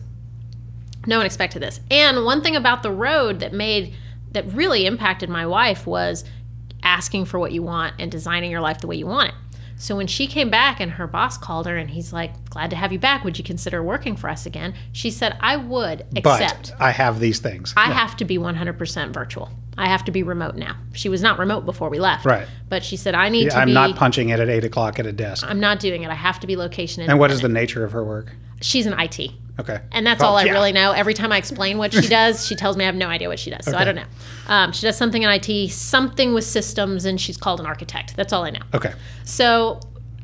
No 1.05 1.17
one 1.17 1.25
expected 1.25 1.61
this. 1.61 1.79
And 1.89 2.25
one 2.25 2.41
thing 2.41 2.55
about 2.55 2.83
the 2.83 2.91
road 2.91 3.39
that 3.39 3.53
made, 3.53 3.93
that 4.31 4.51
really 4.53 4.85
impacted 4.85 5.29
my 5.29 5.45
wife 5.45 5.87
was 5.87 6.23
asking 6.83 7.25
for 7.25 7.39
what 7.39 7.51
you 7.51 7.63
want 7.63 7.95
and 7.99 8.11
designing 8.11 8.51
your 8.51 8.61
life 8.61 8.79
the 8.79 8.87
way 8.87 8.95
you 8.95 9.07
want 9.07 9.29
it. 9.29 9.35
So 9.79 9.95
when 9.95 10.07
she 10.07 10.27
came 10.27 10.49
back 10.49 10.79
and 10.79 10.91
her 10.91 11.07
boss 11.07 11.37
called 11.37 11.65
her 11.65 11.77
and 11.77 11.89
he's 11.89 12.11
like, 12.11 12.49
"Glad 12.49 12.69
to 12.69 12.75
have 12.75 12.91
you 12.91 12.99
back. 12.99 13.23
Would 13.23 13.37
you 13.37 13.43
consider 13.43 13.81
working 13.81 14.15
for 14.17 14.29
us 14.29 14.45
again?" 14.45 14.73
She 14.91 15.09
said, 15.09 15.37
"I 15.39 15.55
would, 15.55 16.05
But 16.21 16.73
I 16.79 16.91
have 16.91 17.19
these 17.19 17.39
things. 17.39 17.73
I 17.77 17.85
have 17.91 18.15
to 18.17 18.25
be 18.25 18.37
100% 18.37 19.13
virtual. 19.13 19.49
I 19.79 19.87
have 19.87 20.03
to 20.05 20.11
be 20.11 20.23
remote 20.23 20.55
now." 20.55 20.75
She 20.93 21.09
was 21.09 21.21
not 21.21 21.39
remote 21.39 21.65
before 21.65 21.89
we 21.89 21.99
left. 21.99 22.25
Right. 22.25 22.47
But 22.69 22.83
she 22.83 22.97
said, 22.97 23.15
"I 23.15 23.29
need 23.29 23.49
to 23.51 23.57
I'm 23.57 23.67
be 23.67 23.73
not 23.73 23.95
punching 23.95 24.29
it 24.29 24.39
at 24.39 24.49
eight 24.49 24.63
o'clock 24.63 24.99
at 24.99 25.05
a 25.05 25.11
desk. 25.11 25.45
I'm 25.47 25.59
not 25.59 25.79
doing 25.79 26.03
it. 26.03 26.09
I 26.09 26.15
have 26.15 26.39
to 26.41 26.47
be 26.47 26.55
location 26.55 27.01
independent. 27.01 27.11
And 27.11 27.19
what 27.19 27.31
is 27.31 27.41
the 27.41 27.49
nature 27.49 27.83
of 27.83 27.91
her 27.93 28.03
work? 28.03 28.35
She's 28.61 28.85
an 28.85 28.99
IT. 28.99 29.31
Okay. 29.59 29.79
And 29.91 30.05
that's 30.07 30.21
Well, 30.21 30.31
all 30.31 30.37
I 30.37 30.45
yeah. 30.45 30.53
really 30.53 30.71
know. 30.71 30.91
Every 30.93 31.13
time 31.13 31.31
I 31.33 31.37
explain 31.37 31.77
what 31.77 31.93
she 31.93 32.07
does, 32.19 32.45
she 32.47 32.55
tells 32.55 32.77
me 32.77 32.83
I 32.85 32.87
have 32.87 32.95
no 32.95 33.07
idea 33.07 33.27
what 33.27 33.39
she 33.39 33.49
does. 33.49 33.65
So 33.65 33.75
I 33.75 33.83
don't 33.83 33.95
know. 33.95 34.05
Um, 34.47 34.71
she 34.71 34.85
does 34.85 34.95
something 34.97 35.21
in 35.23 35.29
IT, 35.29 35.69
something 35.71 36.33
with 36.33 36.45
systems, 36.45 37.03
and 37.05 37.19
she's 37.19 37.35
called 37.37 37.59
an 37.59 37.65
architect. 37.65 38.15
That's 38.15 38.31
all 38.31 38.43
I 38.43 38.51
know. 38.51 38.61
Okay. 38.73 38.93
So 39.25 39.81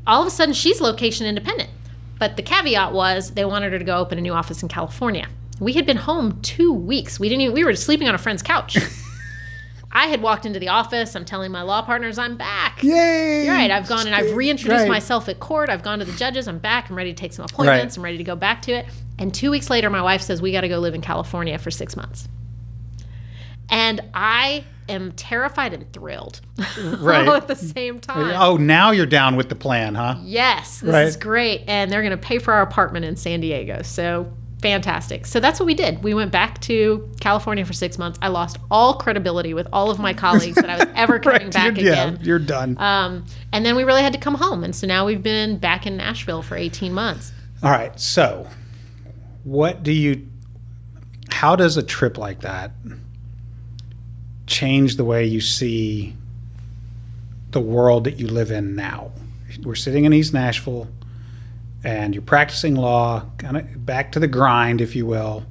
all 0.07 0.21
of 0.21 0.27
a 0.27 0.31
sudden, 0.31 0.53
she's 0.53 0.79
location 0.81 1.25
independent. 1.27 1.69
But 2.17 2.37
the 2.37 2.43
caveat 2.43 2.93
was 2.93 3.31
they 3.31 3.43
wanted 3.43 3.73
her 3.73 3.79
to 3.79 3.83
go 3.85 3.97
open 3.97 4.17
a 4.17 4.21
new 4.21 4.31
office 4.33 4.61
in 4.63 4.69
California. 4.69 5.27
We 5.59 5.73
had 5.73 5.85
been 5.85 5.97
home 5.97 6.39
two 6.41 6.71
weeks. 6.71 7.19
We 7.19 7.27
didn't 7.27 7.41
even, 7.41 7.53
we 7.53 7.63
were 7.65 7.75
sleeping 7.75 8.07
on 8.07 8.15
a 8.15 8.17
friend's 8.17 8.41
couch. 8.41 8.77
I 9.95 10.07
had 10.07 10.21
walked 10.21 10.45
into 10.45 10.59
the 10.59 10.67
office. 10.67 11.15
I'm 11.15 11.23
telling 11.23 11.51
my 11.53 11.61
law 11.61 11.81
partners 11.81 12.17
I'm 12.19 12.35
back. 12.35 12.83
Yay! 12.83 13.45
You're 13.45 13.53
right. 13.55 13.71
I've 13.71 13.87
gone 13.87 14.05
and 14.07 14.13
I've 14.15 14.35
reintroduced 14.35 14.81
Right. 14.81 14.89
myself 14.89 15.29
at 15.29 15.39
court. 15.39 15.69
I've 15.69 15.83
gone 15.83 15.99
to 15.99 16.05
the 16.05 16.11
judges. 16.17 16.49
I'm 16.49 16.59
back. 16.59 16.89
I'm 16.89 16.97
ready 16.97 17.13
to 17.13 17.17
take 17.17 17.31
some 17.31 17.45
appointments. 17.45 17.95
Right. 17.97 18.01
I'm 18.01 18.03
ready 18.03 18.17
to 18.17 18.23
go 18.25 18.35
back 18.35 18.61
to 18.63 18.73
it. 18.73 18.85
And 19.17 19.33
two 19.33 19.49
weeks 19.49 19.69
later, 19.69 19.89
my 19.89 20.01
wife 20.01 20.21
says, 20.21 20.41
We 20.41 20.51
got 20.51 20.61
to 20.61 20.67
go 20.67 20.79
live 20.79 20.93
in 20.95 21.01
California 21.01 21.57
for 21.57 21.71
six 21.71 21.95
months. 21.95 22.27
And 23.69 24.01
I 24.13 24.65
am 24.87 25.13
terrified 25.13 25.73
and 25.73 25.91
thrilled 25.93 26.41
Right. 26.99 27.27
all 27.27 27.35
at 27.35 27.47
the 27.47 27.55
same 27.55 27.99
time. 27.99 28.35
Oh, 28.39 28.57
now 28.57 28.91
you're 28.91 29.05
down 29.07 29.35
with 29.37 29.49
the 29.49 29.55
plan, 29.55 29.95
huh? 29.95 30.17
Yes, 30.21 30.81
this 30.81 30.93
Right. 30.93 31.07
is 31.07 31.17
great. 31.17 31.63
And 31.67 31.89
they're 31.91 32.03
going 32.03 32.11
to 32.11 32.17
pay 32.17 32.37
for 32.37 32.53
our 32.53 32.61
apartment 32.61 33.05
in 33.05 33.15
San 33.15 33.39
Diego. 33.39 33.81
So 33.81 34.31
fantastic. 34.65 35.27
So 35.27 35.39
that's 35.39 35.59
what 35.59 35.67
we 35.67 35.75
did. 35.75 36.03
We 36.03 36.15
went 36.15 36.31
back 36.31 36.59
to 36.61 37.07
California 37.19 37.63
for 37.65 37.73
six 37.73 37.99
months. 37.99 38.17
I 38.19 38.29
lost 38.29 38.57
all 38.71 38.95
credibility 38.95 39.53
with 39.53 39.67
all 39.71 39.91
of 39.91 39.99
my 39.99 40.11
colleagues 40.25 40.55
that 40.55 40.69
I 40.71 40.77
was 40.77 40.87
ever 40.95 41.19
coming 41.19 41.41
Right, 41.43 41.53
back 41.53 41.77
you're, 41.77 41.91
again. 41.91 42.17
Yeah, 42.19 42.23
you're 42.23 42.39
done. 42.39 42.75
Um, 42.79 43.25
and 43.53 43.63
then 43.63 43.75
we 43.75 43.83
really 43.83 44.01
had 44.01 44.13
to 44.13 44.19
come 44.19 44.33
home. 44.33 44.63
And 44.63 44.75
so 44.75 44.87
now 44.87 45.05
we've 45.05 45.21
been 45.21 45.59
back 45.59 45.85
in 45.85 45.97
Nashville 45.97 46.41
for 46.41 46.55
18 46.57 46.93
months. 46.93 47.31
All 47.61 47.69
right. 47.69 47.97
So, 47.99 48.47
what 49.43 49.83
do 49.83 49.91
you? 49.91 50.27
How 51.29 51.55
does 51.55 51.77
a 51.77 51.83
trip 51.83 52.17
like 52.17 52.41
that 52.41 52.71
change 54.47 54.95
the 54.95 55.05
way 55.05 55.25
you 55.25 55.41
see 55.41 56.15
the 57.51 57.59
world 57.59 58.05
that 58.05 58.17
you 58.17 58.27
live 58.27 58.49
in 58.49 58.75
now? 58.75 59.11
We're 59.63 59.75
sitting 59.75 60.05
in 60.05 60.13
East 60.13 60.33
Nashville, 60.33 60.87
and 61.85 62.15
you're 62.15 62.23
practicing 62.23 62.75
law, 62.75 63.23
kind 63.37 63.55
of 63.55 63.85
back 63.85 64.11
to 64.13 64.19
the 64.19 64.27
grind, 64.27 64.81
if 64.81 64.95
you 64.95 65.05
will. 65.05 65.45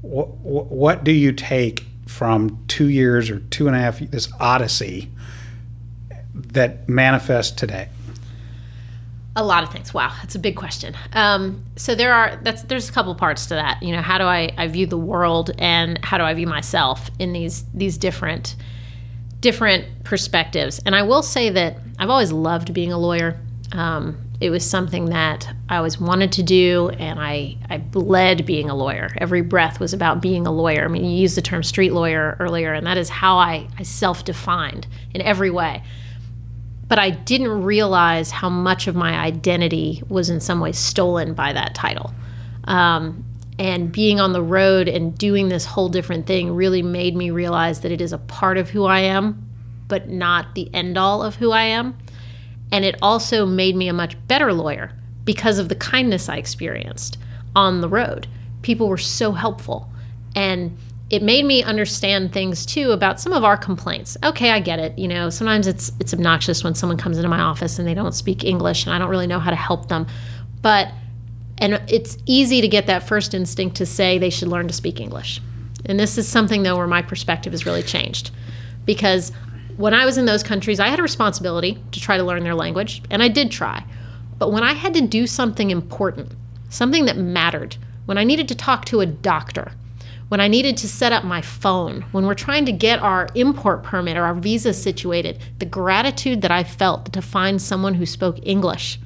What, 0.00 0.28
what 0.38 1.04
do 1.04 1.12
you 1.12 1.32
take 1.32 1.84
from 2.06 2.64
two 2.66 2.88
years 2.88 3.28
or 3.28 3.38
two 3.38 3.66
and 3.66 3.76
a 3.76 3.78
half 3.78 3.98
this 3.98 4.32
odyssey 4.40 5.10
that 6.34 6.88
manifests 6.88 7.54
today? 7.54 7.90
A 9.36 9.44
lot 9.44 9.62
of 9.62 9.70
things. 9.70 9.92
Wow, 9.92 10.12
that's 10.22 10.34
a 10.34 10.38
big 10.38 10.56
question. 10.56 10.96
Um, 11.12 11.62
so 11.76 11.94
there 11.94 12.12
are 12.12 12.40
that's 12.42 12.62
there's 12.62 12.88
a 12.88 12.92
couple 12.92 13.14
parts 13.14 13.46
to 13.46 13.54
that. 13.54 13.82
You 13.82 13.92
know, 13.92 14.02
how 14.02 14.18
do 14.18 14.24
I, 14.24 14.50
I 14.56 14.66
view 14.66 14.86
the 14.86 14.98
world 14.98 15.50
and 15.58 16.02
how 16.04 16.18
do 16.18 16.24
I 16.24 16.34
view 16.34 16.46
myself 16.46 17.10
in 17.18 17.32
these 17.34 17.64
these 17.74 17.98
different 17.98 18.56
different 19.40 20.04
perspectives? 20.04 20.80
And 20.84 20.96
I 20.96 21.02
will 21.02 21.22
say 21.22 21.50
that 21.50 21.76
I've 21.98 22.10
always 22.10 22.32
loved 22.32 22.72
being 22.72 22.92
a 22.92 22.98
lawyer. 22.98 23.38
Um, 23.72 24.27
it 24.40 24.50
was 24.50 24.68
something 24.68 25.06
that 25.06 25.48
I 25.68 25.76
always 25.78 26.00
wanted 26.00 26.32
to 26.32 26.42
do, 26.42 26.90
and 26.98 27.18
I 27.20 27.56
I 27.68 27.78
bled 27.78 28.46
being 28.46 28.70
a 28.70 28.74
lawyer. 28.74 29.10
Every 29.18 29.42
breath 29.42 29.80
was 29.80 29.92
about 29.92 30.22
being 30.22 30.46
a 30.46 30.52
lawyer. 30.52 30.84
I 30.84 30.88
mean, 30.88 31.04
you 31.04 31.10
used 31.10 31.36
the 31.36 31.42
term 31.42 31.62
street 31.62 31.92
lawyer 31.92 32.36
earlier, 32.38 32.72
and 32.72 32.86
that 32.86 32.98
is 32.98 33.08
how 33.08 33.36
I, 33.36 33.68
I 33.78 33.82
self 33.82 34.24
defined 34.24 34.86
in 35.14 35.22
every 35.22 35.50
way 35.50 35.82
but 36.88 36.98
I 36.98 37.10
didn't 37.10 37.62
realize 37.62 38.30
how 38.30 38.48
much 38.48 38.86
of 38.86 38.96
my 38.96 39.12
identity 39.12 40.02
was 40.08 40.30
in 40.30 40.40
some 40.40 40.58
ways 40.58 40.78
stolen 40.78 41.34
by 41.34 41.52
that 41.52 41.74
title. 41.74 42.14
Um, 42.64 43.24
and 43.58 43.92
being 43.92 44.20
on 44.20 44.32
the 44.32 44.42
road 44.42 44.88
and 44.88 45.16
doing 45.16 45.48
this 45.48 45.66
whole 45.66 45.88
different 45.88 46.26
thing 46.26 46.54
really 46.54 46.82
made 46.82 47.14
me 47.14 47.30
realize 47.30 47.80
that 47.80 47.92
it 47.92 48.00
is 48.00 48.12
a 48.12 48.18
part 48.18 48.56
of 48.56 48.70
who 48.70 48.84
I 48.84 49.00
am, 49.00 49.46
but 49.88 50.08
not 50.08 50.54
the 50.54 50.72
end 50.72 50.96
all 50.96 51.22
of 51.22 51.34
who 51.36 51.50
I 51.50 51.64
am. 51.64 51.98
And 52.72 52.84
it 52.84 52.96
also 53.00 53.46
made 53.46 53.76
me 53.76 53.88
a 53.88 53.92
much 53.92 54.16
better 54.28 54.52
lawyer 54.52 54.92
because 55.24 55.58
of 55.58 55.68
the 55.68 55.74
kindness 55.74 56.28
I 56.28 56.36
experienced 56.36 57.18
on 57.54 57.80
the 57.80 57.88
road. 57.88 58.26
People 58.62 58.88
were 58.88 58.98
so 58.98 59.32
helpful. 59.32 59.90
And 60.34 60.76
it 61.10 61.22
made 61.22 61.44
me 61.44 61.62
understand 61.62 62.32
things 62.32 62.66
too 62.66 62.92
about 62.92 63.18
some 63.20 63.32
of 63.32 63.42
our 63.42 63.56
complaints. 63.56 64.16
Okay, 64.22 64.50
I 64.50 64.60
get 64.60 64.78
it. 64.78 64.98
You 64.98 65.08
know, 65.08 65.30
sometimes 65.30 65.66
it's 65.66 65.90
it's 66.00 66.12
obnoxious 66.12 66.62
when 66.62 66.74
someone 66.74 66.98
comes 66.98 67.16
into 67.16 67.28
my 67.28 67.40
office 67.40 67.78
and 67.78 67.88
they 67.88 67.94
don't 67.94 68.12
speak 68.12 68.44
English 68.44 68.84
and 68.84 68.94
I 68.94 68.98
don't 68.98 69.08
really 69.08 69.26
know 69.26 69.38
how 69.38 69.50
to 69.50 69.56
help 69.56 69.88
them. 69.88 70.06
But 70.60 70.92
and 71.56 71.80
it's 71.88 72.18
easy 72.26 72.60
to 72.60 72.68
get 72.68 72.86
that 72.86 73.02
first 73.02 73.34
instinct 73.34 73.76
to 73.76 73.86
say 73.86 74.18
they 74.18 74.30
should 74.30 74.48
learn 74.48 74.68
to 74.68 74.74
speak 74.74 75.00
English. 75.00 75.40
And 75.86 75.98
this 75.98 76.18
is 76.18 76.28
something 76.28 76.62
though 76.62 76.76
where 76.76 76.86
my 76.86 77.02
perspective 77.02 77.52
has 77.52 77.64
really 77.64 77.82
changed. 77.82 78.30
Because 78.84 79.32
when 79.78 79.94
I 79.94 80.04
was 80.04 80.18
in 80.18 80.26
those 80.26 80.42
countries, 80.42 80.80
I 80.80 80.88
had 80.88 80.98
a 80.98 81.04
responsibility 81.04 81.78
to 81.92 82.00
try 82.00 82.16
to 82.16 82.24
learn 82.24 82.42
their 82.42 82.56
language, 82.56 83.00
and 83.10 83.22
I 83.22 83.28
did 83.28 83.50
try. 83.50 83.84
But 84.36 84.52
when 84.52 84.64
I 84.64 84.72
had 84.74 84.92
to 84.94 85.00
do 85.00 85.26
something 85.26 85.70
important, 85.70 86.32
something 86.68 87.06
that 87.06 87.16
mattered, 87.16 87.76
when 88.04 88.18
I 88.18 88.24
needed 88.24 88.48
to 88.48 88.56
talk 88.56 88.84
to 88.86 89.00
a 89.00 89.06
doctor, 89.06 89.70
when 90.28 90.40
I 90.40 90.48
needed 90.48 90.76
to 90.78 90.88
set 90.88 91.12
up 91.12 91.22
my 91.22 91.40
phone, 91.40 92.02
when 92.10 92.26
we're 92.26 92.34
trying 92.34 92.66
to 92.66 92.72
get 92.72 92.98
our 92.98 93.28
import 93.36 93.84
permit 93.84 94.16
or 94.16 94.24
our 94.24 94.34
visa 94.34 94.74
situated, 94.74 95.38
the 95.60 95.64
gratitude 95.64 96.42
that 96.42 96.50
I 96.50 96.64
felt 96.64 97.12
to 97.12 97.22
find 97.22 97.62
someone 97.62 97.94
who 97.94 98.04
spoke 98.04 98.38
English. 98.42 98.98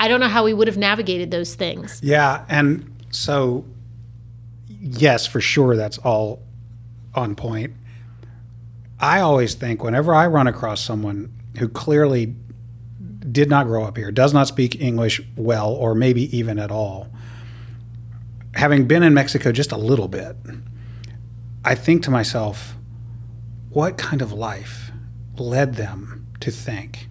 I 0.00 0.08
don't 0.08 0.18
know 0.18 0.28
how 0.28 0.44
we 0.44 0.54
would 0.54 0.66
have 0.66 0.76
navigated 0.76 1.30
those 1.30 1.54
things. 1.54 2.00
Yeah, 2.02 2.44
and 2.48 2.92
so 3.10 3.64
yes, 4.68 5.24
for 5.24 5.40
sure, 5.40 5.76
that's 5.76 5.98
all 5.98 6.42
on 7.14 7.36
point. 7.36 7.74
I 9.00 9.20
always 9.20 9.54
think 9.54 9.82
whenever 9.82 10.14
I 10.14 10.26
run 10.26 10.46
across 10.46 10.80
someone 10.80 11.32
who 11.58 11.68
clearly 11.68 12.34
did 13.30 13.48
not 13.48 13.66
grow 13.66 13.84
up 13.84 13.96
here, 13.96 14.10
does 14.10 14.34
not 14.34 14.48
speak 14.48 14.80
English 14.80 15.20
well, 15.36 15.70
or 15.70 15.94
maybe 15.94 16.36
even 16.36 16.58
at 16.58 16.70
all, 16.70 17.08
having 18.54 18.86
been 18.86 19.02
in 19.02 19.14
Mexico 19.14 19.52
just 19.52 19.70
a 19.70 19.76
little 19.76 20.08
bit, 20.08 20.36
I 21.64 21.74
think 21.74 22.02
to 22.04 22.10
myself, 22.10 22.74
what 23.70 23.98
kind 23.98 24.22
of 24.22 24.32
life 24.32 24.90
led 25.36 25.74
them 25.74 26.26
to 26.40 26.50
think 26.50 27.08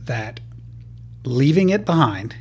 that 0.00 0.40
leaving 1.24 1.68
it 1.68 1.84
behind, 1.84 2.36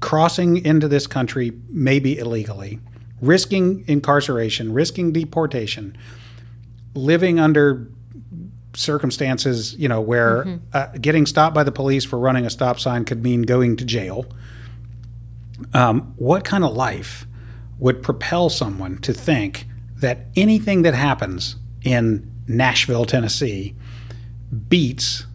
crossing 0.00 0.64
into 0.64 0.88
this 0.88 1.06
country 1.06 1.52
maybe 1.68 2.18
illegally, 2.18 2.80
risking 3.20 3.84
incarceration, 3.86 4.72
risking 4.72 5.12
deportation, 5.12 5.96
living 6.94 7.38
under 7.38 7.88
circumstances, 8.74 9.74
you 9.76 9.88
know, 9.88 10.00
where 10.00 10.60
uh, 10.72 10.86
getting 11.00 11.26
stopped 11.26 11.54
by 11.54 11.62
the 11.62 11.72
police 11.72 12.04
for 12.04 12.18
running 12.18 12.44
a 12.44 12.50
stop 12.50 12.80
sign 12.80 13.04
could 13.04 13.22
mean 13.22 13.42
going 13.42 13.76
to 13.76 13.84
jail. 13.84 14.26
Um, 15.72 16.12
what 16.16 16.44
kind 16.44 16.64
of 16.64 16.74
life 16.74 17.26
would 17.78 18.02
propel 18.02 18.50
someone 18.50 18.98
to 18.98 19.12
think 19.12 19.66
that 19.96 20.26
anything 20.36 20.82
that 20.82 20.94
happens 20.94 21.56
in 21.82 22.30
Nashville, 22.46 23.04
Tennessee, 23.04 23.74
beats 24.68 25.26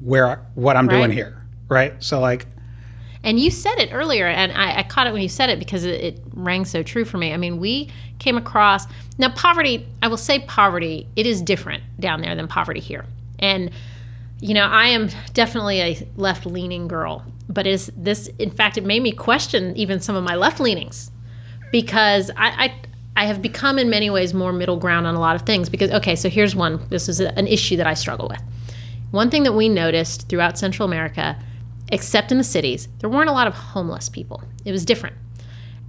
where 0.00 0.46
what 0.54 0.76
I'm 0.76 0.88
doing 0.88 1.10
here, 1.10 1.44
right? 1.68 1.94
So 2.02 2.20
like, 2.20 2.46
And 3.22 3.40
you 3.40 3.50
said 3.50 3.78
it 3.78 3.90
earlier, 3.92 4.26
and 4.26 4.52
I, 4.52 4.78
I 4.78 4.82
caught 4.84 5.06
it 5.06 5.12
when 5.12 5.22
you 5.22 5.28
said 5.28 5.50
it 5.50 5.58
because 5.58 5.84
it, 5.84 6.00
it 6.00 6.22
rang 6.32 6.64
so 6.64 6.82
true 6.82 7.04
for 7.04 7.18
me. 7.18 7.32
I 7.32 7.36
mean, 7.36 7.58
we 7.58 7.90
came 8.18 8.36
across 8.36 8.86
now 9.18 9.30
poverty. 9.30 9.86
I 10.02 10.08
will 10.08 10.16
say 10.16 10.38
poverty. 10.40 11.06
It 11.16 11.26
is 11.26 11.42
different 11.42 11.82
down 12.00 12.20
there 12.22 12.34
than 12.34 12.48
poverty 12.48 12.80
here, 12.80 13.04
and 13.38 13.70
you 14.40 14.54
know, 14.54 14.64
I 14.64 14.88
am 14.88 15.08
definitely 15.34 15.80
a 15.80 16.08
left 16.16 16.46
leaning 16.46 16.88
girl. 16.88 17.24
But 17.48 17.66
is 17.66 17.90
this, 17.96 18.28
in 18.38 18.50
fact, 18.50 18.78
it 18.78 18.84
made 18.84 19.02
me 19.02 19.12
question 19.12 19.76
even 19.76 20.00
some 20.00 20.14
of 20.14 20.22
my 20.22 20.36
left 20.36 20.60
leanings 20.60 21.10
because 21.72 22.30
I, 22.36 22.66
I 22.66 22.74
I 23.16 23.24
have 23.26 23.42
become 23.42 23.80
in 23.80 23.90
many 23.90 24.10
ways 24.10 24.32
more 24.32 24.52
middle 24.52 24.76
ground 24.76 25.06
on 25.06 25.16
a 25.16 25.20
lot 25.20 25.34
of 25.34 25.42
things. 25.42 25.68
Because 25.68 25.90
okay, 25.90 26.14
so 26.14 26.28
here's 26.28 26.54
one. 26.54 26.86
This 26.88 27.08
is 27.08 27.20
an 27.20 27.46
issue 27.48 27.76
that 27.78 27.86
I 27.86 27.94
struggle 27.94 28.28
with. 28.28 28.40
One 29.10 29.30
thing 29.30 29.42
that 29.44 29.52
we 29.52 29.68
noticed 29.68 30.28
throughout 30.28 30.58
Central 30.58 30.86
America, 30.86 31.36
except 31.90 32.30
in 32.30 32.38
the 32.38 32.44
cities, 32.44 32.88
there 33.00 33.10
weren't 33.10 33.30
a 33.30 33.32
lot 33.32 33.46
of 33.46 33.54
homeless 33.54 34.08
people. 34.08 34.42
It 34.64 34.70
was 34.70 34.84
different. 34.84 35.16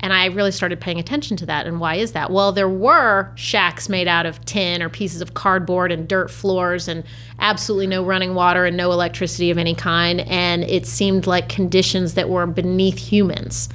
And 0.01 0.13
I 0.13 0.27
really 0.27 0.51
started 0.51 0.79
paying 0.79 0.99
attention 0.99 1.35
to 1.37 1.45
that. 1.47 1.67
And 1.67 1.79
why 1.79 1.95
is 1.95 2.13
that? 2.13 2.31
Well, 2.31 2.51
there 2.51 2.69
were 2.69 3.31
shacks 3.35 3.89
made 3.89 4.07
out 4.07 4.25
of 4.25 4.43
tin 4.45 4.81
or 4.81 4.89
pieces 4.89 5.21
of 5.21 5.33
cardboard 5.33 5.91
and 5.91 6.07
dirt 6.07 6.31
floors 6.31 6.87
and 6.87 7.03
absolutely 7.39 7.87
no 7.87 8.03
running 8.03 8.33
water 8.33 8.65
and 8.65 8.77
no 8.77 8.91
electricity 8.91 9.51
of 9.51 9.57
any 9.57 9.75
kind. 9.75 10.21
And 10.21 10.63
it 10.63 10.85
seemed 10.85 11.27
like 11.27 11.49
conditions 11.49 12.13
that 12.13 12.29
were 12.29 12.47
beneath 12.47 12.97
humans. 12.97 13.67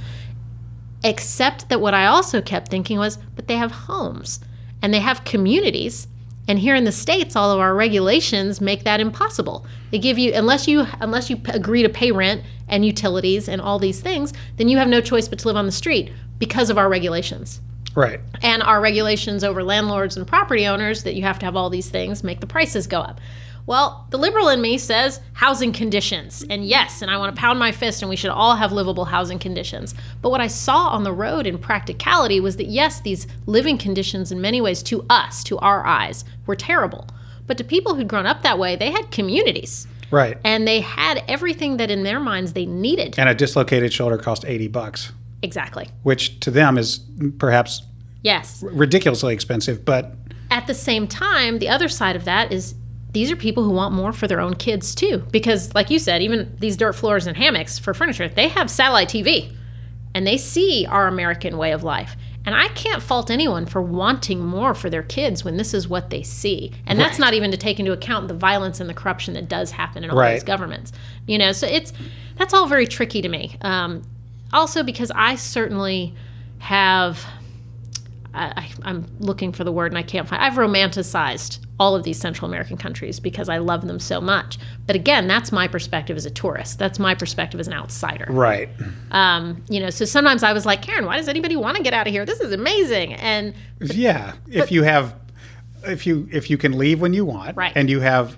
Except 1.03 1.69
that 1.69 1.83
what 1.83 1.93
I 1.93 2.07
also 2.07 2.41
kept 2.41 2.71
thinking 2.71 2.99
was, 2.99 3.19
but 3.37 3.47
they 3.47 3.57
have 3.57 3.73
homes 3.73 4.41
and 4.81 4.95
they 4.95 5.01
have 5.01 5.25
communities. 5.25 6.07
And 6.47 6.59
here 6.59 6.75
in 6.75 6.85
the 6.85 6.93
states, 6.93 7.37
all 7.37 7.51
of 7.51 7.59
our 7.59 7.75
regulations 7.75 8.61
make 8.61 8.85
that 8.85 9.01
impossible. 9.01 9.67
They 9.91 9.99
give 9.99 10.19
you 10.19 10.33
unless 10.35 10.69
you 10.69 10.87
unless 11.01 11.31
you 11.31 11.41
agree 11.49 11.83
to 11.83 11.89
pay 11.89 12.11
rent 12.13 12.43
and 12.69 12.85
utilities 12.85 13.49
and 13.49 13.61
all 13.61 13.79
these 13.79 14.01
things, 14.01 14.33
then 14.57 14.69
you 14.69 14.79
have 14.79 14.89
no 14.89 15.01
choice 15.01 15.29
but 15.29 15.39
to 15.41 15.49
live 15.49 15.57
on 15.57 15.67
the 15.67 15.73
street 15.73 16.13
because 16.39 16.71
of 16.71 16.79
our 16.79 16.89
regulations. 16.89 17.61
right, 17.95 18.21
And 18.43 18.63
our 18.63 18.81
regulations 18.81 19.45
over 19.45 19.63
landlords 19.63 20.17
and 20.17 20.27
property 20.27 20.67
owners 20.67 21.05
that 21.05 21.15
you 21.15 21.23
have 21.23 21.39
to 21.39 21.47
have 21.47 21.57
all 21.57 21.71
these 21.71 21.89
things 21.89 22.25
make 22.25 22.41
the 22.41 22.47
prices 22.47 22.87
go 22.87 23.01
up. 23.01 23.21
Well, 23.67 24.07
the 24.11 24.19
liberal 24.19 24.49
in 24.49 24.61
me 24.61 24.77
says 24.77 25.21
housing 25.33 25.73
conditions. 25.73 26.45
And 26.51 26.67
yes, 26.67 27.01
and 27.01 27.11
I 27.11 27.17
want 27.17 27.35
to 27.35 27.41
pound 27.41 27.59
my 27.59 27.73
fist 27.73 28.03
and 28.03 28.09
we 28.11 28.17
should 28.17 28.31
all 28.31 28.57
have 28.57 28.73
livable 28.73 29.07
housing 29.07 29.39
conditions. 29.39 29.95
But 30.21 30.31
what 30.31 30.41
I 30.43 30.49
saw 30.49 30.89
on 30.89 31.03
the 31.03 31.13
road 31.13 31.47
in 31.47 31.57
practicality 31.59 32.41
was 32.41 32.57
that 32.57 32.67
yes, 32.67 33.01
these 33.01 33.27
living 33.47 33.79
conditions 33.79 34.31
in 34.31 34.41
many 34.41 34.61
ways 34.61 34.83
to 34.85 35.07
us, 35.09 35.43
to 35.45 35.59
our 35.59 35.85
eyes, 35.87 36.25
were 36.47 36.57
terrible. 36.57 37.09
But 37.47 37.57
to 37.59 37.65
people 37.65 37.95
who'd 37.95 38.09
grown 38.09 38.27
up 38.27 38.43
that 38.43 38.59
way, 38.59 38.77
they 38.77 38.91
had 38.91 39.11
communities. 39.11 39.87
Right. 40.11 40.39
And 40.45 40.69
they 40.69 40.81
had 40.81 41.25
everything 41.27 41.79
that 41.79 41.91
in 41.91 42.03
their 42.03 42.21
minds 42.21 42.53
they 42.53 42.67
needed. 42.67 43.19
And 43.19 43.29
a 43.29 43.35
dislocated 43.35 43.93
shoulder 43.93 44.19
cost 44.19 44.45
80 44.47 44.69
bucks, 44.69 45.13
Exactly. 45.43 45.89
which 46.03 46.39
to 46.41 46.51
them 46.51 46.77
is 46.77 47.01
perhaps 47.39 47.83
Yes. 48.23 48.63
ridiculously 48.63 49.33
expensive, 49.35 49.85
but 49.85 50.15
at 50.51 50.67
the 50.67 50.75
same 50.75 51.09
time, 51.09 51.59
the 51.59 51.69
other 51.69 51.89
side 51.89 52.15
of 52.17 52.25
that 52.27 52.53
is 52.53 52.75
these 53.15 53.31
are 53.33 53.37
people 53.37 53.65
who 53.65 53.71
want 53.71 53.95
more 53.95 54.13
for 54.13 54.27
their 54.29 54.41
own 54.41 54.55
kids 54.55 54.95
too. 54.95 55.25
Because, 55.31 55.75
like 55.75 55.89
you 55.89 55.99
said, 55.99 56.21
even 56.21 56.55
these 56.59 56.77
dirt 56.77 56.95
floors 56.95 57.27
and 57.27 57.37
hammocks 57.37 57.79
for 57.79 57.95
furniture, 57.95 58.29
they 58.29 58.49
have 58.49 58.71
satellite 58.71 59.09
TV 59.09 59.55
and 60.15 60.27
they 60.27 60.37
see 60.37 60.87
our 60.87 61.07
American 61.07 61.57
way 61.57 61.73
of 61.73 61.83
life. 61.83 62.17
And 62.47 62.55
I 62.55 62.69
can't 62.69 63.03
fault 63.03 63.31
anyone 63.31 63.65
for 63.65 63.81
wanting 63.81 64.45
more 64.45 64.75
for 64.75 64.91
their 64.91 65.03
kids 65.03 65.45
when 65.45 65.57
this 65.57 65.73
is 65.73 65.89
what 65.89 66.11
they 66.11 66.23
see. 66.23 66.73
And 66.87 67.01
that's 67.01 67.19
not 67.19 67.33
even 67.33 67.51
to 67.53 67.57
take 67.57 67.81
into 67.81 67.93
account 67.93 68.29
the 68.29 68.35
violence 68.35 68.81
and 68.81 68.91
the 68.91 68.95
corruption 68.95 69.33
that 69.33 69.49
does 69.49 69.71
happen 69.71 70.05
in 70.05 70.11
all 70.11 70.19
Right. 70.19 70.35
these 70.35 70.45
governments. 70.45 70.93
You 71.27 71.39
know, 71.39 71.53
so 71.53 71.67
it's 71.67 71.93
that's 72.37 72.53
all 72.53 72.67
very 72.67 72.87
tricky 72.87 73.23
to 73.23 73.29
me. 73.31 73.57
Um, 73.63 74.03
also, 74.53 74.83
because 74.83 75.11
I 75.15 75.37
certainly 75.37 76.15
have 76.59 77.25
I, 78.35 78.45
I- 78.57 78.71
I'm 78.83 79.07
looking 79.21 79.53
for 79.53 79.65
the 79.65 79.73
word 79.73 79.93
and 79.93 79.99
I 79.99 80.03
can't 80.03 80.29
find. 80.29 80.43
I've 80.43 80.55
romanticized 80.55 81.61
all 81.81 81.97
of 81.97 82.05
these 82.05 82.19
Central 82.19 82.49
American 82.49 82.77
countries 82.77 83.19
because 83.21 83.49
I 83.49 83.59
love 83.59 83.87
them 83.87 83.99
so 83.99 84.21
much. 84.21 84.59
But 84.87 84.95
again, 84.97 85.27
that's 85.27 85.51
my 85.53 85.67
perspective 85.67 86.17
as 86.17 86.25
a 86.27 86.31
tourist. 86.31 86.79
That's 86.79 86.99
my 86.99 87.15
perspective 87.15 87.59
as 87.61 87.67
an 87.67 87.73
outsider. 87.73 88.27
right. 88.31 88.69
Um, 89.11 89.63
you 89.69 89.81
know, 89.81 89.91
so 89.91 90.05
sometimes 90.05 90.43
I 90.43 90.53
was 90.53 90.65
like, 90.67 90.83
Karen, 90.83 91.05
why 91.07 91.17
does 91.17 91.29
anybody 91.29 91.57
want 91.57 91.77
to 91.77 91.83
get 91.83 91.93
out 91.95 92.07
of 92.07 92.13
here? 92.13 92.25
This 92.25 92.41
is 92.41 92.53
amazing. 92.53 93.15
And 93.15 93.55
Yeah, 93.81 94.35
if 94.51 94.71
you 94.71 94.83
have, 94.85 95.17
if 95.87 96.07
you 96.07 96.29
if 96.33 96.49
you 96.51 96.57
can 96.59 96.79
leave 96.79 97.01
when 97.01 97.13
you 97.13 97.25
want, 97.25 97.57
Right. 97.57 97.73
and 97.75 97.91
you 97.91 98.01
have 98.01 98.37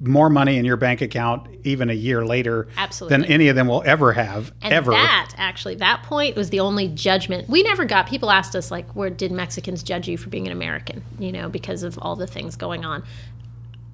more 0.00 0.28
money 0.28 0.58
in 0.58 0.64
your 0.64 0.76
bank 0.76 1.00
account 1.00 1.48
even 1.64 1.88
a 1.88 1.94
year 1.94 2.24
later 2.26 2.68
than 3.08 3.24
any 3.24 3.48
of 3.48 3.56
them 3.56 3.66
will 3.66 3.82
ever 3.86 4.12
have 4.12 4.52
and 4.60 4.74
ever. 4.74 4.90
that 4.90 5.32
actually, 5.38 5.74
that 5.76 6.02
point 6.02 6.36
was 6.36 6.50
the 6.50 6.60
only 6.60 6.86
judgment 6.88 7.48
we 7.48 7.62
never 7.62 7.84
got. 7.84 8.06
People 8.06 8.30
asked 8.30 8.54
us 8.54 8.70
like, 8.70 8.94
where 8.94 9.08
did 9.10 9.32
Mexicans 9.32 9.82
judge 9.82 10.06
you 10.06 10.18
for 10.18 10.28
being 10.28 10.46
an 10.46 10.52
American? 10.52 11.02
You 11.18 11.32
know, 11.32 11.48
because 11.48 11.82
of 11.82 11.98
all 12.02 12.14
the 12.14 12.26
things 12.26 12.56
going 12.56 12.84
on. 12.84 13.04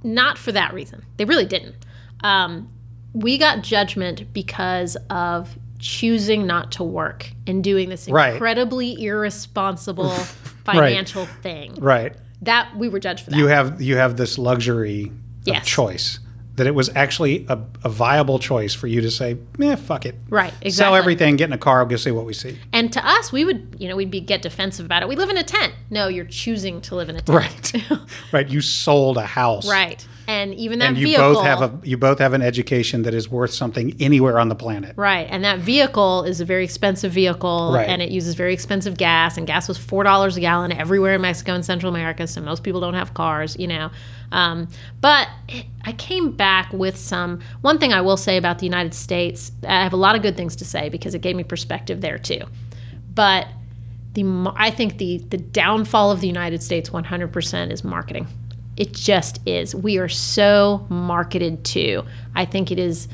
Not 0.02 0.38
for 0.38 0.50
that 0.52 0.74
reason. 0.74 1.04
They 1.16 1.24
really 1.24 1.46
didn't. 1.46 1.76
Um, 2.24 2.68
we 3.12 3.38
got 3.38 3.62
judgment 3.62 4.32
because 4.32 4.96
of 5.10 5.56
choosing 5.78 6.46
not 6.46 6.72
to 6.72 6.82
work 6.84 7.30
and 7.46 7.62
doing 7.62 7.88
this 7.88 8.08
Right. 8.08 8.32
incredibly 8.34 9.00
irresponsible 9.04 10.10
financial 10.64 11.26
thing. 11.26 11.74
right. 11.80 12.14
That 12.42 12.76
we 12.76 12.88
were 12.88 12.98
judged 12.98 13.24
for 13.24 13.30
that. 13.30 13.36
You 13.36 13.46
have 13.46 13.80
you 13.80 13.96
have 13.96 14.16
this 14.16 14.36
luxury 14.36 15.12
Yes. 15.44 15.62
of 15.62 15.66
choice 15.66 16.18
that 16.56 16.66
it 16.66 16.74
was 16.74 16.90
actually 16.94 17.46
a, 17.48 17.58
a 17.82 17.88
viable 17.88 18.38
choice 18.38 18.74
for 18.74 18.86
you 18.86 19.00
to 19.00 19.10
say, 19.10 19.38
"Yeah, 19.58 19.74
fuck 19.76 20.04
it, 20.04 20.14
right. 20.28 20.52
Exactly. 20.60 20.70
sell 20.72 20.94
everything, 20.94 21.36
get 21.36 21.46
in 21.48 21.52
a 21.52 21.58
car, 21.58 21.78
we'll 21.78 21.88
go 21.88 21.96
see 21.96 22.10
what 22.10 22.26
we 22.26 22.34
see." 22.34 22.58
And 22.72 22.92
to 22.92 23.06
us, 23.06 23.32
we 23.32 23.44
would, 23.44 23.76
you 23.78 23.88
know, 23.88 23.96
we'd 23.96 24.10
be 24.10 24.20
get 24.20 24.42
defensive 24.42 24.84
about 24.84 25.02
it. 25.02 25.08
We 25.08 25.16
live 25.16 25.30
in 25.30 25.38
a 25.38 25.42
tent. 25.42 25.72
No, 25.90 26.08
you're 26.08 26.26
choosing 26.26 26.80
to 26.82 26.94
live 26.94 27.08
in 27.08 27.16
a 27.16 27.20
tent. 27.22 27.72
Right, 27.74 28.00
right. 28.32 28.48
You 28.48 28.60
sold 28.60 29.16
a 29.16 29.26
house, 29.26 29.68
Right. 29.68 30.06
And 30.28 30.54
even 30.54 30.78
that 30.78 30.90
And 30.90 30.98
you 30.98 31.06
vehicle. 31.06 31.34
both 31.34 31.44
have 31.44 31.62
a 31.62 31.78
you 31.82 31.96
both 31.96 32.18
have 32.20 32.32
an 32.32 32.42
education 32.42 33.02
that 33.02 33.12
is 33.14 33.28
worth 33.28 33.52
something 33.52 33.96
anywhere 34.00 34.38
on 34.38 34.48
the 34.48 34.54
planet. 34.54 34.94
Right. 34.96 35.26
And 35.30 35.44
that 35.44 35.58
vehicle 35.58 36.22
is 36.24 36.40
a 36.40 36.44
very 36.44 36.64
expensive 36.64 37.12
vehicle 37.12 37.72
Right. 37.74 37.88
and 37.88 38.00
it 38.00 38.10
uses 38.10 38.34
very 38.34 38.52
expensive 38.54 38.96
gas. 38.96 39.36
And 39.36 39.46
gas 39.46 39.66
was 39.68 39.78
$4 39.78 40.36
a 40.36 40.40
gallon 40.40 40.70
everywhere 40.72 41.14
in 41.16 41.22
Mexico 41.22 41.54
and 41.54 41.64
Central 41.64 41.90
America. 41.92 42.26
So 42.26 42.40
most 42.40 42.62
people 42.62 42.80
don't 42.80 42.94
have 42.94 43.14
cars, 43.14 43.56
you 43.58 43.66
know. 43.66 43.90
Um, 44.30 44.68
but 45.00 45.28
I 45.84 45.92
came 45.92 46.32
back 46.32 46.72
with 46.72 46.96
some. 46.96 47.40
One 47.60 47.78
thing 47.78 47.92
I 47.92 48.00
will 48.00 48.16
say 48.16 48.36
about 48.36 48.60
the 48.60 48.64
United 48.66 48.94
States, 48.94 49.52
I 49.66 49.82
have 49.82 49.92
a 49.92 49.96
lot 49.96 50.14
of 50.16 50.22
good 50.22 50.36
things 50.36 50.56
to 50.56 50.64
say 50.64 50.88
because 50.88 51.14
it 51.14 51.20
gave 51.20 51.36
me 51.36 51.44
perspective 51.44 52.00
there 52.00 52.16
too. 52.18 52.42
But 53.14 53.46
the 54.14 54.52
I 54.56 54.70
think 54.70 54.98
the 54.98 55.18
the 55.30 55.38
downfall 55.38 56.10
of 56.12 56.20
the 56.20 56.26
United 56.26 56.62
States 56.62 56.90
100% 56.90 57.72
is 57.72 57.82
marketing. 57.82 58.26
It 58.82 58.92
just 58.92 59.38
is. 59.46 59.76
We 59.76 59.98
are 59.98 60.08
so 60.08 60.84
marketed 60.88 61.64
to. 61.66 62.02
I 62.34 62.44
think 62.44 62.72
it 62.72 62.80
is 62.80 63.06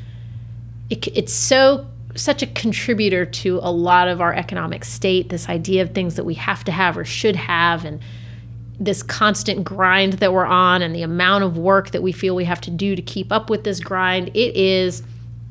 it, 0.88 1.06
it's 1.08 1.32
so 1.34 1.86
such 2.14 2.42
a 2.42 2.46
contributor 2.46 3.26
to 3.26 3.60
a 3.62 3.70
lot 3.70 4.08
of 4.08 4.22
our 4.22 4.32
economic 4.32 4.82
state 4.82 5.28
this 5.28 5.46
idea 5.50 5.82
of 5.82 5.90
things 5.92 6.14
that 6.16 6.24
we 6.24 6.32
have 6.34 6.64
to 6.64 6.72
have 6.72 6.96
or 6.96 7.04
should 7.04 7.36
have 7.36 7.84
and 7.84 8.00
this 8.80 9.02
constant 9.02 9.62
grind 9.62 10.14
that 10.14 10.32
we're 10.32 10.46
on 10.46 10.80
and 10.80 10.94
the 10.94 11.02
amount 11.02 11.44
of 11.44 11.58
work 11.58 11.90
that 11.90 12.02
we 12.02 12.12
feel 12.12 12.34
we 12.34 12.46
have 12.46 12.62
to 12.62 12.70
do 12.70 12.96
to 12.96 13.02
keep 13.02 13.30
up 13.30 13.50
with 13.50 13.62
this 13.64 13.78
grind 13.78 14.28
it 14.34 14.56
is 14.56 15.02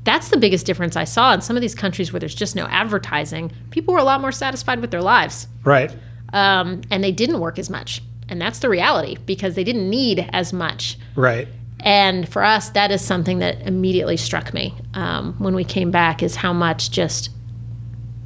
that's 0.04 0.30
the 0.30 0.38
biggest 0.38 0.66
difference 0.66 0.96
i 0.98 1.04
saw 1.04 1.32
in 1.32 1.42
some 1.42 1.56
of 1.56 1.62
these 1.62 1.76
countries 1.76 2.12
where 2.12 2.20
there's 2.20 2.36
just 2.36 2.56
no 2.56 2.66
advertising 2.68 3.52
people 3.70 3.94
were 3.94 4.00
a 4.00 4.04
lot 4.04 4.20
more 4.20 4.32
satisfied 4.32 4.80
with 4.82 4.90
their 4.92 5.04
lives 5.04 5.48
Right. 5.64 5.96
um, 6.34 6.82
and 6.90 7.04
they 7.04 7.12
didn't 7.12 7.40
work 7.40 7.60
as 7.60 7.70
much 7.70 8.02
and 8.30 8.42
that's 8.42 8.60
the 8.60 8.70
reality 8.70 9.18
because 9.26 9.56
they 9.56 9.64
didn't 9.64 9.90
need 9.90 10.30
as 10.34 10.52
much 10.54 10.98
Right. 11.16 11.48
and 11.82 12.28
for 12.28 12.44
us, 12.44 12.70
that 12.72 12.92
is 12.92 13.02
something 13.02 13.40
that 13.40 13.62
immediately 13.62 14.18
struck 14.18 14.54
me 14.54 14.74
um, 14.94 15.36
when 15.40 15.56
we 15.56 15.64
came 15.64 15.92
back 15.92 16.22
is 16.24 16.36
how 16.38 16.54
much 16.54 16.92
just 16.92 17.30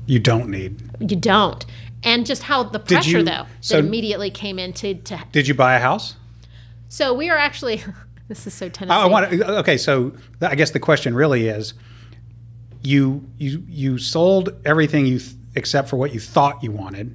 You 0.05 0.19
don't 0.19 0.49
need. 0.49 0.81
you 0.99 1.15
don't. 1.17 1.65
And 2.03 2.25
just 2.25 2.43
how 2.43 2.63
the 2.63 2.79
pressure, 2.79 3.19
you- 3.19 3.23
though, 3.23 3.45
so- 3.61 3.75
that 3.75 3.85
immediately 3.85 4.31
came 4.31 4.57
into. 4.57 4.95
To, 4.95 5.19
Did 5.31 5.47
you 5.47 5.53
buy 5.53 5.75
a 5.75 5.79
house? 5.79 6.15
so 6.89 7.13
we 7.13 7.29
are 7.29 7.37
actually. 7.37 7.83
This 8.27 8.47
is 8.47 8.53
so 8.53 8.69
Tennessee. 8.69 8.95
I, 8.95 9.03
I 9.03 9.05
want. 9.07 9.29
to 9.29 9.57
Okay, 9.59 9.75
so 9.75 10.13
I 10.41 10.55
guess 10.55 10.71
the 10.71 10.79
question 10.79 11.13
really 11.13 11.49
is, 11.49 11.73
you 12.81 13.27
you 13.37 13.61
you 13.67 13.97
sold 13.97 14.49
everything 14.63 15.05
you 15.05 15.19
th- 15.19 15.33
except 15.55 15.89
for 15.89 15.97
what 15.97 16.13
you 16.13 16.21
thought 16.21 16.63
you 16.63 16.71
wanted. 16.71 17.13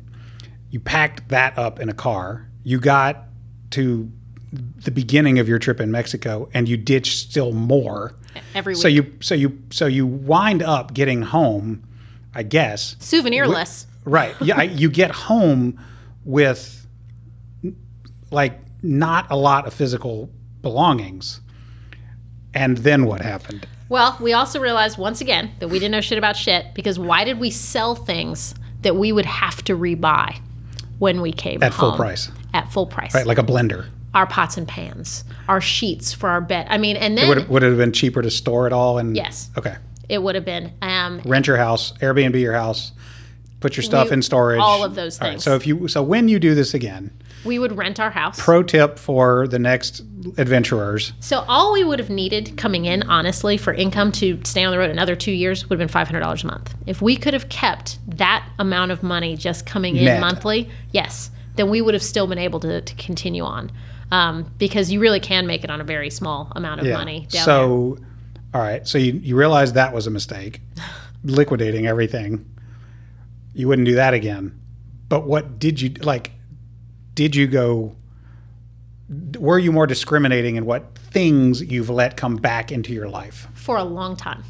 You 0.70 0.78
packed 0.78 1.30
that 1.30 1.56
up 1.58 1.80
in 1.80 1.88
a 1.88 1.94
car. 1.94 2.45
You 2.66 2.80
got 2.80 3.26
to 3.70 4.10
the 4.52 4.90
beginning 4.90 5.38
of 5.38 5.48
your 5.48 5.60
trip 5.60 5.78
in 5.78 5.92
Mexico, 5.92 6.48
and 6.52 6.68
you 6.68 6.76
ditched 6.76 7.30
still 7.30 7.52
more. 7.52 8.16
every 8.56 8.74
week. 8.74 8.82
So 8.82 8.88
you 8.88 9.12
so 9.20 9.36
you 9.36 9.62
so 9.70 9.86
you 9.86 10.04
wind 10.04 10.64
up 10.64 10.92
getting 10.92 11.22
home, 11.22 11.84
I 12.34 12.42
guess. 12.42 12.96
Souvenirless. 12.96 13.86
Right. 14.04 14.34
Yeah, 14.40 14.58
I, 14.58 14.62
you 14.64 14.90
get 14.90 15.12
home 15.12 15.78
with 16.24 16.84
like 18.32 18.58
not 18.82 19.30
a 19.30 19.36
lot 19.36 19.68
of 19.68 19.72
physical 19.72 20.28
belongings. 20.60 21.40
And 22.52 22.78
then 22.78 23.06
what 23.06 23.20
happened? 23.20 23.68
Well, 23.88 24.16
we 24.20 24.32
also 24.32 24.58
realized 24.58 24.98
once 24.98 25.20
again 25.20 25.52
that 25.60 25.68
we 25.68 25.78
didn't 25.78 25.92
know 25.92 26.00
shit 26.00 26.18
about 26.18 26.36
shit 26.36 26.74
because 26.74 26.98
why 26.98 27.22
did 27.22 27.38
we 27.38 27.50
sell 27.50 27.94
things 27.94 28.56
that 28.82 28.96
we 28.96 29.12
would 29.12 29.26
have 29.26 29.62
to 29.66 29.76
rebuy 29.76 30.40
when 30.98 31.20
we 31.20 31.32
came 31.32 31.62
At 31.62 31.74
full 31.74 31.92
price. 31.92 32.30
At 32.56 32.72
full 32.72 32.86
price. 32.86 33.14
Right, 33.14 33.26
like 33.26 33.38
a 33.38 33.42
blender. 33.42 33.86
Our 34.14 34.26
pots 34.26 34.56
and 34.56 34.66
pans, 34.66 35.24
our 35.46 35.60
sheets 35.60 36.12
for 36.14 36.28
our 36.30 36.40
bed. 36.40 36.66
I 36.70 36.78
mean, 36.78 36.96
and 36.96 37.18
then 37.18 37.28
Would 37.28 37.38
it, 37.38 37.48
would 37.50 37.62
it 37.62 37.68
have 37.68 37.76
been 37.76 37.92
cheaper 37.92 38.22
to 38.22 38.30
store 38.30 38.66
it 38.66 38.72
all 38.72 38.96
and 38.98 39.14
Yes. 39.14 39.50
Okay. 39.58 39.76
it 40.08 40.22
would 40.22 40.34
have 40.34 40.44
been. 40.46 40.72
Um, 40.80 41.20
Rent 41.26 41.46
your 41.46 41.58
house, 41.58 41.92
Airbnb 42.00 42.40
your 42.40 42.54
house, 42.54 42.92
put 43.60 43.76
your 43.76 43.84
stuff 43.84 44.08
We- 44.08 44.14
in 44.14 44.22
storage. 44.22 44.58
all 44.60 44.82
of 44.84 44.94
those 44.94 45.20
right, 45.20 45.32
things. 45.32 45.44
so 45.44 45.54
if 45.54 45.66
you 45.66 45.86
so 45.88 46.02
when 46.02 46.28
you 46.28 46.38
do 46.38 46.54
this 46.54 46.72
again, 46.72 47.10
we 47.44 47.58
would 47.58 47.76
rent 47.76 48.00
our 48.00 48.10
house. 48.10 48.40
pro 48.42 48.62
tip 48.62 48.98
for 48.98 49.46
the 49.48 49.58
next 49.58 50.02
adventurers. 50.38 51.12
So 51.20 51.44
all 51.46 51.72
we 51.74 51.84
would 51.84 51.98
have 51.98 52.10
needed 52.10 52.56
coming 52.56 52.86
in, 52.86 53.02
honestly, 53.04 53.56
for 53.56 53.74
income 53.74 54.12
to 54.12 54.40
stay 54.44 54.64
on 54.64 54.70
the 54.72 54.78
road 54.78 54.90
another 54.90 55.14
two 55.14 55.32
years 55.32 55.68
would 55.68 55.78
have 55.78 55.86
been 55.86 55.92
five 55.92 56.08
hundred 56.08 56.20
dollars 56.20 56.42
a 56.44 56.46
month. 56.46 56.74
If 56.86 57.02
we 57.02 57.16
could 57.16 57.34
have 57.34 57.48
kept 57.48 57.98
that 58.08 58.48
amount 58.58 58.92
of 58.92 59.02
money 59.02 59.36
just 59.36 59.66
coming 59.66 59.96
in 59.96 60.04
Net. 60.06 60.20
monthly, 60.20 60.70
yes, 60.92 61.30
then 61.56 61.70
we 61.70 61.80
would 61.80 61.94
have 61.94 62.02
still 62.02 62.26
been 62.26 62.38
able 62.38 62.60
to, 62.60 62.80
to 62.80 62.94
continue 62.94 63.44
on. 63.44 63.72
Um, 64.12 64.52
because 64.56 64.92
you 64.92 65.00
really 65.00 65.18
can 65.18 65.48
make 65.48 65.64
it 65.64 65.70
on 65.70 65.80
a 65.80 65.84
very 65.84 66.10
small 66.10 66.52
amount 66.54 66.80
of 66.80 66.86
money 66.86 67.20
down 67.20 67.28
there. 67.32 67.42
So, 67.44 67.98
all 68.54 68.60
right. 68.60 68.86
So 68.86 68.98
you, 68.98 69.14
you 69.14 69.34
realize 69.36 69.72
that 69.72 69.92
was 69.92 70.06
a 70.06 70.10
mistake, 70.10 70.60
liquidating 71.24 71.88
everything. 71.88 72.48
You 73.52 73.66
wouldn't 73.66 73.86
do 73.86 73.96
that 73.96 74.14
again. 74.14 74.60
But 75.08 75.26
what 75.26 75.58
did 75.58 75.80
you 75.80 75.90
like? 76.02 76.30
Did 77.14 77.34
you 77.34 77.48
go? 77.48 77.96
Were 79.38 79.58
you 79.58 79.72
more 79.72 79.88
discriminating 79.88 80.54
in 80.54 80.66
what 80.66 80.96
things 80.96 81.62
you've 81.62 81.90
let 81.90 82.16
come 82.16 82.36
back 82.36 82.70
into 82.70 82.92
your 82.92 83.08
life? 83.08 83.48
for 83.66 83.76
a 83.76 83.84
long 83.84 84.14
time. 84.16 84.44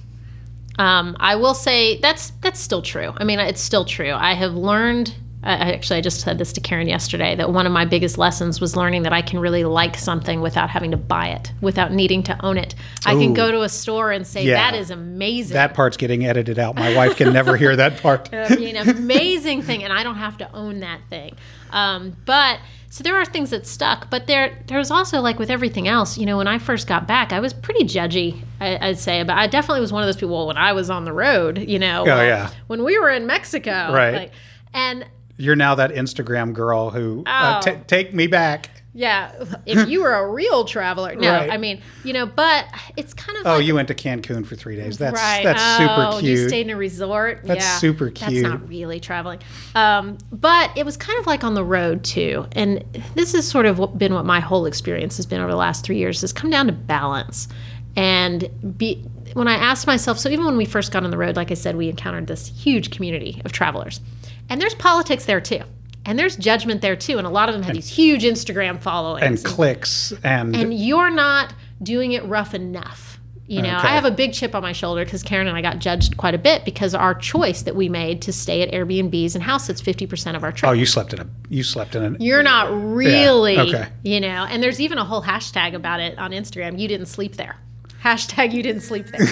Um, 0.78 1.16
I 1.19 1.37
will 1.37 1.55
say 1.55 1.99
that's 2.01 2.33
that's 2.43 2.61
still 2.61 2.83
true. 2.83 3.15
I 3.16 3.24
mean, 3.24 3.41
it's 3.41 3.62
still 3.62 3.87
true. 3.87 4.12
I 4.12 4.35
have 4.35 4.55
learned 4.55 5.15
I, 5.47 5.73
actually 5.73 5.98
I 5.98 6.01
just 6.01 6.20
said 6.20 6.39
this 6.39 6.52
to 6.55 6.60
Karen 6.60 6.89
yesterday 6.89 7.36
that 7.36 7.52
one 7.52 7.66
of 7.66 7.73
my 7.73 7.85
biggest 7.85 8.18
lessons 8.18 8.60
was 8.60 8.74
learning 8.77 9.02
that 9.05 9.12
I 9.12 9.23
can 9.23 9.39
really 9.39 9.64
like 9.64 9.97
something 9.97 10.40
without 10.40 10.70
having 10.70 10.90
to 10.90 10.97
buy 10.97 11.28
it, 11.28 11.52
without 11.60 11.93
needing 11.93 12.23
to 12.24 12.44
own 12.44 12.59
it. 12.59 12.74
I 13.05 13.12
can 13.14 13.32
go 13.32 13.51
to 13.51 13.62
a 13.62 13.68
store 13.68 14.10
and 14.12 14.27
say 14.27 14.44
Yeah. 14.44 14.55
that 14.70 14.74
is 14.78 14.90
amazing. 14.90 15.55
That 15.55 15.74
part's 15.74 15.97
getting 15.97 16.27
edited 16.27 16.59
out. 16.59 16.74
My 16.74 16.94
wife 16.97 17.16
can 17.16 17.32
never 17.32 17.56
hear 17.56 17.77
that 17.77 18.02
part. 18.02 18.28
I 18.32 18.56
mean, 18.56 18.77
an 18.77 18.89
amazing 18.89 19.62
thing, 19.62 19.85
and 19.85 19.93
I 19.93 20.02
don't 20.02 20.16
have 20.16 20.36
to 20.39 20.52
own 20.52 20.81
that 20.81 21.01
thing. 21.09 21.35
Um, 21.70 22.16
but 22.27 22.59
so 22.90 23.02
there 23.05 23.16
are 23.16 23.24
things 23.24 23.51
that 23.51 23.66
stuck, 23.66 24.09
but 24.10 24.27
there 24.27 24.59
there's 24.68 24.90
also 24.90 25.20
like 25.20 25.39
with 25.39 25.51
everything 25.51 25.86
else. 25.86 26.16
You 26.16 26.24
know, 26.27 26.39
when 26.39 26.47
I 26.48 26.59
first 26.59 26.86
got 26.86 27.06
back, 27.06 27.32
I 27.32 27.40
was 27.40 27.52
pretty 27.52 27.85
judgy. 27.85 28.40
I, 28.60 28.89
I'd 28.89 28.98
say, 28.98 29.23
but 29.23 29.36
I 29.36 29.47
definitely 29.47 29.81
was 29.82 29.93
one 29.93 30.02
of 30.02 30.06
those 30.09 30.16
people. 30.16 30.35
Well, 30.35 30.47
when 30.47 30.56
I 30.56 30.73
was 30.73 30.89
on 30.90 31.05
the 31.05 31.12
road, 31.12 31.59
you 31.59 31.78
know, 31.78 32.02
Oh, 32.02 32.23
yeah. 32.23 32.51
when 32.68 32.82
we 32.85 32.98
were 32.98 33.10
in 33.10 33.27
Mexico, 33.27 33.93
Right. 33.93 34.14
like, 34.14 34.32
and 34.73 35.05
You're 35.37 35.57
now 35.57 35.75
that 35.77 35.91
Instagram 35.93 36.53
girl 36.53 36.91
who 36.91 37.23
uh, 37.27 37.61
Oh. 37.65 37.71
ta- 37.71 37.81
take 37.87 38.15
me 38.15 38.27
back. 38.27 38.71
yeah, 38.95 39.31
if 39.67 39.89
you 39.91 40.01
were 40.01 40.15
a 40.15 40.27
real 40.31 40.65
traveler, 40.65 41.15
no, 41.15 41.31
Right. 41.31 41.51
I 41.51 41.59
mean, 41.59 41.83
you 42.03 42.15
know, 42.15 42.25
but 42.25 42.65
it's 42.97 43.13
kind 43.13 43.39
of 43.39 43.47
Oh, 43.47 43.57
like, 43.57 43.67
you 43.67 43.75
went 43.75 43.89
to 43.89 43.95
Cancun 43.95 44.47
for 44.47 44.57
three 44.57 44.77
days. 44.77 44.97
That's 44.97 45.15
Right. 45.15 45.45
that's 45.45 45.63
oh, 45.63 45.79
super 46.13 46.21
cute. 46.23 46.39
You 46.39 46.49
stayed 46.49 46.67
in 46.69 46.71
a 46.71 46.77
resort. 46.79 47.43
That's 47.45 47.63
yeah. 47.63 47.77
super 47.77 48.09
cute. 48.09 48.43
That's 48.45 48.55
not 48.61 48.67
really 48.67 48.99
traveling. 48.99 49.41
Um, 49.75 50.17
but 50.33 50.71
it 50.77 50.87
was 50.87 50.97
kind 50.97 51.19
of 51.19 51.27
like 51.27 51.45
on 51.45 51.53
the 51.53 51.65
road 51.65 52.05
too. 52.05 52.47
And 52.53 52.83
this 53.15 53.33
has 53.35 53.47
sort 53.47 53.67
of 53.67 53.99
been 53.99 54.15
what 54.15 54.25
my 54.25 54.41
whole 54.41 54.65
experience 54.65 55.19
has 55.19 55.27
been 55.27 55.43
over 55.43 55.51
the 55.51 55.59
last 55.59 55.85
three 55.85 55.99
years. 55.99 56.23
Has 56.23 56.33
come 56.33 56.49
down 56.49 56.67
to 56.67 56.73
balance. 56.73 57.49
And 57.97 58.49
be 58.79 59.05
when 59.35 59.49
I 59.49 59.55
asked 59.55 59.87
myself, 59.87 60.19
so 60.19 60.29
even 60.31 60.45
when 60.47 60.57
we 60.57 60.65
first 60.65 60.91
got 60.93 61.05
on 61.05 61.11
the 61.11 61.19
road, 61.19 61.37
like 61.37 61.51
I 61.51 61.55
said, 61.55 61.77
we 61.77 61.89
encountered 61.91 62.27
this 62.27 62.47
huge 62.47 62.91
community 62.91 63.43
of 63.45 63.53
travelers, 63.53 64.01
and 64.48 64.60
there's 64.60 64.74
politics 64.74 65.24
there 65.24 65.40
too. 65.40 65.62
And 66.05 66.16
there's 66.18 66.36
judgment 66.36 66.82
there 66.82 66.94
too, 66.94 67.18
and 67.18 67.27
a 67.27 67.31
lot 67.31 67.48
of 67.48 67.55
them 67.55 67.64
had 67.64 67.74
these 67.74 67.89
huge 67.89 68.23
Instagram 68.23 68.81
followings 68.81 69.24
and 69.27 69.44
clicks 69.44 70.12
and, 70.23 70.55
and 70.55 70.73
you're 70.73 71.10
not 71.10 71.52
doing 71.82 72.12
it 72.12 72.24
rough 72.27 72.55
enough. 72.55 73.18
You 73.48 73.62
know, 73.62 73.77
Okay. 73.77 73.86
I 73.89 73.90
have 73.94 74.05
a 74.05 74.10
big 74.10 74.32
chip 74.32 74.56
on 74.56 74.62
my 74.62 74.73
shoulder 74.73 75.05
because 75.05 75.23
Karen 75.23 75.47
and 75.47 75.56
I 75.56 75.62
got 75.62 75.78
judged 75.78 76.16
quite 76.16 76.35
a 76.35 76.39
bit 76.39 76.64
because 76.64 76.97
our 76.97 77.14
choice 77.14 77.62
that 77.62 77.77
we 77.77 77.89
made 77.89 78.20
to 78.23 78.32
stay 78.32 78.60
at 78.62 78.73
Airbnbs 78.73 79.35
and 79.36 79.43
house 79.44 79.68
that's 79.68 79.81
50% 79.81 80.35
of 80.35 80.43
our 80.43 80.51
trip. 80.51 80.68
oh, 80.68 80.73
you 80.73 80.85
slept 80.85 81.12
in 81.12 81.20
a 81.20 81.28
you 81.48 81.62
slept 81.62 81.94
in 81.94 82.02
an 82.02 82.16
You're 82.18 82.43
not 82.43 82.68
really, 82.73 83.56
okay. 83.59 83.86
you 84.02 84.20
know, 84.20 84.47
and 84.48 84.60
there's 84.62 84.81
even 84.81 84.98
a 84.98 85.05
whole 85.05 85.23
hashtag 85.23 85.74
about 85.74 86.01
it 86.01 86.18
on 86.18 86.32
Instagram. 86.32 86.77
You 86.78 86.89
didn't 86.89 87.06
sleep 87.06 87.36
there. 87.36 87.56
Hashtag 88.02 88.52
you 88.52 88.62
didn't 88.64 88.82
sleep 88.82 89.06
there. 89.09 89.28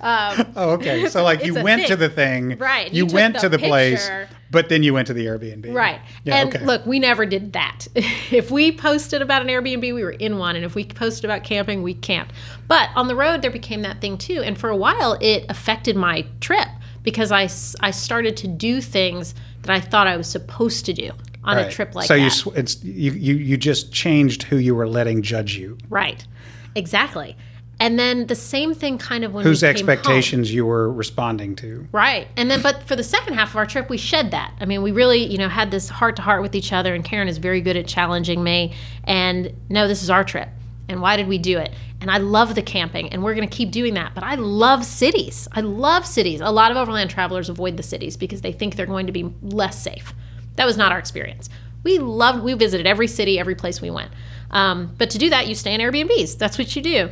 Um, 0.00 0.52
Oh, 0.56 0.70
okay. 0.72 1.06
So 1.08 1.22
like 1.22 1.44
you 1.44 1.52
it's 1.52 1.60
a 1.60 1.62
went 1.62 1.86
to 1.86 1.96
the 1.96 2.08
thing, 2.08 2.58
Right, 2.58 2.92
You, 2.92 3.06
you 3.06 3.14
went 3.14 3.34
the 3.34 3.40
to 3.42 3.48
the 3.48 3.58
place, 3.58 4.06
picture. 4.08 4.28
But 4.54 4.68
then 4.70 4.82
you 4.82 4.94
went 4.94 5.06
to 5.08 5.12
the 5.12 5.26
Airbnb. 5.26 5.74
Right. 5.74 6.00
Yeah. 6.24 6.36
and 6.36 6.54
okay. 6.54 6.64
look, 6.64 6.86
we 6.86 6.98
never 6.98 7.26
did 7.26 7.52
that. 7.52 7.86
if 7.94 8.50
we 8.50 8.72
posted 8.72 9.20
about 9.20 9.42
an 9.42 9.48
Airbnb, 9.48 9.82
we 9.82 10.02
were 10.04 10.12
in 10.12 10.38
one. 10.38 10.56
And 10.56 10.64
if 10.64 10.74
we 10.74 10.84
posted 10.84 11.26
about 11.26 11.44
camping, 11.44 11.82
we 11.82 11.94
can't. 11.94 12.30
But 12.68 12.88
on 12.96 13.08
the 13.08 13.16
road, 13.16 13.42
there 13.42 13.50
became 13.50 13.82
that 13.82 14.00
thing 14.00 14.16
too. 14.16 14.42
And 14.42 14.56
for 14.56 14.70
a 14.70 14.76
while, 14.76 15.18
it 15.20 15.44
affected 15.48 15.96
my 15.96 16.24
trip 16.40 16.68
because 17.02 17.30
I, 17.30 17.48
I 17.86 17.90
started 17.90 18.36
to 18.38 18.48
do 18.48 18.80
things 18.80 19.34
that 19.62 19.70
I 19.70 19.80
thought 19.80 20.06
I 20.06 20.16
was 20.16 20.28
supposed 20.28 20.86
to 20.86 20.92
do 20.92 21.12
on 21.44 21.58
a 21.58 21.70
trip 21.70 21.94
like 21.94 22.08
that. 22.08 22.32
so 22.32 22.50
that. 22.50 22.60
you 22.60 22.66
sw- 22.66 22.84
you, 22.84 23.12
you 23.12 23.34
you 23.34 23.56
just 23.58 23.92
changed 23.92 24.44
who 24.44 24.56
you 24.56 24.74
were 24.74 24.88
letting 24.88 25.20
judge 25.20 25.56
you. 25.56 25.76
right. 25.90 26.26
Exactly. 26.76 27.36
And 27.84 27.98
then 27.98 28.28
the 28.28 28.34
same 28.34 28.72
thing 28.72 28.96
kind 28.96 29.24
of 29.24 29.34
when 29.34 29.44
Whose 29.44 29.60
came 29.60 29.66
home. 29.66 29.70
expectations 29.74 30.54
you 30.54 30.64
were 30.64 30.90
responding 30.90 31.54
to. 31.56 31.86
Right. 31.92 32.28
And 32.34 32.50
then, 32.50 32.62
but 32.62 32.82
for 32.84 32.96
the 32.96 33.04
second 33.04 33.34
half 33.34 33.50
of 33.50 33.56
our 33.56 33.66
trip, 33.66 33.90
we 33.90 33.98
shed 33.98 34.30
that. 34.30 34.54
I 34.58 34.64
mean, 34.64 34.80
we 34.80 34.90
really, 34.90 35.26
you 35.30 35.36
know, 35.36 35.50
had 35.50 35.70
this 35.70 35.90
heart 35.90 36.16
to 36.16 36.22
heart 36.22 36.40
with 36.40 36.54
each 36.54 36.72
other, 36.72 36.94
and 36.94 37.04
Karen 37.04 37.28
is 37.28 37.36
very 37.36 37.60
good 37.60 37.76
at 37.76 37.86
challenging 37.86 38.42
me. 38.42 38.72
And 39.04 39.52
no, 39.68 39.86
this 39.86 40.02
is 40.02 40.08
our 40.08 40.24
trip. 40.24 40.48
And 40.88 41.02
why 41.02 41.18
did 41.18 41.28
we 41.28 41.36
do 41.36 41.58
it? 41.58 41.72
And 42.00 42.10
I 42.10 42.16
love 42.16 42.54
the 42.54 42.62
camping, 42.62 43.10
and 43.10 43.22
we're 43.22 43.34
going 43.34 43.46
to 43.46 43.54
keep 43.54 43.70
doing 43.70 43.92
that. 43.94 44.14
But 44.14 44.24
I 44.24 44.36
love 44.36 44.86
cities. 44.86 45.46
I 45.52 45.60
love 45.60 46.06
cities. 46.06 46.40
A 46.40 46.50
lot 46.50 46.70
of 46.70 46.78
overland 46.78 47.10
travelers 47.10 47.50
avoid 47.50 47.76
the 47.76 47.82
cities 47.82 48.16
because 48.16 48.40
they 48.40 48.52
think 48.52 48.76
they're 48.76 48.86
going 48.86 49.08
to 49.08 49.12
be 49.12 49.30
less 49.42 49.82
safe. 49.82 50.14
That 50.56 50.64
was 50.64 50.78
not 50.78 50.90
our 50.90 50.98
experience. 50.98 51.50
We 51.82 51.98
loved, 51.98 52.42
we 52.42 52.54
visited 52.54 52.86
every 52.86 53.08
city, 53.08 53.38
every 53.38 53.54
place 53.54 53.82
we 53.82 53.90
went. 53.90 54.10
Um, 54.50 54.94
but 54.96 55.10
to 55.10 55.18
do 55.18 55.28
that, 55.28 55.48
you 55.48 55.54
stay 55.54 55.74
in 55.74 55.82
Airbnbs. 55.82 56.38
That's 56.38 56.56
what 56.56 56.74
you 56.74 56.80
do. 56.80 57.10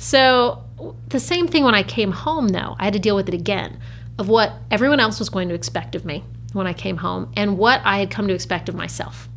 So 0.00 0.64
the 1.10 1.20
same 1.20 1.46
thing 1.46 1.62
when 1.62 1.74
I 1.74 1.82
came 1.82 2.10
home, 2.10 2.48
though, 2.48 2.74
I 2.78 2.84
had 2.84 2.94
to 2.94 2.98
deal 2.98 3.14
with 3.14 3.28
it 3.28 3.34
again 3.34 3.78
of 4.18 4.30
what 4.30 4.54
everyone 4.70 4.98
else 4.98 5.18
was 5.18 5.28
going 5.28 5.50
to 5.50 5.54
expect 5.54 5.94
of 5.94 6.06
me 6.06 6.24
when 6.54 6.66
I 6.66 6.72
came 6.72 6.96
home 6.96 7.30
and 7.36 7.58
what 7.58 7.82
I 7.84 7.98
had 7.98 8.10
come 8.10 8.26
to 8.26 8.32
expect 8.32 8.70
of 8.70 8.74
myself. 8.74 9.28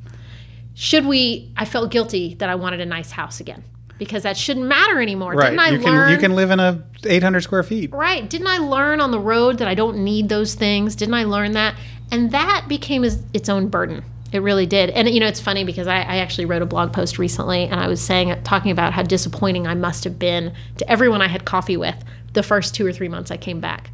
Should 0.74 1.06
we? 1.06 1.52
I 1.58 1.66
felt 1.66 1.92
guilty 1.92 2.36
that 2.36 2.48
I 2.48 2.56
wanted 2.56 2.80
a 2.80 2.86
nice 2.86 3.12
house 3.12 3.42
again 3.42 3.66
because 3.98 4.24
that 4.24 4.38
shouldn't 4.38 4.66
matter 4.66 5.02
anymore. 5.02 5.34
Right. 5.34 5.50
Didn't 5.50 5.60
I 5.60 5.70
you 5.72 5.80
can 5.80 5.92
learn? 5.92 6.12
you 6.12 6.18
can 6.18 6.34
live 6.34 6.50
in 6.50 6.62
a 6.62 6.82
800 7.06 7.42
square 7.42 7.64
feet. 7.64 7.92
Right. 7.92 8.28
Didn't 8.28 8.48
I 8.48 8.60
learn 8.60 9.02
on 9.02 9.12
the 9.12 9.20
road 9.20 9.58
that 9.58 9.68
I 9.68 9.76
don't 9.76 9.98
need 9.98 10.30
those 10.30 10.56
things? 10.56 10.96
Didn't 10.96 11.14
I 11.14 11.26
learn 11.26 11.52
that? 11.52 11.76
And 12.10 12.32
that 12.32 12.68
became 12.70 13.04
its, 13.04 13.18
its 13.34 13.50
own 13.50 13.68
burden. 13.68 14.06
It 14.34 14.42
really 14.42 14.66
did. 14.66 14.90
And, 14.90 15.08
you 15.08 15.20
know, 15.20 15.28
it's 15.28 15.40
funny 15.40 15.64
because 15.64 15.86
I, 15.88 15.98
I 15.98 16.18
actually 16.18 16.46
wrote 16.46 16.64
a 16.64 16.66
blog 16.66 16.92
post 16.92 17.20
recently 17.20 17.66
and 17.66 17.80
I 17.80 17.88
was 17.88 18.02
saying, 18.02 18.36
talking 18.44 18.72
about 18.72 18.92
how 18.92 19.04
disappointing 19.04 19.68
I 19.68 19.76
must 19.76 20.04
have 20.06 20.18
been 20.18 20.54
to 20.78 20.92
everyone 20.92 21.22
I 21.22 21.28
had 21.28 21.46
coffee 21.46 21.78
with 21.78 22.04
the 22.34 22.42
first 22.42 22.74
two 22.74 22.86
or 22.86 22.92
three 22.92 23.08
months 23.08 23.30
I 23.30 23.38
came 23.38 23.62
back 23.62 23.92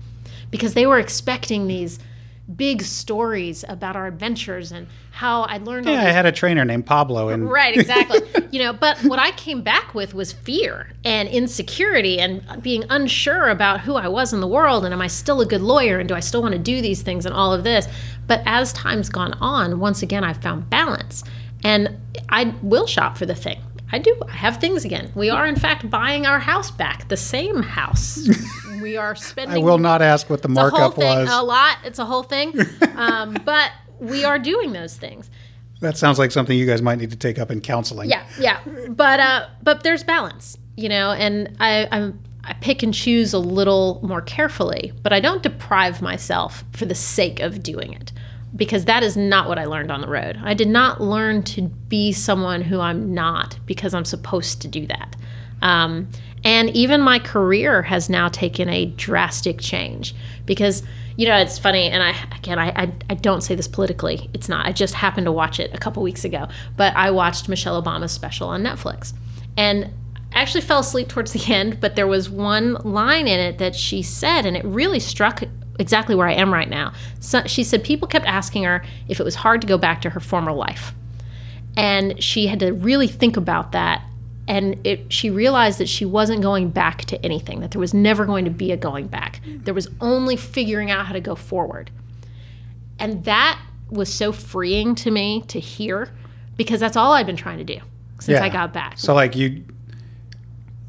because 0.50 0.76
they 0.76 0.86
were 0.88 0.98
expecting 0.98 1.68
these 1.68 2.00
big 2.56 2.82
stories 2.82 3.64
about 3.70 3.96
our 3.96 4.08
adventures 4.08 4.72
and 4.72 4.88
how 5.12 5.44
I 5.44 5.58
learned 5.58 5.86
Yeah, 5.88 6.00
I 6.00 6.12
had 6.12 6.26
a 6.26 6.32
trainer 6.32 6.66
named 6.66 6.86
Pablo, 6.86 7.30
and 7.30 7.50
Right, 7.50 7.78
exactly. 7.78 8.22
you 8.52 8.60
know, 8.60 8.74
but 8.74 8.98
what 9.04 9.20
I 9.20 9.32
came 9.32 9.62
back 9.62 9.94
with 9.94 10.14
was 10.14 10.32
fear 10.34 10.92
and 11.04 11.30
insecurity 11.30 12.20
and 12.20 12.42
being 12.62 12.86
unsure 12.90 13.50
about 13.50 13.82
who 13.82 13.96
I 13.96 14.08
was 14.08 14.34
in 14.34 14.40
the 14.40 14.48
world 14.48 14.86
and 14.86 14.94
am 14.94 15.02
I 15.02 15.08
still 15.08 15.42
a 15.42 15.46
good 15.46 15.62
lawyer 15.62 16.00
and 16.00 16.08
do 16.10 16.16
I 16.16 16.20
still 16.22 16.42
want 16.42 16.54
to 16.54 16.60
do 16.60 16.82
these 16.82 17.02
things 17.02 17.26
and 17.26 17.36
all 17.36 17.54
of 17.54 17.64
this. 17.64 17.88
But 18.28 18.42
as 18.46 18.74
time's 18.74 19.10
gone 19.10 19.34
on, 19.34 19.80
once 19.80 20.02
again 20.02 20.24
I've 20.24 20.42
found 20.42 20.70
balance 20.70 21.24
and 21.64 21.98
I 22.30 22.56
will 22.62 22.88
shop 22.88 23.18
for 23.18 23.26
the 23.26 23.36
thing. 23.36 23.60
I 23.92 23.98
do. 23.98 24.16
I 24.28 24.34
have 24.34 24.58
things 24.58 24.86
again. 24.86 25.12
We 25.16 25.32
are 25.32 25.48
in 25.48 25.56
fact 25.56 25.90
buying 25.90 26.28
our 26.28 26.40
house 26.40 26.70
back, 26.70 27.08
the 27.08 27.18
same 27.18 27.64
house. 27.64 28.28
we 28.82 28.98
are 28.98 29.16
spending 29.16 29.56
I 29.56 29.66
will 29.66 29.78
not 29.78 30.02
ask 30.02 30.30
what 30.30 30.42
the 30.42 30.50
markup 30.50 30.96
thing 30.96 31.20
was. 31.20 31.30
a 31.32 31.42
lot. 31.42 31.78
It's 31.84 32.00
a 32.00 32.06
whole 32.06 32.24
thing. 32.24 32.54
Um, 33.00 33.38
but 33.46 33.72
we 34.00 34.26
are 34.26 34.38
doing 34.38 34.74
those 34.74 34.98
things. 34.98 35.30
That 35.80 35.96
sounds 35.98 36.20
like 36.20 36.32
something 36.32 36.58
you 36.58 36.66
guys 36.66 36.82
might 36.82 36.98
need 37.00 37.12
to 37.12 37.16
take 37.16 37.40
up 37.40 37.50
in 37.50 37.62
counseling. 37.62 38.10
Yeah, 38.10 38.28
yeah. 38.38 38.60
But 38.90 39.22
uh, 39.22 39.48
but 39.64 39.84
there's 39.84 40.04
balance, 40.04 40.58
you 40.76 40.90
know, 40.90 41.12
and 41.12 41.56
I 41.62 41.88
I'm, 41.92 42.20
I 42.44 42.54
pick 42.54 42.84
and 42.84 42.94
choose 42.94 43.34
a 43.34 43.40
little 43.40 44.02
more 44.04 44.22
carefully, 44.22 44.92
but 45.02 45.14
I 45.14 45.22
don't 45.22 45.42
deprive 45.42 46.02
myself 46.02 46.66
for 46.74 46.86
the 46.86 46.96
sake 46.96 47.40
of 47.40 47.64
doing 47.64 47.94
it. 47.94 48.12
Because 48.56 48.86
that 48.86 49.04
is 49.04 49.16
not 49.16 49.48
what 49.48 49.58
I 49.60 49.66
learned 49.66 49.92
on 49.92 50.02
the 50.02 50.08
road. 50.10 50.40
I 50.44 50.54
did 50.56 50.68
not 50.68 51.00
learn 51.00 51.44
to 51.44 51.62
be 51.62 52.12
someone 52.12 52.64
who 52.64 52.80
I'm 52.82 53.14
not 53.14 53.58
because 53.66 53.94
I'm 53.94 54.06
supposed 54.06 54.62
to 54.64 54.68
do 54.68 54.88
that. 54.88 55.16
Um, 55.62 56.10
and 56.44 56.70
even 56.72 57.02
my 57.02 57.20
career 57.20 57.82
has 57.84 58.10
now 58.10 58.28
taken 58.30 58.70
a 58.70 58.86
drastic 58.86 59.60
change 59.60 60.16
because, 60.46 60.84
you 61.18 61.28
know, 61.28 61.38
it's 61.38 61.60
funny. 61.60 61.90
And 61.90 62.02
I, 62.02 62.16
again, 62.36 62.58
I, 62.58 62.70
I, 62.70 62.94
I 63.10 63.14
don't 63.16 63.42
say 63.42 63.56
this 63.56 63.68
politically. 63.68 64.30
It's 64.34 64.48
not. 64.48 64.66
I 64.66 64.72
just 64.72 64.94
happened 64.94 65.26
to 65.26 65.32
watch 65.32 65.60
it 65.60 65.74
a 65.74 65.78
couple 65.78 66.02
weeks 66.02 66.24
ago. 66.24 66.48
But 66.78 66.96
I 66.96 67.12
watched 67.12 67.50
Michelle 67.50 67.82
Obama's 67.82 68.12
special 68.12 68.48
on 68.48 68.64
Netflix. 68.64 69.14
And 69.58 69.94
I 70.34 70.42
actually 70.42 70.62
fell 70.62 70.80
asleep 70.80 71.10
towards 71.10 71.34
the 71.34 71.54
end, 71.54 71.80
but 71.82 71.96
there 71.96 72.08
was 72.08 72.30
one 72.30 72.76
line 72.76 73.28
in 73.28 73.40
it 73.40 73.58
that 73.58 73.76
she 73.76 74.02
said, 74.02 74.46
and 74.46 74.56
it 74.56 74.64
really 74.64 75.00
struck 75.00 75.44
exactly 75.80 76.16
where 76.16 76.28
I 76.28 76.34
am 76.34 76.54
right 76.54 76.70
now. 76.70 76.94
So 77.20 77.44
she 77.46 77.64
said 77.64 77.84
people 77.84 78.08
kept 78.08 78.26
asking 78.26 78.64
her 78.64 78.84
if 79.08 79.20
it 79.20 79.24
was 79.24 79.36
hard 79.36 79.62
to 79.62 79.68
go 79.68 79.78
back 79.78 80.02
to 80.02 80.10
her 80.12 80.20
former 80.20 80.52
life. 80.52 80.94
And 81.78 82.22
she 82.22 82.48
had 82.48 82.60
to 82.60 82.74
really 82.74 83.08
think 83.08 83.38
about 83.38 83.72
that. 83.72 84.04
And 84.50 84.78
it, 84.86 85.14
she 85.14 85.30
realized 85.30 85.78
that 85.80 85.88
she 85.88 86.06
wasn't 86.06 86.42
going 86.42 86.72
back 86.72 87.06
to 87.06 87.24
anything, 87.24 87.60
that 87.60 87.70
there 87.72 87.80
was 87.80 87.94
never 87.94 88.26
going 88.26 88.46
to 88.46 88.52
be 88.52 88.72
a 88.72 88.78
going 88.78 89.06
back. 89.08 89.42
There 89.46 89.76
was 89.76 89.88
only 90.02 90.36
figuring 90.36 90.90
out 90.90 91.06
how 91.06 91.14
to 91.14 91.22
go 91.22 91.36
forward. 91.36 91.92
And 92.98 93.24
that 93.26 93.62
was 93.92 94.12
so 94.12 94.32
freeing 94.32 94.96
to 94.96 95.12
me 95.12 95.44
to 95.50 95.60
hear 95.60 96.10
because 96.58 96.80
that's 96.80 96.98
all 96.98 97.14
I've 97.14 97.28
been 97.28 97.36
trying 97.38 97.60
to 97.60 97.64
do 97.64 97.80
since 98.20 98.40
I 98.42 98.50
got 98.50 98.74
back. 98.74 98.98
So 98.98 99.14
like 99.14 99.36
you 99.36 99.64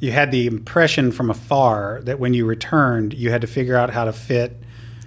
you 0.00 0.10
had 0.10 0.30
the 0.30 0.46
impression 0.46 1.12
from 1.12 1.28
afar 1.28 2.00
that 2.04 2.18
when 2.18 2.32
you 2.32 2.46
returned, 2.46 3.12
you 3.12 3.30
had 3.30 3.42
to 3.42 3.46
figure 3.46 3.76
out 3.76 3.90
how 3.90 4.06
to 4.06 4.12
fit 4.14 4.56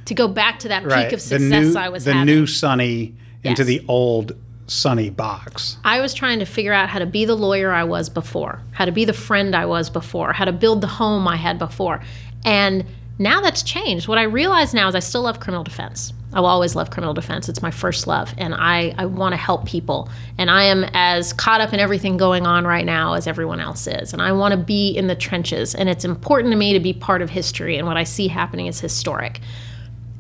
to 0.05 0.13
go 0.13 0.27
back 0.27 0.59
to 0.59 0.67
that 0.67 0.83
peak 0.83 0.91
right 0.91 1.05
of 1.05 1.11
the 1.11 1.19
success 1.19 1.73
new 1.73 1.75
I 1.75 1.89
was 1.89 2.05
the 2.05 2.13
having. 2.13 2.27
new 2.27 2.45
Sonny 2.45 3.15
into 3.43 3.63
Yes. 3.63 3.67
the 3.67 3.83
old 3.87 4.33
Sonny 4.67 5.09
box. 5.09 5.77
I 5.83 6.01
was 6.01 6.13
trying 6.13 6.39
to 6.39 6.45
figure 6.45 6.73
out 6.73 6.89
how 6.89 6.99
to 6.99 7.05
be 7.05 7.25
the 7.25 7.35
lawyer 7.35 7.71
I 7.71 7.83
was 7.83 8.09
before, 8.09 8.61
how 8.71 8.85
to 8.85 8.91
be 8.91 9.05
the 9.05 9.13
friend 9.13 9.55
I 9.55 9.65
was 9.65 9.89
before, 9.89 10.33
how 10.33 10.45
to 10.45 10.53
build 10.53 10.81
the 10.81 10.87
home 10.87 11.27
I 11.27 11.35
had 11.35 11.59
before. 11.59 12.01
And 12.45 12.85
Now 13.19 13.41
that's 13.41 13.61
changed. 13.61 14.07
What 14.07 14.17
I 14.17 14.23
realize 14.23 14.73
now 14.73 14.87
is 14.87 14.95
I 14.95 14.99
still 14.99 15.21
love 15.21 15.39
criminal 15.39 15.63
defense. 15.63 16.13
I 16.33 16.39
will 16.39 16.47
always 16.47 16.75
love 16.75 16.89
criminal 16.89 17.13
defense. 17.13 17.47
It's 17.47 17.61
my 17.61 17.69
first 17.69 18.07
love, 18.07 18.33
and 18.39 18.55
I, 18.55 18.95
I 18.97 19.05
want 19.05 19.33
to 19.33 19.37
help 19.37 19.67
people. 19.67 20.09
And 20.39 20.49
I 20.49 20.63
am 20.63 20.83
as 20.93 21.31
caught 21.31 21.61
up 21.61 21.73
in 21.73 21.79
everything 21.79 22.17
going 22.17 22.47
on 22.47 22.65
right 22.65 22.85
now 22.85 23.13
as 23.13 23.27
everyone 23.27 23.59
else 23.59 23.85
is. 23.85 24.13
And 24.13 24.21
I 24.21 24.31
want 24.31 24.53
to 24.53 24.57
be 24.57 24.89
in 24.89 25.05
the 25.05 25.15
trenches. 25.15 25.75
And 25.75 25.89
it's 25.89 26.03
important 26.03 26.51
to 26.51 26.57
me 26.57 26.73
to 26.73 26.79
be 26.79 26.91
part 26.91 27.21
of 27.21 27.29
history, 27.29 27.77
and 27.77 27.87
what 27.87 27.97
I 27.97 28.03
see 28.03 28.27
happening 28.29 28.65
is 28.65 28.79
historic. 28.79 29.41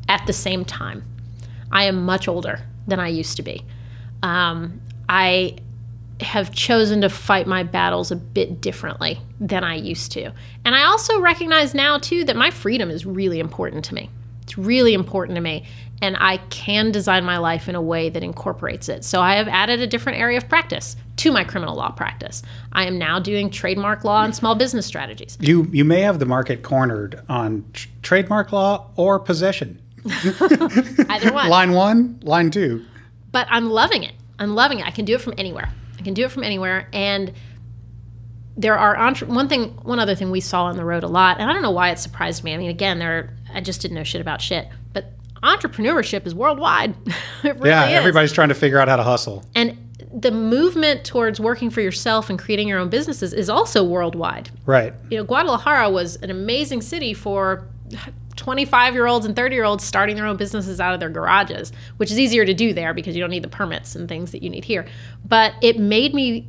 At 0.07 0.27
the 0.27 0.33
same 0.33 0.63
time, 0.63 1.03
I 1.71 1.85
am 1.85 2.05
much 2.05 2.27
older 2.27 2.59
than 2.85 2.99
I 2.99 3.07
used 3.07 3.37
to 3.37 3.41
be. 3.41 3.65
Um, 4.23 4.81
I 5.07 5.57
have 6.21 6.51
chosen 6.53 7.01
to 7.01 7.09
fight 7.09 7.45
my 7.45 7.63
battles 7.63 8.11
a 8.11 8.15
bit 8.15 8.61
differently 8.61 9.19
than 9.39 9.63
I 9.63 9.75
used 9.75 10.11
to. 10.13 10.31
And 10.65 10.73
I 10.75 10.85
also 10.85 11.19
recognize 11.19 11.73
now, 11.73 11.97
too, 11.97 12.23
that 12.25 12.35
my 12.35 12.49
freedom 12.49 12.89
is 12.89 13.05
really 13.05 13.39
important 13.39 13.85
to 13.85 13.93
me. 13.93 14.09
It's 14.43 14.57
really 14.57 14.93
important 14.93 15.35
to 15.35 15.41
me. 15.41 15.65
And 16.01 16.17
I 16.19 16.37
can 16.49 16.91
design 16.91 17.23
my 17.23 17.37
life 17.37 17.69
in 17.69 17.75
a 17.75 17.81
way 17.81 18.09
that 18.09 18.23
incorporates 18.23 18.89
it. 18.89 19.05
So 19.05 19.21
I 19.21 19.35
have 19.35 19.47
added 19.47 19.81
a 19.81 19.87
different 19.87 20.19
area 20.19 20.37
of 20.37 20.49
practice 20.49 20.95
to 21.17 21.31
my 21.31 21.43
criminal 21.43 21.75
law 21.75 21.91
practice. 21.91 22.41
I 22.73 22.85
am 22.85 22.97
now 22.97 23.19
doing 23.19 23.49
trademark 23.49 24.03
law 24.03 24.23
and 24.23 24.35
small 24.35 24.55
business 24.55 24.85
strategies. 24.85 25.37
You 25.39 25.69
you 25.71 25.85
may 25.85 26.01
have 26.01 26.19
the 26.19 26.25
market 26.25 26.61
cornered 26.61 27.21
on 27.29 27.63
tr- 27.71 27.87
trademark 28.01 28.51
law 28.51 28.89
or 28.97 29.19
possession. 29.19 29.81
Either 30.05 31.31
one. 31.31 31.49
line 31.49 31.71
one, 31.71 32.19
line 32.23 32.51
two. 32.51 32.85
But 33.33 33.47
I'm 33.49 33.69
loving 33.69 34.03
it. 34.03 34.13
I'm 34.39 34.55
loving 34.55 34.79
it. 34.79 34.85
I 34.87 34.91
can 34.91 35.03
do 35.03 35.15
it 35.15 35.21
from 35.21 35.33
anywhere. 35.37 35.69
I 35.99 36.01
can 36.03 36.13
do 36.13 36.23
it 36.23 36.31
from 36.31 36.43
anywhere. 36.43 36.87
And 36.93 37.33
there 38.55 38.77
are 38.77 38.95
entre- 38.95 39.27
one 39.27 39.49
thing, 39.49 39.69
one 39.83 39.99
other 39.99 40.15
thing 40.15 40.31
we 40.31 40.39
saw 40.39 40.65
on 40.65 40.77
the 40.77 40.85
road 40.85 41.03
a 41.03 41.07
lot, 41.07 41.39
and 41.39 41.49
I 41.49 41.53
don't 41.53 41.63
know 41.63 41.71
why 41.71 41.89
it 41.89 41.99
surprised 41.99 42.43
me. 42.43 42.53
I 42.53 42.57
mean, 42.57 42.69
again, 42.69 42.99
there 42.99 43.35
I 43.53 43.59
just 43.61 43.81
didn't 43.81 43.95
know 43.95 44.03
shit 44.03 44.21
about 44.21 44.41
shit, 44.41 44.67
but 44.93 45.11
entrepreneurship 45.41 46.25
is 46.27 46.33
worldwide. 46.35 46.95
it 47.43 47.55
really 47.57 47.69
Yeah, 47.69 47.87
is. 47.87 47.93
everybody's 47.93 48.31
trying 48.31 48.49
to 48.49 48.55
figure 48.55 48.79
out 48.79 48.87
how 48.87 48.95
to 48.95 49.03
hustle. 49.03 49.43
And 49.55 49.77
the 50.13 50.31
movement 50.31 51.03
towards 51.03 51.39
working 51.39 51.71
for 51.71 51.81
yourself 51.81 52.29
and 52.29 52.37
creating 52.37 52.67
your 52.67 52.77
own 52.77 52.89
businesses 52.89 53.33
is 53.33 53.49
also 53.49 53.83
worldwide. 53.83 54.51
Right. 54.67 54.93
You 55.09 55.17
know, 55.17 55.23
Guadalajara 55.23 55.89
was 55.89 56.17
an 56.17 56.29
amazing 56.29 56.81
city 56.83 57.15
for 57.15 57.67
25 58.35 58.93
year 58.93 59.07
olds 59.07 59.25
and 59.25 59.35
30 59.35 59.55
year 59.55 59.63
olds 59.63 59.83
starting 59.83 60.15
their 60.15 60.25
own 60.25 60.37
businesses 60.37 60.79
out 60.79 60.93
of 60.93 60.99
their 60.99 61.09
garages, 61.09 61.71
which 61.97 62.11
is 62.11 62.19
easier 62.19 62.45
to 62.45 62.53
do 62.53 62.73
there 62.73 62.93
because 62.93 63.15
you 63.15 63.21
don't 63.21 63.29
need 63.29 63.43
the 63.43 63.49
permits 63.49 63.95
and 63.95 64.07
things 64.09 64.31
that 64.31 64.43
you 64.43 64.49
need 64.49 64.65
here. 64.65 64.85
But 65.25 65.53
it 65.61 65.79
made 65.79 66.13
me, 66.13 66.47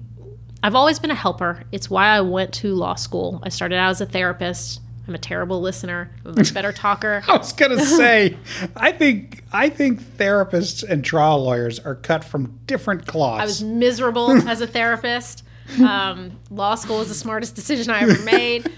I've 0.62 0.74
always 0.74 0.98
been 0.98 1.10
a 1.10 1.14
helper. 1.16 1.62
It's 1.72 1.90
why 1.90 2.08
I 2.08 2.20
went 2.20 2.52
to 2.54 2.74
law 2.74 2.94
school. 2.94 3.40
I 3.42 3.48
started 3.48 3.76
out 3.76 3.90
as 3.90 4.00
a 4.00 4.06
therapist. 4.06 4.80
I'm 5.06 5.14
a 5.14 5.18
terrible 5.18 5.60
listener, 5.60 6.10
I'm 6.24 6.32
a 6.32 6.36
much 6.36 6.54
better 6.54 6.72
talker. 6.84 7.22
I 7.28 7.36
was 7.36 7.52
gonna 7.52 7.84
say, 7.84 8.38
I 8.74 8.90
think 8.92 9.44
I 9.52 9.68
think 9.68 10.00
therapists 10.00 10.82
and 10.82 11.04
trial 11.04 11.44
lawyers 11.44 11.78
are 11.78 11.94
cut 11.94 12.24
from 12.24 12.58
different 12.66 13.06
cloths. 13.06 13.42
I 13.42 13.44
was 13.44 13.62
miserable 13.62 14.30
as 14.48 14.60
a 14.60 14.66
therapist. 14.66 15.42
Um, 15.82 16.38
law 16.50 16.74
school 16.74 16.98
was 16.98 17.08
the 17.08 17.14
smartest 17.14 17.54
decision 17.54 17.90
I 17.90 18.00
ever 18.00 18.22
made. 18.22 18.70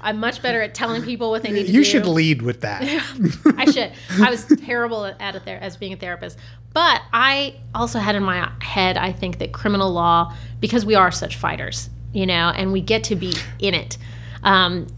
I'm 0.00 0.18
much 0.20 0.42
better 0.42 0.60
at 0.60 0.74
telling 0.74 1.02
people 1.02 1.30
what 1.30 1.42
they 1.42 1.50
need 1.50 1.62
to 1.66 1.72
do. 1.72 1.78
you 1.78 1.84
should 1.84 2.06
lead 2.06 2.42
with 2.42 2.60
that. 2.60 2.82
I 3.56 3.64
should. 3.70 3.92
I 4.20 4.30
was 4.30 4.44
terrible 4.44 5.06
at 5.06 5.34
it 5.34 5.44
there 5.46 5.58
as 5.62 5.76
being 5.78 5.92
a 5.94 5.96
therapist. 5.96 6.38
But 6.74 7.00
I 7.12 7.54
also 7.74 7.98
had 8.00 8.14
in 8.14 8.22
my 8.22 8.50
head, 8.60 8.98
I 8.98 9.12
think 9.12 9.38
that 9.38 9.52
criminal 9.52 9.90
law, 9.92 10.34
because 10.60 10.84
we 10.84 10.94
are 10.94 11.10
such 11.10 11.36
fighters, 11.36 11.88
you 12.12 12.26
know, 12.26 12.52
and 12.54 12.72
we 12.72 12.80
get 12.82 13.04
to 13.04 13.16
be 13.16 13.34
in 13.60 13.72
it. 13.74 13.96
Um, 14.42 14.88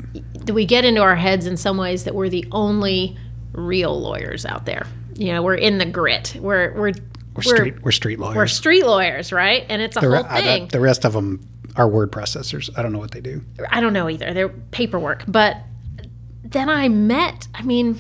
we 0.52 0.64
get 0.66 0.85
into 0.85 1.02
our 1.02 1.14
heads 1.16 1.47
in 1.47 1.56
some 1.56 1.77
ways 1.77 2.05
that 2.05 2.14
we're 2.14 2.28
the 2.31 2.44
only 2.51 3.16
real 3.52 4.01
lawyers 4.01 4.44
out 4.44 4.66
there. 4.66 4.86
You 5.14 5.28
know, 5.35 5.43
we're 5.43 5.55
in 5.55 5.78
the 5.78 5.86
grit. 5.86 6.35
We're 6.40 6.73
we're 6.74 6.93
We're 7.35 7.43
street 7.43 7.82
we're 7.82 7.93
street 7.93 8.18
lawyers. 8.18 8.36
we're 8.36 8.47
street 8.48 8.85
lawyers, 8.86 9.31
right? 9.32 9.64
And 9.68 9.81
it's 9.82 9.97
a 9.97 10.01
the, 10.01 10.06
whole 10.16 10.27
I- 10.28 10.40
thing. 10.43 10.68
the 10.68 10.81
rest 10.81 11.05
of 11.05 11.12
them 11.12 11.47
are 11.76 11.88
word 11.88 12.10
processors. 12.10 12.70
I 12.76 12.82
don't 12.82 12.92
know 12.92 12.98
what 12.98 13.10
they 13.10 13.20
do. 13.20 13.42
I 13.70 13.80
don't 13.80 13.92
know 13.92 14.08
either. 14.08 14.32
They're 14.32 14.48
paperwork. 14.48 15.24
But 15.28 15.58
then 16.42 16.68
I 16.68 16.88
met, 16.88 17.48
I 17.54 17.62
mean, 17.62 17.98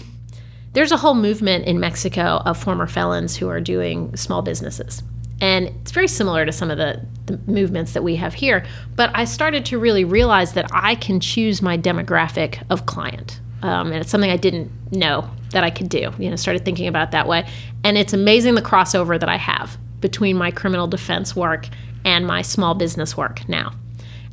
there's 0.72 0.92
a 0.92 0.96
whole 0.96 1.14
movement 1.14 1.66
in 1.66 1.80
Mexico 1.80 2.42
of 2.44 2.58
former 2.58 2.86
felons 2.86 3.36
who 3.36 3.48
are 3.48 3.60
doing 3.60 4.14
small 4.16 4.42
businesses. 4.42 5.02
And 5.40 5.66
it's 5.66 5.90
very 5.90 6.08
similar 6.08 6.46
to 6.46 6.52
some 6.52 6.70
of 6.70 6.78
the, 6.78 7.04
the 7.26 7.38
movements 7.50 7.92
that 7.92 8.02
we 8.02 8.16
have 8.16 8.34
here. 8.34 8.64
But 8.94 9.10
I 9.14 9.24
started 9.24 9.66
to 9.66 9.78
really 9.78 10.04
realize 10.04 10.54
that 10.54 10.66
I 10.72 10.94
can 10.94 11.20
choose 11.20 11.60
my 11.60 11.76
demographic 11.76 12.62
of 12.70 12.86
client. 12.86 13.40
Um, 13.62 13.88
and 13.88 13.96
it's 13.96 14.10
something 14.10 14.30
I 14.30 14.36
didn't 14.36 14.70
know 14.92 15.28
that 15.50 15.64
I 15.64 15.70
could 15.70 15.88
do. 15.88 16.12
You 16.18 16.30
know, 16.30 16.36
started 16.36 16.64
thinking 16.64 16.88
about 16.88 17.10
that 17.10 17.26
way. 17.26 17.46
And 17.84 17.98
it's 17.98 18.12
amazing 18.12 18.54
the 18.54 18.62
crossover 18.62 19.18
that 19.18 19.28
I 19.28 19.36
have 19.36 19.76
between 20.00 20.36
my 20.36 20.50
criminal 20.50 20.86
defense 20.86 21.34
work 21.34 21.68
and 22.06 22.26
my 22.26 22.40
small 22.40 22.72
business 22.74 23.16
work 23.16 23.46
now. 23.48 23.72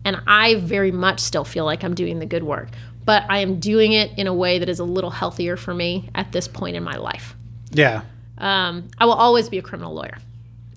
And 0.06 0.22
I 0.28 0.56
very 0.56 0.92
much 0.92 1.20
still 1.20 1.44
feel 1.44 1.66
like 1.66 1.84
I'm 1.84 1.96
doing 1.96 2.20
the 2.20 2.26
good 2.26 2.44
work, 2.44 2.70
but 3.04 3.24
I 3.30 3.40
am 3.40 3.60
doing 3.60 3.94
it 3.94 4.12
in 4.18 4.28
a 4.28 4.34
way 4.34 4.60
that 4.60 4.70
is 4.70 4.80
a 4.80 4.84
little 4.84 5.10
healthier 5.10 5.58
for 5.58 5.74
me 5.74 6.10
at 6.14 6.32
this 6.32 6.48
point 6.48 6.76
in 6.76 6.84
my 6.84 6.96
life. 6.98 7.36
Yeah. 7.72 8.04
Um, 8.38 8.90
I 9.00 9.06
will 9.06 9.14
always 9.14 9.50
be 9.50 9.58
a 9.58 9.62
criminal 9.62 9.94
lawyer. 9.94 10.18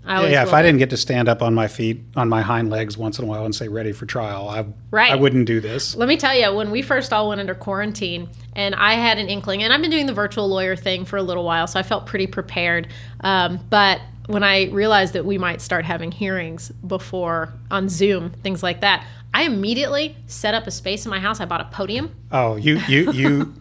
I 0.08 0.18
always 0.18 0.32
Yeah, 0.32 0.44
if 0.44 0.52
I 0.52 0.62
be. 0.62 0.68
didn't 0.68 0.78
get 0.78 0.90
to 0.90 0.96
stand 0.96 1.28
up 1.28 1.42
on 1.42 1.52
my 1.52 1.66
feet, 1.66 2.00
on 2.14 2.28
my 2.28 2.40
hind 2.40 2.70
legs 2.70 2.96
once 2.96 3.18
in 3.18 3.24
a 3.24 3.28
while 3.28 3.44
and 3.44 3.52
say 3.52 3.66
ready 3.66 3.90
for 3.90 4.06
trial, 4.06 4.48
I 4.48 4.64
Right. 4.92 5.10
I 5.10 5.16
wouldn't 5.16 5.46
do 5.46 5.60
this. 5.60 5.96
Let 5.96 6.08
me 6.08 6.16
tell 6.16 6.32
you, 6.34 6.54
when 6.54 6.70
we 6.70 6.80
first 6.80 7.12
all 7.12 7.28
went 7.28 7.40
under 7.40 7.56
quarantine, 7.56 8.28
and 8.54 8.76
I 8.76 8.94
had 8.94 9.18
an 9.18 9.28
inkling, 9.28 9.64
and 9.64 9.72
I've 9.72 9.82
been 9.82 9.90
doing 9.90 10.06
the 10.06 10.14
virtual 10.14 10.48
lawyer 10.48 10.76
thing 10.76 11.04
for 11.04 11.16
a 11.16 11.22
little 11.22 11.42
while, 11.44 11.66
so 11.66 11.80
I 11.80 11.82
felt 11.82 12.06
pretty 12.06 12.28
prepared. 12.28 12.86
Um, 13.20 13.58
but 13.68 14.00
when 14.26 14.42
I 14.42 14.64
realized 14.70 15.12
that 15.14 15.24
we 15.24 15.38
might 15.38 15.60
start 15.60 15.84
having 15.84 16.10
hearings 16.12 16.70
before 16.86 17.52
on 17.70 17.88
Zoom, 17.88 18.30
things 18.42 18.62
like 18.62 18.80
that, 18.80 19.04
I 19.32 19.42
immediately 19.42 20.16
set 20.26 20.54
up 20.54 20.66
a 20.66 20.70
space 20.70 21.04
in 21.04 21.10
my 21.10 21.20
house. 21.20 21.40
I 21.40 21.44
bought 21.44 21.60
a 21.60 21.64
podium 21.66 22.14
Oh, 22.32 22.56
you 22.56 22.78
you 22.88 23.12
you 23.20 23.54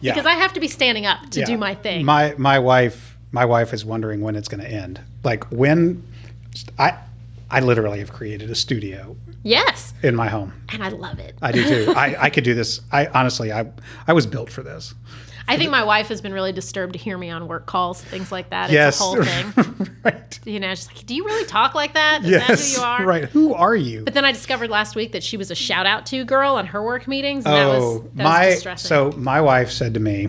Yeah. 0.00 0.12
because 0.14 0.26
I 0.26 0.34
have 0.34 0.52
to 0.54 0.60
be 0.60 0.68
standing 0.68 1.06
up 1.06 1.30
to 1.30 1.40
Yeah. 1.40 1.46
do 1.46 1.56
my 1.58 1.74
thing. 1.74 2.04
My 2.04 2.34
my 2.38 2.58
wife 2.58 3.16
my 3.32 3.44
wife 3.46 3.72
is 3.72 3.84
wondering 3.84 4.20
when 4.20 4.36
it's 4.36 4.48
going 4.48 4.62
to 4.62 4.70
end. 4.70 5.00
Like 5.24 5.44
when 5.50 6.02
I 6.78 6.94
I 7.50 7.60
literally 7.60 7.98
have 8.00 8.12
created 8.12 8.50
a 8.50 8.54
studio 8.54 9.16
yes, 9.42 9.92
in 10.02 10.14
my 10.14 10.28
home. 10.28 10.52
and 10.70 10.82
I 10.82 10.88
love 10.88 11.18
it. 11.18 11.34
I 11.42 11.52
do 11.52 11.62
too. 11.64 11.92
I, 11.94 12.16
I 12.26 12.30
could 12.34 12.44
do 12.44 12.54
this. 12.54 12.80
I 12.92 13.06
honestly 13.06 13.52
I 13.52 13.66
I 14.06 14.12
was 14.12 14.26
built 14.26 14.50
for 14.50 14.62
this. 14.62 14.94
I 15.48 15.56
think 15.58 15.70
my 15.70 15.82
wife 15.84 16.08
has 16.08 16.20
been 16.20 16.32
really 16.32 16.52
disturbed 16.52 16.92
to 16.94 16.98
hear 16.98 17.18
me 17.18 17.28
on 17.30 17.48
work 17.48 17.66
calls, 17.66 18.00
things 18.02 18.30
like 18.32 18.50
that. 18.50 18.66
It's 18.66 18.72
yes. 18.72 19.00
a 19.00 19.02
whole 19.02 19.22
thing. 19.22 19.96
right. 20.04 20.40
You 20.44 20.60
know, 20.60 20.74
she's 20.74 20.86
like, 20.86 21.04
"Do 21.04 21.14
you 21.14 21.24
really 21.24 21.44
talk 21.46 21.74
like 21.74 21.94
that? 21.94 22.24
Is 22.24 22.30
Yes. 22.30 22.46
that 22.46 22.58
who 22.58 22.80
you 22.80 22.86
are?" 22.86 23.04
Right. 23.04 23.24
Who 23.24 23.54
are 23.54 23.76
you? 23.76 24.02
But 24.04 24.14
then 24.14 24.24
I 24.24 24.32
discovered 24.32 24.70
last 24.70 24.94
week 24.96 25.12
that 25.12 25.22
she 25.22 25.36
was 25.36 25.50
a 25.50 25.54
shout 25.54 25.84
out 25.86 26.06
to 26.06 26.24
girl 26.24 26.54
on 26.54 26.66
her 26.66 26.82
work 26.82 27.06
meetings, 27.08 27.44
and 27.44 27.54
that 27.54 27.66
oh, 27.66 27.70
was 27.98 28.02
that 28.14 28.22
my 28.24 28.46
was 28.46 28.54
distressing. 28.54 28.88
so 28.88 29.12
my 29.16 29.40
wife 29.40 29.70
said 29.70 29.94
to 29.94 30.00
me, 30.00 30.28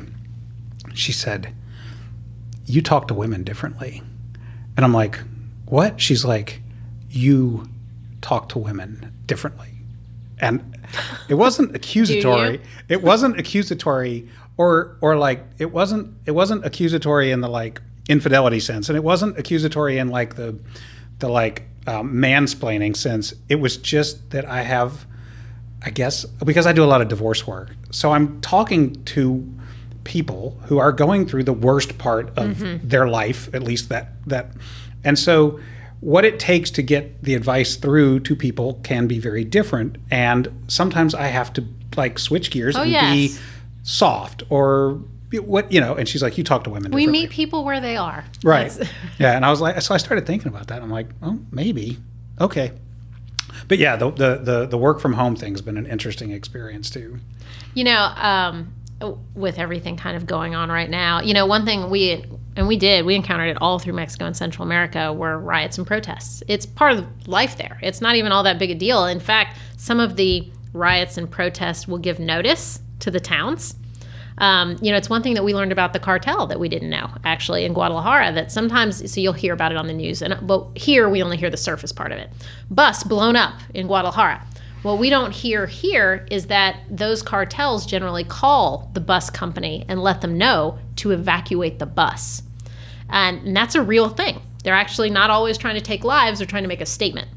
she 0.94 1.12
said, 1.12 1.54
"You 2.66 2.82
talk 2.82 3.08
to 3.08 3.14
women 3.14 3.44
differently," 3.44 4.02
and 4.76 4.84
I'm 4.86 4.94
like, 4.94 5.20
"What?" 5.66 6.02
She's 6.02 6.26
like, 6.26 6.62
"You 7.10 7.70
talk 8.22 8.50
to 8.50 8.60
women 8.60 9.12
differently," 9.26 9.70
and 10.40 10.76
it 11.30 11.36
wasn't 11.36 11.76
accusatory. 11.76 12.62
It 12.90 13.02
wasn't 13.04 13.40
accusatory, 13.40 14.28
or 14.58 14.98
or 15.02 15.18
like 15.18 15.44
it 15.58 15.72
wasn't 15.72 16.16
it 16.26 16.32
wasn't 16.32 16.66
accusatory 16.66 17.32
in 17.32 17.42
the 17.42 17.50
like 17.50 17.82
infidelity 18.10 18.60
sense, 18.60 18.90
and 18.90 18.98
it 18.98 19.04
wasn't 19.04 19.38
accusatory 19.38 19.98
in 19.98 20.10
like 20.10 20.36
the 20.36 20.58
the 21.20 21.30
like 21.30 21.64
um, 21.88 22.14
mansplaining 22.14 22.96
sense. 22.96 23.34
It 23.50 23.56
was 23.56 23.78
just 23.78 24.32
that 24.32 24.46
I 24.46 24.62
have. 24.62 25.06
I 25.86 25.90
guess 25.90 26.24
because 26.24 26.66
I 26.66 26.72
do 26.72 26.82
a 26.82 26.88
lot 26.88 27.02
of 27.02 27.10
divorce 27.10 27.46
work. 27.46 27.76
So 27.92 28.14
I'm 28.14 28.40
talking 28.40 29.04
to 29.04 29.46
people 30.06 30.58
who 30.68 30.78
are 30.78 30.94
going 30.94 31.28
through 31.28 31.44
the 31.44 31.52
worst 31.52 31.98
part 31.98 32.32
of 32.38 32.88
their 32.90 33.10
life, 33.10 33.54
at 33.54 33.64
least 33.64 33.90
that 33.90 34.12
that 34.28 34.52
and 35.04 35.20
so 35.20 35.60
what 36.00 36.26
it 36.26 36.40
takes 36.40 36.70
to 36.72 36.82
get 36.82 37.24
the 37.24 37.34
advice 37.34 37.76
through 37.78 38.20
to 38.20 38.36
people 38.36 38.80
can 38.84 39.08
be 39.08 39.20
very 39.20 39.44
different 39.44 39.98
and 40.12 40.50
sometimes 40.68 41.16
I 41.16 41.28
have 41.28 41.54
to 41.54 41.66
like 41.96 42.20
switch 42.20 42.52
gears 42.52 42.76
and 42.76 42.92
yes. 42.92 43.14
be 43.14 43.38
soft 43.84 44.44
or 44.50 45.02
what 45.42 45.72
you 45.72 45.82
know 45.82 45.96
and 45.96 46.08
she's 46.08 46.22
like 46.22 46.38
you 46.38 46.44
talk 46.44 46.64
to 46.64 46.70
women 46.70 46.92
we 46.92 47.08
meet 47.08 47.30
people 47.30 47.64
where 47.64 47.82
they 47.82 47.98
are. 47.98 48.26
Right. 48.44 48.72
Yeah, 49.20 49.36
and 49.36 49.46
I 49.46 49.52
was 49.52 49.62
like, 49.62 49.80
so 49.82 49.94
I 49.94 49.98
started 49.98 50.26
thinking 50.26 50.48
about 50.48 50.68
that. 50.68 50.82
I'm 50.82 50.90
like, 50.90 51.08
oh, 51.22 51.40
maybe. 51.52 51.98
Okay. 52.42 52.72
But 53.68 53.78
yeah, 53.78 53.96
the, 53.96 54.10
the 54.12 54.38
the 54.38 54.66
the 54.66 54.78
work 54.78 55.00
from 55.00 55.14
home 55.14 55.36
thing's 55.36 55.62
been 55.62 55.78
an 55.78 55.86
interesting 55.86 56.32
experience 56.32 56.90
too. 56.90 57.20
You 57.74 57.84
know, 57.86 58.12
um, 58.16 58.74
with 59.36 59.60
everything 59.60 59.98
kind 59.98 60.18
of 60.18 60.26
going 60.26 60.56
on 60.56 60.70
right 60.70 60.90
now, 60.90 61.22
you 61.22 61.34
know, 61.34 61.46
one 61.46 61.66
thing 61.66 61.90
we 61.90 62.26
and 62.56 62.68
we 62.68 62.78
did, 62.78 63.06
we 63.06 63.16
encountered 63.16 63.50
it 63.50 63.58
all 63.62 63.80
through 63.80 63.94
Mexico 63.94 64.26
and 64.26 64.36
Central 64.36 64.66
America 64.66 65.14
were 65.14 65.38
riots 65.38 65.78
and 65.78 65.88
protests. 65.88 66.44
It's 66.48 66.66
part 66.66 66.94
of 66.94 67.28
life 67.28 67.58
there. 67.58 67.80
It's 67.82 68.02
not 68.02 68.16
even 68.16 68.32
all 68.32 68.44
that 68.44 68.60
big 68.60 68.72
a 68.72 68.76
deal. 68.76 69.06
In 69.06 69.20
fact, 69.20 69.58
some 69.78 70.00
of 70.00 70.16
the 70.16 70.52
riots 70.74 71.18
and 71.18 71.30
protests 71.30 71.88
will 71.88 72.00
give 72.00 72.20
notice 72.20 72.80
to 73.04 73.12
the 73.12 73.20
towns. 73.20 73.76
Um, 74.40 74.78
you 74.82 74.92
know, 74.92 74.98
it's 74.98 75.10
one 75.10 75.22
thing 75.22 75.36
that 75.36 75.44
we 75.44 75.54
learned 75.54 75.72
about 75.72 75.94
the 75.94 76.00
cartel 76.00 76.48
that 76.48 76.60
we 76.60 76.68
didn't 76.68 76.90
know 76.90 77.10
actually 77.24 77.66
in 77.66 77.74
Guadalajara. 77.74 78.32
That 78.34 78.52
sometimes, 78.52 79.12
so 79.12 79.22
you'll 79.22 79.34
hear 79.34 79.54
about 79.54 79.72
it 79.72 79.78
on 79.78 79.88
the 79.88 79.94
news, 79.94 80.22
and 80.22 80.36
but 80.48 80.68
here 80.76 81.08
we 81.08 81.22
only 81.22 81.38
hear 81.38 81.52
the 81.52 81.58
surface 81.58 81.92
part 81.92 82.12
of 82.12 82.18
it. 82.18 82.32
Bus 82.72 83.04
blown 83.04 83.36
up 83.36 83.60
in 83.74 83.88
Guadalajara. 83.88 84.44
What 84.82 84.98
we 84.98 85.10
don't 85.10 85.32
hear 85.32 85.66
here 85.68 86.28
is 86.30 86.48
that 86.48 86.78
those 86.90 87.22
cartels 87.22 87.86
generally 87.86 88.26
call 88.26 88.90
the 88.94 89.00
bus 89.00 89.30
company 89.30 89.86
and 89.88 90.02
let 90.02 90.20
them 90.22 90.38
know 90.38 90.80
to 90.98 91.12
evacuate 91.12 91.80
the 91.80 91.86
bus, 91.86 92.42
and, 93.10 93.46
and 93.46 93.56
that's 93.56 93.76
a 93.76 93.84
real 93.84 94.10
thing. 94.10 94.42
They're 94.64 94.74
actually 94.74 95.10
not 95.10 95.30
always 95.30 95.58
trying 95.58 95.76
to 95.76 95.82
take 95.82 96.04
lives; 96.04 96.40
they're 96.40 96.48
trying 96.48 96.64
to 96.64 96.70
make 96.70 96.82
a 96.82 96.88
statement 96.88 97.28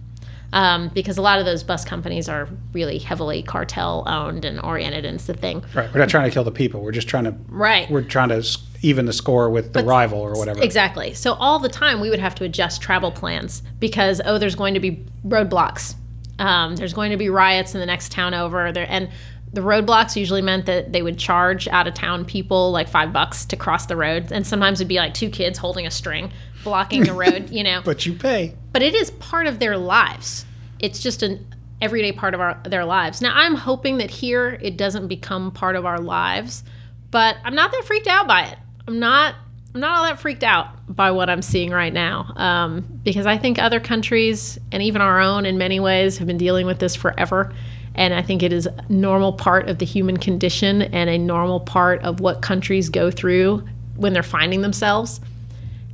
um, 0.56 0.88
because 0.94 1.18
a 1.18 1.22
lot 1.22 1.38
of 1.38 1.44
those 1.44 1.62
bus 1.62 1.84
companies 1.84 2.30
are 2.30 2.48
really 2.72 2.96
heavily 2.96 3.42
cartel 3.42 4.04
owned 4.06 4.46
and 4.46 4.58
oriented, 4.64 5.04
and 5.04 5.16
it's 5.16 5.26
the 5.26 5.34
thing. 5.34 5.62
Right. 5.74 5.92
We're 5.92 6.00
not 6.00 6.08
trying 6.08 6.30
to 6.30 6.32
kill 6.32 6.44
the 6.44 6.50
people. 6.50 6.80
We're 6.80 6.92
just 6.92 7.08
trying 7.08 7.24
to. 7.24 7.36
Right. 7.48 7.90
We're 7.90 8.00
trying 8.00 8.30
to 8.30 8.42
even 8.80 9.04
the 9.04 9.12
score 9.12 9.50
with 9.50 9.74
the 9.74 9.84
rival 9.84 10.18
or 10.18 10.32
whatever. 10.32 10.62
Exactly. 10.62 11.12
So 11.12 11.34
all 11.34 11.58
the 11.58 11.68
time 11.68 12.00
we 12.00 12.08
would 12.08 12.20
have 12.20 12.34
to 12.36 12.44
adjust 12.44 12.80
travel 12.80 13.12
plans 13.12 13.62
because 13.78 14.22
oh, 14.24 14.38
there's 14.38 14.54
going 14.54 14.72
to 14.72 14.80
be 14.80 15.04
roadblocks. 15.26 15.94
Um, 16.38 16.76
there's 16.76 16.94
going 16.94 17.10
to 17.10 17.18
be 17.18 17.28
riots 17.28 17.74
in 17.74 17.80
the 17.80 17.86
next 17.86 18.10
town 18.10 18.32
over. 18.32 18.72
There 18.72 18.86
and 18.88 19.10
the 19.52 19.60
roadblocks 19.60 20.16
usually 20.16 20.42
meant 20.42 20.64
that 20.66 20.90
they 20.90 21.02
would 21.02 21.18
charge 21.18 21.68
out 21.68 21.86
of 21.86 21.92
town 21.92 22.24
people 22.24 22.72
like 22.72 22.88
five 22.88 23.12
bucks 23.12 23.44
to 23.46 23.56
cross 23.56 23.84
the 23.84 23.96
road, 23.96 24.32
and 24.32 24.46
sometimes 24.46 24.80
it'd 24.80 24.88
be 24.88 24.96
like 24.96 25.12
two 25.12 25.28
kids 25.28 25.58
holding 25.58 25.86
a 25.86 25.90
string 25.90 26.32
blocking 26.64 27.04
the 27.04 27.12
road. 27.14 27.50
You 27.50 27.62
know. 27.62 27.82
But 27.84 28.06
you 28.06 28.14
pay. 28.14 28.54
But 28.77 28.82
it 28.82 28.94
is 28.94 29.11
part 29.11 29.47
of 29.47 29.59
their 29.59 29.78
lives. 29.78 30.44
It's 30.81 31.01
just 31.01 31.23
an 31.23 31.47
everyday 31.81 32.12
part 32.12 32.35
of 32.35 32.43
our 32.43 32.61
their 32.65 32.85
lives. 32.85 33.23
Now 33.23 33.32
I'm 33.35 33.55
hoping 33.55 33.97
that 33.97 34.11
here 34.11 34.59
it 34.61 34.77
doesn't 34.77 35.09
become 35.09 35.51
part 35.51 35.77
of 35.77 35.86
our 35.86 35.98
lives, 35.98 36.62
but 37.11 37.39
I'm 37.43 37.55
not 37.55 37.73
that 37.73 37.85
freaked 37.86 38.07
out 38.07 38.28
by 38.28 38.43
it. 38.43 38.59
I'm 38.86 38.98
not 38.98 39.35
I'm 39.74 39.81
not 39.81 39.97
all 39.97 40.05
that 40.05 40.20
freaked 40.20 40.44
out 40.44 40.94
by 40.94 41.11
what 41.11 41.31
I'm 41.31 41.40
seeing 41.40 41.70
right 41.70 41.90
now 41.90 42.35
um, 42.36 43.01
because 43.03 43.24
I 43.24 43.39
think 43.39 43.59
other 43.59 43.81
countries 43.81 44.59
and 44.70 44.82
even 44.82 45.01
our 45.01 45.20
own 45.20 45.47
in 45.47 45.57
many 45.57 45.81
ways 45.81 46.19
have 46.19 46.27
been 46.27 46.36
dealing 46.36 46.66
with 46.66 46.78
this 46.78 46.94
forever. 46.94 47.55
And 47.94 48.12
I 48.12 48.20
think 48.20 48.43
it 48.43 48.53
is 48.53 48.66
a 48.66 48.85
normal 48.90 49.32
part 49.32 49.70
of 49.70 49.78
the 49.78 49.86
human 49.86 50.19
condition 50.19 50.82
and 50.82 51.09
a 51.09 51.16
normal 51.16 51.61
part 51.61 52.03
of 52.03 52.20
what 52.20 52.43
countries 52.43 52.90
go 52.90 53.11
through 53.11 53.66
when 53.94 54.12
they're 54.12 54.23
finding 54.23 54.61
themselves. 54.61 55.23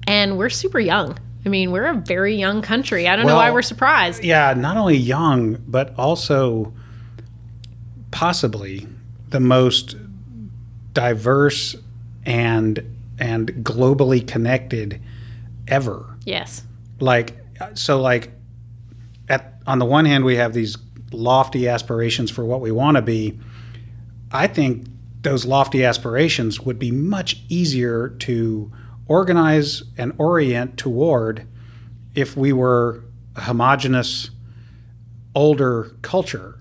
And 0.09 0.37
we're 0.37 0.51
super 0.51 0.81
young. 0.81 1.17
I 1.45 1.49
mean, 1.49 1.73
we're 1.73 1.87
a 1.87 1.95
very 1.95 2.37
young 2.37 2.63
country. 2.63 3.09
I 3.09 3.17
don't 3.17 3.27
know 3.27 3.35
why 3.35 3.51
we're 3.51 3.63
surprised. 3.63 4.23
Yeah, 4.23 4.55
not 4.55 4.77
only 4.77 4.97
young, 4.97 5.55
but 5.67 5.93
also 5.99 6.73
possibly 8.13 8.87
the 9.31 9.41
most 9.41 9.97
diverse 10.93 11.75
and 12.25 12.97
and 13.19 13.49
globally 13.65 14.27
connected 14.27 15.01
ever. 15.67 16.17
Yes. 16.25 16.63
Like 17.01 17.37
so 17.75 18.01
like 18.01 18.33
at 19.29 19.55
on 19.67 19.79
the 19.79 19.85
one 19.85 20.05
hand 20.05 20.25
we 20.25 20.37
have 20.37 20.53
these 20.53 20.77
lofty 21.13 21.69
aspirations 21.69 22.31
for 22.31 22.45
what 22.45 22.61
we 22.61 22.71
want 22.71 22.97
to 22.97 23.03
be. 23.03 23.39
I 24.31 24.47
think 24.47 24.87
those 25.23 25.45
lofty 25.45 25.85
aspirations 25.85 26.61
would 26.61 26.79
be 26.79 26.91
much 26.91 27.43
easier 27.49 28.09
to 28.21 28.73
organize 29.07 29.83
and 29.97 30.13
orient 30.19 30.77
toward 30.77 31.47
if 32.15 32.37
we 32.37 32.53
were 32.53 33.05
a 33.37 33.43
homogenous 33.43 34.31
older 35.35 35.95
culture. 36.03 36.59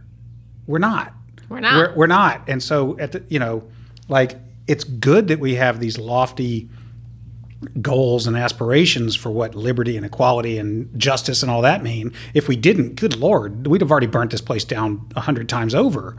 We're 0.67 0.79
not. 0.79 1.13
We're 1.49 1.59
not. 1.59 1.73
We're, 1.75 1.95
we're 1.95 2.07
not. 2.07 2.47
And 2.47 2.63
so 2.63 2.97
at 2.99 3.11
the 3.11 3.23
you 3.27 3.39
know, 3.39 3.63
like 4.07 4.37
it's 4.67 4.83
good 4.83 5.27
that 5.27 5.39
we 5.39 5.55
have 5.55 5.79
these 5.79 5.97
lofty 5.97 6.69
goals 7.81 8.25
and 8.25 8.35
aspirations 8.35 9.15
for 9.15 9.29
what 9.29 9.53
liberty 9.53 9.95
and 9.95 10.05
equality 10.05 10.57
and 10.57 10.89
justice 10.99 11.43
and 11.43 11.51
all 11.51 11.61
that 11.61 11.83
mean. 11.83 12.11
If 12.33 12.47
we 12.47 12.55
didn't, 12.55 12.95
good 12.95 13.17
lord, 13.17 13.67
we'd 13.67 13.81
have 13.81 13.91
already 13.91 14.07
burnt 14.07 14.31
this 14.31 14.41
place 14.41 14.63
down 14.63 15.07
a 15.15 15.21
hundred 15.21 15.47
times 15.47 15.75
over. 15.75 16.15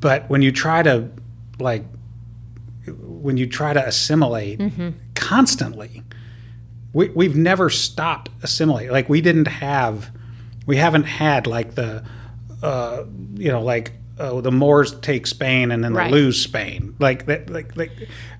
But 0.00 0.30
when 0.30 0.42
you 0.42 0.52
try 0.52 0.82
to 0.82 1.10
like 1.58 1.84
when 3.20 3.36
you 3.36 3.46
try 3.46 3.72
to 3.72 3.86
assimilate 3.86 4.60
constantly, 5.14 6.02
we, 6.92 7.08
we've 7.10 7.36
never 7.36 7.70
stopped 7.70 8.30
assimilating. 8.42 8.92
Like 8.92 9.08
we 9.08 9.20
didn't 9.20 9.48
have, 9.48 10.10
we 10.66 10.76
haven't 10.76 11.04
had 11.04 11.46
like 11.46 11.74
the, 11.74 12.04
uh, 12.62 13.04
you 13.34 13.50
know, 13.50 13.62
like 13.62 13.92
uh, 14.18 14.40
the 14.40 14.50
Moors 14.50 14.98
take 15.00 15.26
Spain 15.26 15.70
and 15.70 15.84
then 15.84 15.94
Right. 15.94 16.10
they 16.10 16.10
lose 16.10 16.42
Spain. 16.42 16.96
Like 16.98 17.26
that, 17.26 17.50
like 17.50 17.76
like 17.76 17.92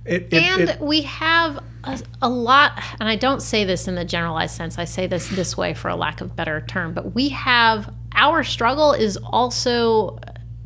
it. 0.04 0.32
it, 0.32 0.32
and 0.32 0.68
it 0.70 0.80
we 0.80 1.02
have 1.02 1.62
a, 1.84 2.00
a 2.22 2.28
lot, 2.28 2.72
and 2.98 3.08
I 3.08 3.16
don't 3.16 3.40
say 3.42 3.64
this 3.64 3.86
in 3.86 3.94
the 3.94 4.04
generalized 4.04 4.56
sense, 4.56 4.78
I 4.78 4.84
say 4.84 5.06
this 5.06 5.28
this 5.28 5.56
way 5.56 5.74
for 5.74 5.88
a 5.88 5.96
lack 5.96 6.20
of 6.20 6.34
better 6.34 6.62
term, 6.62 6.94
but 6.94 7.14
we 7.14 7.28
have 7.28 7.92
our 8.14 8.42
struggle 8.42 8.92
is 8.92 9.16
also 9.18 10.18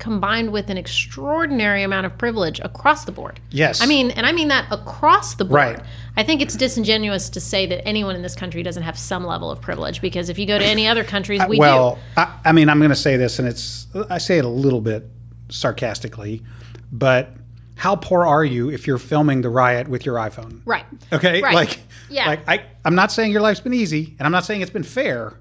combined 0.02 0.50
with 0.50 0.68
an 0.68 0.76
extraordinary 0.76 1.84
amount 1.84 2.04
of 2.04 2.18
privilege 2.18 2.58
across 2.58 3.04
the 3.04 3.12
board. 3.12 3.38
yes, 3.50 3.80
I 3.80 3.86
mean, 3.86 4.10
and 4.10 4.26
I 4.26 4.32
mean 4.32 4.48
that 4.48 4.66
across 4.72 5.36
the 5.36 5.44
board. 5.44 5.54
Right. 5.54 5.80
I 6.16 6.24
think 6.24 6.42
it's 6.42 6.56
disingenuous 6.56 7.30
to 7.30 7.40
say 7.40 7.66
that 7.66 7.86
anyone 7.86 8.16
in 8.16 8.22
this 8.22 8.34
country 8.34 8.64
doesn't 8.64 8.82
have 8.82 8.98
some 8.98 9.24
level 9.24 9.48
of 9.48 9.60
privilege 9.60 10.00
because 10.00 10.28
if 10.28 10.40
you 10.40 10.46
go 10.46 10.58
to 10.58 10.64
any 10.64 10.88
other 10.88 11.04
countries, 11.04 11.40
uh, 11.40 11.46
we 11.48 11.56
well, 11.56 11.94
do. 11.94 12.00
I, 12.16 12.40
I 12.46 12.52
mean, 12.52 12.68
I'm 12.68 12.80
going 12.80 12.90
to 12.90 12.96
say 12.96 13.16
this, 13.16 13.38
and 13.38 13.46
it's 13.46 13.86
I 14.10 14.18
say 14.18 14.38
it 14.38 14.44
a 14.44 14.48
little 14.48 14.80
bit 14.80 15.08
sarcastically, 15.50 16.42
but 16.90 17.30
how 17.76 17.94
poor 17.94 18.26
are 18.26 18.44
you 18.44 18.70
if 18.70 18.88
you're 18.88 18.98
filming 18.98 19.42
the 19.42 19.50
riot 19.50 19.86
with 19.86 20.04
your 20.04 20.16
iPhone? 20.16 20.62
Right. 20.64 20.84
Okay, 21.12 21.40
Right. 21.42 21.54
like 21.54 21.78
Yeah. 22.10 22.26
like 22.26 22.48
I 22.48 22.64
I'm 22.84 22.96
not 22.96 23.12
saying 23.12 23.30
your 23.30 23.40
life's 23.40 23.60
been 23.60 23.72
easy, 23.74 24.16
and 24.18 24.26
I'm 24.26 24.32
not 24.32 24.44
saying 24.44 24.62
it's 24.62 24.70
been 24.72 24.82
fair, 24.82 25.34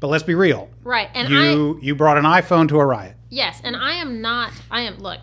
but 0.00 0.08
let's 0.08 0.24
be 0.24 0.34
real. 0.34 0.70
Right. 0.82 1.08
And 1.14 1.28
I 1.28 1.52
You 1.52 1.78
you 1.80 1.94
brought 1.94 2.18
an 2.18 2.24
iPhone 2.24 2.66
to 2.68 2.80
a 2.80 2.84
riot. 2.84 3.16
Yes, 3.32 3.62
and 3.64 3.74
I 3.74 3.94
am 3.94 4.20
not. 4.20 4.52
I 4.70 4.82
am 4.82 4.98
look. 4.98 5.18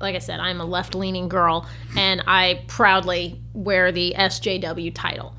Like 0.00 0.16
I 0.16 0.18
said, 0.18 0.40
I'm 0.40 0.60
a 0.60 0.64
left-leaning 0.64 1.28
girl, 1.28 1.68
and 1.96 2.20
I 2.26 2.64
proudly 2.66 3.40
wear 3.54 3.92
the 3.92 4.14
SJW 4.18 4.90
title. 4.92 5.32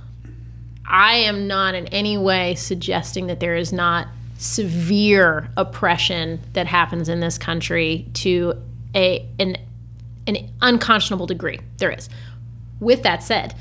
I 0.87 1.15
am 1.15 1.47
not 1.47 1.75
in 1.75 1.85
any 1.87 2.17
way 2.17 2.55
suggesting 2.55 3.27
that 3.27 3.41
there 3.41 3.57
is 3.57 3.73
not 3.73 4.07
severe 4.37 5.49
oppression 5.57 6.39
that 6.53 6.65
happens 6.65 7.09
in 7.09 7.19
this 7.19 7.37
country 7.37 8.07
to 8.13 8.53
a 8.95 9.27
an 9.37 9.57
an 10.27 10.49
unconscionable 10.61 11.27
degree. 11.27 11.59
There 11.77 11.91
is. 11.91 12.07
With 12.79 13.03
that 13.03 13.21
said, 13.21 13.53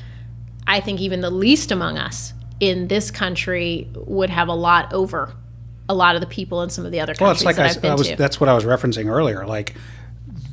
I 0.69 0.79
think 0.79 1.01
even 1.01 1.21
the 1.21 1.31
least 1.31 1.73
among 1.73 1.99
us 1.99 2.33
in 2.61 2.87
this 2.87 3.11
country 3.11 3.89
would 3.97 4.31
have 4.31 4.47
a 4.47 4.55
lot 4.55 4.93
over 4.93 5.35
a 5.89 5.95
lot 5.95 6.15
of 6.15 6.21
the 6.21 6.27
people 6.27 6.63
in 6.63 6.71
some 6.71 6.85
of 6.85 6.93
the 6.93 7.01
other 7.01 7.13
countries 7.13 7.21
Well, 7.23 7.33
it's 7.33 7.45
like 7.45 7.57
that 7.57 7.67
I, 7.67 7.71
I've 7.71 7.83
been 7.83 7.93
I 7.93 7.95
was. 7.95 8.09
to. 8.09 8.17
That's 8.17 8.41
what 8.41 8.49
I 8.49 8.55
was 8.55 8.65
referencing 8.65 9.09
earlier. 9.11 9.47
Like 9.47 9.75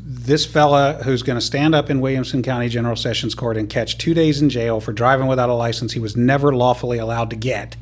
this 0.06 0.46
fella 0.46 1.02
who's 1.04 1.24
going 1.24 1.38
to 1.38 1.46
stand 1.46 1.76
up 1.76 1.90
in 1.90 2.00
Williamson 2.00 2.44
County 2.44 2.70
General 2.70 2.96
Sessions 2.96 3.36
Court 3.36 3.58
and 3.58 3.70
catch 3.70 3.98
two 3.98 4.14
days 4.14 4.42
in 4.42 4.50
jail 4.50 4.80
for 4.80 4.94
driving 4.94 5.28
without 5.28 5.50
a 5.50 5.54
license 5.54 5.94
he 5.94 6.00
was 6.00 6.16
never 6.16 6.56
lawfully 6.56 6.98
allowed 6.98 7.30
to 7.32 7.36
get. 7.36 7.76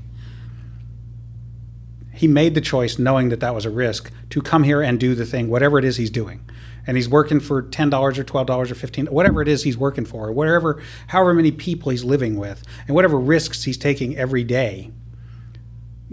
He 2.13 2.27
made 2.27 2.55
the 2.55 2.61
choice, 2.61 2.99
knowing 2.99 3.29
that 3.29 3.39
that 3.39 3.55
was 3.55 3.65
a 3.65 3.69
risk, 3.69 4.11
to 4.29 4.41
come 4.41 4.63
here 4.63 4.81
and 4.81 4.99
do 4.99 5.15
the 5.15 5.25
thing, 5.25 5.49
whatever 5.49 5.79
it 5.79 5.85
is 5.85 5.97
he's 5.97 6.11
doing. 6.11 6.47
And 6.85 6.97
he's 6.97 7.09
working 7.09 7.39
for 7.39 7.61
ten 7.63 7.89
dollars 7.89 8.17
or 8.17 8.23
twelve 8.23 8.47
dollars 8.47 8.71
or 8.71 8.75
fifteen, 8.75 9.07
whatever 9.07 9.41
it 9.41 9.47
is 9.47 9.63
he's 9.63 9.77
working 9.77 10.05
for, 10.05 10.27
or 10.27 10.31
whatever, 10.31 10.81
however 11.07 11.33
many 11.33 11.51
people 11.51 11.91
he's 11.91 12.03
living 12.03 12.37
with, 12.37 12.63
and 12.87 12.95
whatever 12.95 13.19
risks 13.19 13.63
he's 13.63 13.77
taking 13.77 14.17
every 14.17 14.43
day 14.43 14.91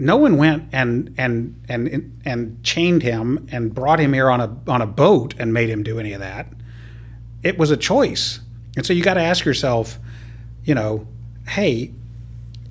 no 0.01 0.15
one 0.15 0.37
went 0.37 0.63
and 0.71 1.13
and 1.17 1.61
and 1.67 2.21
and 2.23 2.63
chained 2.63 3.03
him 3.03 3.47
and 3.51 3.75
brought 3.75 3.99
him 3.99 4.13
here 4.13 4.29
on 4.29 4.39
a 4.39 4.57
on 4.65 4.81
a 4.81 4.87
boat 4.87 5.35
and 5.37 5.53
made 5.53 5.69
him 5.69 5.83
do 5.83 5.99
any 5.99 6.13
of 6.13 6.21
that. 6.21 6.47
It 7.43 7.57
was 7.57 7.69
a 7.69 7.77
choice, 7.77 8.39
and 8.77 8.85
so 8.85 8.93
you 8.93 9.03
got 9.03 9.15
to 9.15 9.21
ask 9.21 9.43
yourself, 9.43 9.99
you 10.63 10.73
know, 10.73 11.05
hey, 11.49 11.91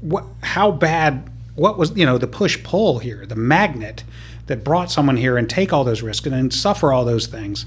what? 0.01 0.25
How 0.43 0.71
bad? 0.71 1.31
What 1.55 1.77
was 1.77 1.95
you 1.95 2.07
know 2.07 2.17
the 2.17 2.27
push 2.27 2.63
pull 2.63 2.99
here, 2.99 3.27
the 3.27 3.37
magnet 3.37 4.05
that 4.47 4.65
brought 4.65 4.91
someone 4.91 5.19
here 5.19 5.37
and 5.37 5.51
take 5.51 5.71
all 5.71 5.85
those 5.85 6.01
risks 6.01 6.25
and 6.27 6.35
then 6.35 6.51
suffer 6.51 6.95
all 6.95 7.05
those 7.05 7.27
things? 7.27 7.67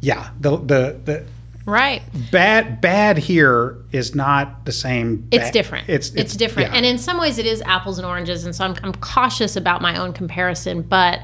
Yeah, 0.00 0.30
the 0.40 0.56
the 0.56 1.00
the 1.04 1.26
right. 1.68 2.02
bad 2.32 2.80
bad 2.80 3.18
here 3.18 3.76
is 3.92 4.14
not 4.14 4.64
the 4.64 4.72
same. 4.72 5.28
It's 5.30 5.50
different. 5.50 5.88
It's 5.88 6.10
It's, 6.10 6.34
different. 6.34 6.70
yeah. 6.70 6.76
And 6.76 6.86
in 6.86 6.98
some 6.98 7.18
ways, 7.18 7.38
it 7.38 7.46
is 7.46 7.60
apples 7.62 7.98
and 7.98 8.06
oranges. 8.06 8.44
And 8.44 8.54
so 8.54 8.64
I'm, 8.64 8.74
I'm 8.82 8.94
cautious 8.94 9.54
about 9.56 9.82
my 9.82 9.98
own 9.98 10.12
comparison. 10.12 10.82
But 10.82 11.20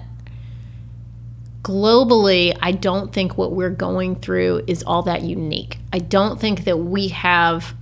globally, 1.63 2.57
I 2.61 2.73
don't 2.73 3.13
think 3.13 3.39
what 3.39 3.53
we're 3.53 3.71
going 3.71 4.17
through 4.17 4.65
is 4.67 4.83
all 4.83 5.03
that 5.03 5.23
unique. 5.23 5.79
I 5.93 5.99
don't 5.99 6.39
think 6.41 6.65
that 6.65 6.79
we 6.79 7.09
have 7.09 7.75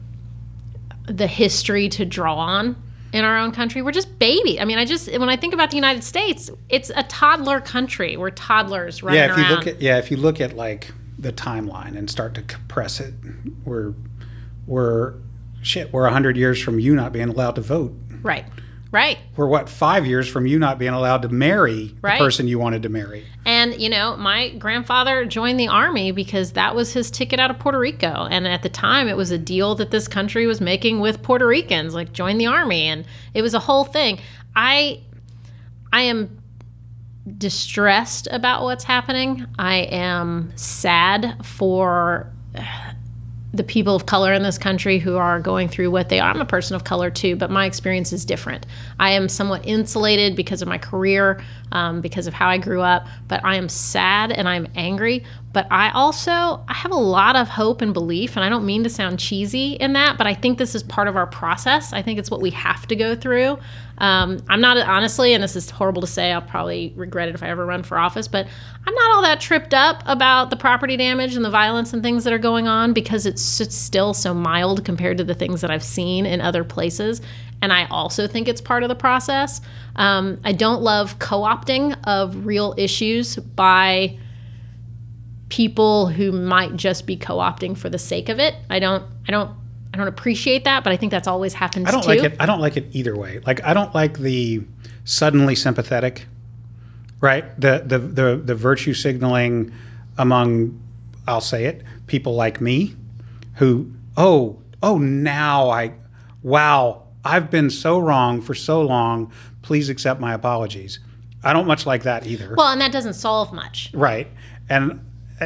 the 1.06 1.26
history 1.26 1.88
to 1.90 2.04
draw 2.04 2.36
on 2.36 2.80
in 3.12 3.24
our 3.24 3.36
own 3.38 3.50
country. 3.52 3.82
We're 3.82 3.90
just 3.92 4.18
baby. 4.18 4.60
I 4.60 4.64
mean, 4.64 4.78
I 4.78 4.84
just 4.84 5.10
when 5.10 5.28
I 5.28 5.36
think 5.36 5.52
about 5.52 5.70
the 5.70 5.76
United 5.76 6.04
States, 6.04 6.48
it's 6.68 6.90
a 6.94 7.02
toddler 7.02 7.60
country. 7.60 8.16
We're 8.16 8.30
toddlers 8.30 9.02
running 9.02 9.18
yeah 9.18 9.30
if 9.32 9.36
you 9.36 9.42
around. 9.42 9.52
look 9.56 9.66
at 9.66 9.82
yeah 9.82 9.98
if 9.98 10.10
you 10.10 10.16
look 10.16 10.40
at 10.40 10.56
like 10.56 10.92
the 11.22 11.32
timeline 11.32 11.96
and 11.96 12.10
start 12.10 12.34
to 12.34 12.42
compress 12.42 13.00
it. 13.00 13.14
We're 13.64 13.94
we're 14.66 15.14
shit. 15.62 15.92
We're 15.92 16.08
hundred 16.08 16.36
years 16.36 16.60
from 16.60 16.78
you 16.78 16.94
not 16.94 17.12
being 17.12 17.28
allowed 17.28 17.54
to 17.56 17.60
vote. 17.60 17.94
Right. 18.22 18.44
Right. 18.90 19.16
We're 19.36 19.46
what 19.46 19.70
five 19.70 20.04
years 20.04 20.28
from 20.28 20.46
you 20.46 20.58
not 20.58 20.78
being 20.78 20.92
allowed 20.92 21.22
to 21.22 21.30
marry 21.30 21.94
Right. 22.02 22.18
the 22.18 22.24
person 22.24 22.46
you 22.46 22.58
wanted 22.58 22.82
to 22.82 22.90
marry. 22.90 23.24
And, 23.46 23.80
you 23.80 23.88
know, 23.88 24.16
my 24.18 24.50
grandfather 24.50 25.24
joined 25.24 25.58
the 25.58 25.68
army 25.68 26.12
because 26.12 26.52
that 26.52 26.74
was 26.74 26.92
his 26.92 27.10
ticket 27.10 27.40
out 27.40 27.50
of 27.50 27.58
Puerto 27.58 27.78
Rico. 27.78 28.26
And 28.30 28.46
at 28.46 28.62
the 28.62 28.68
time, 28.68 29.08
it 29.08 29.16
was 29.16 29.30
a 29.30 29.38
deal 29.38 29.74
that 29.76 29.90
this 29.92 30.06
country 30.08 30.46
was 30.46 30.60
making 30.60 31.00
with 31.00 31.22
Puerto 31.22 31.46
Ricans, 31.46 31.94
like 31.94 32.12
join 32.12 32.36
the 32.36 32.46
army. 32.46 32.82
And 32.82 33.06
it 33.32 33.40
was 33.40 33.54
a 33.54 33.60
whole 33.60 33.84
thing. 33.84 34.18
I, 34.54 35.00
I 35.90 36.02
am 36.02 36.41
distressed 37.38 38.28
about 38.30 38.62
what's 38.62 38.84
happening. 38.84 39.46
I 39.58 39.76
am 39.76 40.52
sad 40.56 41.44
for 41.44 42.32
the 43.54 43.62
people 43.62 43.94
of 43.94 44.06
color 44.06 44.32
in 44.32 44.42
this 44.42 44.56
country 44.56 44.98
who 44.98 45.16
are 45.16 45.38
going 45.38 45.68
through 45.68 45.90
what 45.90 46.08
they 46.08 46.18
are. 46.20 46.30
I'm 46.30 46.40
a 46.40 46.46
person 46.46 46.74
of 46.74 46.84
color 46.84 47.10
too, 47.10 47.36
but 47.36 47.50
my 47.50 47.66
experience 47.66 48.12
is 48.12 48.24
different. 48.24 48.66
I 48.98 49.10
am 49.10 49.28
somewhat 49.28 49.66
insulated 49.66 50.34
because 50.34 50.62
of 50.62 50.68
my 50.68 50.78
career, 50.78 51.42
um, 51.70 52.00
because 52.00 52.26
of 52.26 52.32
how 52.32 52.48
I 52.48 52.56
grew 52.56 52.80
up, 52.80 53.06
but 53.28 53.44
I 53.44 53.56
am 53.56 53.68
sad 53.68 54.32
and 54.32 54.48
I'm 54.48 54.68
angry. 54.74 55.24
But 55.52 55.66
I 55.70 55.90
also 55.90 56.30
I 56.30 56.74
have 56.74 56.92
a 56.92 56.96
lot 56.96 57.36
of 57.36 57.48
hope 57.48 57.82
and 57.82 57.92
belief, 57.92 58.36
and 58.36 58.44
I 58.44 58.48
don't 58.48 58.64
mean 58.64 58.84
to 58.84 58.90
sound 58.90 59.18
cheesy 59.18 59.72
in 59.74 59.92
that, 59.92 60.16
but 60.16 60.26
I 60.26 60.34
think 60.34 60.58
this 60.58 60.74
is 60.74 60.82
part 60.82 61.08
of 61.08 61.16
our 61.16 61.26
process. 61.26 61.92
I 61.92 62.02
think 62.02 62.18
it's 62.18 62.30
what 62.30 62.40
we 62.40 62.50
have 62.50 62.86
to 62.88 62.96
go 62.96 63.14
through. 63.14 63.58
Um, 63.98 64.42
I'm 64.48 64.60
not 64.60 64.78
honestly, 64.78 65.34
and 65.34 65.44
this 65.44 65.54
is 65.54 65.70
horrible 65.70 66.00
to 66.00 66.06
say. 66.06 66.32
I'll 66.32 66.40
probably 66.40 66.92
regret 66.96 67.28
it 67.28 67.34
if 67.34 67.42
I 67.42 67.50
ever 67.50 67.66
run 67.66 67.82
for 67.82 67.98
office, 67.98 68.26
but 68.26 68.46
I'm 68.86 68.94
not 68.94 69.14
all 69.14 69.22
that 69.22 69.40
tripped 69.40 69.74
up 69.74 70.02
about 70.06 70.50
the 70.50 70.56
property 70.56 70.96
damage 70.96 71.36
and 71.36 71.44
the 71.44 71.50
violence 71.50 71.92
and 71.92 72.02
things 72.02 72.24
that 72.24 72.32
are 72.32 72.38
going 72.38 72.66
on 72.66 72.94
because 72.94 73.26
it's, 73.26 73.60
it's 73.60 73.76
still 73.76 74.14
so 74.14 74.32
mild 74.34 74.84
compared 74.84 75.18
to 75.18 75.24
the 75.24 75.34
things 75.34 75.60
that 75.60 75.70
I've 75.70 75.84
seen 75.84 76.26
in 76.26 76.40
other 76.40 76.64
places. 76.64 77.20
And 77.60 77.72
I 77.72 77.86
also 77.86 78.26
think 78.26 78.48
it's 78.48 78.60
part 78.60 78.82
of 78.82 78.88
the 78.88 78.96
process. 78.96 79.60
Um, 79.94 80.40
I 80.42 80.52
don't 80.52 80.82
love 80.82 81.18
co-opting 81.20 81.96
of 82.04 82.44
real 82.44 82.74
issues 82.76 83.36
by 83.36 84.18
people 85.52 86.06
who 86.06 86.32
might 86.32 86.74
just 86.74 87.06
be 87.06 87.14
co-opting 87.14 87.76
for 87.76 87.90
the 87.90 87.98
sake 87.98 88.30
of 88.30 88.40
it. 88.40 88.54
I 88.70 88.78
don't. 88.78 89.04
I 89.28 89.30
don't. 89.30 89.50
I 89.92 89.98
don't 89.98 90.08
appreciate 90.08 90.64
that, 90.64 90.82
but 90.82 90.94
I 90.94 90.96
think 90.96 91.10
that's 91.10 91.28
always 91.28 91.52
happens 91.52 91.86
I 91.86 91.90
don't 91.90 92.00
too. 92.00 92.08
like 92.08 92.22
it. 92.22 92.36
I 92.40 92.46
don't 92.46 92.60
like 92.60 92.78
it 92.78 92.86
either 92.92 93.14
way. 93.14 93.40
Like 93.44 93.62
I 93.62 93.74
don't 93.74 93.94
like 93.94 94.18
the 94.18 94.62
suddenly 95.04 95.54
sympathetic, 95.54 96.26
right? 97.20 97.44
The 97.60 97.82
the 97.84 97.98
the 97.98 98.36
the 98.36 98.54
virtue 98.54 98.94
signaling 98.94 99.74
among, 100.16 100.80
I'll 101.28 101.42
say 101.42 101.66
it, 101.66 101.82
people 102.06 102.34
like 102.34 102.62
me, 102.62 102.96
who 103.56 103.92
oh 104.16 104.58
oh 104.82 104.96
now 104.96 105.68
I, 105.68 105.92
wow 106.42 107.02
I've 107.26 107.50
been 107.50 107.68
so 107.68 107.98
wrong 107.98 108.40
for 108.40 108.54
so 108.54 108.80
long. 108.80 109.30
Please 109.60 109.90
accept 109.90 110.18
my 110.18 110.32
apologies. 110.32 110.98
I 111.44 111.52
don't 111.52 111.66
much 111.66 111.84
like 111.84 112.04
that 112.04 112.26
either. 112.26 112.54
Well, 112.56 112.68
and 112.68 112.80
that 112.80 112.92
doesn't 112.92 113.14
solve 113.14 113.52
much. 113.52 113.90
Right. 113.92 114.28
And 114.70 115.04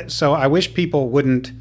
so 0.08 0.32
I 0.34 0.46
wish 0.46 0.72
people 0.74 1.08
wouldn't 1.08 1.52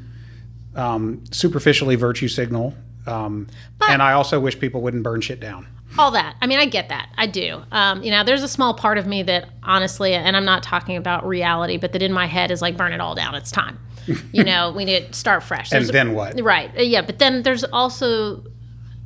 um, 0.74 1.24
superficially 1.30 1.94
virtue 1.96 2.28
signal. 2.28 2.74
Um, 3.06 3.46
and 3.88 4.02
I 4.02 4.12
also 4.12 4.40
wish 4.40 4.58
people 4.58 4.80
wouldn't 4.82 5.02
burn 5.04 5.20
shit 5.20 5.38
down. 5.40 5.66
all 5.98 6.10
that. 6.10 6.34
I 6.42 6.46
mean, 6.46 6.58
I 6.58 6.66
get 6.66 6.88
that. 6.88 7.08
I 7.16 7.26
do. 7.26 7.62
Um, 7.72 8.02
you 8.02 8.10
know, 8.10 8.24
there's 8.24 8.42
a 8.42 8.48
small 8.48 8.74
part 8.74 8.98
of 8.98 9.06
me 9.06 9.22
that 9.22 9.48
honestly, 9.62 10.12
and 10.14 10.36
I'm 10.36 10.44
not 10.44 10.62
talking 10.64 10.96
about 10.96 11.26
reality, 11.26 11.76
but 11.76 11.92
that 11.92 12.02
in 12.02 12.12
my 12.12 12.26
head 12.26 12.50
is 12.50 12.60
like, 12.60 12.76
burn 12.76 12.92
it 12.92 13.00
all 13.00 13.14
down. 13.14 13.34
It's 13.34 13.50
time. 13.50 13.78
You 14.32 14.44
know, 14.44 14.70
we 14.72 14.84
need 14.84 15.06
to 15.08 15.12
start 15.18 15.42
fresh. 15.42 15.72
And 15.72 15.80
There's- 15.84 15.92
then 15.92 16.14
what? 16.14 16.40
Right. 16.40 16.70
Uh, 16.78 16.82
Yeah. 16.82 17.02
But 17.02 17.18
then 17.18 17.42
there's 17.42 17.64
also 17.64 18.44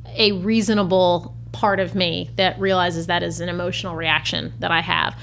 a 0.07 0.31
reasonable 0.33 1.35
part 1.53 1.79
of 1.79 1.95
me 1.95 2.29
that 2.35 2.59
realizes 2.59 3.07
that 3.07 3.23
is 3.23 3.39
an 3.39 3.49
emotional 3.49 3.95
reaction 3.95 4.53
that 4.59 4.71
I 4.71 4.81
have. 4.81 5.15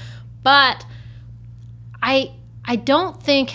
But 0.43 0.85
I 2.01 2.31
I 2.65 2.75
don't 2.75 3.21
think 3.21 3.53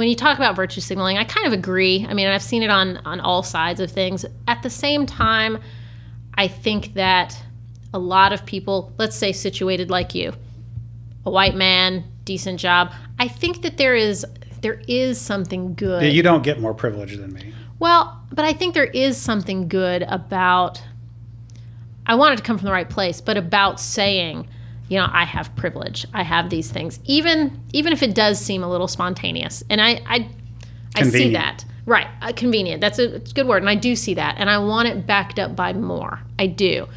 when 0.00 0.08
you 0.08 0.16
talk 0.16 0.38
about 0.38 0.56
virtue 0.56 0.80
signaling, 0.80 1.18
I 1.18 1.24
kind 1.24 1.46
of 1.46 1.52
agree. 1.52 2.06
I 2.08 2.14
mean, 2.14 2.26
I've 2.26 2.42
seen 2.42 2.62
it 2.62 2.70
on 2.70 2.96
on 3.04 3.20
all 3.20 3.42
sides 3.42 3.80
of 3.80 3.90
things. 3.90 4.24
At 4.48 4.62
the 4.62 4.70
same 4.70 5.04
time, 5.04 5.58
I 6.32 6.48
think 6.48 6.94
that 6.94 7.36
a 7.92 7.98
lot 7.98 8.32
of 8.32 8.46
people, 8.46 8.94
let's 8.96 9.14
say 9.14 9.32
situated 9.32 9.90
like 9.90 10.14
you, 10.14 10.32
a 11.26 11.30
white 11.30 11.54
man, 11.54 12.04
decent 12.24 12.58
job, 12.58 12.94
I 13.18 13.28
think 13.28 13.60
that 13.60 13.76
there 13.76 13.94
is 13.94 14.24
there 14.62 14.80
is 14.88 15.20
something 15.20 15.74
good. 15.74 16.10
You 16.10 16.22
don't 16.22 16.42
get 16.42 16.58
more 16.58 16.72
privilege 16.72 17.18
than 17.18 17.34
me. 17.34 17.52
Well, 17.78 18.24
but 18.32 18.46
I 18.46 18.54
think 18.54 18.72
there 18.72 18.84
is 18.84 19.18
something 19.18 19.68
good 19.68 20.02
about. 20.04 20.82
I 22.06 22.14
want 22.14 22.32
it 22.32 22.36
to 22.38 22.42
come 22.42 22.56
from 22.56 22.64
the 22.64 22.72
right 22.72 22.88
place, 22.88 23.20
but 23.20 23.36
about 23.36 23.78
saying, 23.78 24.48
you 24.90 24.98
know, 24.98 25.08
I 25.10 25.24
have 25.24 25.54
privilege. 25.54 26.04
I 26.12 26.24
have 26.24 26.50
these 26.50 26.70
things, 26.70 26.98
even 27.04 27.62
even 27.72 27.92
if 27.92 28.02
it 28.02 28.12
does 28.14 28.40
seem 28.40 28.62
a 28.62 28.68
little 28.68 28.88
spontaneous, 28.88 29.62
and 29.70 29.80
I 29.80 30.02
I, 30.04 30.28
I 30.96 31.04
see 31.04 31.32
that. 31.32 31.64
Right, 31.86 32.08
uh, 32.20 32.32
convenient. 32.36 32.80
That's 32.80 32.98
a, 32.98 33.14
it's 33.14 33.30
a 33.30 33.34
good 33.34 33.46
word, 33.46 33.62
and 33.62 33.70
I 33.70 33.76
do 33.76 33.96
see 33.96 34.14
that, 34.14 34.36
and 34.38 34.50
I 34.50 34.58
want 34.58 34.88
it 34.88 35.06
backed 35.06 35.38
up 35.38 35.56
by 35.56 35.72
more. 35.72 36.20
I 36.38 36.46
do, 36.46 36.88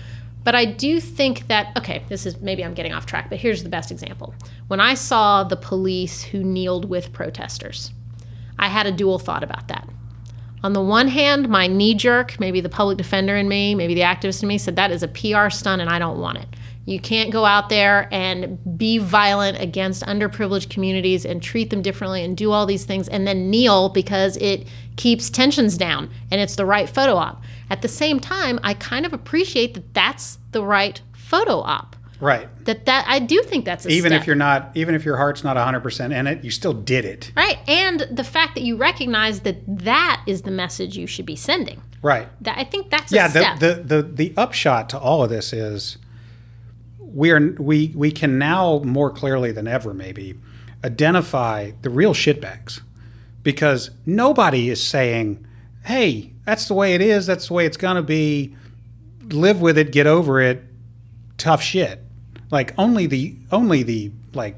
but 0.43 0.55
I 0.55 0.65
do 0.65 0.99
think 0.99 1.47
that 1.47 1.77
okay, 1.77 2.03
this 2.09 2.25
is 2.25 2.41
maybe 2.41 2.65
I'm 2.65 2.73
getting 2.73 2.93
off 2.93 3.05
track, 3.05 3.29
but 3.29 3.37
here's 3.37 3.61
the 3.61 3.69
best 3.69 3.91
example. 3.91 4.33
When 4.67 4.79
I 4.79 4.95
saw 4.95 5.43
the 5.43 5.55
police 5.55 6.23
who 6.23 6.43
kneeled 6.43 6.85
with 6.85 7.13
protesters, 7.13 7.91
I 8.57 8.69
had 8.69 8.87
a 8.87 8.91
dual 8.91 9.19
thought 9.19 9.43
about 9.43 9.67
that. 9.67 9.87
On 10.63 10.73
the 10.73 10.81
one 10.81 11.09
hand, 11.09 11.47
my 11.47 11.67
knee 11.67 11.93
jerk, 11.93 12.39
maybe 12.39 12.59
the 12.59 12.69
public 12.69 12.97
defender 12.97 13.35
in 13.35 13.47
me, 13.47 13.75
maybe 13.75 13.93
the 13.93 14.01
activist 14.01 14.41
in 14.41 14.47
me, 14.47 14.57
said 14.57 14.77
that 14.77 14.91
is 14.91 15.03
a 15.03 15.07
PR 15.07 15.49
stunt 15.49 15.81
and 15.81 15.91
I 15.91 15.99
don't 15.99 16.19
want 16.19 16.39
it. 16.39 16.47
You 16.85 16.99
can't 16.99 17.31
go 17.31 17.45
out 17.45 17.69
there 17.69 18.09
and 18.11 18.59
be 18.77 18.97
violent 18.97 19.59
against 19.61 20.03
underprivileged 20.03 20.69
communities 20.69 21.25
and 21.25 21.41
treat 21.41 21.69
them 21.69 21.81
differently 21.81 22.23
and 22.25 22.35
do 22.35 22.51
all 22.51 22.65
these 22.65 22.83
things 22.83 23.07
and 23.07 23.25
then 23.25 23.49
kneel 23.49 23.87
because 23.89 24.35
it 24.37 24.67
keeps 24.97 25.29
tensions 25.29 25.77
down 25.77 26.09
and 26.29 26.41
it's 26.41 26.55
the 26.57 26.65
right 26.65 26.89
photo 26.89 27.15
op. 27.15 27.41
At 27.69 27.81
the 27.83 27.87
same 27.87 28.19
time, 28.19 28.59
I 28.63 28.73
kind 28.73 29.05
of 29.05 29.13
appreciate 29.13 29.73
that 29.75 29.93
that's 29.93 30.39
the 30.51 30.61
right 30.61 31.01
photo 31.13 31.59
op. 31.59 31.95
Right. 32.19 32.47
That 32.65 32.85
that 32.85 33.05
I 33.07 33.19
do 33.19 33.41
think 33.43 33.65
that's 33.65 33.85
a 33.85 33.89
Even 33.89 34.11
step. 34.11 34.21
if 34.21 34.27
you're 34.27 34.35
not, 34.35 34.71
even 34.75 34.93
if 34.95 35.03
your 35.05 35.17
heart's 35.17 35.43
not 35.43 35.57
100% 35.57 36.13
in 36.17 36.27
it, 36.27 36.43
you 36.43 36.51
still 36.51 36.73
did 36.73 37.05
it. 37.05 37.31
right, 37.35 37.57
and 37.67 38.01
the 38.11 38.23
fact 38.23 38.55
that 38.55 38.61
you 38.63 38.75
recognize 38.77 39.41
that 39.41 39.57
that 39.67 40.21
is 40.27 40.43
the 40.43 40.51
message 40.51 40.97
you 40.97 41.07
should 41.07 41.25
be 41.25 41.35
sending. 41.35 41.81
Right. 42.01 42.27
That 42.41 42.57
I 42.57 42.63
think 42.65 42.89
that's 42.91 43.11
a 43.11 43.15
Yeah. 43.15 43.27
step. 43.29 43.59
The, 43.59 43.67
the, 43.75 43.83
the, 43.83 44.01
the 44.03 44.33
upshot 44.37 44.89
to 44.89 44.99
all 44.99 45.23
of 45.23 45.29
this 45.29 45.51
is 45.53 45.97
we 47.13 47.31
are, 47.31 47.39
we, 47.59 47.91
we 47.95 48.11
can 48.11 48.37
now 48.37 48.79
more 48.79 49.09
clearly 49.09 49.51
than 49.51 49.67
ever 49.67 49.93
maybe 49.93 50.35
identify 50.83 51.71
the 51.81 51.89
real 51.89 52.13
shitbags 52.13 52.81
because 53.43 53.91
nobody 54.05 54.69
is 54.69 54.81
saying, 54.81 55.45
hey, 55.85 56.31
that's 56.45 56.67
the 56.67 56.73
way 56.73 56.93
it 56.93 57.01
is. 57.01 57.25
That's 57.25 57.47
the 57.47 57.53
way 57.53 57.65
it's 57.65 57.77
going 57.77 57.95
to 57.95 58.01
be. 58.01 58.55
Live 59.29 59.61
with 59.61 59.77
it. 59.77 59.91
Get 59.91 60.07
over 60.07 60.41
it. 60.41 60.63
Tough 61.37 61.61
shit. 61.61 62.01
Like 62.51 62.73
only 62.77 63.07
the, 63.07 63.35
only 63.51 63.83
the, 63.83 64.11
like, 64.33 64.55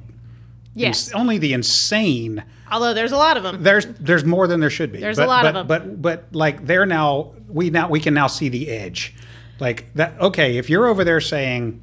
yes. 0.73 1.07
ins- 1.07 1.13
only 1.13 1.37
the 1.37 1.53
insane 1.53 2.43
Although 2.71 2.93
there's 2.93 3.11
a 3.11 3.17
lot 3.17 3.37
of 3.37 3.43
them. 3.43 3.63
there's 3.63 3.85
there's 3.85 4.25
more 4.25 4.47
than 4.47 4.59
there 4.59 4.69
should 4.69 4.91
be. 4.91 4.99
There's 4.99 5.17
but, 5.17 5.25
a 5.25 5.27
lot 5.27 5.43
but, 5.43 5.49
of 5.49 5.55
'em. 5.55 5.67
But 5.67 6.01
but 6.01 6.25
like 6.35 6.65
they're 6.65 6.85
now 6.85 7.33
we 7.47 7.69
now 7.69 7.89
we 7.89 7.99
can 7.99 8.13
now 8.13 8.27
see 8.27 8.49
the 8.49 8.69
edge. 8.69 9.13
Like 9.59 9.93
that 9.95 10.19
okay, 10.19 10.57
if 10.57 10.69
you're 10.69 10.87
over 10.87 11.03
there 11.03 11.21
saying 11.21 11.81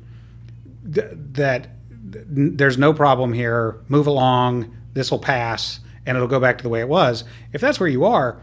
th- 0.90 1.06
that 1.32 1.68
n- 2.14 2.56
there's 2.56 2.78
no 2.78 2.92
problem 2.92 3.32
here, 3.32 3.80
move 3.88 4.06
along, 4.06 4.74
this 4.94 5.10
will 5.10 5.18
pass 5.18 5.80
and 6.06 6.16
it'll 6.16 6.28
go 6.28 6.40
back 6.40 6.58
to 6.58 6.62
the 6.62 6.68
way 6.68 6.80
it 6.80 6.88
was. 6.88 7.24
If 7.52 7.60
that's 7.60 7.78
where 7.80 7.88
you 7.88 8.04
are, 8.04 8.40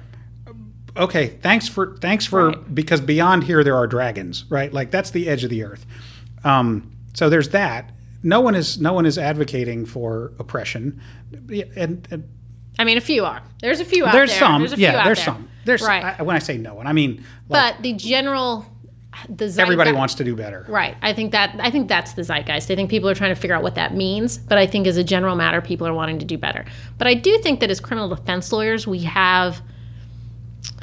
okay, 0.97 1.27
thanks 1.27 1.67
for 1.67 1.95
thanks 1.97 2.25
for 2.25 2.47
Right. 2.49 2.75
because 2.75 3.01
beyond 3.01 3.43
here 3.43 3.63
there 3.63 3.75
are 3.75 3.87
dragons, 3.87 4.45
right? 4.49 4.71
Like 4.73 4.91
that's 4.91 5.11
the 5.11 5.27
edge 5.29 5.43
of 5.43 5.49
the 5.49 5.63
earth. 5.63 5.85
Um, 6.43 6.91
so 7.13 7.29
there's 7.29 7.49
that. 7.49 7.91
No 8.23 8.41
one 8.41 8.55
is 8.55 8.79
no 8.79 8.93
one 8.93 9.05
is 9.05 9.17
advocating 9.17 9.85
for 9.85 10.33
oppression, 10.39 10.99
and, 11.31 12.05
and 12.11 12.27
I 12.77 12.83
mean, 12.83 12.97
a 12.97 13.01
few 13.01 13.23
are. 13.25 13.41
There's 13.61 13.79
a 13.79 13.85
few 13.85 14.05
out 14.05 14.11
there's 14.13 14.29
there. 14.31 14.39
some, 14.39 14.61
There's 14.61 14.73
a 14.73 14.77
few 14.77 14.85
yeah. 14.85 14.99
out 14.99 15.05
There's 15.05 15.17
there. 15.19 15.25
some. 15.25 15.49
There's 15.65 15.81
right. 15.81 16.19
I, 16.19 16.23
when 16.23 16.35
I 16.35 16.39
say 16.39 16.57
no 16.57 16.73
one, 16.73 16.87
I 16.87 16.93
mean 16.93 17.23
like 17.47 17.75
but 17.75 17.83
the 17.83 17.93
general, 17.93 18.65
the 19.27 19.45
zeitgeist, 19.45 19.59
everybody 19.59 19.91
wants 19.91 20.15
to 20.15 20.23
do 20.23 20.35
better. 20.35 20.65
Right. 20.69 20.95
I 21.01 21.13
think 21.13 21.31
that 21.31 21.55
I 21.59 21.71
think 21.71 21.87
that's 21.87 22.13
the 22.13 22.21
zeitgeist. 22.21 22.71
I 22.71 22.75
think 22.75 22.89
people 22.89 23.09
are 23.09 23.15
trying 23.15 23.33
to 23.33 23.39
figure 23.39 23.55
out 23.55 23.63
what 23.63 23.75
that 23.75 23.95
means, 23.95 24.37
but 24.37 24.57
I 24.57 24.67
think 24.67 24.87
as 24.87 24.97
a 24.97 25.03
general 25.03 25.35
matter, 25.35 25.61
people 25.61 25.87
are 25.87 25.93
wanting 25.93 26.19
to 26.19 26.25
do 26.25 26.37
better. 26.37 26.65
But 26.97 27.07
I 27.07 27.15
do 27.15 27.37
think 27.39 27.59
that 27.59 27.69
as 27.69 27.79
criminal 27.79 28.09
defense 28.09 28.51
lawyers, 28.51 28.87
we 28.87 28.99
have 28.99 29.61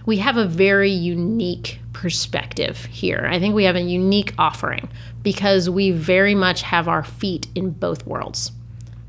we 0.06 0.18
have 0.18 0.36
a 0.36 0.46
very 0.46 0.90
unique 0.90 1.80
perspective 1.92 2.84
here. 2.86 3.26
I 3.30 3.40
think 3.40 3.54
we 3.54 3.64
have 3.64 3.76
a 3.76 3.80
unique 3.80 4.34
offering 4.38 4.88
because 5.22 5.68
we 5.68 5.90
very 5.90 6.34
much 6.34 6.62
have 6.62 6.88
our 6.88 7.02
feet 7.02 7.48
in 7.54 7.70
both 7.70 8.06
worlds. 8.06 8.52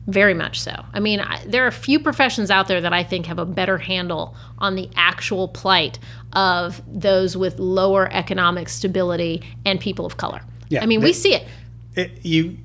Very 0.07 0.34
much 0.34 0.61
so. 0.61 0.85
I 0.94 1.02
mean, 1.02 1.19
I, 1.19 1.44
there 1.45 1.65
are 1.65 1.68
a 1.68 1.72
few 1.72 1.99
professions 1.99 2.49
out 2.49 2.69
there 2.69 2.80
that 2.80 2.94
I 2.94 3.03
think 3.03 3.26
have 3.26 3.39
a 3.39 3.45
better 3.45 3.77
handle 3.77 4.35
on 4.57 4.76
the 4.76 4.89
actual 4.95 5.49
plight 5.49 5.99
of 6.33 6.81
those 6.87 7.35
with 7.37 7.57
lower 7.59 8.07
economic 8.11 8.69
stability 8.69 9.41
and 9.65 9.79
people 9.79 10.05
of 10.05 10.17
color. 10.17 10.41
Yeah, 10.69 10.83
I 10.83 10.85
mean, 10.85 11.01
we 11.01 11.13
see 11.13 11.33
it. 11.33 11.47
it, 11.95 12.25
you 12.25 12.57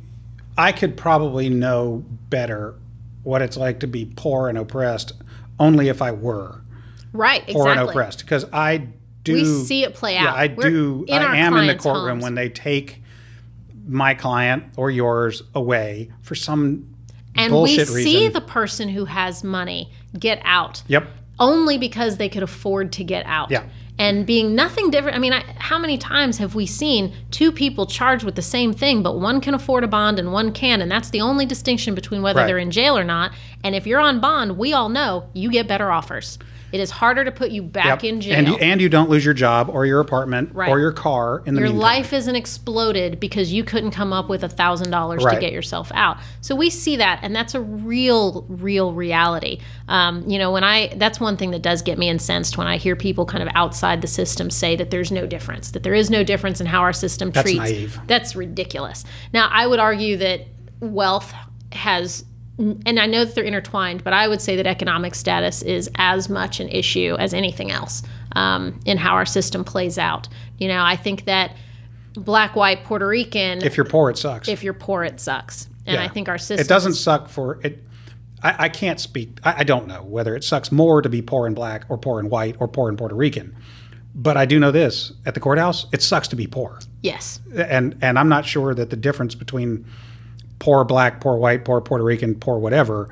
i 0.59 0.71
could 0.73 0.97
probably 0.97 1.49
know 1.49 2.05
better 2.29 2.75
what 3.23 3.41
it's 3.41 3.57
like 3.57 3.81
to 3.81 3.87
be 3.87 4.05
poor 4.17 4.49
and 4.51 4.59
oppressed 4.59 5.13
only 5.59 5.89
if 5.89 6.03
i 6.03 6.11
were 6.11 6.61
Right, 7.15 7.47
poor 7.49 7.69
and 7.69 7.81
oppressed 7.81 8.19
because 8.21 8.45
i 8.53 8.89
do 9.25 9.33
We 9.35 9.45
see 9.65 9.85
it 9.85 9.95
play 9.95 10.17
out. 10.19 10.25
yeah 10.25 10.35
i 10.35 10.49
We're 10.55 10.69
do 10.69 11.07
i 11.11 11.39
am 11.39 11.57
in 11.57 11.69
the 11.69 11.75
courtroom 11.77 12.09
homes. 12.17 12.23
when 12.25 12.35
they 12.35 12.51
take 12.51 13.01
my 13.87 14.13
client 14.15 14.65
or 14.77 14.91
yours 14.91 15.43
away 15.55 16.11
for 16.21 16.35
some 16.35 16.89
and 17.35 17.51
we 17.63 17.83
see 17.83 17.95
reason 17.95 18.33
the 18.35 18.41
person 18.43 18.89
who 18.91 19.07
has 19.07 19.43
money 19.43 19.91
get 20.19 20.41
out 20.45 20.83
yep 20.87 21.09
only 21.43 21.77
because 21.79 22.17
they 22.17 22.29
could 22.29 22.43
afford 22.43 22.93
to 22.93 23.05
get 23.05 23.27
out. 23.27 23.51
Yeah. 23.51 23.65
And 23.99 24.27
being 24.27 24.55
nothing 24.55 24.91
different. 24.91 25.17
I 25.17 25.21
mean, 25.21 25.33
I, 25.35 25.45
how 25.59 25.79
many 25.79 25.99
times 25.99 26.39
have 26.39 26.55
we 26.55 26.65
seen 26.67 27.13
two 27.31 27.53
people 27.53 27.85
charged 27.87 28.25
with 28.25 28.37
the 28.37 28.43
same 28.43 28.73
thing, 28.73 29.03
but 29.03 29.19
one 29.21 29.41
can 29.41 29.53
afford 29.55 29.85
a 29.85 29.87
bond 29.89 30.19
and 30.19 30.33
one 30.33 30.51
can? 30.53 30.81
And 30.81 30.91
that's 30.91 31.11
the 31.11 31.21
only 31.21 31.45
distinction 31.47 31.95
between 31.95 32.23
whether 32.23 32.41
Right. 32.41 32.47
they're 32.47 32.59
in 32.59 32.71
jail 32.71 32.97
or 32.97 33.05
not. 33.05 33.33
And 33.63 33.75
if 33.75 33.87
you're 33.87 34.01
on 34.01 34.19
bond, 34.19 34.57
we 34.57 34.73
all 34.73 34.89
know 34.89 35.29
you 35.35 35.51
get 35.51 35.69
better 35.69 35.93
offers. 35.93 36.39
It 36.73 36.81
is 36.81 36.91
harder 36.91 37.25
to 37.25 37.31
put 37.31 37.51
you 37.51 37.63
back 37.63 38.03
Yep. 38.03 38.05
in 38.05 38.21
jail. 38.21 38.35
and 38.39 38.49
you, 38.49 38.55
and 38.57 38.81
you 38.81 38.89
don't 38.89 39.11
lose 39.11 39.25
your 39.25 39.35
job 39.35 39.69
or 39.71 39.85
your 39.87 40.01
apartment 40.01 40.51
Right. 40.55 40.69
or 40.71 40.81
your 40.81 40.93
car 40.93 41.43
in 41.45 41.55
the 41.55 41.61
your 41.61 41.69
meantime. 41.69 41.81
life 41.83 42.13
isn't 42.13 42.35
exploded 42.35 43.21
because 43.21 43.53
you 43.53 43.63
couldn't 43.63 43.91
come 43.91 44.13
up 44.13 44.29
with 44.29 44.43
a 44.43 44.49
thousand 44.49 44.91
dollars 44.91 45.23
to 45.25 45.39
get 45.39 45.53
yourself 45.53 45.93
out. 45.95 46.17
So 46.41 46.55
we 46.57 46.71
see 46.71 46.97
that, 46.97 47.21
and 47.23 47.37
that's 47.37 47.55
a 47.55 47.61
real, 47.61 48.47
real 48.49 48.93
reality. 48.93 49.59
Um, 49.89 50.25
you 50.29 50.39
know, 50.39 50.51
when 50.51 50.65
I 50.65 50.95
that's 50.97 51.21
one 51.21 51.37
thing 51.37 51.51
that 51.51 51.63
does 51.63 51.83
get 51.83 51.99
me 51.99 52.09
incensed 52.09 52.57
when 52.57 52.67
I 52.67 52.77
hear 52.79 52.97
people 52.97 53.27
kind 53.27 53.43
of 53.43 53.49
outside 53.55 54.01
the 54.01 54.07
system 54.09 54.49
say 54.51 54.75
that 54.77 54.91
there's 54.91 55.13
no 55.13 55.27
difference, 55.27 55.71
that 55.73 55.83
there 55.83 55.95
is 55.95 56.09
no 56.11 56.25
difference 56.25 56.61
in 56.61 56.67
how 56.67 56.81
our 56.81 56.93
system 56.93 57.31
That's 57.31 57.45
treats. 57.45 57.59
naive. 57.59 58.01
That's 58.07 58.35
ridiculous. 58.35 59.05
Now, 59.33 59.49
I 59.53 59.67
would 59.67 59.79
argue 59.79 60.17
that 60.17 60.47
wealth 60.81 61.35
has 61.73 62.25
and 62.59 63.01
I 63.01 63.07
know 63.07 63.25
that 63.25 63.35
they're 63.35 63.45
intertwined, 63.45 64.05
but 64.05 64.13
I 64.13 64.29
would 64.29 64.41
say 64.41 64.57
that 64.57 64.67
economic 64.67 65.15
status 65.15 65.63
is 65.63 65.91
as 65.97 66.29
much 66.29 66.61
an 66.61 66.69
issue 66.69 67.17
as 67.19 67.33
anything 67.35 67.71
else 67.71 68.03
um, 68.37 68.79
in 68.85 68.99
how 68.99 69.15
our 69.15 69.25
system 69.27 69.65
plays 69.65 69.99
out. 69.99 70.29
You 70.59 70.69
know, 70.69 70.83
I 70.83 70.97
think 70.97 71.25
that 71.25 71.57
black, 72.15 72.55
white, 72.55 72.85
Puerto 72.85 73.07
Rican, 73.07 73.63
if 73.63 73.77
you're 73.77 73.87
poor 73.87 74.11
it 74.11 74.19
sucks 74.19 74.49
if 74.49 74.63
you're 74.63 74.75
poor, 74.75 75.03
it 75.03 75.19
sucks. 75.19 75.69
And 75.87 75.99
I 75.99 76.09
think 76.09 76.29
our 76.29 76.39
system 76.39 76.65
it 76.65 76.69
doesn't 76.69 76.95
suck 76.95 77.29
for 77.29 77.59
it 77.65 77.83
I, 78.43 78.65
I 78.65 78.69
can't 78.69 79.01
speak 79.01 79.39
I, 79.45 79.61
I 79.61 79.65
don't 79.65 79.87
know 79.87 80.03
whether 80.03 80.37
it 80.37 80.45
sucks 80.45 80.71
more 80.71 81.03
to 81.03 81.09
be 81.09 81.23
poor 81.23 81.47
and 81.47 81.57
black 81.57 81.87
or 81.89 81.99
poor 81.99 82.21
and 82.21 82.31
white 82.31 82.57
or 82.61 82.69
poor 82.69 82.89
and 82.89 82.97
puerto 82.97 83.15
rican 83.15 83.57
but 84.15 84.37
i 84.37 84.45
do 84.45 84.59
know 84.61 84.71
this 84.71 85.13
at 85.27 85.35
the 85.35 85.41
courthouse 85.41 85.87
it 85.93 86.03
sucks 86.03 86.29
to 86.29 86.37
be 86.37 86.47
poor 86.47 86.79
Yes. 87.03 87.41
and 87.55 87.97
and 88.01 88.19
i'm 88.19 88.29
not 88.29 88.45
sure 88.47 88.75
that 88.75 88.91
the 88.91 88.97
difference 88.97 89.35
between 89.35 89.85
poor 90.63 90.85
black 90.85 91.21
poor 91.21 91.37
white 91.37 91.65
poor 91.65 91.81
puerto 91.81 92.05
rican 92.05 92.37
poor 92.37 92.57
whatever 92.57 93.09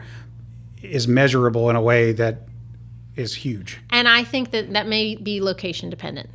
is 0.82 1.09
measurable 1.09 1.68
in 1.68 1.74
a 1.74 1.82
way 1.82 2.12
that 2.12 2.43
is 3.16 3.35
huge 3.35 3.78
And 3.90 4.06
I 4.09 4.22
think 4.22 4.52
that 4.52 4.72
that 4.72 4.86
may 4.86 5.16
be 5.16 5.40
location 5.40 5.90
dependent. 5.90 6.31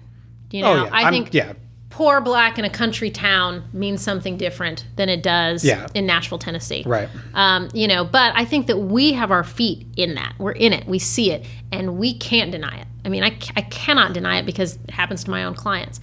You 0.51 0.61
know, 0.63 0.71
oh 0.73 0.83
yeah 0.85 0.89
I 0.91 1.01
I'm- 1.03 1.13
think 1.13 1.33
yeah 1.33 1.53
poor 1.89 2.19
black 2.19 2.59
in 2.59 2.65
a 2.65 2.69
country 2.69 3.09
town 3.09 3.63
means 3.71 4.01
something 4.01 4.35
different 4.35 4.85
than 4.97 5.07
it 5.07 5.23
does 5.23 5.63
Yeah. 5.63 5.87
in 5.93 6.05
Nashville, 6.05 6.37
Tennessee. 6.39 6.83
right 6.85 7.07
Um, 7.33 7.69
you 7.73 7.87
know, 7.87 8.03
but 8.03 8.33
I 8.35 8.43
think 8.43 8.67
that 8.67 8.77
we 8.77 9.13
have 9.13 9.31
our 9.31 9.45
feet 9.45 9.87
in 9.95 10.15
that. 10.15 10.33
We're 10.37 10.51
in 10.51 10.73
it. 10.73 10.85
We 10.85 10.99
see 10.99 11.31
it, 11.31 11.45
and 11.71 11.97
we 11.97 12.13
can't 12.13 12.51
deny 12.51 12.79
it. 12.81 12.87
I 13.05 13.07
mean, 13.09 13.23
I, 13.23 13.37
I 13.55 13.61
cannot 13.61 14.11
deny 14.11 14.39
it 14.39 14.45
because 14.45 14.77
it 14.83 14.89
happens 14.91 15.23
to 15.23 15.31
my 15.31 15.45
own 15.45 15.53
clients. 15.55 16.01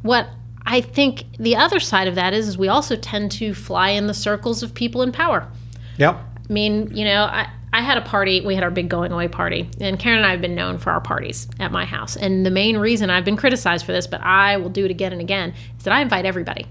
What 0.00 0.28
I 0.66 0.80
think 0.80 1.24
the 1.38 1.56
other 1.56 1.80
side 1.80 2.08
of 2.08 2.14
that 2.14 2.32
is, 2.32 2.48
is 2.48 2.58
we 2.58 2.68
also 2.68 2.96
tend 2.96 3.32
to 3.32 3.54
fly 3.54 3.90
in 3.90 4.06
the 4.06 4.14
circles 4.14 4.62
of 4.62 4.74
people 4.74 5.02
in 5.02 5.12
power. 5.12 5.48
yep 5.96 6.16
I 6.48 6.52
mean, 6.52 6.94
you 6.94 7.04
know, 7.04 7.24
I, 7.24 7.48
I 7.72 7.80
had 7.80 7.96
a 7.96 8.02
party. 8.02 8.40
We 8.40 8.54
had 8.54 8.62
our 8.62 8.70
big 8.70 8.88
going 8.88 9.10
away 9.12 9.28
party, 9.28 9.68
and 9.80 9.98
Karen 9.98 10.18
and 10.18 10.26
I 10.26 10.30
have 10.30 10.40
been 10.40 10.54
known 10.54 10.78
for 10.78 10.90
our 10.90 11.00
parties 11.00 11.48
at 11.58 11.72
my 11.72 11.84
house. 11.84 12.16
And 12.16 12.44
the 12.44 12.50
main 12.50 12.76
reason 12.76 13.10
I've 13.10 13.24
been 13.24 13.36
criticized 13.36 13.84
for 13.84 13.92
this, 13.92 14.06
but 14.06 14.20
I 14.20 14.58
will 14.58 14.68
do 14.68 14.84
it 14.84 14.90
again 14.90 15.12
and 15.12 15.20
again, 15.20 15.54
is 15.76 15.84
that 15.84 15.92
I 15.92 16.00
invite 16.00 16.24
everybody. 16.26 16.66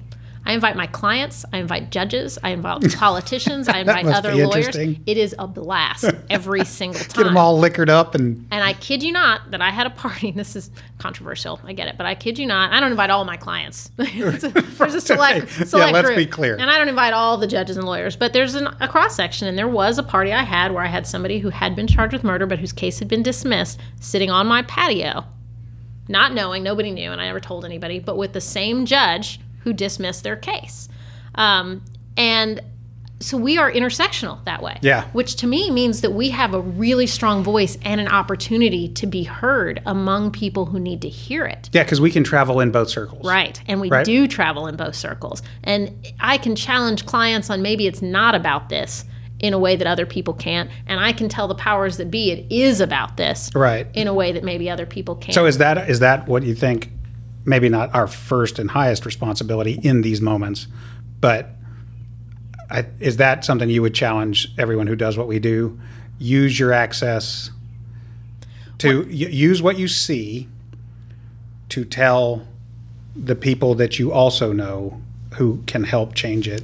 I 0.46 0.54
invite 0.54 0.76
my 0.76 0.88
clients. 0.88 1.46
I 1.54 1.58
invite 1.60 1.90
judges. 1.90 2.38
I 2.44 2.50
invite 2.50 2.94
politicians. 2.98 3.70
I 3.70 3.80
invite 3.80 4.06
other 4.06 4.36
lawyers. 4.36 4.76
It 4.76 5.18
is 5.18 5.34
a 5.40 5.48
blast 5.48 6.06
every 6.30 6.66
single 6.80 7.00
time. 7.00 7.08
get 7.16 7.24
them 7.24 7.38
all 7.38 7.58
liquored 7.58 7.90
up 7.90 8.14
and 8.14 8.46
And 8.52 8.62
I 8.64 8.74
kid 8.74 9.04
you 9.04 9.12
not 9.14 9.52
that 9.52 9.62
I 9.62 9.70
had 9.70 9.88
a 9.88 9.90
party. 9.90 10.32
This 10.44 10.56
is 10.58 10.70
controversial. 10.98 11.62
I 11.64 11.72
get 11.74 11.88
it, 11.88 11.96
but 11.98 12.06
I 12.06 12.16
kid 12.16 12.38
you 12.38 12.46
not. 12.46 12.74
I 12.74 12.80
don't 12.82 12.92
invite 12.92 13.10
all 13.10 13.24
my 13.24 13.38
clients. 13.38 13.90
A- 13.98 14.04
there's 14.06 14.44
a 14.96 15.02
select, 15.02 15.44
Okay. 15.62 15.78
Yeah, 15.78 15.86
let's 15.92 16.08
group. 16.08 16.18
be 16.18 16.26
clear. 16.26 16.56
And 16.56 16.70
I 16.70 16.78
don't 16.78 16.90
invite 16.90 17.14
all 17.14 17.38
the 17.38 17.48
judges 17.48 17.78
and 17.78 17.86
lawyers, 17.86 18.16
but 18.18 18.34
there's 18.34 18.56
an, 18.56 18.68
a 18.82 18.88
cross 18.90 19.16
section. 19.16 19.48
And 19.48 19.58
there 19.58 19.68
was 19.68 19.98
a 19.98 20.04
party 20.04 20.34
I 20.34 20.44
had 20.44 20.72
where 20.74 20.84
I 20.84 20.88
had 20.88 21.08
somebody 21.08 21.40
who 21.40 21.50
had 21.50 21.76
been 21.76 21.88
charged 21.88 22.12
with 22.14 22.24
murder, 22.24 22.46
but 22.46 22.60
whose 22.60 22.74
case 22.74 23.00
had 23.00 23.08
been 23.08 23.24
dismissed, 23.24 23.80
sitting 24.02 24.30
on 24.30 24.48
my 24.48 24.64
patio, 24.64 25.24
not 26.10 26.34
knowing, 26.34 26.64
nobody 26.64 26.92
knew, 26.92 27.12
and 27.12 27.22
I 27.22 27.28
never 27.28 27.40
told 27.40 27.64
anybody, 27.64 28.00
but 28.00 28.18
with 28.18 28.34
the 28.34 28.42
same 28.42 28.86
judge 28.86 29.40
who 29.64 29.74
dismissed 29.74 30.24
their 30.24 30.36
case. 30.36 30.90
Um, 31.36 31.84
and 32.18 32.62
so 33.20 33.38
we 33.38 33.58
are 33.58 33.72
intersectional 33.72 34.44
that 34.44 34.62
way. 34.62 34.78
Yeah. 34.82 35.06
Which 35.14 35.38
to 35.38 35.48
me 35.48 35.72
means 35.72 36.02
that 36.02 36.12
we 36.12 36.30
have 36.32 36.54
a 36.54 36.60
really 36.60 37.08
strong 37.08 37.42
voice 37.42 37.78
and 37.84 38.02
an 38.02 38.10
opportunity 38.10 38.90
to 38.90 39.08
be 39.08 39.24
heard 39.24 39.82
among 39.86 40.32
people 40.32 40.66
who 40.66 40.80
need 40.80 41.02
to 41.04 41.10
hear 41.10 41.46
it. 41.46 41.70
yeah 41.72 41.84
because 41.84 42.02
we 42.02 42.12
can 42.12 42.24
travel 42.26 42.60
in 42.60 42.72
both 42.72 42.90
circles 42.90 43.26
Right. 43.26 43.62
And 43.68 43.80
we 43.80 43.90
Right. 43.90 44.06
do 44.06 44.28
travel 44.28 44.68
in 44.68 44.76
both 44.76 44.96
circles. 44.96 45.42
And 45.64 45.92
I 46.20 46.38
can 46.38 46.56
challenge 46.56 47.06
clients 47.06 47.50
on 47.50 47.62
maybe 47.62 47.88
it's 47.88 48.02
not 48.02 48.36
about 48.36 48.68
this 48.70 49.06
in 49.40 49.54
a 49.54 49.60
way 49.60 49.76
that 49.78 49.88
other 49.88 50.06
people 50.06 50.34
can't. 50.34 50.70
And 50.86 51.00
I 51.00 51.14
can 51.14 51.30
tell 51.30 51.48
the 51.48 51.56
powers 51.56 51.98
that 51.98 52.12
be 52.12 52.32
it 52.32 52.46
is 52.52 52.82
about 52.82 53.16
this 53.18 53.50
right 53.56 53.88
in 53.94 54.08
a 54.08 54.14
way 54.14 54.34
that 54.34 54.44
maybe 54.44 54.70
other 54.70 54.86
people 54.86 55.16
can't. 55.16 55.34
So 55.34 55.46
is 55.46 55.58
that 55.60 55.90
is 55.90 56.00
that 56.00 56.28
what 56.28 56.44
you 56.44 56.56
think? 56.56 56.90
Maybe 57.46 57.70
not 57.70 57.94
our 57.94 58.08
first 58.08 58.60
and 58.60 58.72
highest 58.72 59.06
responsibility 59.06 59.80
in 59.84 60.02
these 60.02 60.22
moments, 60.22 60.68
but 61.20 61.50
I, 62.70 62.86
is 63.00 63.18
that 63.18 63.44
something 63.46 63.70
you 63.70 63.82
would 63.82 63.94
challenge 63.94 64.54
everyone 64.58 64.88
who 64.88 64.96
does 64.96 65.18
what 65.18 65.28
we 65.28 65.40
do? 65.40 65.80
Use 66.20 66.58
your 66.58 66.72
access 66.72 67.52
to 68.80 69.02
y- 69.02 69.10
use 69.12 69.62
what 69.62 69.78
you 69.78 69.88
see 69.88 70.48
to 71.70 71.86
tell 71.86 72.48
the 73.16 73.36
people 73.36 73.76
that 73.76 74.00
you 74.00 74.12
also 74.12 74.54
know 74.54 75.02
who 75.36 75.64
can 75.66 75.84
help 75.84 76.16
change 76.16 76.48
it. 76.48 76.64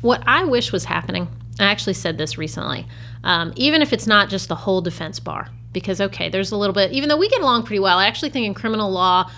What 0.00 0.22
I 0.26 0.44
wish 0.44 0.72
was 0.72 0.84
happening, 0.84 1.28
I 1.58 1.64
actually 1.64 1.94
said 1.94 2.18
this 2.18 2.38
recently, 2.38 2.86
um, 3.24 3.52
even 3.56 3.82
if 3.82 3.92
it's 3.92 4.06
not 4.06 4.28
just 4.28 4.48
the 4.48 4.54
whole 4.54 4.80
defense 4.80 5.20
bar, 5.20 5.48
because, 5.72 6.00
okay, 6.00 6.28
there's 6.28 6.52
a 6.52 6.56
little 6.56 6.74
bit, 6.74 6.92
even 6.92 7.08
though 7.08 7.16
we 7.16 7.28
get 7.28 7.40
along 7.40 7.64
pretty 7.64 7.80
well, 7.80 7.98
I 7.98 8.06
actually 8.06 8.30
think 8.30 8.46
in 8.46 8.54
criminal 8.54 8.90
law, 8.90 9.30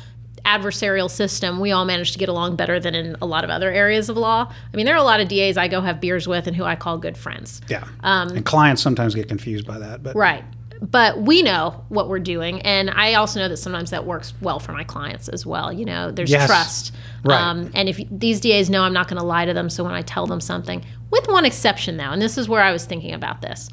adversarial 0.44 1.10
system, 1.10 1.60
we 1.60 1.72
all 1.72 1.84
manage 1.84 2.12
to 2.12 2.18
get 2.18 2.28
along 2.28 2.56
better 2.56 2.80
than 2.80 2.94
in 2.94 3.16
a 3.20 3.26
lot 3.26 3.44
of 3.44 3.50
other 3.50 3.70
areas 3.70 4.08
of 4.08 4.16
law. 4.16 4.50
I 4.72 4.76
mean, 4.76 4.86
there 4.86 4.94
are 4.94 4.98
a 4.98 5.02
lot 5.02 5.20
of 5.20 5.28
DAs 5.28 5.56
I 5.56 5.68
go 5.68 5.80
have 5.80 6.00
beers 6.00 6.26
with 6.26 6.46
and 6.46 6.56
who 6.56 6.64
I 6.64 6.76
call 6.76 6.98
good 6.98 7.16
friends. 7.16 7.60
Yeah, 7.68 7.86
and 8.02 8.44
clients 8.44 8.82
sometimes 8.82 9.14
get 9.14 9.28
confused 9.28 9.66
by 9.66 9.78
that, 9.78 10.02
but 10.02 10.14
Right. 10.16 10.44
But 10.82 11.20
we 11.20 11.42
know 11.42 11.84
what 11.90 12.08
we're 12.08 12.20
doing. 12.20 12.62
And 12.62 12.88
I 12.88 13.12
also 13.12 13.38
know 13.38 13.48
that 13.48 13.58
sometimes 13.58 13.90
that 13.90 14.06
works 14.06 14.32
well 14.40 14.58
for 14.58 14.72
my 14.72 14.82
clients 14.82 15.28
as 15.28 15.44
well. 15.44 15.70
You 15.70 15.84
know, 15.84 16.10
there's 16.10 16.30
Yes. 16.30 16.46
trust. 16.46 16.94
Right. 17.22 17.38
Um, 17.38 17.70
and 17.74 17.86
if 17.90 18.00
these 18.10 18.40
DAs 18.40 18.70
know 18.70 18.82
I'm 18.82 18.94
not 18.94 19.06
going 19.06 19.20
to 19.20 19.26
lie 19.26 19.44
to 19.44 19.52
them, 19.52 19.68
so 19.68 19.84
when 19.84 19.92
I 19.92 20.00
tell 20.00 20.26
them 20.26 20.40
something, 20.40 20.82
with 21.10 21.28
one 21.28 21.44
exception 21.44 21.98
though, 21.98 22.10
and 22.10 22.22
this 22.22 22.38
is 22.38 22.48
where 22.48 22.62
I 22.62 22.72
was 22.72 22.86
thinking 22.86 23.12
about 23.12 23.42
this. 23.42 23.68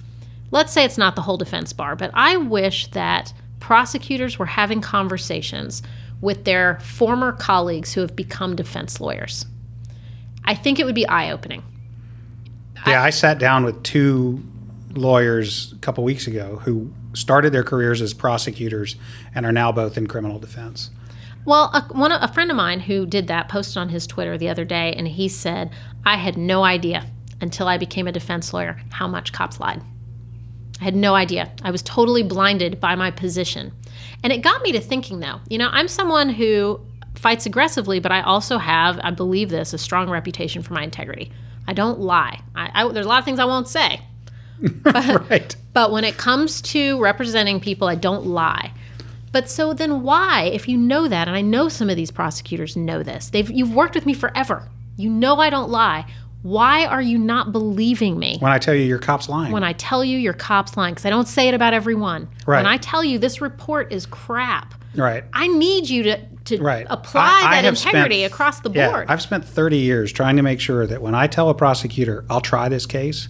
Let's 0.52 0.74
say 0.74 0.84
it's 0.84 0.98
not 0.98 1.16
the 1.16 1.22
whole 1.22 1.38
defense 1.38 1.72
bar, 1.72 1.96
but 1.96 2.12
I 2.14 2.36
wish 2.36 2.88
that 2.92 3.32
prosecutors 3.62 4.38
were 4.38 4.46
having 4.46 4.82
conversations 4.82 5.82
with 6.22 6.46
their 6.46 6.80
former 6.80 7.32
colleagues 7.32 7.94
who 7.94 8.02
have 8.02 8.16
become 8.16 8.56
defense 8.56 9.00
lawyers. 9.00 9.46
I 10.44 10.56
think 10.56 10.80
it 10.80 10.86
would 10.86 10.96
be 10.96 11.08
eye 11.08 11.32
opening. 11.32 11.64
Yeah, 12.86 13.04
I 13.04 13.10
sat 13.10 13.38
down 13.38 13.64
with 13.64 13.84
two 13.84 14.44
lawyers 14.94 15.74
a 15.74 15.80
couple 15.80 16.04
weeks 16.04 16.28
ago 16.28 16.62
who 16.64 16.92
started 17.14 17.52
their 17.52 17.64
careers 17.64 18.02
as 18.02 18.14
prosecutors 18.14 18.96
and 19.36 19.46
are 19.46 19.52
now 19.52 19.72
both 19.72 19.98
in 19.98 20.08
criminal 20.08 20.40
defense. 20.40 20.90
Well, 21.46 21.72
a, 21.74 21.82
one 21.94 22.12
a 22.12 22.28
friend 22.28 22.52
of 22.52 22.58
mine 22.58 22.82
who 22.82 23.06
did 23.06 23.28
that 23.28 23.50
posted 23.50 23.78
on 23.78 23.90
his 23.90 24.06
Twitter 24.06 24.38
the 24.38 24.50
other 24.50 24.66
day, 24.66 24.94
and 24.94 25.08
he 25.08 25.30
said, 25.30 25.72
"I 26.06 26.18
had 26.18 26.38
no 26.38 26.64
idea 26.64 27.10
until 27.42 27.68
I 27.68 27.78
became 27.78 28.08
a 28.08 28.12
defense 28.12 28.54
lawyer 28.54 28.82
how 28.92 29.08
much 29.08 29.32
cops 29.32 29.60
lied. 29.60 29.82
I 30.80 30.84
had 30.84 30.96
no 30.96 31.16
idea. 31.16 31.52
I 31.64 31.72
was 31.72 31.82
totally 31.82 32.24
blinded 32.24 32.80
by 32.80 32.96
my 32.96 33.12
position, 33.12 33.72
and 34.24 34.34
it 34.34 34.42
got 34.42 34.62
me 34.62 34.72
to 34.74 34.80
thinking. 34.80 35.20
Though, 35.20 35.40
you 35.50 35.58
know, 35.58 35.70
I'm 35.72 35.88
someone 35.88 36.30
who 36.30 36.80
fights 37.16 37.46
aggressively, 37.46 38.00
but 38.00 38.12
I 38.12 38.22
also 38.22 38.58
have, 38.58 39.00
I 39.04 39.12
believe 39.12 39.50
this, 39.50 39.74
a 39.74 39.78
strong 39.78 40.10
reputation 40.10 40.62
for 40.62 40.74
my 40.74 40.84
integrity. 40.84 41.32
I 41.68 41.74
don't 41.74 42.00
lie. 42.00 42.42
I, 42.56 42.72
I, 42.74 42.88
there's 42.92 43.06
a 43.06 43.10
lot 43.10 43.20
of 43.20 43.26
things 43.26 43.40
I 43.40 43.46
won't 43.46 43.68
say." 43.68 44.02
But, 44.60 45.30
right. 45.30 45.56
but 45.74 45.92
when 45.92 46.04
it 46.04 46.18
comes 46.18 46.62
to 46.64 47.00
representing 47.00 47.60
people, 47.60 47.88
I 47.88 47.96
don't 47.96 48.26
lie. 48.26 48.74
But 49.32 49.50
so 49.50 49.74
then 49.74 50.02
why, 50.02 50.50
if 50.54 50.68
you 50.68 50.78
know 50.78 51.08
that, 51.08 51.28
and 51.28 51.38
I 51.38 51.42
know 51.42 51.70
some 51.70 51.90
of 51.90 51.96
these 51.96 52.12
prosecutors 52.12 52.76
know 52.76 53.04
this, 53.04 53.30
they've 53.30 53.50
you've 53.52 53.74
worked 53.74 53.96
with 53.96 54.06
me 54.06 54.14
forever. 54.14 54.70
You 54.96 55.10
know 55.10 55.36
I 55.36 55.50
don't 55.50 55.70
lie. 55.70 56.06
Why 56.44 56.86
are 56.86 57.02
you 57.02 57.18
not 57.18 57.52
believing 57.52 58.18
me 58.20 58.38
When 58.40 58.52
I 58.52 58.60
tell 58.60 58.74
you 58.76 58.84
your 58.84 59.00
cop's 59.00 59.28
lying. 59.28 59.52
when 59.52 59.64
I 59.64 59.74
tell 59.74 60.04
you 60.06 60.18
your 60.18 60.34
cop's 60.34 60.78
lying? 60.78 60.94
Because 60.94 61.06
I 61.06 61.10
don't 61.10 61.28
say 61.28 61.48
it 61.48 61.54
about 61.54 61.74
everyone. 61.74 62.30
Right. 62.46 62.58
When 62.58 62.66
I 62.66 62.78
tell 62.78 63.04
you 63.04 63.18
this 63.20 63.42
report 63.42 63.92
is 63.92 64.06
crap, 64.06 64.74
right. 64.96 65.24
I 65.34 65.48
need 65.48 65.90
you 65.90 66.04
to, 66.04 66.20
to 66.46 66.62
Right. 66.62 66.86
apply 66.90 67.22
I- 67.44 67.48
I 67.48 67.56
that 67.56 67.66
have 67.66 67.74
integrity 67.76 68.20
spent- 68.20 68.32
across 68.34 68.60
the 68.62 68.70
board. 68.70 68.76
Yeah. 69.08 69.12
I've 69.12 69.22
spent 69.22 69.44
30 69.46 69.78
years 69.78 70.12
trying 70.12 70.38
to 70.38 70.44
make 70.44 70.60
sure 70.60 70.86
that 70.88 71.02
when 71.02 71.16
I 71.16 71.28
tell 71.28 71.50
a 71.50 71.54
prosecutor 71.56 72.24
I'll 72.30 72.40
try 72.42 72.70
this 72.70 72.86
case, 72.86 73.28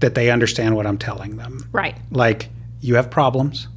that 0.00 0.14
they 0.16 0.30
understand 0.30 0.74
what 0.74 0.86
I'm 0.86 0.98
telling 0.98 1.36
them. 1.36 1.68
right. 1.70 1.96
Like, 2.10 2.48
you 2.80 2.96
have 2.96 3.08
problems. 3.10 3.68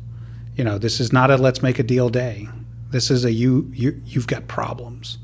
You 0.56 0.64
know, 0.64 0.80
this 0.80 1.00
is 1.00 1.14
not 1.14 1.30
a 1.30 1.38
let's 1.38 1.62
make 1.62 1.78
a 1.78 1.84
deal 1.84 2.10
day. 2.10 2.48
This 2.90 3.12
is 3.12 3.24
a 3.26 3.32
you 3.32 3.70
you 3.74 4.02
you've 4.06 4.26
got 4.26 4.48
problems. 4.48 5.20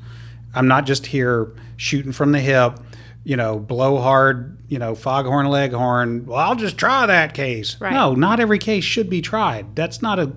I'm 0.54 0.68
not 0.68 0.86
just 0.86 1.08
here 1.08 1.48
shooting 1.78 2.12
from 2.12 2.34
the 2.34 2.40
hip, 2.40 2.78
you 3.24 3.38
know, 3.38 3.60
blow 3.60 4.00
hard, 4.00 4.58
you 4.68 4.80
know, 4.80 4.96
foghorn 4.96 5.48
leghorn. 5.48 6.26
Well, 6.26 6.40
I'll 6.40 6.56
just 6.56 6.78
try 6.78 7.06
that 7.06 7.34
case. 7.34 7.80
Right. 7.80 7.94
No, 7.94 8.14
not 8.16 8.40
every 8.40 8.58
case 8.60 8.84
should 8.84 9.10
be 9.10 9.22
tried. 9.22 9.76
That's 9.76 10.02
not 10.02 10.20
a 10.20 10.32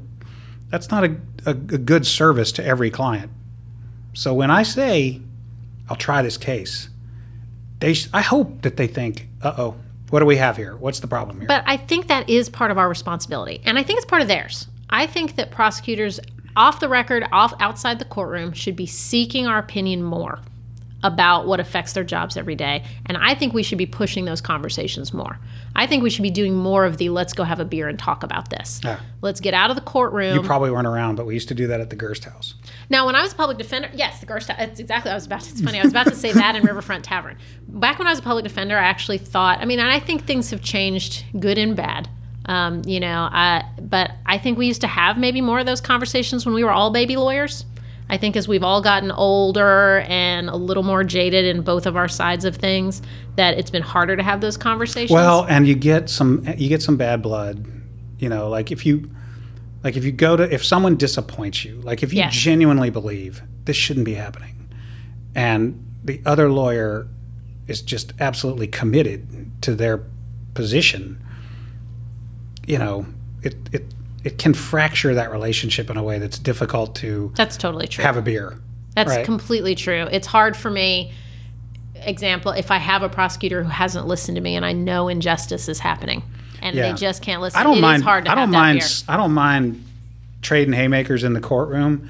that's 0.71 0.91
not 0.91 1.05
a, 1.05 1.17
a, 1.47 1.51
a 1.51 1.55
good 1.55 2.07
service 2.07 2.53
to 2.53 2.65
every 2.65 2.91
client. 2.91 3.31
So 4.13 4.35
when 4.35 4.51
I 4.51 4.63
say 4.63 5.21
I'll 5.89 5.97
try 5.97 6.23
this 6.23 6.37
case, 6.37 6.89
they 7.81 7.95
sh- 7.95 8.09
I 8.13 8.23
hope 8.23 8.63
that 8.63 8.77
they 8.77 8.87
think, 8.87 9.29
uh 9.43 9.55
oh, 9.57 9.77
what 10.11 10.21
do 10.21 10.27
we 10.27 10.37
have 10.37 10.57
here? 10.57 10.77
What's 10.77 11.01
the 11.01 11.09
problem 11.09 11.39
here? 11.39 11.49
But 11.49 11.65
I 11.67 11.77
think 11.77 12.09
that 12.09 12.29
is 12.29 12.49
part 12.49 12.71
of 12.71 12.79
our 12.79 12.89
responsibility, 12.89 13.61
and 13.65 13.79
I 13.79 13.83
think 13.83 13.97
it's 13.99 14.07
part 14.07 14.23
of 14.23 14.29
theirs. 14.29 14.69
I 14.91 15.07
think 15.07 15.37
that 15.37 15.51
prosecutors, 15.51 16.21
off 16.55 16.81
the 16.81 16.89
record, 16.89 17.27
off 17.33 17.55
outside 17.59 17.99
the 17.99 18.05
courtroom, 18.05 18.53
should 18.53 18.77
be 18.77 18.87
seeking 18.87 19.47
our 19.47 19.59
opinion 19.59 20.03
more 20.03 20.39
about 21.05 21.47
what 21.47 21.61
affects 21.61 21.93
their 21.93 22.03
jobs 22.03 22.37
every 22.37 22.57
day, 22.57 22.83
and 23.07 23.17
I 23.17 23.35
think 23.35 23.53
we 23.53 23.63
should 23.63 23.79
be 23.79 23.87
pushing 23.87 24.25
those 24.25 24.41
conversations 24.41 25.13
more. 25.15 25.39
I 25.77 25.87
think 25.87 26.03
we 26.03 26.11
should 26.11 26.23
be 26.23 26.31
doing 26.31 26.55
more 26.55 26.85
of 26.85 26.97
the 26.97 27.11
let's 27.11 27.33
go 27.33 27.45
have 27.45 27.61
a 27.61 27.65
beer 27.65 27.89
and 27.89 27.99
talk 27.99 28.23
about 28.23 28.49
this. 28.49 28.81
Yeah. 28.83 28.99
Let's 29.21 29.41
get 29.41 29.55
out 29.55 29.71
of 29.71 29.77
the 29.77 29.83
courtroom. 29.83 30.35
You 30.35 30.43
probably 30.43 30.71
weren't 30.71 30.87
around, 30.87 31.17
but 31.17 31.27
we 31.27 31.35
used 31.35 31.49
to 31.49 31.55
do 31.55 31.67
that 31.69 31.81
at 31.81 31.91
the 31.91 31.97
Gerst 31.97 32.25
Haus. 32.25 32.55
Now, 32.89 33.07
when 33.07 33.15
I 33.15 33.23
was 33.23 33.33
a 33.33 33.37
public 33.37 33.59
defender, 33.59 33.91
yes, 33.93 34.19
the 34.21 34.27
Gerst. 34.27 34.51
It's 34.59 34.81
exactly. 34.81 35.11
I 35.11 35.15
was 35.15 35.27
about. 35.27 35.43
To, 35.43 35.51
it's 35.51 35.61
funny. 35.61 35.79
I 35.79 35.83
was 35.83 35.93
about 35.93 36.07
to 36.07 36.17
say 36.17 36.33
that 36.33 36.57
in 36.57 36.63
Riverfront 36.65 37.05
Tavern. 37.05 37.37
Back 37.69 37.99
when 37.99 38.09
I 38.09 38.11
was 38.11 38.19
a 38.19 38.23
public 38.23 38.45
defender, 38.45 38.77
I 38.77 38.85
actually 38.85 39.19
thought. 39.19 39.59
I 39.61 39.67
mean, 39.67 39.79
and 39.79 39.91
I 39.91 40.01
think 40.01 40.25
things 40.25 40.51
have 40.51 40.63
changed, 40.63 41.25
good 41.39 41.59
and 41.59 41.77
bad. 41.77 42.09
Um, 42.47 42.83
you 42.87 43.01
know, 43.01 43.29
I, 43.31 43.65
but 43.81 44.13
I 44.27 44.39
think 44.39 44.59
we 44.59 44.67
used 44.67 44.83
to 44.83 44.87
have 44.87 45.19
maybe 45.19 45.41
more 45.41 45.59
of 45.61 45.67
those 45.67 45.81
conversations 45.81 46.45
when 46.45 46.55
we 46.55 46.65
were 46.65 46.73
all 46.73 46.91
baby 46.91 47.17
lawyers. 47.17 47.65
I 48.15 48.17
think 48.17 48.37
as 48.37 48.47
we've 48.47 48.63
all 48.63 48.81
gotten 48.81 49.11
older 49.11 50.05
and 50.07 50.49
a 50.49 50.55
little 50.55 50.85
more 50.85 51.03
jaded 51.03 51.45
in 51.47 51.63
both 51.63 51.85
of 51.85 51.97
our 51.97 52.07
sides 52.07 52.45
of 52.45 52.55
things, 52.55 53.03
that 53.35 53.59
it's 53.59 53.71
been 53.71 53.83
harder 53.83 54.15
to 54.17 54.23
have 54.23 54.41
those 54.41 54.57
conversations. 54.57 55.11
Well, 55.11 55.45
and 55.49 55.67
you 55.67 55.75
get 55.75 56.09
some 56.09 56.45
you 56.57 56.69
get 56.69 56.81
some 56.81 56.97
bad 56.97 57.23
blood. 57.23 57.67
You 58.21 58.29
know, 58.29 58.49
like 58.49 58.71
if 58.71 58.87
you 58.87 59.11
like 59.83 59.97
if 59.97 60.05
you 60.05 60.13
go 60.13 60.37
to 60.37 60.45
if 60.45 60.65
someone 60.65 60.95
disappoints 60.95 61.65
you, 61.65 61.81
like 61.81 62.05
if 62.05 62.13
you 62.13 62.21
Yes. 62.21 62.33
genuinely 62.35 62.89
believe 62.89 63.43
this 63.65 63.77
shouldn't 63.77 64.07
be 64.07 64.15
happening, 64.15 64.69
and 65.35 65.85
the 66.05 66.21
other 66.25 66.53
lawyer 66.53 67.09
is 67.67 67.83
just 67.83 68.13
absolutely 68.21 68.69
committed 68.69 69.51
to 69.63 69.75
their 69.75 70.05
position, 70.55 71.21
you 72.65 72.79
know, 72.79 73.07
it 73.43 73.57
it 73.73 73.94
it 74.25 74.39
can 74.39 74.55
fracture 74.55 75.15
that 75.15 75.31
relationship 75.31 75.91
in 75.91 75.97
a 75.97 76.03
way 76.03 76.19
that's 76.19 76.39
difficult 76.39 76.97
to 76.97 77.33
that's 77.37 77.57
totally 77.57 77.87
true. 77.87 78.03
have 78.05 78.17
a 78.17 78.23
beer. 78.23 78.59
That's 78.95 79.11
Right. 79.11 79.25
completely 79.25 79.75
true. 79.75 80.09
It's 80.11 80.27
hard 80.27 80.57
for 80.57 80.71
me. 80.71 81.13
Example, 81.97 82.53
if 82.53 82.71
I 82.71 82.79
have 82.79 83.03
a 83.03 83.09
prosecutor 83.09 83.63
who 83.63 83.69
hasn't 83.71 84.07
listened 84.07 84.37
to 84.37 84.41
me 84.43 84.57
and 84.57 84.65
I 84.65 84.73
know 84.73 85.09
injustice 85.09 85.69
is 85.69 85.79
happening 85.79 86.23
and 86.61 86.77
Yeah. 86.77 86.91
they 86.93 86.99
just 86.99 87.23
can't 87.23 87.41
listen, 87.43 87.59
I 87.59 87.63
don't 87.63 87.75
it 87.75 87.79
is 87.79 87.83
mind. 87.83 88.03
hard 88.03 88.25
to 88.27 88.33
I 88.33 88.35
don't 88.35 88.51
mind. 88.51 89.03
I 89.09 89.17
don't 89.17 89.33
mind 89.33 89.85
trading 90.43 90.75
haymakers 90.75 91.25
in 91.25 91.33
the 91.33 91.41
courtroom. 91.41 92.09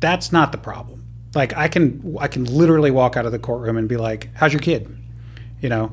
That's 0.00 0.32
not 0.32 0.52
the 0.52 0.58
problem. 0.58 1.04
Like 1.34 1.56
I 1.56 1.68
can, 1.68 2.16
I 2.18 2.26
can 2.28 2.44
literally 2.44 2.90
walk 2.90 3.16
out 3.16 3.26
of 3.26 3.32
the 3.32 3.38
courtroom 3.38 3.76
and 3.76 3.88
be 3.88 3.96
like, 3.96 4.30
"How's 4.34 4.52
your 4.52 4.60
kid?" 4.60 4.88
You 5.60 5.68
know, 5.68 5.92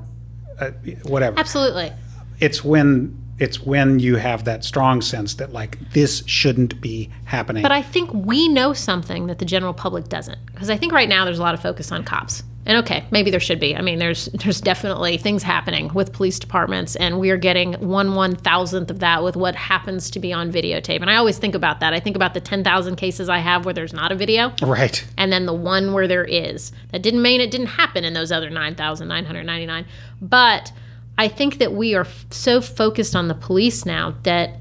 uh, 0.59 0.71
whatever. 1.03 1.37
Absolutely. 1.37 1.91
It's 2.39 2.63
when 2.63 3.17
it's 3.39 3.61
when 3.61 3.99
you 3.99 4.15
have 4.15 4.45
that 4.45 4.63
strong 4.63 5.01
sense 5.01 5.35
that 5.35 5.53
like 5.53 5.77
this 5.91 6.23
shouldn't 6.25 6.81
be 6.81 7.09
happening. 7.25 7.61
But 7.61 7.71
I 7.71 7.81
think 7.81 8.11
we 8.13 8.47
know 8.47 8.73
something 8.73 9.27
that 9.27 9.39
the 9.39 9.45
general 9.45 9.73
public 9.73 10.09
doesn't. 10.09 10.43
Because 10.47 10.69
I 10.69 10.77
think 10.77 10.91
right 10.91 11.09
now 11.09 11.23
there's 11.25 11.39
a 11.39 11.43
lot 11.43 11.53
of 11.53 11.61
focus 11.61 11.91
on 11.91 12.03
cops. 12.03 12.43
And 12.65 12.77
okay, 12.83 13.05
maybe 13.11 13.31
there 13.31 13.39
should 13.39 13.61
be. 13.61 13.77
I 13.77 13.81
mean, 13.81 13.97
there's 13.97 14.25
there's 14.25 14.59
definitely 14.59 15.17
things 15.17 15.41
happening 15.41 15.93
with 15.93 16.11
police 16.11 16.37
departments, 16.37 16.97
and 16.97 17.17
we 17.17 17.29
are 17.29 17.37
getting 17.37 17.73
one 17.75 18.13
one 18.13 18.35
thousandth 18.35 18.91
of 18.91 18.99
that 18.99 19.23
with 19.23 19.37
what 19.37 19.55
happens 19.55 20.09
to 20.11 20.19
be 20.19 20.33
on 20.33 20.51
videotape. 20.51 20.99
And 20.99 21.09
I 21.09 21.15
always 21.15 21.37
think 21.37 21.55
about 21.55 21.79
that. 21.79 21.93
I 21.93 22.01
think 22.01 22.17
about 22.17 22.33
the 22.33 22.41
ten 22.41 22.65
thousand 22.65 22.97
cases 22.97 23.29
I 23.29 23.37
have 23.37 23.63
where 23.63 23.73
there's 23.73 23.93
not 23.93 24.11
a 24.11 24.15
video. 24.15 24.53
right. 24.61 25.05
and 25.17 25.31
then 25.31 25.45
the 25.45 25.53
one 25.53 25.93
where 25.93 26.09
there 26.09 26.25
is. 26.25 26.73
That 26.91 27.01
didn't 27.01 27.21
mean 27.21 27.39
it 27.39 27.51
didn't 27.51 27.67
happen 27.67 28.03
in 28.03 28.13
those 28.13 28.33
other 28.33 28.49
9,999. 28.49 29.85
But 30.21 30.73
I 31.17 31.27
think 31.27 31.57
that 31.57 31.73
we 31.73 31.95
are 31.95 32.01
f- 32.01 32.25
so 32.29 32.61
focused 32.61 33.15
on 33.15 33.27
the 33.27 33.33
police 33.33 33.85
now 33.85 34.15
that 34.23 34.51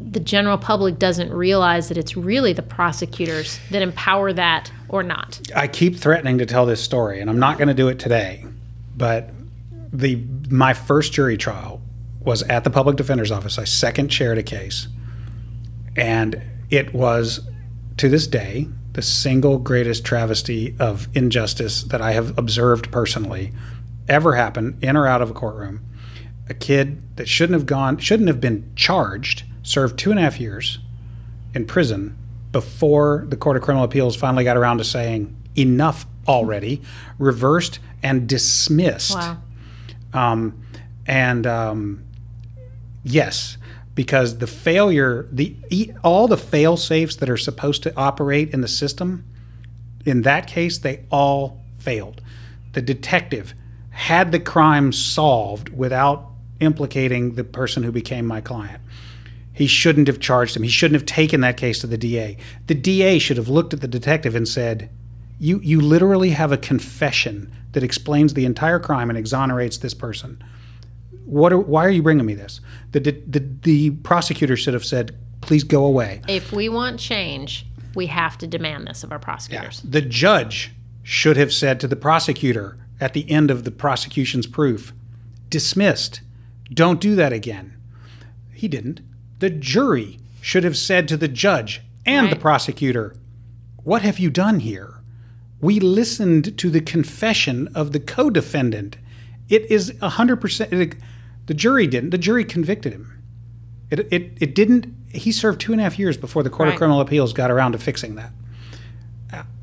the 0.00 0.20
general 0.20 0.58
public 0.58 0.98
doesn't 0.98 1.32
realize 1.32 1.88
that 1.88 1.96
it's 1.96 2.16
really 2.16 2.52
the 2.52 2.62
prosecutors 2.62 3.60
that 3.70 3.82
empower 3.82 4.32
that 4.32 4.72
or 4.88 5.02
not. 5.02 5.40
I 5.54 5.68
keep 5.68 5.96
threatening 5.96 6.38
to 6.38 6.46
tell 6.46 6.66
this 6.66 6.82
story, 6.82 7.20
and 7.20 7.30
I'm 7.30 7.38
not 7.38 7.56
going 7.56 7.68
to 7.68 7.74
do 7.74 7.88
it 7.88 7.98
today. 7.98 8.44
But 8.96 9.30
the 9.92 10.22
my 10.50 10.74
first 10.74 11.12
jury 11.12 11.36
trial 11.36 11.80
was 12.20 12.42
at 12.44 12.64
the 12.64 12.70
public 12.70 12.96
defender's 12.96 13.30
office. 13.30 13.58
I 13.58 13.64
second 13.64 14.08
chaired 14.08 14.38
a 14.38 14.42
case, 14.42 14.88
and 15.96 16.42
it 16.70 16.92
was 16.92 17.40
to 17.98 18.08
this 18.08 18.26
day 18.26 18.68
the 18.92 19.02
single 19.02 19.58
greatest 19.58 20.04
travesty 20.04 20.76
of 20.78 21.08
injustice 21.14 21.84
that 21.84 22.02
I 22.02 22.12
have 22.12 22.36
observed 22.38 22.90
personally 22.90 23.52
ever 24.08 24.34
happen 24.34 24.76
in 24.82 24.96
or 24.96 25.06
out 25.06 25.22
of 25.22 25.30
a 25.30 25.34
courtroom. 25.34 25.80
A 26.48 26.54
kid 26.54 27.16
that 27.16 27.28
shouldn't 27.28 27.54
have 27.54 27.66
gone, 27.66 27.98
shouldn't 27.98 28.28
have 28.28 28.40
been 28.40 28.70
charged, 28.76 29.44
served 29.62 29.98
two 29.98 30.10
and 30.10 30.18
a 30.18 30.22
half 30.22 30.40
years 30.40 30.78
in 31.54 31.66
prison 31.66 32.16
before 32.50 33.24
the 33.28 33.36
Court 33.36 33.56
of 33.56 33.62
Criminal 33.62 33.84
Appeals 33.84 34.16
finally 34.16 34.44
got 34.44 34.56
around 34.56 34.78
to 34.78 34.84
saying 34.84 35.34
enough 35.56 36.06
already, 36.28 36.82
reversed 37.18 37.78
and 38.02 38.28
dismissed. 38.28 39.14
Wow. 39.14 39.38
Um, 40.12 40.62
and 41.06 41.46
um, 41.46 42.04
yes, 43.02 43.56
because 43.94 44.38
the 44.38 44.46
failure, 44.46 45.28
the 45.32 45.56
all 46.02 46.28
the 46.28 46.36
fail 46.36 46.76
safes 46.76 47.16
that 47.16 47.28
are 47.28 47.36
supposed 47.36 47.82
to 47.84 47.96
operate 47.96 48.50
in 48.50 48.60
the 48.60 48.68
system, 48.68 49.24
in 50.04 50.22
that 50.22 50.46
case, 50.46 50.78
they 50.78 51.04
all 51.10 51.60
failed. 51.78 52.20
The 52.72 52.82
detective 52.82 53.54
had 53.90 54.32
the 54.32 54.40
crime 54.40 54.92
solved 54.92 55.68
without 55.70 56.31
implicating 56.62 57.34
the 57.34 57.44
person 57.44 57.82
who 57.82 57.92
became 57.92 58.26
my 58.26 58.40
client. 58.40 58.80
He 59.52 59.66
shouldn't 59.66 60.06
have 60.06 60.20
charged 60.20 60.56
him. 60.56 60.62
He 60.62 60.70
shouldn't 60.70 60.98
have 60.98 61.06
taken 61.06 61.42
that 61.42 61.56
case 61.56 61.80
to 61.80 61.86
the 61.86 61.98
DA. 61.98 62.38
The 62.68 62.74
DA 62.74 63.18
should 63.18 63.36
have 63.36 63.48
looked 63.48 63.74
at 63.74 63.80
the 63.80 63.88
detective 63.88 64.34
and 64.34 64.48
said, 64.48 64.88
"You 65.38 65.60
you 65.62 65.80
literally 65.80 66.30
have 66.30 66.52
a 66.52 66.56
confession 66.56 67.52
that 67.72 67.82
explains 67.82 68.34
the 68.34 68.46
entire 68.46 68.78
crime 68.78 69.10
and 69.10 69.18
exonerates 69.18 69.78
this 69.78 69.94
person. 69.94 70.42
What 71.26 71.52
are, 71.52 71.58
why 71.58 71.84
are 71.84 71.90
you 71.90 72.02
bringing 72.02 72.24
me 72.24 72.34
this?" 72.34 72.60
The, 72.92 73.00
the 73.00 73.44
the 73.62 73.90
prosecutor 73.90 74.56
should 74.56 74.74
have 74.74 74.84
said, 74.86 75.14
"Please 75.42 75.64
go 75.64 75.84
away." 75.84 76.22
If 76.28 76.52
we 76.52 76.70
want 76.70 76.98
change, 76.98 77.66
we 77.94 78.06
have 78.06 78.38
to 78.38 78.46
demand 78.46 78.86
this 78.86 79.04
of 79.04 79.12
our 79.12 79.18
prosecutors. 79.18 79.82
The 79.84 80.00
judge 80.00 80.72
should 81.02 81.36
have 81.36 81.52
said 81.52 81.80
to 81.80 81.88
the 81.88 81.96
prosecutor 81.96 82.76
at 83.00 83.12
the 83.12 83.28
end 83.30 83.50
of 83.50 83.64
the 83.64 83.70
prosecution's 83.70 84.46
proof, 84.46 84.92
dismissed. 85.50 86.20
Don't 86.72 87.00
do 87.00 87.14
that 87.16 87.32
again. 87.32 87.76
He 88.52 88.68
didn't. 88.68 89.00
The 89.38 89.50
jury 89.50 90.18
should 90.40 90.64
have 90.64 90.76
said 90.76 91.08
to 91.08 91.16
the 91.16 91.28
judge 91.28 91.82
and 92.06 92.30
the 92.30 92.36
prosecutor, 92.36 93.14
What 93.82 94.02
have 94.02 94.18
you 94.18 94.30
done 94.30 94.60
here? 94.60 94.94
We 95.60 95.78
listened 95.80 96.58
to 96.58 96.70
the 96.70 96.80
confession 96.80 97.68
of 97.74 97.92
the 97.92 98.00
co 98.00 98.30
defendant. 98.30 98.96
It 99.48 99.70
is 99.70 99.92
100%. 99.92 100.72
It, 100.72 100.96
the 101.46 101.54
jury 101.54 101.86
didn't. 101.86 102.10
The 102.10 102.18
jury 102.18 102.44
convicted 102.44 102.92
him. 102.92 103.22
It, 103.90 104.00
it, 104.12 104.32
it 104.40 104.54
didn't. 104.54 104.86
He 105.12 105.30
served 105.30 105.60
two 105.60 105.72
and 105.72 105.80
a 105.80 105.84
half 105.84 105.98
years 105.98 106.16
before 106.16 106.42
the 106.42 106.50
Court 106.50 106.68
Right. 106.68 106.72
of 106.74 106.78
Criminal 106.78 107.00
Appeals 107.00 107.32
got 107.32 107.50
around 107.50 107.72
to 107.72 107.78
fixing 107.78 108.14
that. 108.14 108.32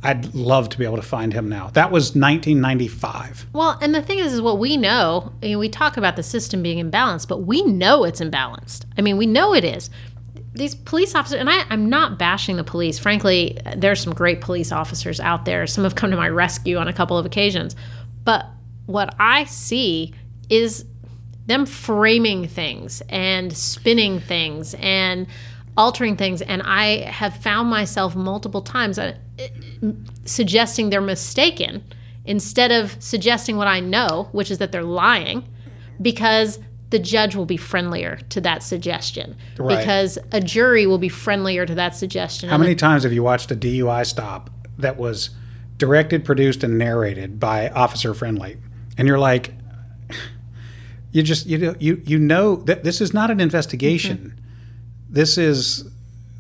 I'd 0.02 0.34
love 0.34 0.70
to 0.70 0.78
be 0.78 0.86
able 0.86 0.96
to 0.96 1.02
find 1.02 1.34
him 1.34 1.50
now. 1.50 1.68
That 1.74 1.91
was 1.91 2.16
1995. 2.16 3.48
Well, 3.54 3.78
and 3.82 3.94
the 3.94 4.02
thing 4.02 4.20
is, 4.20 4.34
is 4.34 4.41
what 4.41 4.58
we 4.58 4.78
know. 4.78 5.34
I 5.41 5.48
mean, 5.48 5.60
we 5.60 5.70
talk 5.70 5.98
about 5.98 6.16
the 6.16 6.24
system 6.24 6.64
being 6.64 6.84
imbalanced, 6.84 7.28
but 7.28 7.40
we 7.40 7.62
know 7.64 8.04
it's 8.04 8.22
imbalanced. 8.22 8.86
I 8.98 9.02
mean, 9.02 9.18
we 9.18 9.26
know 9.26 9.54
it 9.54 9.64
is. 9.64 9.90
These 10.54 10.76
police 10.76 11.16
officers, 11.16 11.40
and 11.40 11.50
I, 11.50 11.66
I'm 11.70 11.90
not 11.90 12.18
bashing 12.18 12.56
the 12.56 12.64
police. 12.64 12.98
Frankly, 12.98 13.58
there's 13.76 14.02
some 14.02 14.14
great 14.14 14.41
police 14.41 14.72
officers 14.72 15.20
out 15.20 15.46
there. 15.46 15.68
Some 15.68 15.84
have 15.84 15.96
come 15.96 16.12
to 16.12 16.18
my 16.18 16.30
rescue 16.30 16.78
on 16.78 16.88
a 16.88 16.94
couple 16.94 17.18
of 17.18 17.26
occasions. 17.26 17.76
But 18.24 18.48
what 18.86 19.14
I 19.20 19.44
see 19.46 20.14
is 20.50 20.86
them 21.46 21.66
framing 21.66 22.48
things 22.48 23.02
and 23.10 23.56
spinning 23.56 24.20
things 24.20 24.76
and 24.80 25.28
altering 25.80 26.18
things. 26.18 26.41
And 26.41 26.61
I 26.64 27.10
have 27.10 27.38
found 27.38 27.69
myself 27.69 28.14
multiple 28.14 28.61
times 28.61 28.99
uh, 28.99 29.15
suggesting 30.26 30.89
they're 30.89 31.01
mistaken 31.01 31.84
instead 32.26 32.72
of 32.72 32.97
suggesting 32.99 33.56
what 33.56 33.68
I 33.68 33.80
know, 33.80 34.27
which 34.34 34.51
is 34.51 34.57
that 34.57 34.73
they're 34.73 34.84
lying, 34.84 35.47
because 36.01 36.60
the 36.89 36.99
judge 36.99 37.34
will 37.35 37.45
be 37.45 37.56
friendlier 37.56 38.18
to 38.30 38.41
that 38.41 38.61
suggestion. 38.61 39.38
Right. 39.57 39.77
Because 39.77 40.19
a 40.34 40.41
jury 40.41 40.85
will 40.85 40.97
be 40.97 41.10
friendlier 41.10 41.65
to 41.65 41.76
that 41.76 41.95
suggestion. 41.95 42.49
How 42.49 42.57
many 42.57 42.76
times 42.76 43.03
have 43.03 43.14
you 43.14 43.23
watched 43.23 43.49
a 43.51 43.56
DUI 43.56 44.06
stop 44.06 44.49
that 44.77 44.97
was 44.97 45.30
directed, 45.77 46.26
produced, 46.26 46.61
and 46.64 46.77
narrated 46.77 47.39
by 47.39 47.69
Officer 47.69 48.14
Friendly? 48.14 48.57
And 48.97 49.07
you're 49.07 49.19
like, 49.19 49.53
you 51.11 51.23
just 51.23 51.45
you 51.45 51.57
know 51.57 51.76
you 51.80 52.01
you 52.06 52.19
know 52.19 52.57
that 52.57 52.84
this 52.84 52.99
is 52.99 53.14
not 53.14 53.31
an 53.31 53.39
investigation. 53.39 54.39
This 55.10 55.38
is 55.38 55.90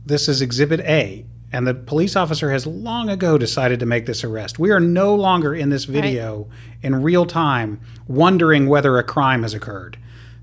this 0.05 0.27
is 0.27 0.41
Exhibit 0.41 0.79
A, 0.81 1.25
and 1.51 1.65
the 1.65 1.73
police 1.73 2.15
officer 2.15 2.51
has 2.51 2.67
long 2.67 3.09
ago 3.09 3.37
decided 3.37 3.79
to 3.79 3.85
make 3.85 4.05
this 4.05 4.23
arrest. 4.23 4.59
We 4.59 4.71
are 4.71 4.79
no 4.79 5.15
longer 5.15 5.55
in 5.55 5.69
this 5.69 5.85
video 5.85 6.47
in 6.83 7.01
real 7.01 7.25
time 7.25 7.79
wondering 8.07 8.67
whether 8.67 8.97
a 8.97 9.03
crime 9.03 9.41
has 9.41 9.55
occurred. 9.55 9.97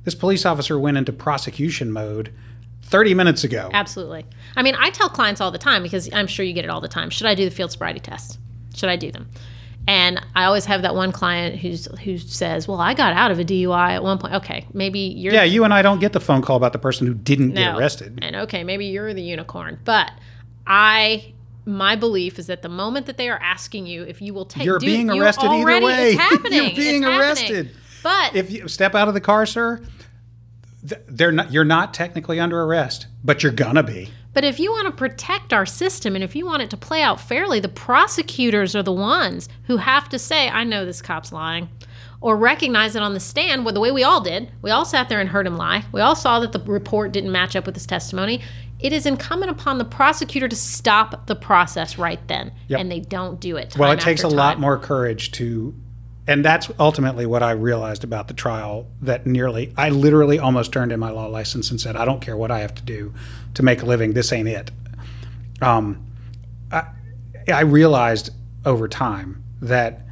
This 0.04 0.14
police 0.14 0.44
officer 0.44 0.78
went 0.78 0.96
into 0.96 1.12
prosecution 1.12 1.92
mode 1.92 2.32
30 2.82 3.14
minutes 3.14 3.44
ago. 3.44 3.70
Absolutely. 3.72 4.26
I 4.56 4.62
mean, 4.62 4.74
I 4.76 4.90
tell 4.90 5.08
clients 5.08 5.40
all 5.40 5.50
the 5.50 5.58
time 5.58 5.82
because 5.82 6.12
I'm 6.12 6.26
sure 6.26 6.44
you 6.44 6.52
get 6.52 6.64
it 6.64 6.70
all 6.70 6.80
the 6.80 6.88
time. 6.88 7.10
Should 7.10 7.26
I 7.26 7.34
do 7.34 7.44
the 7.44 7.54
field 7.54 7.72
sobriety 7.72 8.00
test? 8.00 8.38
Should 8.74 8.88
I 8.88 8.96
do 8.96 9.10
them? 9.10 9.28
And 9.88 10.20
I 10.34 10.44
always 10.44 10.64
have 10.64 10.82
that 10.82 10.94
one 10.96 11.12
client 11.12 11.56
who's 11.60 11.86
who 12.02 12.18
says, 12.18 12.66
"Well, 12.66 12.80
I 12.80 12.92
got 12.94 13.12
out 13.12 13.30
of 13.30 13.38
a 13.38 13.44
DUI 13.44 13.92
at 13.94 14.02
one 14.02 14.18
point." 14.18 14.34
Okay, 14.34 14.66
maybe 14.74 14.98
you're 14.98 15.32
Yeah, 15.32 15.44
you 15.44 15.62
and 15.62 15.72
I 15.72 15.82
don't 15.82 16.00
get 16.00 16.12
the 16.12 16.18
phone 16.20 16.42
call 16.42 16.56
about 16.56 16.72
the 16.72 16.78
person 16.80 17.06
who 17.06 17.14
didn't 17.14 17.52
get 17.52 17.76
arrested. 17.76 18.18
And 18.22 18.34
okay, 18.36 18.64
maybe 18.64 18.86
you're 18.86 19.14
the 19.14 19.22
unicorn, 19.22 19.78
but 19.84 20.10
I 20.66 21.32
my 21.64 21.94
belief 21.96 22.38
is 22.38 22.46
that 22.48 22.62
the 22.62 22.68
moment 22.68 23.06
that 23.06 23.16
they 23.16 23.28
are 23.28 23.38
asking 23.42 23.86
you 23.86 24.02
if 24.04 24.20
you 24.22 24.32
will 24.34 24.44
take, 24.46 24.64
You're 24.64 24.78
do- 24.78 24.86
being 24.86 25.08
you 25.08 25.22
arrested 25.22 25.46
either 25.50 25.80
way. 25.84 26.10
It's 26.10 26.20
happening. 26.20 26.52
You're 26.52 26.62
being 26.74 27.02
It's 27.02 27.12
happening. 27.12 27.20
arrested. 27.20 27.70
But 28.02 28.34
If 28.36 28.50
you 28.50 28.68
step 28.68 28.94
out 28.94 29.08
of 29.08 29.14
the 29.14 29.20
car, 29.20 29.46
sir, 29.46 29.82
they're 31.08 31.32
not. 31.32 31.52
You're 31.52 31.64
not 31.64 31.92
technically 31.94 32.38
under 32.38 32.60
arrest, 32.62 33.06
but 33.24 33.42
you're 33.42 33.52
gonna 33.52 33.82
be. 33.82 34.10
But 34.36 34.44
if 34.44 34.60
you 34.60 34.70
want 34.70 34.84
to 34.84 34.92
protect 34.92 35.54
our 35.54 35.64
system 35.64 36.14
and 36.14 36.22
if 36.22 36.36
you 36.36 36.44
want 36.44 36.60
it 36.60 36.68
to 36.68 36.76
play 36.76 37.00
out 37.00 37.22
fairly, 37.22 37.58
the 37.58 37.70
prosecutors 37.70 38.76
are 38.76 38.82
the 38.82 38.92
ones 38.92 39.48
who 39.62 39.78
have 39.78 40.10
to 40.10 40.18
say, 40.18 40.50
I 40.50 40.62
know 40.62 40.84
this 40.84 41.00
cop's 41.00 41.32
lying. 41.32 41.70
Or 42.20 42.36
recognize 42.36 42.94
it 42.94 43.02
on 43.02 43.14
the 43.14 43.20
stand, 43.20 43.64
well, 43.64 43.72
the 43.72 43.80
way 43.80 43.90
we 43.90 44.04
all 44.04 44.20
did. 44.20 44.52
We 44.60 44.70
all 44.70 44.84
sat 44.84 45.08
there 45.08 45.20
and 45.20 45.30
heard 45.30 45.46
him 45.46 45.56
lie. 45.56 45.86
We 45.90 46.02
all 46.02 46.14
saw 46.14 46.38
that 46.40 46.52
the 46.52 46.60
report 46.70 47.12
didn't 47.12 47.32
match 47.32 47.56
up 47.56 47.64
with 47.64 47.76
his 47.76 47.86
testimony. 47.86 48.42
It 48.78 48.92
is 48.92 49.06
incumbent 49.06 49.50
upon 49.50 49.78
the 49.78 49.86
prosecutor 49.86 50.48
to 50.48 50.56
stop 50.56 51.28
the 51.28 51.34
process 51.34 51.96
right 51.96 52.20
then. 52.28 52.52
Yep. 52.68 52.78
And 52.78 52.92
they 52.92 53.00
don't 53.00 53.40
do 53.40 53.56
it. 53.56 53.74
Well, 53.78 53.88
time 53.88 53.96
it 53.96 54.02
takes 54.02 54.22
a 54.22 54.26
after 54.26 54.36
lot 54.36 54.60
more 54.60 54.76
courage 54.76 55.32
to, 55.32 55.74
and 56.26 56.44
that's 56.44 56.70
ultimately 56.78 57.24
what 57.24 57.42
I 57.42 57.52
realized 57.52 58.04
about 58.04 58.28
the 58.28 58.34
trial. 58.34 58.86
That 59.00 59.26
nearly, 59.26 59.72
I 59.78 59.88
literally 59.88 60.38
almost 60.38 60.72
turned 60.72 60.92
in 60.92 61.00
my 61.00 61.08
law 61.08 61.24
license 61.24 61.70
and 61.70 61.80
said, 61.80 61.96
I 61.96 62.04
don't 62.04 62.20
care 62.20 62.36
what 62.36 62.50
I 62.50 62.58
have 62.58 62.74
to 62.74 62.82
do 62.82 63.14
to 63.56 63.62
make 63.62 63.82
a 63.82 63.86
living. 63.86 64.12
This 64.12 64.32
ain't 64.32 64.48
it. 64.48 64.70
Um, 65.62 66.06
I, 66.70 66.84
I 67.48 67.60
realized 67.62 68.30
over 68.64 68.86
time 68.86 69.42
that 69.62 70.02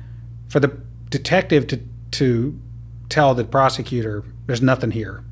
for 0.49 0.61
the 0.61 0.77
detective 1.11 1.67
to 1.69 1.81
to 2.13 2.59
tell 3.09 3.35
the 3.35 3.45
prosecutor 3.45 4.25
there's 4.47 4.63
nothing 4.63 4.93
here 4.93 5.25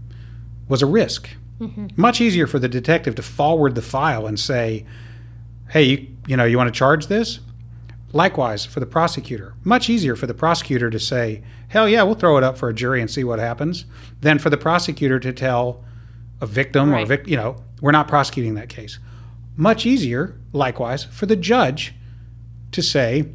was 0.69 0.83
a 0.83 0.87
risk. 0.87 1.29
Much 1.97 2.21
easier 2.21 2.47
for 2.47 2.59
the 2.59 2.69
detective 2.69 3.15
to 3.15 3.23
forward 3.23 3.75
the 3.75 3.83
file 3.83 4.27
and 4.27 4.39
say, 4.39 4.85
"Hey, 5.71 5.85
you, 5.85 6.09
you 6.27 6.37
know, 6.37 6.45
you 6.45 6.59
want 6.59 6.69
to 6.73 6.79
charge 6.79 7.07
this?" 7.07 7.41
Likewise, 8.13 8.67
for 8.67 8.81
the 8.81 8.87
prosecutor, 8.87 9.55
much 9.65 9.89
easier 9.89 10.17
for 10.17 10.27
the 10.27 10.35
prosecutor 10.35 10.91
to 10.91 10.99
say, 10.99 11.43
"Hell 11.69 11.89
yeah, 11.89 12.03
we'll 12.03 12.17
throw 12.17 12.37
it 12.37 12.45
up 12.45 12.59
for 12.59 12.69
a 12.69 12.75
jury 12.75 13.01
and 13.01 13.11
see 13.11 13.25
what 13.25 13.39
happens," 13.39 13.87
than 14.21 14.39
for 14.39 14.51
the 14.51 14.59
prosecutor 14.59 15.19
to 15.21 15.33
tell 15.33 15.83
a 16.43 16.47
victim 16.47 16.91
or 16.91 16.97
Right. 16.97 17.09
vic- 17.09 17.27
you 17.29 17.37
know, 17.37 17.57
we're 17.81 17.93
not 17.93 18.09
prosecuting 18.09 18.55
that 18.57 18.69
case. 18.69 18.99
Much 19.57 19.87
easier, 19.87 20.35
likewise, 20.53 21.05
for 21.05 21.25
the 21.27 21.37
judge 21.37 21.95
to 22.73 22.83
say, 22.83 23.27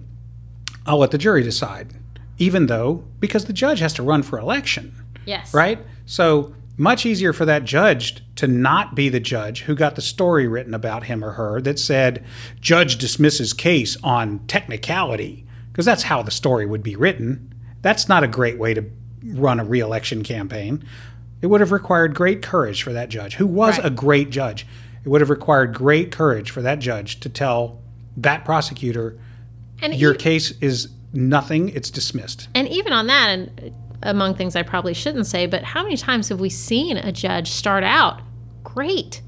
"I'll 0.85 0.99
let 0.99 1.11
the 1.11 1.17
jury 1.17 1.41
decide," 1.43 1.93
even 2.37 2.67
though 2.67 3.03
because 3.19 3.45
the 3.45 3.53
judge 3.53 3.79
has 3.79 3.93
to 3.93 4.03
run 4.03 4.21
for 4.23 4.37
election 4.39 4.91
Yes. 5.25 5.53
right? 5.53 5.79
So 6.05 6.53
much 6.79 7.05
easier 7.05 7.33
for 7.33 7.45
that 7.45 7.63
judge 7.65 8.23
to 8.35 8.45
not 8.47 8.93
be 8.95 9.09
the 9.09 9.19
judge 9.19 9.61
who 9.61 9.73
got 9.75 9.95
the 9.95 10.01
story 10.01 10.47
written 10.47 10.73
about 10.75 11.05
him 11.05 11.23
or 11.23 11.31
her 11.31 11.59
that 11.61 11.79
said, 11.79 12.23
judge 12.61 12.97
dismisses 12.97 13.51
case 13.53 13.97
on 14.03 14.39
technicality, 14.47 15.43
because 15.71 15.85
that's 15.85 16.03
how 16.03 16.21
the 16.21 16.29
story 16.31 16.65
would 16.67 16.83
be 16.83 16.95
written. 16.95 17.51
That's 17.81 18.07
not 18.07 18.23
a 18.23 18.27
great 18.27 18.59
way 18.59 18.73
to 18.75 18.83
run 19.33 19.59
a 19.59 19.63
reelection 19.65 20.23
campaign. 20.23 20.83
It 21.41 21.47
would 21.47 21.61
have 21.61 21.71
required 21.71 22.15
great 22.15 22.41
courage 22.41 22.81
for 22.83 22.93
that 22.93 23.09
judge, 23.09 23.35
who 23.35 23.45
was 23.47 23.77
Right. 23.77 23.85
a 23.87 23.89
great 23.89 24.29
judge. 24.29 24.65
It 25.05 25.09
would 25.09 25.21
have 25.21 25.29
required 25.29 25.73
great 25.73 26.11
courage 26.11 26.49
for 26.51 26.61
that 26.61 26.79
judge 26.79 27.19
to 27.21 27.29
tell 27.29 27.79
that 28.17 28.43
prosecutor, 28.43 29.15
And 29.81 29.93
your 29.93 30.13
e- 30.13 30.17
case 30.17 30.51
is 30.59 30.89
nothing, 31.13 31.69
it's 31.69 31.89
dismissed. 31.91 32.47
And 32.55 32.67
even 32.67 32.91
on 32.91 33.07
that, 33.07 33.27
and 33.29 33.71
among 34.01 34.35
things 34.35 34.55
I 34.55 34.63
probably 34.63 34.93
shouldn't 34.93 35.27
say, 35.27 35.45
but 35.45 35.63
how 35.63 35.83
many 35.83 35.97
times 35.97 36.29
have 36.29 36.39
we 36.39 36.49
seen 36.49 36.97
a 36.97 37.11
judge 37.11 37.49
start 37.51 37.83
out 37.83 38.21
great? 38.63 39.21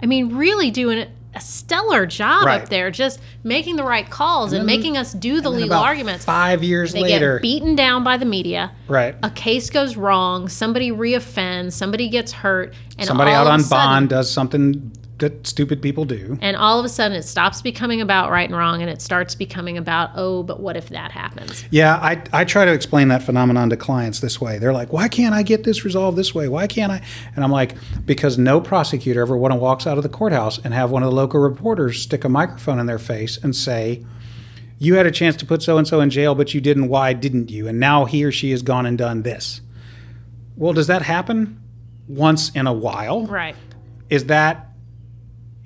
I 0.00 0.06
mean, 0.06 0.36
really 0.36 0.70
doing 0.70 1.06
a 1.36 1.40
stellar 1.40 2.06
job 2.06 2.46
Right. 2.46 2.62
up 2.62 2.70
there, 2.70 2.90
just 2.90 3.20
making 3.44 3.76
the 3.76 3.84
right 3.84 4.08
calls 4.08 4.54
and, 4.54 4.64
making 4.64 4.96
us 4.96 5.12
do 5.12 5.42
the 5.42 5.50
legal 5.50 5.76
arguments. 5.78 6.24
Five 6.24 6.64
years 6.64 6.94
They 6.94 7.02
later, 7.02 7.34
get 7.36 7.42
beaten 7.42 7.76
down 7.76 8.02
by 8.02 8.16
the 8.16 8.24
media. 8.24 8.72
right? 8.88 9.14
A 9.22 9.28
case 9.30 9.68
goes 9.68 9.96
wrong. 9.96 10.48
Somebody 10.48 10.90
reoffends. 10.90 11.72
Somebody 11.72 12.08
gets 12.08 12.32
hurt. 12.32 12.72
And 12.98 13.06
somebody 13.06 13.30
out 13.32 13.46
on 13.46 13.60
sudden- 13.60 13.84
bond 13.86 14.08
does 14.08 14.30
something 14.30 14.90
that 15.18 15.46
stupid 15.46 15.80
people 15.80 16.04
do. 16.04 16.38
And 16.42 16.56
all 16.56 16.78
of 16.78 16.84
a 16.84 16.88
sudden, 16.88 17.16
it 17.16 17.22
stops 17.22 17.62
becoming 17.62 18.00
about 18.00 18.30
right 18.30 18.48
and 18.48 18.56
wrong, 18.56 18.82
and 18.82 18.90
it 18.90 19.00
starts 19.00 19.34
becoming 19.34 19.78
about, 19.78 20.10
oh, 20.14 20.42
but 20.42 20.60
what 20.60 20.76
if 20.76 20.90
that 20.90 21.10
happens? 21.10 21.64
Yeah, 21.70 21.96
I, 21.96 22.22
I 22.32 22.44
try 22.44 22.66
to 22.66 22.72
explain 22.72 23.08
that 23.08 23.22
phenomenon 23.22 23.70
to 23.70 23.76
clients 23.76 24.20
this 24.20 24.40
way. 24.40 24.58
They're 24.58 24.74
like, 24.74 24.92
why 24.92 25.08
can't 25.08 25.34
I 25.34 25.42
get 25.42 25.64
this 25.64 25.84
resolved 25.84 26.18
this 26.18 26.34
way? 26.34 26.48
Why 26.48 26.66
can't 26.66 26.92
I? 26.92 27.02
And 27.34 27.42
I'm 27.44 27.50
like, 27.50 27.76
because 28.04 28.36
no 28.36 28.60
prosecutor 28.60 29.22
ever 29.22 29.36
want 29.36 29.52
to 29.52 29.56
walks 29.56 29.86
out 29.86 29.96
of 29.96 30.02
the 30.02 30.10
courthouse 30.10 30.58
and 30.58 30.74
have 30.74 30.90
one 30.90 31.02
of 31.02 31.10
the 31.10 31.16
local 31.16 31.40
reporters 31.40 32.02
stick 32.02 32.24
a 32.24 32.28
microphone 32.28 32.78
in 32.78 32.86
their 32.86 32.98
face 32.98 33.38
and 33.42 33.56
say, 33.56 34.04
you 34.78 34.96
had 34.96 35.06
a 35.06 35.10
chance 35.10 35.36
to 35.36 35.46
put 35.46 35.62
so 35.62 35.78
and 35.78 35.88
so 35.88 36.00
in 36.00 36.10
jail, 36.10 36.34
but 36.34 36.52
you 36.52 36.60
didn't. 36.60 36.88
Why 36.88 37.14
didn't 37.14 37.50
you? 37.50 37.66
And 37.66 37.80
now 37.80 38.04
he 38.04 38.22
or 38.22 38.30
she 38.30 38.50
has 38.50 38.60
gone 38.60 38.84
and 38.84 38.98
done 38.98 39.22
this. 39.22 39.62
Well, 40.56 40.74
does 40.74 40.88
that 40.88 41.00
happen 41.02 41.62
once 42.06 42.50
in 42.50 42.66
a 42.66 42.72
while? 42.74 43.26
Right. 43.26 43.56
Is 44.10 44.26
that 44.26 44.68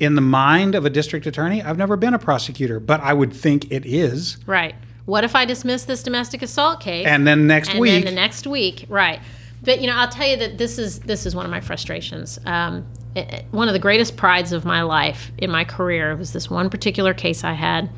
in 0.01 0.15
the 0.15 0.21
mind 0.21 0.75
of 0.75 0.85
a 0.85 0.91
district 0.91 1.27
attorney? 1.27 1.63
I've 1.63 1.79
never 1.79 1.97
been 1.97 2.15
a 2.15 2.19
prosecutor, 2.19 2.81
but 2.81 3.01
I 3.01 3.13
would 3.13 3.33
think 3.33 3.71
it 3.71 3.87
is. 3.87 4.39
Right. 4.47 4.75
What 5.05 5.25
if 5.25 5.37
I 5.37 5.45
dismiss 5.45 5.85
this 5.85 6.03
domestic 6.03 6.43
assault 6.43 6.81
case? 6.81 7.07
And 7.07 7.27
then 7.27 7.47
next 7.47 7.71
and 7.71 7.81
week, 7.81 7.93
And 7.93 8.05
then 8.07 8.15
the 8.15 8.21
next 8.21 8.47
week, 8.47 8.87
right? 8.89 9.21
But 9.63 9.81
you 9.81 9.87
know, 9.87 9.97
I'll 9.97 10.09
tell 10.09 10.27
you 10.27 10.37
that 10.39 10.59
this 10.59 10.79
is 10.79 11.01
this 11.01 11.27
is 11.27 11.35
one 11.37 11.45
of 11.45 11.51
my 11.51 11.61
frustrations. 11.61 12.39
Um, 12.47 12.87
it- 13.15 13.45
one 13.51 13.69
of 13.69 13.75
the 13.75 13.79
greatest 13.81 14.17
prides 14.17 14.53
of 14.53 14.65
my 14.65 14.83
life 14.83 15.33
in 15.39 15.51
my 15.51 15.65
career 15.65 16.17
was 16.17 16.33
this 16.33 16.49
one 16.49 16.71
particular 16.71 17.13
case 17.13 17.45
I 17.45 17.53
had, 17.53 17.91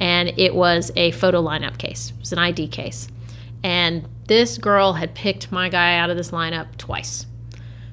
and 0.00 0.32
it 0.38 0.54
was 0.54 0.92
a 0.94 1.10
photo 1.12 1.42
lineup 1.42 1.78
case. 1.78 2.12
It 2.14 2.20
was 2.20 2.32
an 2.32 2.38
ID 2.38 2.68
case, 2.68 3.08
and 3.64 4.06
this 4.28 4.58
girl 4.58 4.92
had 4.92 5.14
picked 5.14 5.50
my 5.50 5.68
guy 5.68 5.96
out 5.98 6.10
of 6.10 6.16
this 6.16 6.30
lineup 6.30 6.76
twice. 6.76 7.26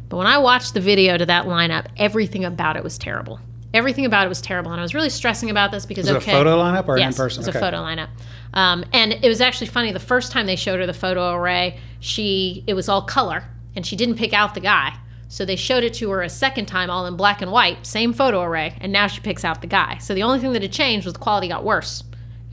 But 0.10 0.18
when 0.18 0.28
I 0.28 0.38
watched 0.38 0.74
the 0.76 0.82
video 0.82 1.18
to 1.18 1.26
that 1.26 1.46
lineup, 1.46 1.86
everything 1.98 2.46
about 2.46 2.76
it 2.76 2.84
was 2.84 2.98
terrible. 2.98 3.40
Everything 3.76 4.06
about 4.06 4.26
it 4.26 4.30
was 4.30 4.42
terrible, 4.42 4.72
and 4.72 4.80
I 4.80 4.84
was 4.84 4.94
really 4.94 5.10
stressing 5.10 5.50
about 5.50 5.70
this 5.72 5.86
because 5.86 6.08
it 6.08 6.16
okay, 6.16 6.32
a 6.32 6.36
photo 6.36 6.58
lineup 6.58 6.88
or 6.88 6.98
yes, 6.98 7.14
in 7.14 7.18
person? 7.24 7.44
It 7.44 7.48
was 7.48 7.56
a 7.56 7.60
photo 7.60 7.78
lineup. 7.78 8.10
Um, 8.54 8.86
and 8.94 9.14
it 9.14 9.28
was 9.28 9.42
actually 9.42 9.68
funny. 9.68 9.92
The 9.92 10.00
first 10.00 10.32
time 10.32 10.46
they 10.46 10.56
showed 10.56 10.80
her 10.80 10.86
the 10.86 10.94
photo 10.94 11.34
array, 11.34 11.80
she 12.00 12.64
it 12.68 12.74
was 12.74 12.88
all 12.90 13.02
color, 13.02 13.44
and 13.76 13.86
she 13.86 13.96
didn't 13.96 14.16
pick 14.16 14.34
out 14.34 14.54
the 14.54 14.62
guy. 14.62 14.98
So 15.28 15.44
they 15.44 15.56
showed 15.56 15.84
it 15.84 15.94
to 15.96 16.10
her 16.12 16.22
a 16.22 16.30
second 16.30 16.68
time, 16.68 16.90
all 16.90 17.06
in 17.06 17.18
black 17.18 17.42
and 17.42 17.52
white, 17.52 17.86
same 17.86 18.14
photo 18.14 18.42
array, 18.44 18.78
and 18.80 18.94
now 18.94 19.08
she 19.08 19.20
picks 19.22 19.44
out 19.44 19.60
the 19.62 19.68
guy. 19.68 19.98
So 19.98 20.14
the 20.14 20.24
only 20.24 20.40
thing 20.40 20.54
that 20.54 20.62
had 20.62 20.72
changed 20.72 21.06
was 21.06 21.14
the 21.14 21.20
quality 21.20 21.48
got 21.50 21.64
worse. 21.64 22.04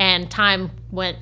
and 0.00 0.28
time 0.30 0.70
went 0.90 1.18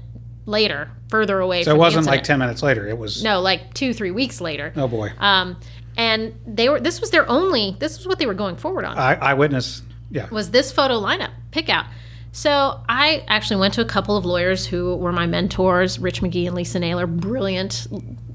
later, 0.46 0.90
further 1.10 1.40
away. 1.40 1.62
So 1.64 1.72
from 1.72 1.76
it 1.76 1.78
wasn't 1.80 2.06
like 2.06 2.22
10 2.22 2.38
minutes 2.38 2.62
later. 2.62 2.88
It 2.88 2.96
was, 2.96 3.22
No, 3.22 3.40
like 3.40 3.74
two, 3.74 3.92
three 3.92 4.10
weeks 4.12 4.40
later. 4.40 4.72
oh 4.76 4.88
boy. 4.88 5.12
Um, 5.18 5.58
and 5.96 6.34
they 6.46 6.68
were. 6.68 6.80
This 6.80 7.00
was 7.00 7.10
their 7.10 7.28
only. 7.28 7.76
This 7.78 7.98
was 7.98 8.06
what 8.06 8.18
they 8.18 8.26
were 8.26 8.32
going 8.34 8.56
forward 8.56 8.84
on. 8.84 8.96
I, 8.96 9.14
eyewitness. 9.16 9.82
Yeah. 10.10 10.28
was 10.30 10.50
this 10.50 10.72
photo 10.72 11.00
lineup 11.00 11.30
pick 11.50 11.68
out. 11.68 11.86
So 12.32 12.80
I 12.88 13.24
actually 13.28 13.60
went 13.60 13.74
to 13.74 13.80
a 13.80 13.84
couple 13.84 14.16
of 14.16 14.24
lawyers 14.24 14.66
who 14.66 14.94
were 14.96 15.12
my 15.12 15.26
mentors, 15.26 15.98
Rich 15.98 16.22
McGee 16.22 16.46
and 16.46 16.54
Lisa 16.54 16.78
Naylor, 16.78 17.06
brilliant 17.06 17.88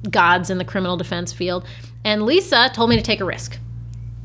gods 0.09 0.49
in 0.49 0.57
the 0.57 0.65
criminal 0.65 0.97
defense 0.97 1.31
field. 1.31 1.65
And 2.03 2.25
Lisa 2.25 2.69
told 2.73 2.89
me 2.89 2.97
to 2.97 3.01
take 3.01 3.21
a 3.21 3.25
risk. 3.25 3.57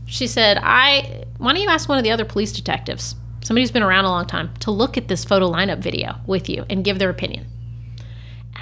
She 0.06 0.26
said, 0.26 0.58
"I 0.60 1.24
why 1.38 1.52
don't 1.52 1.62
you 1.62 1.68
ask 1.68 1.88
one 1.88 1.98
of 1.98 2.04
the 2.04 2.10
other 2.10 2.24
police 2.24 2.52
detectives, 2.52 3.14
somebody 3.42 3.62
who's 3.62 3.70
been 3.70 3.82
around 3.82 4.04
a 4.06 4.10
long 4.10 4.26
time, 4.26 4.50
to 4.60 4.70
look 4.70 4.96
at 4.96 5.08
this 5.08 5.24
photo 5.24 5.50
lineup 5.50 5.78
video 5.78 6.16
with 6.26 6.48
you 6.48 6.64
and 6.68 6.84
give 6.84 6.98
their 6.98 7.10
opinion." 7.10 7.46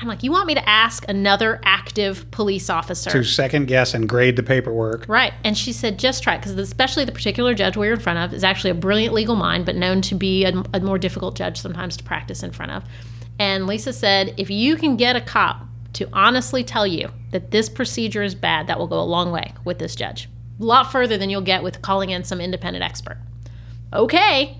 I'm 0.00 0.08
like, 0.08 0.22
"You 0.22 0.32
want 0.32 0.46
me 0.46 0.54
to 0.54 0.68
ask 0.68 1.04
another 1.08 1.60
active 1.64 2.30
police 2.30 2.70
officer?" 2.70 3.10
to 3.10 3.24
second 3.24 3.66
guess 3.66 3.94
and 3.94 4.08
grade 4.08 4.36
the 4.36 4.42
paperwork. 4.42 5.06
Right. 5.08 5.32
And 5.44 5.56
she 5.56 5.72
said, 5.72 5.98
just 5.98 6.22
try 6.22 6.34
it. 6.34 6.38
Because 6.38 6.56
especially 6.56 7.04
the 7.04 7.12
particular 7.12 7.54
judge 7.54 7.76
we're 7.76 7.92
in 7.92 8.00
front 8.00 8.18
of 8.18 8.32
is 8.32 8.44
actually 8.44 8.70
a 8.70 8.74
brilliant 8.74 9.14
legal 9.14 9.36
mind, 9.36 9.66
but 9.66 9.76
known 9.76 10.02
to 10.02 10.14
be 10.14 10.44
a, 10.44 10.62
a 10.74 10.80
more 10.80 10.98
difficult 10.98 11.36
judge 11.36 11.60
sometimes 11.60 11.96
to 11.96 12.04
practice 12.04 12.42
in 12.42 12.50
front 12.50 12.72
of. 12.72 12.84
And 13.38 13.66
Lisa 13.66 13.92
said, 13.92 14.34
if 14.36 14.50
you 14.50 14.76
can 14.76 14.96
get 14.96 15.16
a 15.16 15.20
cop 15.20 15.64
to 15.94 16.08
honestly 16.12 16.64
tell 16.64 16.86
you 16.86 17.10
that 17.30 17.50
this 17.50 17.68
procedure 17.68 18.22
is 18.22 18.34
bad, 18.34 18.66
that 18.66 18.78
will 18.78 18.86
go 18.86 19.00
a 19.00 19.02
long 19.02 19.30
way 19.30 19.54
with 19.64 19.78
this 19.78 19.94
judge. 19.94 20.28
A 20.60 20.64
lot 20.64 20.90
further 20.90 21.16
than 21.16 21.30
you'll 21.30 21.40
get 21.40 21.62
with 21.62 21.82
calling 21.82 22.10
in 22.10 22.24
some 22.24 22.40
independent 22.40 22.84
expert. 22.84 23.18
Okay. 23.92 24.58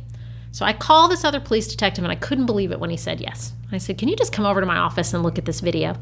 So 0.58 0.64
I 0.64 0.72
called 0.72 1.12
this 1.12 1.22
other 1.22 1.38
police 1.38 1.68
detective 1.68 2.02
and 2.02 2.10
I 2.10 2.16
couldn't 2.16 2.46
believe 2.46 2.72
it 2.72 2.80
when 2.80 2.90
he 2.90 2.96
said 2.96 3.20
yes. 3.20 3.52
I 3.70 3.78
said, 3.78 3.96
Can 3.96 4.08
you 4.08 4.16
just 4.16 4.32
come 4.32 4.44
over 4.44 4.58
to 4.58 4.66
my 4.66 4.78
office 4.78 5.14
and 5.14 5.22
look 5.22 5.38
at 5.38 5.44
this 5.44 5.60
video? 5.60 5.96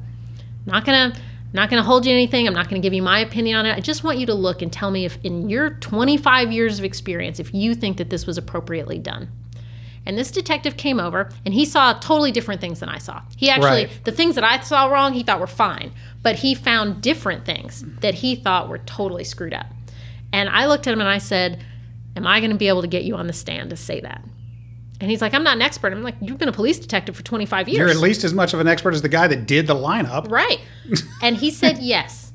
not 0.65 0.87
gonna 0.87 1.15
not 1.53 1.69
gonna 1.69 1.83
hold 1.83 2.05
you 2.05 2.13
anything 2.13 2.49
i'm 2.49 2.55
not 2.55 2.69
gonna 2.69 2.83
give 2.83 2.93
you 2.93 3.03
my 3.03 3.21
opinion 3.21 3.57
on 3.57 3.67
it 3.67 3.77
i 3.77 3.81
just 3.81 4.03
want 4.03 4.19
you 4.19 4.27
to 4.27 4.35
look 4.35 4.63
and 4.63 4.73
tell 4.73 4.91
me 4.91 5.05
if 5.05 5.17
in 5.23 5.49
your 5.49 5.71
25 5.71 6.51
years 6.51 6.81
of 6.81 6.85
experience 6.85 7.39
if 7.39 7.55
you 7.55 7.75
think 7.75 7.99
that 7.99 8.11
this 8.11 8.27
was 8.27 8.37
appropriately 8.37 8.99
done 8.99 9.29
and 10.05 10.19
this 10.19 10.33
detective 10.33 10.77
came 10.77 10.99
over 10.99 11.31
and 11.45 11.55
he 11.55 11.65
saw 11.65 11.93
totally 11.93 12.33
different 12.33 12.61
things 12.61 12.81
than 12.81 12.89
i 12.89 12.99
saw 12.99 13.23
he 13.37 13.49
actually 13.49 13.85
Right. 13.87 14.01
the 14.03 14.11
things 14.11 14.35
that 14.35 14.43
i 14.43 14.59
saw 14.59 14.87
wrong 14.87 15.13
he 15.13 15.23
thought 15.23 15.39
were 15.39 15.47
fine 15.47 15.93
but 16.23 16.37
he 16.37 16.55
found 16.55 17.01
different 17.01 17.45
things 17.45 17.85
that 18.01 18.15
he 18.15 18.35
thought 18.35 18.69
were 18.69 18.79
totally 18.79 19.23
screwed 19.23 19.55
up 19.55 19.67
and 20.33 20.49
i 20.49 20.67
looked 20.67 20.89
at 20.89 20.93
him 20.93 21.01
and 21.01 21.09
i 21.09 21.19
said 21.19 21.65
am 22.17 22.27
i 22.27 22.41
going 22.41 22.51
to 22.51 22.57
be 22.57 22.67
able 22.67 22.83
to 22.83 22.89
get 22.89 23.05
you 23.05 23.15
on 23.15 23.29
the 23.29 23.33
stand 23.33 23.71
to 23.71 23.77
say 23.77 24.01
that 24.01 24.21
and 25.01 25.11
he's 25.11 25.21
like 25.21 25.35
i'm 25.35 25.43
not 25.43 25.57
an 25.57 25.63
expert 25.63 25.93
i'm 25.93 26.03
like 26.03 26.15
you've 26.21 26.39
been 26.39 26.49
a 26.49 26.53
police 26.53 26.79
detective 26.79 27.17
for 27.17 27.23
25 27.23 27.69
years 27.69 27.79
You're 27.79 27.89
at 27.89 27.97
least 27.97 28.25
as 28.25 28.33
much 28.33 28.55
of 28.55 28.61
an 28.61 28.69
expert 28.69 28.95
as 28.95 29.03
the 29.03 29.09
guy 29.09 29.27
that 29.29 29.47
did 29.47 29.67
the 29.67 29.75
lineup. 29.75 30.31
Right. 30.31 30.61
and 31.23 31.37
he 31.37 31.51
said 31.51 31.79
yes. 31.79 32.33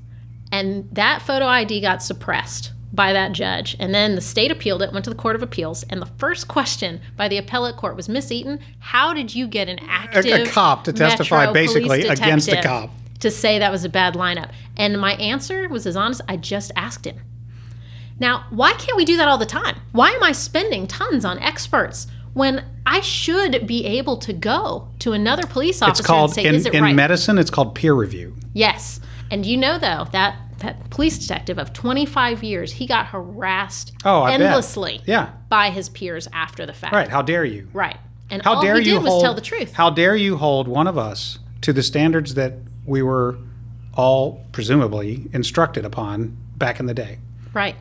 And 0.51 0.89
that 0.91 1.21
photo 1.21 1.45
ID 1.45 1.81
got 1.81 2.03
suppressed 2.03 2.73
by 2.93 3.13
that 3.13 3.31
judge. 3.31 3.75
And 3.79 3.95
then 3.95 4.15
the 4.15 4.21
state 4.21 4.51
appealed 4.51 4.81
it, 4.81 4.91
went 4.91 5.05
to 5.05 5.09
the 5.09 5.15
Court 5.15 5.35
of 5.35 5.41
Appeals. 5.41 5.83
And 5.83 6.01
the 6.01 6.07
first 6.17 6.47
question 6.47 6.99
by 7.15 7.27
the 7.27 7.37
appellate 7.37 7.77
court 7.77 7.95
was 7.95 8.09
Miss 8.09 8.31
Eaton, 8.31 8.59
how 8.79 9.13
did 9.13 9.33
you 9.33 9.47
get 9.47 9.69
an 9.69 9.79
active 9.87 10.49
cop 10.49 10.83
to 10.85 10.93
testify 10.93 11.51
basically 11.51 12.05
against 12.07 12.49
a 12.49 12.61
cop? 12.61 12.89
To 13.21 13.31
say 13.31 13.59
that 13.59 13.71
was 13.71 13.85
a 13.85 13.89
bad 13.89 14.15
lineup. 14.15 14.51
And 14.75 14.99
my 14.99 15.13
answer 15.13 15.69
was 15.69 15.87
as 15.87 15.95
honest, 15.95 16.21
I 16.27 16.37
just 16.37 16.71
asked 16.75 17.05
him. 17.05 17.19
Now, 18.19 18.45
why 18.49 18.73
can't 18.73 18.97
we 18.97 19.05
do 19.05 19.17
that 19.17 19.27
all 19.27 19.37
the 19.37 19.45
time? 19.45 19.77
Why 19.93 20.11
am 20.11 20.21
I 20.21 20.31
spending 20.31 20.85
tons 20.85 21.23
on 21.23 21.39
experts 21.39 22.07
when 22.33 22.63
I 22.85 23.01
should 23.01 23.67
be 23.67 23.85
able 23.85 24.17
to 24.17 24.33
go 24.33 24.87
to 24.99 25.13
another 25.13 25.45
police 25.45 25.81
officer 25.81 26.01
It's 26.01 26.07
called 26.07 26.31
and 26.31 26.35
say, 26.35 26.45
in, 26.45 26.55
is 26.55 26.65
it 26.65 26.73
in 26.73 26.83
right? 26.83 26.95
medicine. 26.95 27.37
It's 27.37 27.49
called 27.49 27.75
peer 27.75 27.93
review. 27.93 28.35
Yes. 28.53 28.99
And 29.29 29.45
you 29.45 29.57
know 29.57 29.77
though 29.77 30.07
that 30.11 30.37
that 30.59 30.89
police 30.91 31.17
detective 31.17 31.57
of 31.57 31.73
25 31.73 32.43
years, 32.43 32.71
he 32.73 32.85
got 32.85 33.07
harassed 33.07 33.93
Oh, 34.05 34.25
bet. 34.25 34.39
endlessly 34.39 35.01
Yeah. 35.05 35.29
by 35.49 35.71
his 35.71 35.89
peers 35.89 36.27
after 36.33 36.67
the 36.67 36.73
fact. 36.73 36.93
Right. 36.93 37.09
How 37.09 37.23
dare 37.23 37.43
you? 37.43 37.67
Right. 37.73 37.97
And 38.29 38.43
How 38.43 38.55
all 38.55 38.61
dare 38.61 38.79
he 38.79 38.87
you 38.89 38.93
did 38.95 39.03
was 39.03 39.09
hold? 39.11 39.23
tell 39.23 39.33
the 39.33 39.41
truth. 39.41 39.73
How 39.73 39.89
dare 39.89 40.15
you 40.15 40.37
hold 40.37 40.67
one 40.67 40.85
of 40.87 40.97
us 40.99 41.39
to 41.61 41.73
the 41.73 41.81
standards 41.81 42.35
that 42.35 42.53
we 42.85 43.01
were 43.01 43.37
all 43.95 44.45
presumably 44.51 45.27
instructed 45.33 45.83
upon 45.83 46.37
back 46.57 46.79
in 46.79 46.85
the 46.85 46.93
day? 46.93 47.17
right. 47.53 47.75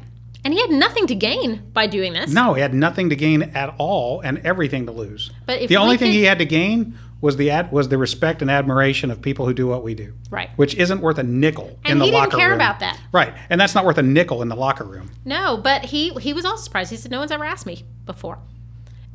And 0.45 0.55
he 0.55 0.61
had 0.61 0.71
nothing 0.71 1.07
to 1.09 1.15
gain 1.15 1.71
by 1.73 1.87
doing 1.87 2.13
this. 2.15 2.33
No, 2.33 2.55
he 2.55 2.63
had 2.63 2.73
nothing 2.75 3.11
to 3.11 3.17
gain 3.17 3.43
at 3.55 3.75
all 3.79 4.21
and 4.21 4.39
everything 4.39 4.87
to 4.87 4.93
lose. 4.93 5.31
But 5.47 5.61
if 5.61 5.69
the 5.69 5.77
only 5.77 5.97
thing 5.97 6.09
could- 6.13 6.15
he 6.19 6.25
had 6.25 6.39
to 6.39 6.47
gain 6.47 6.99
was 7.21 7.37
the 7.37 7.51
ad, 7.51 7.71
was 7.71 7.91
the 7.91 7.99
respect 7.99 8.41
and 8.41 8.51
admiration 8.51 9.11
of 9.11 9.21
people 9.21 9.45
who 9.45 9.53
do 9.53 9.67
what 9.67 9.83
we 9.85 9.95
do. 9.95 10.15
Right. 10.31 10.49
Which 10.57 10.75
isn't 10.77 11.03
worth 11.03 11.19
a 11.19 11.23
nickel 11.23 11.67
in 11.67 11.73
the 11.83 11.91
And 11.91 12.01
the 12.01 12.05
he 12.07 12.13
locker 12.13 12.31
didn't 12.31 12.41
care 12.41 12.49
room. 12.49 12.57
about 12.57 12.81
that. 12.81 12.99
Right. 13.13 13.35
And 13.51 13.61
that's 13.61 13.75
not 13.75 13.85
worth 13.85 13.99
a 13.99 14.03
nickel 14.03 14.41
in 14.41 14.49
the 14.49 14.57
locker 14.57 14.85
room. 14.85 15.11
No, 15.27 15.59
but 15.59 15.85
he 15.85 16.11
he 16.15 16.33
was 16.33 16.47
also 16.47 16.63
surprised. 16.65 16.91
He 16.91 16.97
said 16.97 17.11
no 17.11 17.19
one's 17.19 17.31
ever 17.31 17.45
asked 17.45 17.67
me 17.67 17.85
before. 18.07 18.39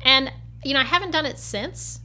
And 0.02 0.30
you 0.62 0.74
know, 0.74 0.80
I 0.80 0.84
haven't 0.84 1.10
done 1.10 1.26
it 1.26 1.38
since. 1.38 1.98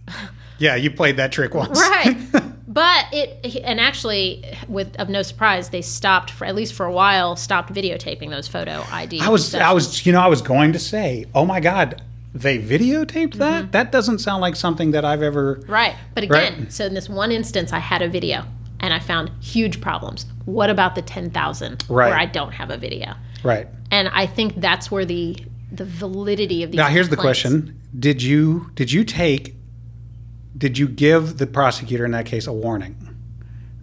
Yeah, 0.57 0.76
you 0.76 0.89
played 0.89 1.18
that 1.18 1.31
trick 1.31 1.53
once. 1.61 1.80
right 1.80 2.18
but 2.73 3.06
it 3.11 3.61
and 3.65 3.80
actually 3.80 4.43
with 4.68 4.95
of 4.98 5.10
no 5.10 5.22
surprise 5.22 5.69
they 5.69 5.81
stopped 5.81 6.30
for 6.31 6.45
at 6.45 6.56
least 6.56 6.73
for 6.73 6.85
a 6.85 6.91
while 6.91 7.35
stopped 7.35 7.73
videotaping 7.73 8.30
those 8.30 8.48
photo 8.48 8.84
id 8.91 9.19
I 9.19 9.30
was 9.30 9.53
I 9.56 9.72
was 9.73 10.06
you 10.06 10.11
know 10.14 10.22
I 10.22 10.27
was 10.27 10.41
going 10.41 10.72
to 10.73 10.80
say, 10.80 11.26
"Oh 11.34 11.45
my 11.45 11.60
god, 11.60 12.02
they 12.34 12.57
videotaped 12.60 13.31
Mm-hmm. 13.31 13.39
that? 13.39 13.72
That 13.72 13.91
doesn't 13.91 14.19
sound 14.19 14.41
like 14.41 14.56
something 14.56 14.91
that 14.91 15.03
I've 15.03 15.22
ever 15.22 15.61
right 15.68 15.95
but 16.15 16.23
again 16.23 16.53
Right. 16.60 16.72
so 16.73 16.85
in 16.85 16.93
this 16.93 17.10
one 17.10 17.31
instance 17.31 17.73
i 17.73 17.80
had 17.80 18.02
a 18.02 18.07
video 18.10 18.45
and 18.80 18.93
i 18.93 18.99
found 18.99 19.30
huge 19.41 19.81
problems 19.81 20.26
what 20.45 20.69
about 20.69 20.95
the 20.95 21.02
10000 21.02 21.84
Right. 21.89 22.10
where 22.10 22.18
i 22.18 22.26
don't 22.26 22.53
have 22.53 22.69
a 22.69 22.77
video 22.77 23.15
Right. 23.43 23.68
and 23.91 24.07
i 24.14 24.26
think 24.26 24.56
that's 24.68 24.89
where 24.89 25.06
the 25.06 25.38
the 25.73 25.85
validity 25.85 26.64
of 26.64 26.72
these 26.72 26.77
Now 26.77 26.88
here's 26.88 27.10
the 27.10 27.15
question. 27.18 27.80
Did 27.98 28.22
you 28.22 28.72
did 28.76 28.91
you 28.91 29.03
take 29.06 29.56
did 30.61 30.77
you 30.77 30.88
give 30.88 31.39
the 31.39 31.47
prosecutor 31.47 32.05
in 32.05 32.11
that 32.11 32.25
case 32.25 32.45
a 32.47 32.53
warning 32.53 32.95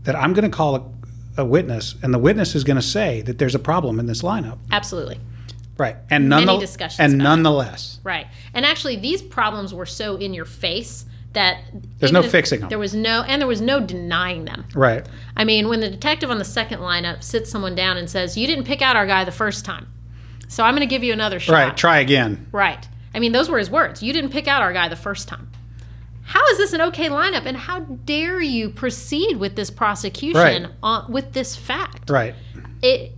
that 0.04 0.14
I'm 0.16 0.32
going 0.32 0.48
to 0.50 0.56
call 0.56 0.76
a, 0.76 1.42
a 1.42 1.44
witness 1.44 1.96
and 2.02 2.14
the 2.14 2.18
witness 2.18 2.54
is 2.54 2.62
going 2.64 2.76
to 2.76 2.82
say 2.82 3.20
that 3.22 3.38
there's 3.38 3.54
a 3.54 3.58
problem 3.58 3.98
in 4.00 4.06
this 4.06 4.22
lineup? 4.22 4.58
absolutely 4.72 5.18
Right. 5.76 5.94
And 6.10 6.28
Many 6.28 6.44
none 6.44 6.58
discussions 6.58 6.98
and 6.98 7.14
about 7.14 7.22
it. 7.22 7.28
nonetheless. 7.28 8.00
Right. 8.02 8.26
And 8.52 8.66
actually, 8.66 8.96
these 8.96 9.22
problems 9.22 9.72
were 9.72 9.86
so 9.86 10.16
in 10.16 10.34
your 10.34 10.44
face 10.44 11.04
that 11.34 11.58
There's 12.00 12.10
no 12.10 12.22
fixing 12.24 12.62
'em. 12.64 12.68
There 12.68 12.80
was 12.80 12.94
no, 12.96 13.22
and 13.22 13.40
there 13.40 13.46
was 13.46 13.60
no 13.60 13.78
denying 13.78 14.44
them. 14.44 14.64
Right. 14.74 15.06
I 15.36 15.44
mean, 15.44 15.68
when 15.68 15.78
the 15.78 15.88
detective 15.88 16.30
on 16.32 16.38
the 16.38 16.44
second 16.44 16.80
lineup 16.80 17.22
sits 17.22 17.48
someone 17.48 17.76
down 17.76 17.96
and 17.96 18.10
says, 18.10 18.36
"You 18.36 18.48
didn't 18.48 18.64
pick 18.64 18.82
out 18.82 18.96
our 18.96 19.06
guy 19.06 19.22
the 19.22 19.30
first 19.30 19.64
time, 19.64 19.86
so 20.48 20.64
I'm 20.64 20.74
going 20.74 20.80
to 20.88 20.92
give 20.92 21.04
you 21.04 21.12
another 21.12 21.38
shot." 21.38 21.52
Right. 21.52 21.76
Try 21.76 21.98
again. 22.00 22.48
Right. 22.50 22.88
I 23.14 23.20
mean, 23.20 23.30
those 23.30 23.48
were 23.48 23.58
his 23.58 23.70
words. 23.70 24.02
You 24.02 24.12
didn't 24.12 24.30
pick 24.30 24.48
out 24.48 24.62
our 24.62 24.72
guy 24.72 24.88
the 24.88 24.96
first 24.96 25.28
time. 25.28 25.48
How 26.28 26.44
is 26.48 26.58
this 26.58 26.74
an 26.74 26.82
okay 26.82 27.08
lineup? 27.08 27.46
And 27.46 27.56
how 27.56 27.80
dare 27.80 28.40
you 28.40 28.68
proceed 28.68 29.38
with 29.38 29.56
this 29.56 29.70
prosecution 29.70 30.34
Right. 30.64 30.66
on, 30.82 31.10
with 31.10 31.32
this 31.32 31.56
fact? 31.56 32.10
Right. 32.10 32.34
it 32.82 33.12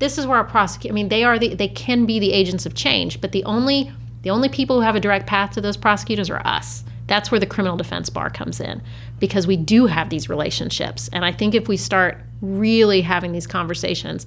this 0.00 0.18
is 0.18 0.26
where 0.26 0.38
our 0.38 0.44
prosecute 0.44 0.90
I 0.90 0.94
mean 0.94 1.08
they 1.08 1.22
are 1.24 1.38
the 1.38 1.54
they 1.54 1.68
can 1.68 2.04
be 2.06 2.18
the 2.18 2.32
agents 2.32 2.66
of 2.66 2.74
change, 2.74 3.20
but 3.20 3.32
the 3.32 3.44
only 3.44 3.92
the 4.22 4.30
only 4.30 4.48
people 4.48 4.76
who 4.76 4.82
have 4.82 4.96
a 4.96 5.00
direct 5.00 5.26
path 5.26 5.52
to 5.52 5.60
those 5.60 5.76
prosecutors 5.76 6.30
are 6.30 6.40
us. 6.46 6.82
That's 7.06 7.30
where 7.30 7.38
the 7.38 7.46
criminal 7.46 7.76
defense 7.76 8.08
bar 8.08 8.30
comes 8.30 8.60
in 8.60 8.80
because 9.20 9.46
we 9.46 9.56
do 9.58 9.86
have 9.86 10.08
these 10.08 10.28
relationships. 10.30 11.10
And 11.12 11.22
I 11.24 11.32
think 11.32 11.54
if 11.54 11.68
we 11.68 11.76
start 11.76 12.18
really 12.40 13.02
having 13.02 13.32
these 13.32 13.46
conversations, 13.46 14.26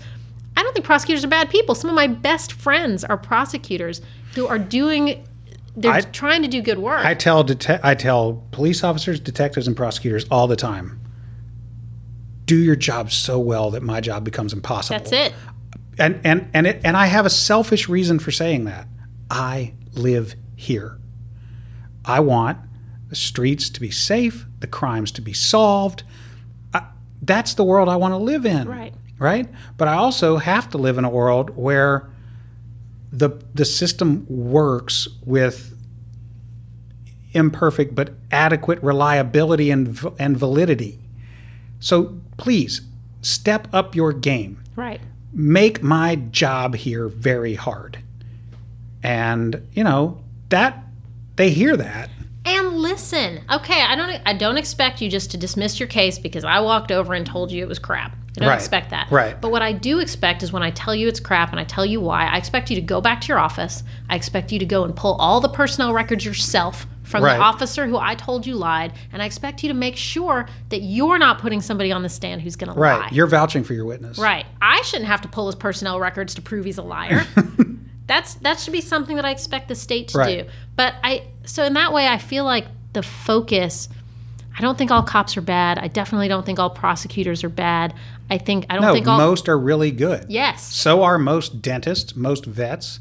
I 0.56 0.62
don't 0.64 0.74
think 0.74 0.86
prosecutors 0.86 1.26
are 1.26 1.28
bad 1.28 1.50
people. 1.50 1.74
Some 1.74 1.90
of 1.90 1.96
my 1.96 2.08
best 2.08 2.54
friends 2.54 3.04
are 3.04 3.18
prosecutors 3.18 4.02
who 4.36 4.46
are 4.48 4.60
doing 4.60 5.26
they're 5.78 5.92
I- 5.94 6.02
trying 6.02 6.42
to 6.42 6.48
do 6.48 6.62
good 6.62 6.80
work. 6.80 7.06
I 7.06 7.14
tell 7.14 7.44
dete- 7.44 7.80
I 7.84 7.94
tell 7.96 8.44
police 8.52 8.84
officers, 8.84 9.20
detectives, 9.20 9.68
and 9.68 9.78
prosecutors 9.78 10.26
all 10.30 10.48
the 10.48 10.56
time. 10.56 11.00
Do 12.46 12.58
your 12.58 12.76
job 12.76 13.12
so 13.12 13.40
well 13.40 13.72
that 13.72 13.84
my 13.84 14.02
job 14.02 14.24
becomes 14.24 14.54
impossible. 14.54 14.98
That's 15.00 15.12
it. 15.12 15.34
And 16.00 16.20
and 16.24 16.50
and 16.54 16.66
it, 16.68 16.82
and 16.84 16.98
I 16.98 17.06
have 17.08 17.26
a 17.26 17.30
selfish 17.30 17.88
reason 17.88 18.20
for 18.20 18.32
saying 18.32 18.66
that. 18.66 18.88
I 19.30 19.74
live 19.94 20.36
here. 20.56 20.98
I 22.06 22.22
want 22.22 22.58
the 23.10 23.16
streets 23.16 23.70
to 23.70 23.80
be 23.80 23.92
safe, 23.92 24.46
the 24.60 24.68
crimes 24.68 25.12
to 25.14 25.22
be 25.22 25.34
solved. 25.34 26.04
I, 26.74 26.84
that's 27.22 27.54
the 27.54 27.64
world 27.64 27.90
I 27.90 27.98
want 27.98 28.14
to 28.14 28.18
live 28.18 28.46
in. 28.46 28.68
Right. 28.68 28.94
Right? 29.20 29.50
But 29.78 29.88
I 29.88 29.96
also 29.96 30.38
have 30.38 30.70
to 30.72 30.78
live 30.78 30.98
in 30.98 31.06
a 31.06 31.10
world 31.10 31.52
where 31.58 32.10
the 33.12 33.30
the 33.54 33.66
system 33.66 34.26
works 34.28 35.08
with 35.26 35.74
imperfect 37.34 37.94
but 37.96 38.12
adequate 38.32 38.82
reliability 38.82 39.70
and 39.72 40.00
and 40.20 40.38
validity. 40.38 41.00
So 41.80 42.20
please 42.38 42.82
step 43.22 43.68
up 43.74 43.96
your 43.96 44.14
game 44.14 44.62
Right. 44.76 45.02
make 45.34 45.84
my 45.84 46.16
job 46.16 46.76
here 46.76 47.08
very 47.08 47.56
hard. 47.56 48.00
And, 49.04 49.68
you 49.74 49.84
know, 49.84 50.22
that 50.50 50.84
they 51.36 51.50
hear 51.52 51.78
that. 51.78 52.10
And 52.48 52.78
listen. 52.78 53.42
Okay, 53.52 53.82
I 53.82 53.96
don't 53.96 54.22
I 54.26 54.34
don't 54.34 54.58
expect 54.58 55.02
you 55.02 55.10
just 55.10 55.32
to 55.32 55.38
dismiss 55.38 55.80
your 55.80 55.88
case 55.88 56.18
because 56.18 56.44
I 56.46 56.60
walked 56.62 56.92
over 56.92 57.14
and 57.14 57.26
told 57.26 57.52
you 57.52 57.62
it 57.62 57.68
was 57.68 57.78
crap. 57.80 58.12
I 58.38 58.40
don't 58.40 58.50
Right. 58.50 58.56
expect 58.56 58.92
that. 58.92 59.08
Right. 59.12 59.40
But 59.42 59.52
what 59.52 59.62
I 59.64 59.74
do 59.74 60.00
expect 60.00 60.44
is 60.44 60.54
when 60.54 60.64
I 60.64 60.70
tell 60.72 60.94
you 60.96 61.08
it's 61.08 61.20
crap 61.20 61.52
and 61.52 61.60
I 61.60 61.64
tell 61.66 61.86
you 61.86 62.00
why, 62.00 62.26
I 62.28 62.38
expect 62.38 62.70
you 62.70 62.76
to 62.76 62.82
go 62.82 63.02
back 63.02 63.20
to 63.22 63.28
your 63.28 63.40
office. 63.40 63.84
I 64.10 64.16
expect 64.16 64.52
you 64.52 64.60
to 64.60 64.66
go 64.66 64.84
and 64.86 64.96
pull 64.96 65.16
all 65.16 65.42
the 65.42 65.50
personnel 65.50 65.92
records 65.94 66.24
yourself 66.24 66.86
from 67.04 67.24
Right. 67.24 67.36
the 67.38 67.42
officer 67.44 67.88
who 67.88 67.98
I 67.98 68.16
told 68.16 68.46
you 68.46 68.56
lied, 68.56 68.94
and 69.12 69.22
I 69.22 69.26
expect 69.26 69.64
you 69.64 69.70
to 69.70 69.74
make 69.74 69.96
sure 69.96 70.48
that 70.70 70.82
you're 70.84 71.18
not 71.18 71.40
putting 71.40 71.62
somebody 71.62 71.92
on 71.92 72.04
the 72.04 72.10
stand 72.10 72.42
who's 72.44 72.56
going 72.56 72.72
to 72.72 72.80
lie. 72.80 73.00
Right. 73.00 73.12
You're 73.14 73.28
vouching 73.28 73.64
for 73.64 73.74
your 73.74 73.86
witness. 73.86 74.18
Right. 74.20 74.46
I 74.62 74.82
shouldn't 74.84 75.08
have 75.08 75.22
to 75.22 75.28
pull 75.28 75.48
his 75.48 75.56
personnel 75.56 76.00
records 76.00 76.34
to 76.36 76.42
prove 76.42 76.66
he's 76.66 76.78
a 76.78 76.82
liar. 76.84 77.26
That's 78.08 78.36
that 78.36 78.60
should 78.60 78.72
be 78.72 78.80
something 78.82 79.18
that 79.18 79.26
I 79.26 79.32
expect 79.32 79.68
the 79.68 79.76
state 79.76 80.08
to 80.10 80.18
Right. 80.18 80.46
do. 80.46 80.50
But 80.78 80.96
I 81.04 81.28
so 81.44 81.66
in 81.66 81.74
that 81.74 81.92
way 81.92 82.08
I 82.08 82.18
feel 82.18 82.46
like 82.46 82.66
the 82.94 83.04
focus 83.04 83.90
I 84.58 84.62
don't 84.62 84.78
think 84.78 84.90
all 84.90 85.04
cops 85.04 85.38
are 85.38 85.42
bad. 85.42 85.78
I 85.78 85.88
definitely 85.88 86.28
don't 86.28 86.46
think 86.46 86.58
all 86.58 86.72
prosecutors 86.72 87.44
are 87.44 87.50
bad. 87.50 87.94
I 88.30 88.40
think 88.40 88.66
I 88.70 88.74
don't 88.74 88.84
No, 88.84 88.94
think 88.94 89.08
all 89.08 89.18
most 89.18 89.48
are 89.48 89.58
really 89.58 89.92
good. 89.92 90.26
Yes. 90.30 90.64
So 90.74 91.04
are 91.04 91.20
most 91.20 91.62
dentists, 91.62 92.16
most 92.16 92.46
vets, 92.46 93.00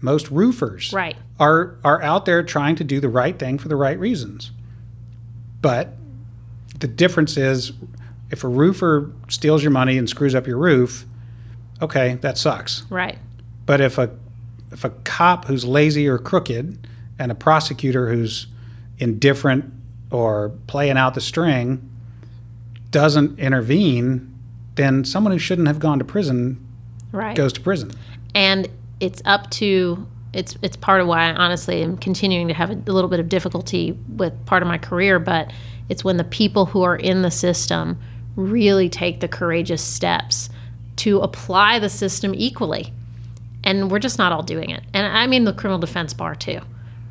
most 0.00 0.30
roofers. 0.30 0.92
Right. 0.92 1.16
Are 1.38 1.76
are 1.84 2.00
out 2.02 2.24
there 2.24 2.42
trying 2.42 2.76
to 2.76 2.84
do 2.84 3.00
the 3.00 3.10
right 3.10 3.38
thing 3.38 3.58
for 3.58 3.68
the 3.68 3.76
right 3.76 3.98
reasons. 3.98 4.50
But 5.60 5.94
the 6.78 6.88
difference 6.88 7.36
is 7.36 7.72
if 8.30 8.42
a 8.42 8.48
roofer 8.48 9.12
steals 9.28 9.62
your 9.62 9.70
money 9.70 9.98
and 9.98 10.08
screws 10.08 10.34
up 10.34 10.46
your 10.46 10.58
roof, 10.58 11.04
okay, 11.82 12.14
that 12.22 12.38
sucks. 12.38 12.84
Right. 12.88 13.18
But 13.66 13.80
if 13.80 13.98
a 13.98 14.10
if 14.72 14.84
a 14.84 14.90
cop 14.90 15.44
who's 15.44 15.64
lazy 15.64 16.08
or 16.08 16.18
crooked 16.18 16.86
and 17.18 17.30
a 17.32 17.34
prosecutor 17.34 18.08
who's 18.12 18.46
indifferent 18.98 19.72
or 20.10 20.50
playing 20.66 20.96
out 20.96 21.14
the 21.14 21.20
string 21.20 21.88
doesn't 22.90 23.38
intervene, 23.38 24.32
then 24.76 25.04
someone 25.04 25.32
who 25.32 25.38
shouldn't 25.38 25.68
have 25.68 25.78
gone 25.78 25.98
to 25.98 26.04
prison 26.04 26.64
Right. 27.12 27.36
goes 27.36 27.52
to 27.52 27.60
prison. 27.60 27.92
and 28.34 28.68
it's 29.00 29.20
up 29.24 29.50
to 29.50 30.06
it's 30.32 30.56
it's 30.62 30.76
part 30.76 31.00
of 31.00 31.06
why 31.06 31.30
I 31.30 31.34
honestly 31.34 31.82
am 31.82 31.96
continuing 31.96 32.48
to 32.48 32.54
have 32.54 32.70
a, 32.70 32.74
little 32.74 33.08
bit 33.08 33.20
of 33.20 33.28
difficulty 33.28 33.96
with 34.16 34.32
part 34.46 34.62
of 34.62 34.68
my 34.68 34.78
career, 34.78 35.20
but 35.20 35.52
it's 35.88 36.02
when 36.02 36.16
the 36.16 36.24
people 36.24 36.66
who 36.66 36.82
are 36.82 36.96
in 36.96 37.22
the 37.22 37.30
system 37.30 37.98
really 38.34 38.88
take 38.88 39.20
the 39.20 39.28
courageous 39.28 39.82
steps 39.82 40.50
to 40.96 41.20
apply 41.20 41.78
the 41.78 41.88
system 41.88 42.32
equally. 42.34 42.92
And 43.62 43.90
we're 43.92 44.00
just 44.00 44.18
not 44.18 44.32
all 44.32 44.42
doing 44.42 44.70
it. 44.70 44.82
And 44.92 45.06
I 45.06 45.26
mean 45.28 45.44
the 45.44 45.52
criminal 45.52 45.78
defense 45.78 46.12
bar 46.12 46.34
too. 46.34 46.60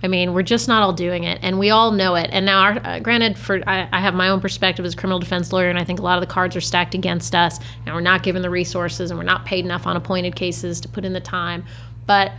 I 0.03 0.09
mean, 0.09 0.33
we're 0.33 0.43
just 0.43 0.67
not 0.67 0.83
all 0.83 0.91
doing 0.91 1.23
it, 1.23 1.39
and 1.41 1.57
we 1.57 1.69
all 1.69 1.91
know 1.91 2.15
it. 2.15 2.29
And 2.33 2.45
now, 2.45 2.61
our, 2.61 2.71
uh, 2.85 2.99
granted, 2.99 3.37
for 3.37 3.61
I, 3.65 3.87
I 3.91 4.01
have 4.01 4.13
my 4.13 4.27
own 4.27 4.41
perspective 4.41 4.83
as 4.85 4.93
a 4.93 4.97
criminal 4.97 5.17
defense 5.17 5.53
lawyer, 5.53 5.69
and 5.69 5.79
I 5.79 5.85
think 5.85 5.99
a 5.99 6.03
lot 6.03 6.21
of 6.21 6.27
the 6.27 6.31
cards 6.31 6.57
are 6.57 6.61
stacked 6.61 6.93
against 6.93 7.33
us, 7.33 7.57
and 7.85 7.95
we're 7.95 8.01
not 8.01 8.21
given 8.21 8.41
the 8.41 8.49
resources, 8.49 9.11
and 9.11 9.17
we're 9.17 9.23
not 9.23 9.45
paid 9.45 9.63
enough 9.63 9.87
on 9.87 9.95
appointed 9.95 10.35
cases 10.35 10.81
to 10.81 10.89
put 10.89 11.05
in 11.05 11.13
the 11.13 11.21
time. 11.21 11.63
But 12.05 12.33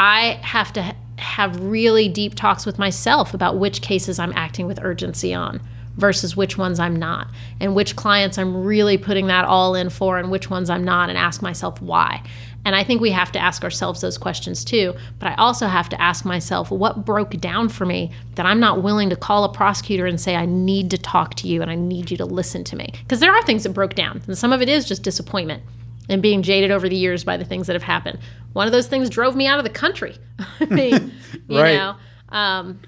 I 0.00 0.40
have 0.42 0.72
to 0.72 0.82
ha- 0.82 0.96
have 1.18 1.60
really 1.60 2.08
deep 2.08 2.34
talks 2.34 2.64
with 2.64 2.78
myself 2.78 3.34
about 3.34 3.58
which 3.58 3.82
cases 3.82 4.18
I'm 4.18 4.32
acting 4.34 4.66
with 4.66 4.80
urgency 4.82 5.34
on 5.34 5.60
versus 5.96 6.34
which 6.34 6.56
ones 6.56 6.80
I'm 6.80 6.96
not, 6.96 7.28
and 7.60 7.74
which 7.74 7.94
clients 7.94 8.38
I'm 8.38 8.64
really 8.64 8.96
putting 8.96 9.26
that 9.26 9.44
all 9.44 9.74
in 9.74 9.90
for, 9.90 10.16
and 10.16 10.30
which 10.30 10.48
ones 10.48 10.70
I'm 10.70 10.84
not, 10.84 11.10
and 11.10 11.18
ask 11.18 11.42
myself 11.42 11.82
why. 11.82 12.22
And 12.64 12.76
I 12.76 12.84
think 12.84 13.00
we 13.00 13.10
have 13.10 13.32
to 13.32 13.38
ask 13.38 13.64
ourselves 13.64 14.00
those 14.00 14.18
questions 14.18 14.64
too. 14.64 14.94
But 15.18 15.28
I 15.30 15.34
also 15.34 15.66
have 15.66 15.88
to 15.88 16.00
ask 16.00 16.24
myself 16.24 16.70
what 16.70 17.04
broke 17.04 17.38
down 17.40 17.68
for 17.68 17.84
me 17.84 18.12
that 18.36 18.46
I'm 18.46 18.60
not 18.60 18.82
willing 18.82 19.10
to 19.10 19.16
call 19.16 19.44
a 19.44 19.52
prosecutor 19.52 20.06
and 20.06 20.20
say, 20.20 20.36
I 20.36 20.46
need 20.46 20.90
to 20.92 20.98
talk 20.98 21.34
to 21.36 21.48
you 21.48 21.60
and 21.62 21.70
I 21.70 21.74
need 21.74 22.10
you 22.10 22.16
to 22.18 22.24
listen 22.24 22.62
to 22.64 22.76
me. 22.76 22.92
Because 23.02 23.20
there 23.20 23.32
are 23.32 23.42
things 23.42 23.64
that 23.64 23.70
broke 23.70 23.94
down, 23.94 24.22
and 24.26 24.38
some 24.38 24.52
of 24.52 24.62
it 24.62 24.68
is 24.68 24.84
just 24.84 25.02
disappointment 25.02 25.62
and 26.08 26.20
being 26.22 26.42
jaded 26.42 26.70
over 26.70 26.88
the 26.88 26.96
years 26.96 27.24
by 27.24 27.36
the 27.36 27.44
things 27.44 27.66
that 27.66 27.74
have 27.74 27.82
happened. 27.82 28.18
One 28.52 28.66
of 28.66 28.72
those 28.72 28.86
things 28.86 29.08
drove 29.10 29.34
me 29.34 29.46
out 29.46 29.58
of 29.58 29.64
the 29.64 29.70
country. 29.70 30.16
I 30.60 30.64
mean, 30.66 31.12
you 31.48 31.60
Right. 31.60 31.74
know. 31.76 31.96
Um, 32.28 32.80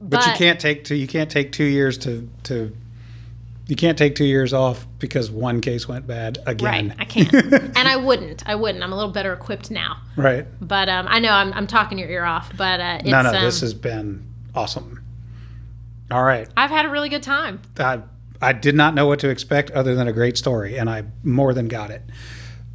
But, 0.00 0.26
you 0.26 0.32
can't 0.32 0.58
take 0.60 0.84
two 0.84 0.94
you 0.96 1.06
can't 1.06 1.30
take 1.30 1.52
two 1.52 1.64
years 1.64 1.96
to 1.98 2.28
to 2.44 2.72
you 3.66 3.76
can't 3.76 3.96
take 3.96 4.14
two 4.14 4.24
years 4.24 4.52
off 4.52 4.86
because 4.98 5.30
one 5.30 5.60
case 5.60 5.86
went 5.86 6.06
bad 6.06 6.38
again. 6.46 6.88
Right, 6.88 6.96
I 6.98 7.04
can't, 7.04 7.32
and 7.52 7.88
I 7.88 7.96
wouldn't. 7.96 8.46
I 8.48 8.54
wouldn't. 8.54 8.82
I'm 8.82 8.92
a 8.92 8.96
little 8.96 9.12
better 9.12 9.32
equipped 9.32 9.70
now. 9.70 9.98
Right. 10.16 10.46
But 10.60 10.88
um, 10.88 11.06
I 11.08 11.20
know 11.20 11.30
I'm, 11.30 11.52
I'm 11.52 11.66
talking 11.66 11.98
your 11.98 12.08
ear 12.08 12.24
off. 12.24 12.52
But 12.56 12.80
uh, 12.80 12.98
it's, 13.00 13.08
No, 13.08 13.22
no, 13.22 13.28
um, 13.28 13.44
this 13.44 13.60
has 13.60 13.72
been 13.72 14.26
awesome. 14.54 15.02
All 16.10 16.24
right. 16.24 16.48
I've 16.56 16.70
had 16.70 16.86
a 16.86 16.90
really 16.90 17.08
good 17.08 17.22
time. 17.22 17.62
I, 17.78 18.02
I 18.40 18.52
did 18.52 18.74
not 18.74 18.94
know 18.94 19.06
what 19.06 19.20
to 19.20 19.28
expect 19.28 19.70
other 19.70 19.94
than 19.94 20.08
a 20.08 20.12
great 20.12 20.36
story, 20.36 20.76
and 20.76 20.90
I 20.90 21.04
more 21.22 21.54
than 21.54 21.68
got 21.68 21.90
it. 21.90 22.02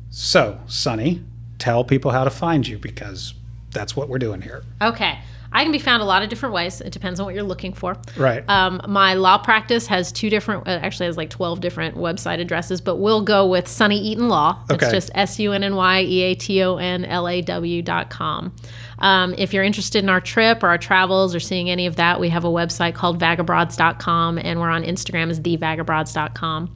So, 0.10 0.60
Sonny, 0.68 1.24
tell 1.60 1.84
people 1.84 2.12
how 2.12 2.24
to 2.24 2.30
find 2.30 2.66
you 2.68 2.80
because 2.80 3.34
that's 3.72 3.96
what 3.96 4.10
we're 4.10 4.20
doing 4.20 4.42
here. 4.42 4.64
Okay. 4.82 5.20
I 5.58 5.64
can 5.64 5.72
be 5.72 5.80
found 5.80 6.04
a 6.04 6.06
lot 6.06 6.22
of 6.22 6.30
different 6.30 6.54
ways. 6.54 6.82
It 6.82 6.92
depends 6.92 7.20
on 7.20 7.26
what 7.26 7.34
you're 7.34 7.44
looking 7.44 7.74
for. 7.74 7.98
Right. 8.16 8.48
Um, 8.48 8.80
my 8.88 9.16
law 9.16 9.40
practice 9.40 9.88
has 9.88 10.12
two 10.12 10.30
different, 10.30 10.68
actually 10.68 11.08
has 11.08 11.18
like 11.18 11.32
12 11.32 11.62
different 11.62 11.96
website 11.96 12.40
addresses, 12.40 12.80
but 12.80 12.98
we'll 12.98 13.24
go 13.24 13.48
with 13.48 13.68
Sunny 13.68 14.00
Eaton 14.00 14.30
Law. 14.30 14.64
Okay. 14.70 14.86
It's 14.86 14.94
just 14.94 15.10
S 15.16 15.40
U 15.40 15.54
N 15.54 15.64
N 15.64 15.76
Y 15.76 16.04
E 16.04 16.22
A 16.22 16.36
T 16.36 16.62
O 16.62 16.78
N 16.78 17.06
L 17.06 17.28
A 17.28 17.42
W 17.42 17.82
dot 17.82 18.12
com. 18.12 18.54
Um, 19.00 19.34
if 19.36 19.52
you're 19.52 19.64
interested 19.64 20.04
in 20.04 20.10
our 20.10 20.22
trip 20.22 20.62
or 20.62 20.68
our 20.68 20.78
travels 20.78 21.34
or 21.34 21.40
seeing 21.40 21.72
any 21.72 21.88
of 21.88 21.96
that, 21.96 22.20
we 22.20 22.30
have 22.30 22.46
a 22.46 22.50
website 22.50 22.94
called 22.94 23.20
vagabroads.com 23.20 24.38
and 24.38 24.60
we're 24.60 24.70
on 24.70 24.84
Instagram 24.84 25.32
as 25.32 25.40
thevagabroads.com. 25.40 26.70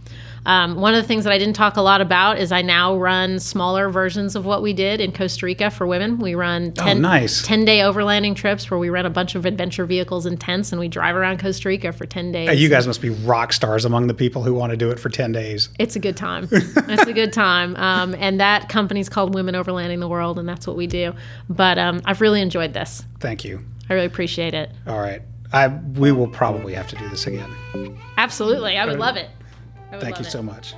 Um, 0.46 0.76
one 0.76 0.96
of 0.96 1.02
the 1.02 1.08
things 1.08 1.24
that 1.26 1.34
I 1.34 1.38
didn't 1.38 1.56
talk 1.56 1.78
a 1.78 1.82
lot 1.82 2.02
about 2.02 2.40
is 2.40 2.52
I 2.52 2.62
now 2.64 2.98
run 2.98 3.40
smaller 3.40 3.90
versions 3.90 4.36
of 4.36 4.46
what 4.46 4.62
we 4.64 4.74
did 4.74 5.00
in 5.00 5.12
Costa 5.12 5.46
Rica 5.46 5.70
for 5.70 5.86
women. 5.86 6.18
We 6.18 6.34
run 6.34 6.72
10, 6.74 6.98
Oh, 6.98 7.00
nice. 7.00 7.44
10 7.44 7.64
day 7.66 7.80
overlanding 7.80 8.36
trips 8.36 8.70
where 8.72 8.80
we 8.80 8.90
rent 8.90 9.06
a 9.06 9.12
bunch 9.12 9.36
of 9.36 9.46
adventure 9.46 9.86
vehicles 9.86 10.26
and 10.26 10.40
tents 10.40 10.72
and 10.72 10.80
we 10.80 10.88
drive 10.88 11.16
around 11.16 11.40
Costa 11.40 11.70
Rica 11.70 11.92
for 11.92 12.06
10 12.06 12.32
days. 12.32 12.50
Uh, 12.50 12.54
you 12.54 12.70
guys 12.70 12.88
must 12.88 13.02
be 13.02 13.10
rock 13.10 13.54
stars 13.54 13.86
among 13.86 14.08
the 14.08 14.14
people 14.16 14.42
who 14.44 14.54
want 14.54 14.72
to 14.72 14.78
do 14.78 14.90
it 14.90 15.00
for 15.00 15.10
10 15.10 15.32
days. 15.32 15.70
It's 15.78 15.96
a 15.96 16.00
good 16.00 16.18
time. 16.18 16.48
it's 16.52 17.04
a 17.04 17.14
good 17.14 17.34
time. 17.34 17.76
Um, 17.76 18.16
and 18.18 18.40
that 18.40 18.68
company's 18.68 19.10
called 19.10 19.36
Women 19.36 19.54
Overlanding 19.56 20.00
the 20.00 20.08
World, 20.08 20.40
and 20.40 20.50
that's 20.50 20.66
what 20.66 20.76
we 20.76 20.88
do. 20.88 21.14
But 21.50 21.78
um, 21.78 22.02
I've 22.06 22.20
really 22.22 22.42
enjoyed 22.42 22.74
this. 22.74 23.04
Thank 23.20 23.46
you. 23.46 23.64
I 23.90 23.94
really 23.94 24.08
appreciate 24.08 24.54
it. 24.54 24.72
All 24.88 25.00
right. 25.00 25.22
I 25.54 25.68
we 25.68 26.12
will 26.14 26.30
probably 26.30 26.74
have 26.76 26.88
to 26.88 26.96
do 26.96 27.10
this 27.10 27.28
again. 27.28 27.54
Absolutely. 28.18 28.78
I 28.78 28.86
would 28.86 28.98
love 29.00 29.18
it. 29.18 29.30
Thank 30.00 30.20
you 30.20 30.26
it. 30.26 30.32
so 30.32 30.42
much. 30.42 30.76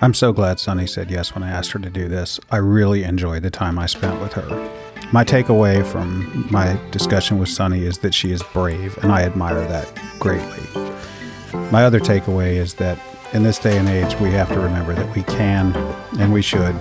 I'm 0.00 0.14
so 0.14 0.32
glad 0.32 0.58
Sunny 0.58 0.86
said 0.86 1.10
yes 1.10 1.34
when 1.34 1.44
I 1.44 1.50
asked 1.50 1.70
her 1.72 1.78
to 1.78 1.90
do 1.90 2.08
this. 2.08 2.40
I 2.50 2.56
really 2.56 3.04
enjoyed 3.04 3.44
the 3.44 3.50
time 3.50 3.78
I 3.78 3.86
spent 3.86 4.20
with 4.20 4.32
her. 4.32 4.70
My 5.12 5.24
takeaway 5.24 5.86
from 5.86 6.46
my 6.50 6.78
discussion 6.90 7.38
with 7.38 7.50
Sunny 7.50 7.84
is 7.84 7.98
that 7.98 8.14
she 8.14 8.32
is 8.32 8.42
brave, 8.52 8.98
and 9.02 9.12
I 9.12 9.22
admire 9.22 9.60
that 9.68 9.92
greatly. 10.18 10.62
My 11.70 11.84
other 11.84 12.00
takeaway 12.00 12.54
is 12.54 12.74
that 12.74 12.98
in 13.32 13.42
this 13.42 13.58
day 13.58 13.78
and 13.78 13.88
age, 13.88 14.18
we 14.20 14.30
have 14.30 14.48
to 14.48 14.58
remember 14.58 14.94
that 14.94 15.14
we 15.14 15.22
can, 15.22 15.76
and 16.18 16.32
we 16.32 16.42
should, 16.42 16.74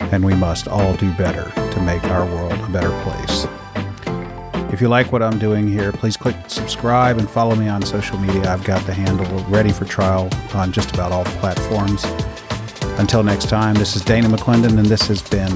and 0.00 0.24
we 0.24 0.34
must 0.34 0.68
all 0.68 0.94
do 0.96 1.12
better 1.14 1.50
to 1.72 1.82
make 1.82 2.04
our 2.04 2.24
world 2.24 2.52
a 2.52 2.68
better 2.72 2.90
place. 3.02 3.46
If 4.72 4.80
you 4.80 4.88
like 4.88 5.12
what 5.12 5.22
I'm 5.22 5.38
doing 5.38 5.68
here, 5.68 5.92
please 5.92 6.16
click 6.16 6.36
subscribe 6.48 7.18
and 7.18 7.30
follow 7.30 7.54
me 7.54 7.68
on 7.68 7.82
social 7.82 8.18
media. 8.18 8.52
I've 8.52 8.64
got 8.64 8.84
the 8.84 8.92
handle 8.92 9.26
ready 9.44 9.72
for 9.72 9.84
trial 9.84 10.28
on 10.54 10.72
just 10.72 10.92
about 10.92 11.12
all 11.12 11.24
the 11.24 11.30
platforms. 11.38 12.04
Until 12.98 13.22
next 13.22 13.48
time, 13.48 13.74
this 13.74 13.94
is 13.94 14.02
Dana 14.02 14.28
McLendon, 14.28 14.78
and 14.78 14.86
this 14.86 15.06
has 15.08 15.22
been 15.22 15.54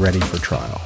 Ready 0.00 0.20
for 0.20 0.38
Trial. 0.38 0.80